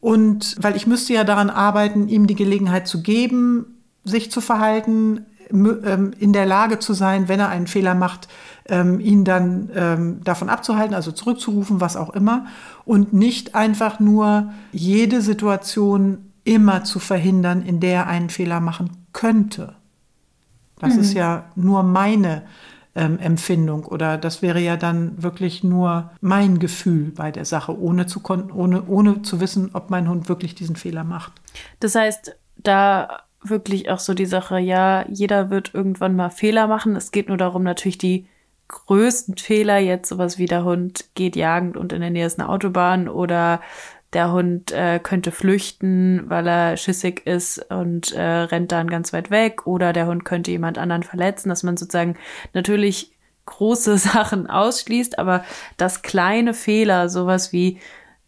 Und 0.00 0.56
weil 0.60 0.76
ich 0.76 0.86
müsste 0.86 1.12
ja 1.12 1.24
daran 1.24 1.50
arbeiten, 1.50 2.08
ihm 2.08 2.26
die 2.26 2.34
Gelegenheit 2.34 2.88
zu 2.88 3.02
geben, 3.02 3.79
sich 4.04 4.30
zu 4.30 4.40
verhalten, 4.40 5.26
ähm, 5.52 6.12
in 6.18 6.32
der 6.32 6.46
Lage 6.46 6.78
zu 6.78 6.92
sein, 6.92 7.28
wenn 7.28 7.40
er 7.40 7.48
einen 7.48 7.66
Fehler 7.66 7.94
macht, 7.94 8.28
ähm, 8.68 9.00
ihn 9.00 9.24
dann 9.24 9.70
ähm, 9.74 10.20
davon 10.22 10.48
abzuhalten, 10.48 10.94
also 10.94 11.12
zurückzurufen, 11.12 11.80
was 11.80 11.96
auch 11.96 12.10
immer. 12.10 12.46
Und 12.84 13.12
nicht 13.12 13.54
einfach 13.54 14.00
nur 14.00 14.52
jede 14.72 15.22
Situation 15.22 16.32
immer 16.44 16.84
zu 16.84 16.98
verhindern, 16.98 17.62
in 17.62 17.80
der 17.80 17.92
er 17.92 18.06
einen 18.06 18.30
Fehler 18.30 18.60
machen 18.60 19.06
könnte. 19.12 19.74
Das 20.78 20.94
mhm. 20.94 21.00
ist 21.00 21.14
ja 21.14 21.50
nur 21.56 21.82
meine 21.82 22.42
ähm, 22.94 23.18
Empfindung 23.18 23.84
oder 23.84 24.18
das 24.18 24.42
wäre 24.42 24.60
ja 24.60 24.76
dann 24.76 25.22
wirklich 25.22 25.62
nur 25.62 26.10
mein 26.20 26.58
Gefühl 26.58 27.12
bei 27.12 27.30
der 27.30 27.44
Sache, 27.44 27.78
ohne 27.78 28.06
zu, 28.06 28.20
ohne, 28.24 28.84
ohne 28.86 29.22
zu 29.22 29.40
wissen, 29.40 29.70
ob 29.74 29.90
mein 29.90 30.08
Hund 30.08 30.28
wirklich 30.28 30.54
diesen 30.54 30.76
Fehler 30.76 31.04
macht. 31.04 31.32
Das 31.80 31.94
heißt, 31.94 32.36
da 32.56 33.20
wirklich 33.42 33.90
auch 33.90 33.98
so 33.98 34.14
die 34.14 34.26
Sache, 34.26 34.58
ja, 34.58 35.06
jeder 35.08 35.50
wird 35.50 35.74
irgendwann 35.74 36.16
mal 36.16 36.30
Fehler 36.30 36.66
machen. 36.66 36.96
Es 36.96 37.10
geht 37.10 37.28
nur 37.28 37.36
darum, 37.36 37.62
natürlich 37.62 37.98
die 37.98 38.26
größten 38.68 39.36
Fehler, 39.36 39.78
jetzt 39.78 40.08
sowas 40.08 40.38
wie 40.38 40.46
der 40.46 40.64
Hund 40.64 41.06
geht 41.14 41.36
jagend 41.36 41.76
und 41.76 41.92
in 41.92 42.00
der 42.00 42.10
Nähe 42.10 42.26
ist 42.26 42.38
eine 42.38 42.48
Autobahn 42.48 43.08
oder 43.08 43.60
der 44.12 44.32
Hund 44.32 44.72
äh, 44.72 44.98
könnte 45.00 45.30
flüchten, 45.32 46.24
weil 46.28 46.46
er 46.46 46.76
schissig 46.76 47.26
ist 47.26 47.70
und 47.70 48.12
äh, 48.12 48.22
rennt 48.22 48.72
dann 48.72 48.90
ganz 48.90 49.12
weit 49.12 49.30
weg 49.30 49.66
oder 49.66 49.92
der 49.92 50.06
Hund 50.06 50.24
könnte 50.24 50.50
jemand 50.50 50.78
anderen 50.78 51.02
verletzen, 51.02 51.48
dass 51.48 51.62
man 51.62 51.76
sozusagen 51.76 52.16
natürlich 52.52 53.12
große 53.46 53.98
Sachen 53.98 54.48
ausschließt, 54.48 55.18
aber 55.18 55.44
das 55.76 56.02
kleine 56.02 56.54
Fehler, 56.54 57.08
sowas 57.08 57.52
wie 57.52 57.80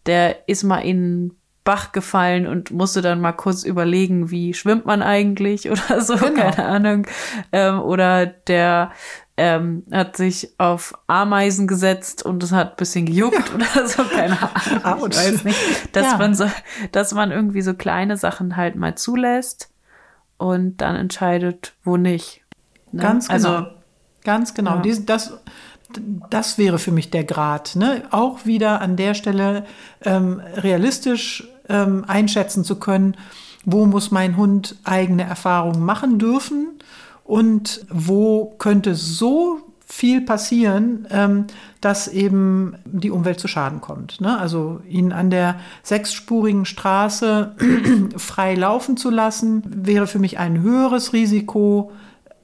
der 0.05 0.47
ist 0.49 0.63
mal 0.63 0.79
in 0.79 1.35
Bach 1.63 1.91
gefallen 1.91 2.47
und 2.47 2.71
musste 2.71 3.01
dann 3.01 3.21
mal 3.21 3.31
kurz 3.31 3.63
überlegen, 3.63 4.31
wie 4.31 4.53
schwimmt 4.53 4.85
man 4.85 5.01
eigentlich 5.01 5.69
oder 5.71 6.01
so, 6.01 6.15
genau. 6.17 6.51
keine 6.51 6.65
Ahnung. 6.65 7.07
Ähm, 7.51 7.79
oder 7.81 8.25
der 8.25 8.91
ähm, 9.35 9.83
hat 9.91 10.17
sich 10.17 10.53
auf 10.59 10.93
Ameisen 11.07 11.67
gesetzt 11.67 12.23
und 12.23 12.43
es 12.43 12.51
hat 12.51 12.71
ein 12.71 12.77
bisschen 12.77 13.05
gejuckt 13.05 13.49
ja. 13.49 13.55
oder 13.55 13.87
so, 13.87 14.03
keine 14.03 14.37
Ahnung. 14.83 15.09
Ich 15.11 15.17
weiß 15.17 15.43
nicht. 15.43 15.95
Dass 15.95 16.11
ja. 16.11 16.17
man 16.17 16.35
so, 16.35 16.45
dass 16.91 17.13
man 17.13 17.31
irgendwie 17.31 17.61
so 17.61 17.73
kleine 17.73 18.17
Sachen 18.17 18.55
halt 18.57 18.75
mal 18.75 18.95
zulässt 18.95 19.71
und 20.37 20.77
dann 20.77 20.95
entscheidet, 20.95 21.73
wo 21.83 21.97
nicht. 21.97 22.41
Ne? 22.91 23.01
Ganz 23.01 23.27
genau. 23.27 23.49
Also, 23.49 23.67
Ganz 24.23 24.53
genau. 24.53 24.75
Ja. 24.75 24.81
Dies, 24.81 25.05
das, 25.05 25.37
das 26.29 26.57
wäre 26.57 26.79
für 26.79 26.91
mich 26.91 27.11
der 27.11 27.23
Grad. 27.23 27.75
Ne? 27.75 28.03
Auch 28.11 28.45
wieder 28.45 28.81
an 28.81 28.95
der 28.95 29.13
Stelle 29.13 29.65
ähm, 30.01 30.41
realistisch 30.55 31.47
ähm, 31.69 32.03
einschätzen 32.07 32.63
zu 32.63 32.75
können, 32.77 33.15
wo 33.65 33.85
muss 33.85 34.11
mein 34.11 34.37
Hund 34.37 34.75
eigene 34.83 35.23
Erfahrungen 35.23 35.83
machen 35.83 36.19
dürfen 36.19 36.79
und 37.23 37.85
wo 37.89 38.55
könnte 38.57 38.95
so 38.95 39.59
viel 39.85 40.21
passieren, 40.21 41.07
ähm, 41.11 41.45
dass 41.79 42.07
eben 42.07 42.75
die 42.85 43.11
Umwelt 43.11 43.39
zu 43.39 43.47
Schaden 43.47 43.79
kommt. 43.79 44.21
Ne? 44.21 44.37
Also 44.37 44.81
ihn 44.89 45.11
an 45.11 45.29
der 45.29 45.59
sechsspurigen 45.83 46.65
Straße 46.65 47.55
frei 48.17 48.55
laufen 48.55 48.97
zu 48.97 49.11
lassen, 49.11 49.61
wäre 49.67 50.07
für 50.07 50.19
mich 50.19 50.39
ein 50.39 50.61
höheres 50.61 51.13
Risiko 51.13 51.91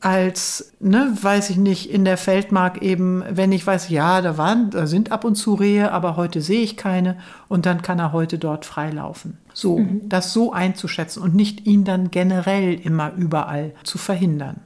als, 0.01 0.73
ne, 0.79 1.13
weiß 1.21 1.49
ich 1.49 1.57
nicht, 1.57 1.89
in 1.89 2.05
der 2.05 2.17
Feldmark 2.17 2.81
eben, 2.81 3.23
wenn 3.29 3.51
ich 3.51 3.65
weiß, 3.65 3.89
ja, 3.89 4.21
da 4.21 4.37
waren, 4.37 4.69
da 4.69 4.87
sind 4.87 5.11
ab 5.11 5.25
und 5.25 5.35
zu 5.35 5.53
Rehe, 5.53 5.91
aber 5.91 6.15
heute 6.15 6.41
sehe 6.41 6.61
ich 6.61 6.77
keine 6.77 7.17
und 7.47 7.65
dann 7.65 7.81
kann 7.81 7.99
er 7.99 8.13
heute 8.13 8.39
dort 8.39 8.65
freilaufen. 8.65 9.37
So, 9.53 9.79
mhm. 9.79 10.07
das 10.07 10.31
so 10.31 10.53
einzuschätzen 10.53 11.21
und 11.21 11.35
nicht 11.35 11.65
ihn 11.65 11.83
dann 11.83 12.11
generell 12.11 12.73
immer 12.75 13.13
überall 13.13 13.73
zu 13.83 13.97
verhindern. 13.97 14.61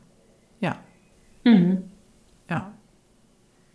Ja. 0.60 0.76
Mhm. 1.44 1.84
Ja. 2.50 2.72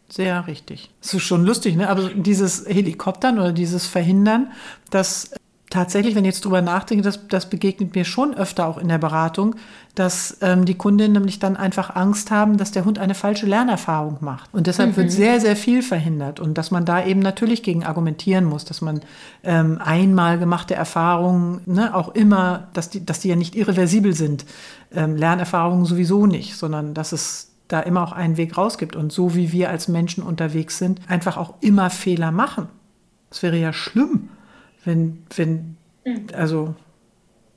Sehr 0.08 0.46
richtig. 0.46 0.90
Das 1.02 1.12
ist 1.12 1.24
schon 1.24 1.44
lustig, 1.44 1.76
ne? 1.76 1.90
Aber 1.90 2.08
dieses 2.08 2.66
Helikoptern 2.66 3.38
oder 3.38 3.52
dieses 3.52 3.86
Verhindern, 3.86 4.52
das 4.90 5.32
tatsächlich, 5.70 6.14
wenn 6.14 6.24
ich 6.24 6.34
jetzt 6.34 6.44
drüber 6.44 6.62
nachdenke, 6.62 7.02
das, 7.02 7.28
das 7.28 7.50
begegnet 7.50 7.94
mir 7.94 8.04
schon 8.04 8.34
öfter 8.34 8.66
auch 8.66 8.78
in 8.78 8.88
der 8.88 8.98
Beratung, 8.98 9.56
dass 9.94 10.38
ähm, 10.40 10.64
die 10.64 10.76
Kundinnen 10.76 11.12
nämlich 11.12 11.38
dann 11.38 11.56
einfach 11.56 11.94
Angst 11.94 12.30
haben, 12.30 12.56
dass 12.56 12.70
der 12.70 12.84
Hund 12.84 12.98
eine 12.98 13.14
falsche 13.14 13.46
Lernerfahrung 13.46 14.18
macht. 14.20 14.48
Und 14.54 14.66
deshalb 14.66 14.92
mhm. 14.92 14.96
wird 14.96 15.12
sehr, 15.12 15.40
sehr 15.40 15.56
viel 15.56 15.82
verhindert. 15.82 16.40
Und 16.40 16.56
dass 16.56 16.70
man 16.70 16.84
da 16.84 17.04
eben 17.04 17.20
natürlich 17.20 17.62
gegen 17.62 17.84
argumentieren 17.84 18.44
muss, 18.44 18.64
dass 18.64 18.80
man 18.80 19.00
ähm, 19.42 19.78
einmal 19.82 20.38
gemachte 20.38 20.74
Erfahrungen, 20.74 21.60
ne, 21.66 21.94
auch 21.94 22.14
immer, 22.14 22.68
dass 22.72 22.90
die, 22.90 23.04
dass 23.04 23.20
die 23.20 23.28
ja 23.28 23.36
nicht 23.36 23.54
irreversibel 23.54 24.14
sind. 24.14 24.46
Ähm, 24.92 25.16
Lernerfahrungen 25.16 25.84
sowieso 25.84 26.26
nicht, 26.26 26.56
sondern 26.56 26.94
dass 26.94 27.12
es 27.12 27.50
da 27.66 27.80
immer 27.80 28.02
auch 28.02 28.12
einen 28.12 28.38
Weg 28.38 28.56
raus 28.56 28.78
gibt. 28.78 28.96
Und 28.96 29.12
so 29.12 29.34
wie 29.34 29.52
wir 29.52 29.68
als 29.68 29.88
Menschen 29.88 30.22
unterwegs 30.22 30.78
sind, 30.78 31.00
einfach 31.08 31.36
auch 31.36 31.54
immer 31.60 31.90
Fehler 31.90 32.32
machen. 32.32 32.68
Das 33.28 33.42
wäre 33.42 33.58
ja 33.58 33.74
schlimm 33.74 34.30
wenn, 34.88 35.22
wenn, 35.36 35.76
mhm. 36.06 36.26
also, 36.32 36.74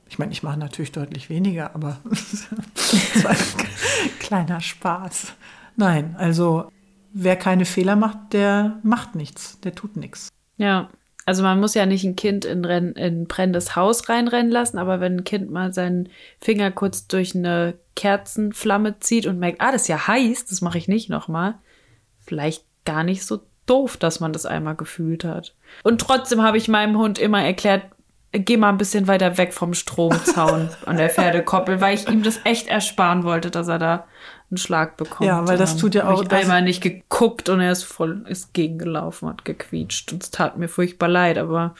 ich 0.06 0.18
meine, 0.18 0.32
ich 0.32 0.42
mache 0.42 0.58
natürlich 0.58 0.92
deutlich 0.92 1.30
weniger, 1.30 1.74
aber 1.74 1.98
war 2.04 3.30
ein 3.30 4.18
kleiner 4.18 4.60
Spaß. 4.60 5.32
Nein, 5.76 6.14
also 6.18 6.70
wer 7.14 7.36
keine 7.36 7.64
Fehler 7.64 7.96
macht, 7.96 8.34
der 8.34 8.78
macht 8.82 9.14
nichts, 9.14 9.58
der 9.60 9.74
tut 9.74 9.96
nichts. 9.96 10.28
Ja, 10.58 10.90
also 11.24 11.42
man 11.42 11.58
muss 11.58 11.72
ja 11.72 11.86
nicht 11.86 12.04
ein 12.04 12.16
Kind 12.16 12.44
in, 12.44 12.66
Renn, 12.66 12.92
in 12.92 13.26
brennendes 13.26 13.76
Haus 13.76 14.10
reinrennen 14.10 14.52
lassen, 14.52 14.76
aber 14.76 15.00
wenn 15.00 15.18
ein 15.18 15.24
Kind 15.24 15.50
mal 15.50 15.72
seinen 15.72 16.10
Finger 16.38 16.70
kurz 16.70 17.06
durch 17.06 17.34
eine 17.34 17.78
Kerzenflamme 17.96 18.98
zieht 19.00 19.26
und 19.26 19.38
merkt, 19.38 19.62
ah, 19.62 19.72
das 19.72 19.82
ist 19.82 19.88
ja 19.88 20.06
heiß, 20.06 20.44
das 20.44 20.60
mache 20.60 20.76
ich 20.76 20.86
nicht 20.86 21.08
nochmal, 21.08 21.54
vielleicht 22.18 22.66
gar 22.84 23.04
nicht 23.04 23.24
so 23.24 23.40
doof, 23.66 23.96
dass 23.96 24.20
man 24.20 24.32
das 24.32 24.46
einmal 24.46 24.74
gefühlt 24.74 25.24
hat. 25.24 25.54
Und 25.82 26.00
trotzdem 26.00 26.42
habe 26.42 26.56
ich 26.56 26.68
meinem 26.68 26.98
Hund 26.98 27.18
immer 27.18 27.42
erklärt, 27.42 27.84
geh 28.32 28.56
mal 28.56 28.70
ein 28.70 28.78
bisschen 28.78 29.06
weiter 29.06 29.38
weg 29.38 29.52
vom 29.52 29.74
Stromzaun 29.74 30.70
an 30.86 30.96
der 30.96 31.10
Pferdekoppel, 31.10 31.80
weil 31.80 31.94
ich 31.94 32.08
ihm 32.08 32.22
das 32.22 32.40
echt 32.44 32.66
ersparen 32.68 33.24
wollte, 33.24 33.50
dass 33.50 33.68
er 33.68 33.78
da 33.78 34.04
einen 34.50 34.58
Schlag 34.58 34.96
bekommt. 34.96 35.28
Ja, 35.28 35.46
weil 35.48 35.56
das 35.56 35.76
tut 35.76 35.94
ja 35.94 36.08
auch. 36.08 36.22
Ich 36.22 36.30
einmal 36.30 36.62
nicht 36.62 36.82
geguckt 36.82 37.48
und 37.48 37.60
er 37.60 37.72
ist 37.72 37.84
voll, 37.84 38.24
ist 38.28 38.52
gegengelaufen, 38.52 39.28
hat 39.28 39.44
gequietscht 39.44 40.12
und 40.12 40.22
es 40.22 40.30
tat 40.30 40.58
mir 40.58 40.68
furchtbar 40.68 41.08
leid, 41.08 41.38
aber. 41.38 41.74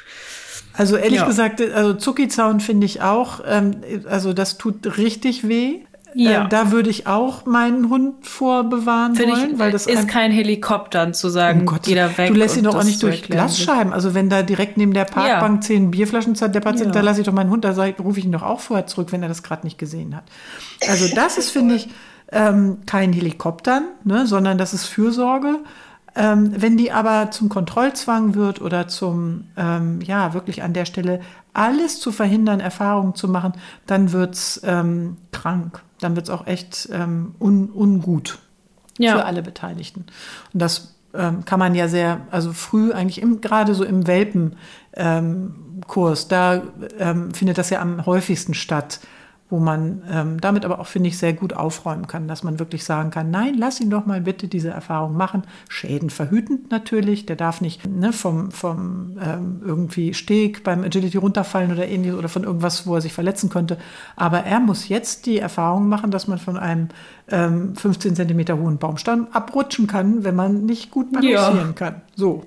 Also 0.75 0.97
ehrlich 0.97 1.21
ja. 1.21 1.27
gesagt, 1.27 1.61
also 1.61 1.93
Zuckizaun 1.95 2.61
finde 2.61 2.87
ich 2.87 3.03
auch, 3.03 3.41
ähm, 3.47 3.83
also 4.07 4.33
das 4.33 4.57
tut 4.57 4.97
richtig 4.97 5.47
weh. 5.47 5.85
Ja. 6.15 6.45
Äh, 6.45 6.49
da 6.49 6.71
würde 6.71 6.91
ich 6.91 7.07
auch 7.07 7.47
meinen 7.47 7.89
Hund 7.89 8.27
vorbewahren 8.27 9.15
Find 9.15 9.33
wollen, 9.33 9.53
ich, 9.53 9.59
weil 9.59 9.73
das 9.73 9.87
ist 9.87 10.09
kein 10.09 10.31
Helikopter 10.31 11.13
zu 11.13 11.29
sagen, 11.29 11.63
oh 11.63 11.73
Gott, 11.73 11.87
jeder 11.87 12.17
weg. 12.19 12.29
Du 12.29 12.35
lässt 12.35 12.57
ihn 12.57 12.65
doch 12.65 12.75
auch 12.75 12.85
nicht 12.85 13.03
durch 13.03 13.23
Glasscheiben. 13.23 13.93
Also 13.93 14.15
wenn 14.15 14.29
da 14.29 14.43
direkt 14.43 14.77
neben 14.77 14.93
der 14.93 15.05
Parkbank 15.05 15.57
ja. 15.57 15.61
zehn 15.61 15.91
Bierflaschen 15.91 16.35
zerdeppert 16.35 16.79
sind, 16.79 16.89
ja. 16.89 16.93
da 16.93 17.01
lasse 17.01 17.21
ich 17.21 17.27
doch 17.27 17.33
meinen 17.33 17.51
Hund, 17.51 17.65
da 17.65 17.73
rufe 17.99 18.19
ich 18.19 18.25
ihn 18.25 18.33
doch 18.33 18.43
auch 18.43 18.61
vorher 18.61 18.87
zurück, 18.87 19.13
wenn 19.13 19.23
er 19.23 19.29
das 19.29 19.43
gerade 19.43 19.65
nicht 19.65 19.79
gesehen 19.79 20.15
hat. 20.17 20.25
Also 20.89 21.13
das 21.15 21.39
ist, 21.39 21.51
finde 21.51 21.77
ich, 21.77 21.89
ähm, 22.31 22.79
kein 22.87 23.13
Helikoptern, 23.13 23.85
ne, 24.05 24.27
sondern 24.27 24.59
das 24.59 24.75
ist 24.75 24.87
Fürsorge. 24.87 25.61
Ähm, 26.15 26.53
wenn 26.55 26.77
die 26.77 26.93
aber 26.93 27.31
zum 27.31 27.49
Kontrollzwang 27.49 28.35
wird 28.35 28.61
oder 28.61 28.87
zum, 28.87 29.45
ähm, 29.57 30.01
ja, 30.03 30.35
wirklich 30.35 30.63
an 30.63 30.75
der 30.75 30.85
Stelle 30.85 31.21
alles 31.55 32.01
zu 32.01 32.13
verhindern, 32.13 32.61
Erfahrungen 32.61 33.15
zu 33.15 33.29
machen, 33.29 33.53
dann 33.87 34.13
wird's 34.13 34.61
ähm, 34.65 35.17
krank 35.33 35.83
dann 36.03 36.17
wird 36.17 36.27
es 36.27 36.31
auch 36.31 36.47
echt 36.47 36.89
ähm, 36.93 37.35
un, 37.41 37.71
ungut 37.71 38.39
ja. 38.99 39.17
für 39.17 39.25
alle 39.25 39.43
Beteiligten. 39.43 40.05
Und 40.53 40.61
das 40.61 40.95
ähm, 41.15 41.45
kann 41.45 41.59
man 41.59 41.75
ja 41.75 41.89
sehr, 41.89 42.21
also 42.31 42.53
früh 42.53 42.93
eigentlich 42.93 43.25
gerade 43.41 43.75
so 43.75 43.83
im 43.85 44.07
Welpenkurs, 44.07 44.59
da 46.29 46.63
ähm, 46.99 47.33
findet 47.35 47.59
das 47.59 47.71
ja 47.71 47.81
am 47.81 48.07
häufigsten 48.07 48.55
statt 48.55 49.01
wo 49.53 49.59
man 49.59 50.03
ähm, 50.11 50.41
damit 50.41 50.65
aber 50.65 50.81
auch, 50.81 50.87
finde 50.87 51.11
ich, 51.11 51.19
sehr 51.19 51.35
gut 51.35 51.53
aufräumen 51.53 52.07
kann, 52.07 52.27
dass 52.27 52.43
man 52.43 52.59
wirklich 52.59 52.85
sagen 52.85 53.11
kann, 53.11 53.31
nein, 53.31 53.55
lass 53.59 53.81
ihn 53.81 53.91
doch 53.91 54.07
mal 54.07 54.23
bitte 54.23 54.49
diese 54.49 54.71
Erfahrung 54.71 55.15
machen. 55.15 55.43
Schäden 55.69 56.09
verhütend 56.09 56.71
natürlich, 56.71 57.27
der 57.27 57.37
darf 57.37 57.61
nicht 57.61 57.87
ne, 57.87 58.15
vom, 58.15 58.51
vom 58.51 59.19
ähm, 59.23 59.61
irgendwie 59.63 60.15
Steg 60.15 60.65
beim 60.65 60.83
Agility 60.83 61.19
runterfallen 61.19 61.71
oder 61.71 61.87
ähnliches 61.87 62.17
oder 62.17 62.31
von 62.31 62.45
irgendwas, 62.45 62.87
wo 62.87 62.95
er 62.95 63.03
sich 63.03 63.13
verletzen 63.13 63.51
könnte. 63.51 63.77
Aber 64.17 64.39
er 64.39 64.59
muss 64.59 64.89
jetzt 64.89 65.27
die 65.27 65.39
Erfahrung 65.39 65.87
machen, 65.87 66.11
dass 66.11 66.29
man 66.29 66.39
von 66.39 66.57
einem 66.57 66.89
ähm, 67.29 67.77
15 67.77 68.17
Zentimeter 68.17 68.57
hohen 68.57 68.79
Baumstamm 68.79 69.29
abrutschen 69.33 69.87
kann, 69.87 70.25
wenn 70.25 70.35
man 70.35 70.65
nicht 70.65 70.91
gut 70.91 71.13
balancieren 71.13 71.59
ja. 71.59 71.73
kann. 71.75 72.01
So. 72.17 72.47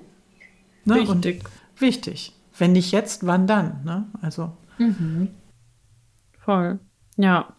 Ne? 0.84 0.96
Wichtig. 0.96 1.44
Und 1.44 1.80
wichtig. 1.80 2.32
Wenn 2.58 2.72
nicht 2.72 2.90
jetzt, 2.90 3.24
wann 3.24 3.46
dann? 3.46 3.84
Ne? 3.84 4.06
Also. 4.22 4.50
Mhm. 4.78 5.28
Voll. 6.40 6.80
Ja. 7.16 7.52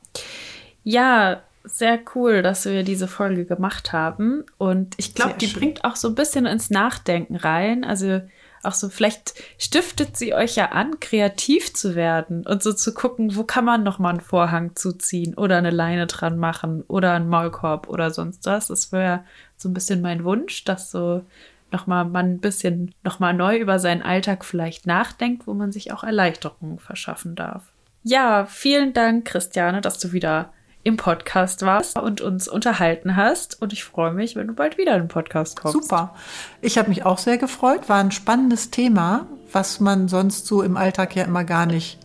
Ja, 0.84 1.42
sehr 1.64 2.00
cool, 2.16 2.42
dass 2.42 2.66
wir 2.66 2.84
diese 2.84 3.08
Folge 3.08 3.46
gemacht 3.46 3.92
haben. 3.92 4.46
Und 4.58 4.96
ich 4.98 5.14
glaube, 5.14 5.36
die 5.40 5.48
schön. 5.48 5.60
bringt 5.60 5.84
auch 5.84 5.96
so 5.96 6.08
ein 6.08 6.16
bisschen 6.16 6.46
ins 6.46 6.70
Nachdenken 6.70 7.36
rein. 7.36 7.84
Also 7.84 8.22
auch 8.64 8.74
so, 8.74 8.90
vielleicht 8.90 9.34
stiftet 9.58 10.18
sie 10.18 10.34
euch 10.34 10.56
ja 10.56 10.72
an, 10.72 11.00
kreativ 11.00 11.74
zu 11.74 11.96
werden 11.96 12.46
und 12.46 12.64
so 12.64 12.74
zu 12.74 12.94
gucken, 12.94 13.36
wo 13.36 13.44
kann 13.44 13.66
man 13.66 13.84
noch 13.84 14.00
mal 14.00 14.10
einen 14.10 14.20
Vorhang 14.20 14.76
zuziehen 14.76 15.36
oder 15.36 15.58
eine 15.58 15.70
Leine 15.70 16.08
dran 16.08 16.38
machen 16.38 16.84
oder 16.88 17.14
einen 17.14 17.30
Maulkorb 17.30 17.88
oder 17.88 18.12
sonst 18.12 18.46
was. 18.46 18.68
Das 18.68 18.92
wäre 18.92 19.24
so 19.56 19.70
ein 19.70 19.74
bisschen 19.74 20.02
mein 20.02 20.24
Wunsch, 20.24 20.64
dass 20.64 20.92
so 20.92 21.24
noch 21.72 21.86
mal 21.86 22.06
man 22.06 22.34
ein 22.34 22.40
bisschen 22.40 22.94
noch 23.04 23.20
mal 23.20 23.34
neu 23.34 23.58
über 23.58 23.80
seinen 23.80 24.02
Alltag 24.02 24.46
vielleicht 24.46 24.88
nachdenkt, 24.88 25.48
wo 25.48 25.54
man 25.54 25.72
sich 25.72 25.92
auch 25.92 26.04
Erleichterungen 26.04 26.80
verschaffen 26.80 27.36
darf. 27.36 27.74
Ja, 28.10 28.46
vielen 28.46 28.94
Dank, 28.94 29.26
Christiane, 29.26 29.82
dass 29.82 30.00
du 30.00 30.14
wieder 30.14 30.54
im 30.84 30.96
Podcast 30.96 31.64
warst 31.64 32.00
und 32.00 32.22
uns 32.22 32.48
unterhalten 32.48 33.18
hast. 33.18 33.62
Und 33.62 33.74
ich 33.74 33.84
freue 33.84 34.14
mich, 34.14 34.38
wenn 34.38 34.48
du 34.48 34.54
bald 34.54 34.78
wieder 34.78 34.96
in 34.96 35.04
den 35.04 35.08
Podcast 35.10 35.60
kommst. 35.60 35.74
Super. 35.74 36.16
Ich 36.62 36.78
habe 36.78 36.88
mich 36.88 37.04
auch 37.04 37.18
sehr 37.18 37.38
gefreut. 37.38 37.90
War 37.90 38.00
ein 38.00 38.12
spannendes 38.12 38.72
Thema, 38.72 39.28
was 39.52 39.82
man 39.82 40.08
sonst 40.08 40.48
so 40.48 40.62
im 40.62 40.78
Alltag 40.78 41.18
ja 41.18 41.26
immer 41.26 41.44
gar 41.44 41.66
nicht 41.66 42.00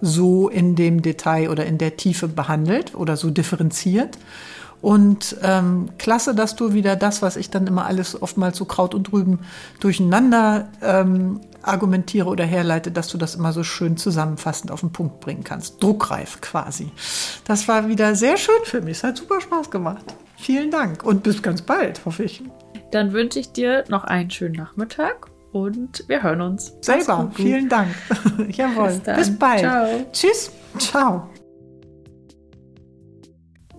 so 0.00 0.48
in 0.48 0.74
dem 0.74 1.02
Detail 1.02 1.50
oder 1.50 1.66
in 1.66 1.78
der 1.78 1.96
Tiefe 1.96 2.26
behandelt 2.26 2.96
oder 2.96 3.16
so 3.16 3.30
differenziert. 3.30 4.18
Und 4.82 5.36
ähm, 5.42 5.88
klasse, 5.98 6.34
dass 6.34 6.54
du 6.54 6.72
wieder 6.72 6.96
das, 6.96 7.22
was 7.22 7.36
ich 7.36 7.50
dann 7.50 7.66
immer 7.66 7.86
alles 7.86 8.20
oftmals 8.20 8.56
so 8.56 8.64
Kraut 8.64 8.94
und 8.94 9.12
Rüben 9.12 9.40
durcheinander 9.80 10.68
ähm, 10.82 11.40
argumentiere 11.62 12.28
oder 12.28 12.44
herleite, 12.44 12.90
dass 12.90 13.08
du 13.08 13.18
das 13.18 13.34
immer 13.34 13.52
so 13.52 13.64
schön 13.64 13.96
zusammenfassend 13.96 14.70
auf 14.70 14.80
den 14.80 14.92
Punkt 14.92 15.20
bringen 15.20 15.44
kannst. 15.44 15.82
Druckreif 15.82 16.40
quasi. 16.40 16.92
Das 17.44 17.66
war 17.68 17.88
wieder 17.88 18.14
sehr 18.14 18.36
schön 18.36 18.54
für 18.64 18.80
mich. 18.80 18.98
Es 18.98 19.04
hat 19.04 19.16
super 19.16 19.40
Spaß 19.40 19.70
gemacht. 19.70 20.04
Vielen 20.36 20.70
Dank 20.70 21.02
und 21.02 21.22
bis 21.22 21.42
ganz 21.42 21.62
bald, 21.62 22.04
hoffe 22.04 22.24
ich. 22.24 22.42
Dann 22.92 23.12
wünsche 23.12 23.40
ich 23.40 23.52
dir 23.52 23.84
noch 23.88 24.04
einen 24.04 24.30
schönen 24.30 24.54
Nachmittag 24.54 25.28
und 25.52 26.04
wir 26.06 26.22
hören 26.22 26.42
uns. 26.42 26.74
Selber. 26.82 27.30
Vielen 27.34 27.68
Dank. 27.68 27.88
Jawohl. 28.50 29.00
Bis, 29.04 29.16
bis 29.16 29.38
bald. 29.38 29.60
Ciao. 29.60 30.06
Tschüss. 30.12 30.52
Ciao. 30.78 31.28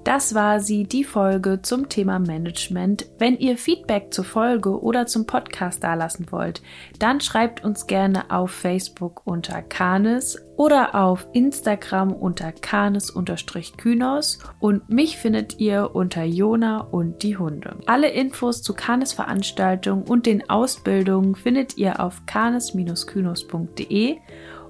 Das 0.08 0.34
war 0.34 0.62
sie, 0.62 0.86
die 0.86 1.04
Folge 1.04 1.62
zum 1.62 1.90
Thema 1.90 2.18
Management. 2.18 3.08
Wenn 3.20 3.38
ihr 3.38 3.58
Feedback 3.58 4.14
zur 4.14 4.24
Folge 4.24 4.82
oder 4.82 5.06
zum 5.06 5.26
Podcast 5.26 5.84
dalassen 5.84 6.28
wollt, 6.32 6.62
dann 6.98 7.20
schreibt 7.20 7.66
uns 7.66 7.88
gerne 7.88 8.32
auf 8.32 8.52
Facebook 8.52 9.24
unter 9.26 9.62
Kanes 9.62 10.42
oder 10.56 10.96
auf 10.96 11.28
Instagram 11.34 12.14
unter 12.14 12.54
Kanes-Kynos 12.54 14.40
und 14.62 14.88
mich 14.90 15.18
findet 15.18 15.60
ihr 15.60 15.94
unter 15.94 16.24
Jona 16.24 16.80
und 16.80 17.22
die 17.22 17.36
Hunde. 17.36 17.76
Alle 17.86 18.10
Infos 18.10 18.62
zu 18.62 18.74
Kanes 18.74 19.12
Veranstaltungen 19.12 20.04
und 20.04 20.26
den 20.26 20.50
Ausbildungen 20.50 21.36
findet 21.36 21.78
ihr 21.78 22.00
auf 22.00 22.26
kanes-kynos.de 22.26 24.20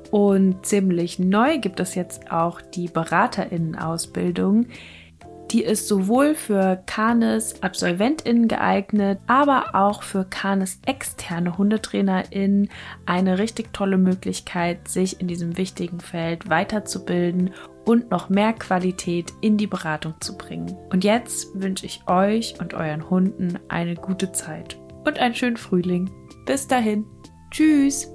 und 0.09 0.65
ziemlich 0.65 1.19
neu 1.19 1.59
gibt 1.59 1.79
es 1.79 1.93
jetzt 1.95 2.31
auch 2.31 2.61
die 2.61 2.87
Beraterinnen-Ausbildung. 2.87 4.67
Die 5.51 5.63
ist 5.63 5.87
sowohl 5.87 6.35
für 6.35 6.83
Kanes 6.85 7.63
AbsolventInnen 7.63 8.49
geeignet, 8.49 9.19
aber 9.27 9.75
auch 9.75 10.03
für 10.03 10.25
Kanes 10.25 10.79
externe 10.85 11.57
HundetrainerInnen 11.57 12.69
eine 13.05 13.39
richtig 13.39 13.71
tolle 13.73 13.97
Möglichkeit, 13.97 14.89
sich 14.89 15.21
in 15.21 15.27
diesem 15.27 15.57
wichtigen 15.57 16.01
Feld 16.01 16.49
weiterzubilden 16.49 17.53
und 17.85 18.11
noch 18.11 18.27
mehr 18.29 18.51
Qualität 18.51 19.31
in 19.39 19.57
die 19.57 19.67
Beratung 19.67 20.15
zu 20.19 20.37
bringen. 20.37 20.75
Und 20.91 21.05
jetzt 21.05 21.47
wünsche 21.53 21.85
ich 21.85 22.01
euch 22.07 22.55
und 22.59 22.73
euren 22.73 23.09
Hunden 23.09 23.57
eine 23.69 23.95
gute 23.95 24.33
Zeit 24.33 24.77
und 25.05 25.17
einen 25.17 25.35
schönen 25.35 25.57
Frühling. 25.57 26.11
Bis 26.45 26.67
dahin. 26.67 27.05
Tschüss. 27.51 28.11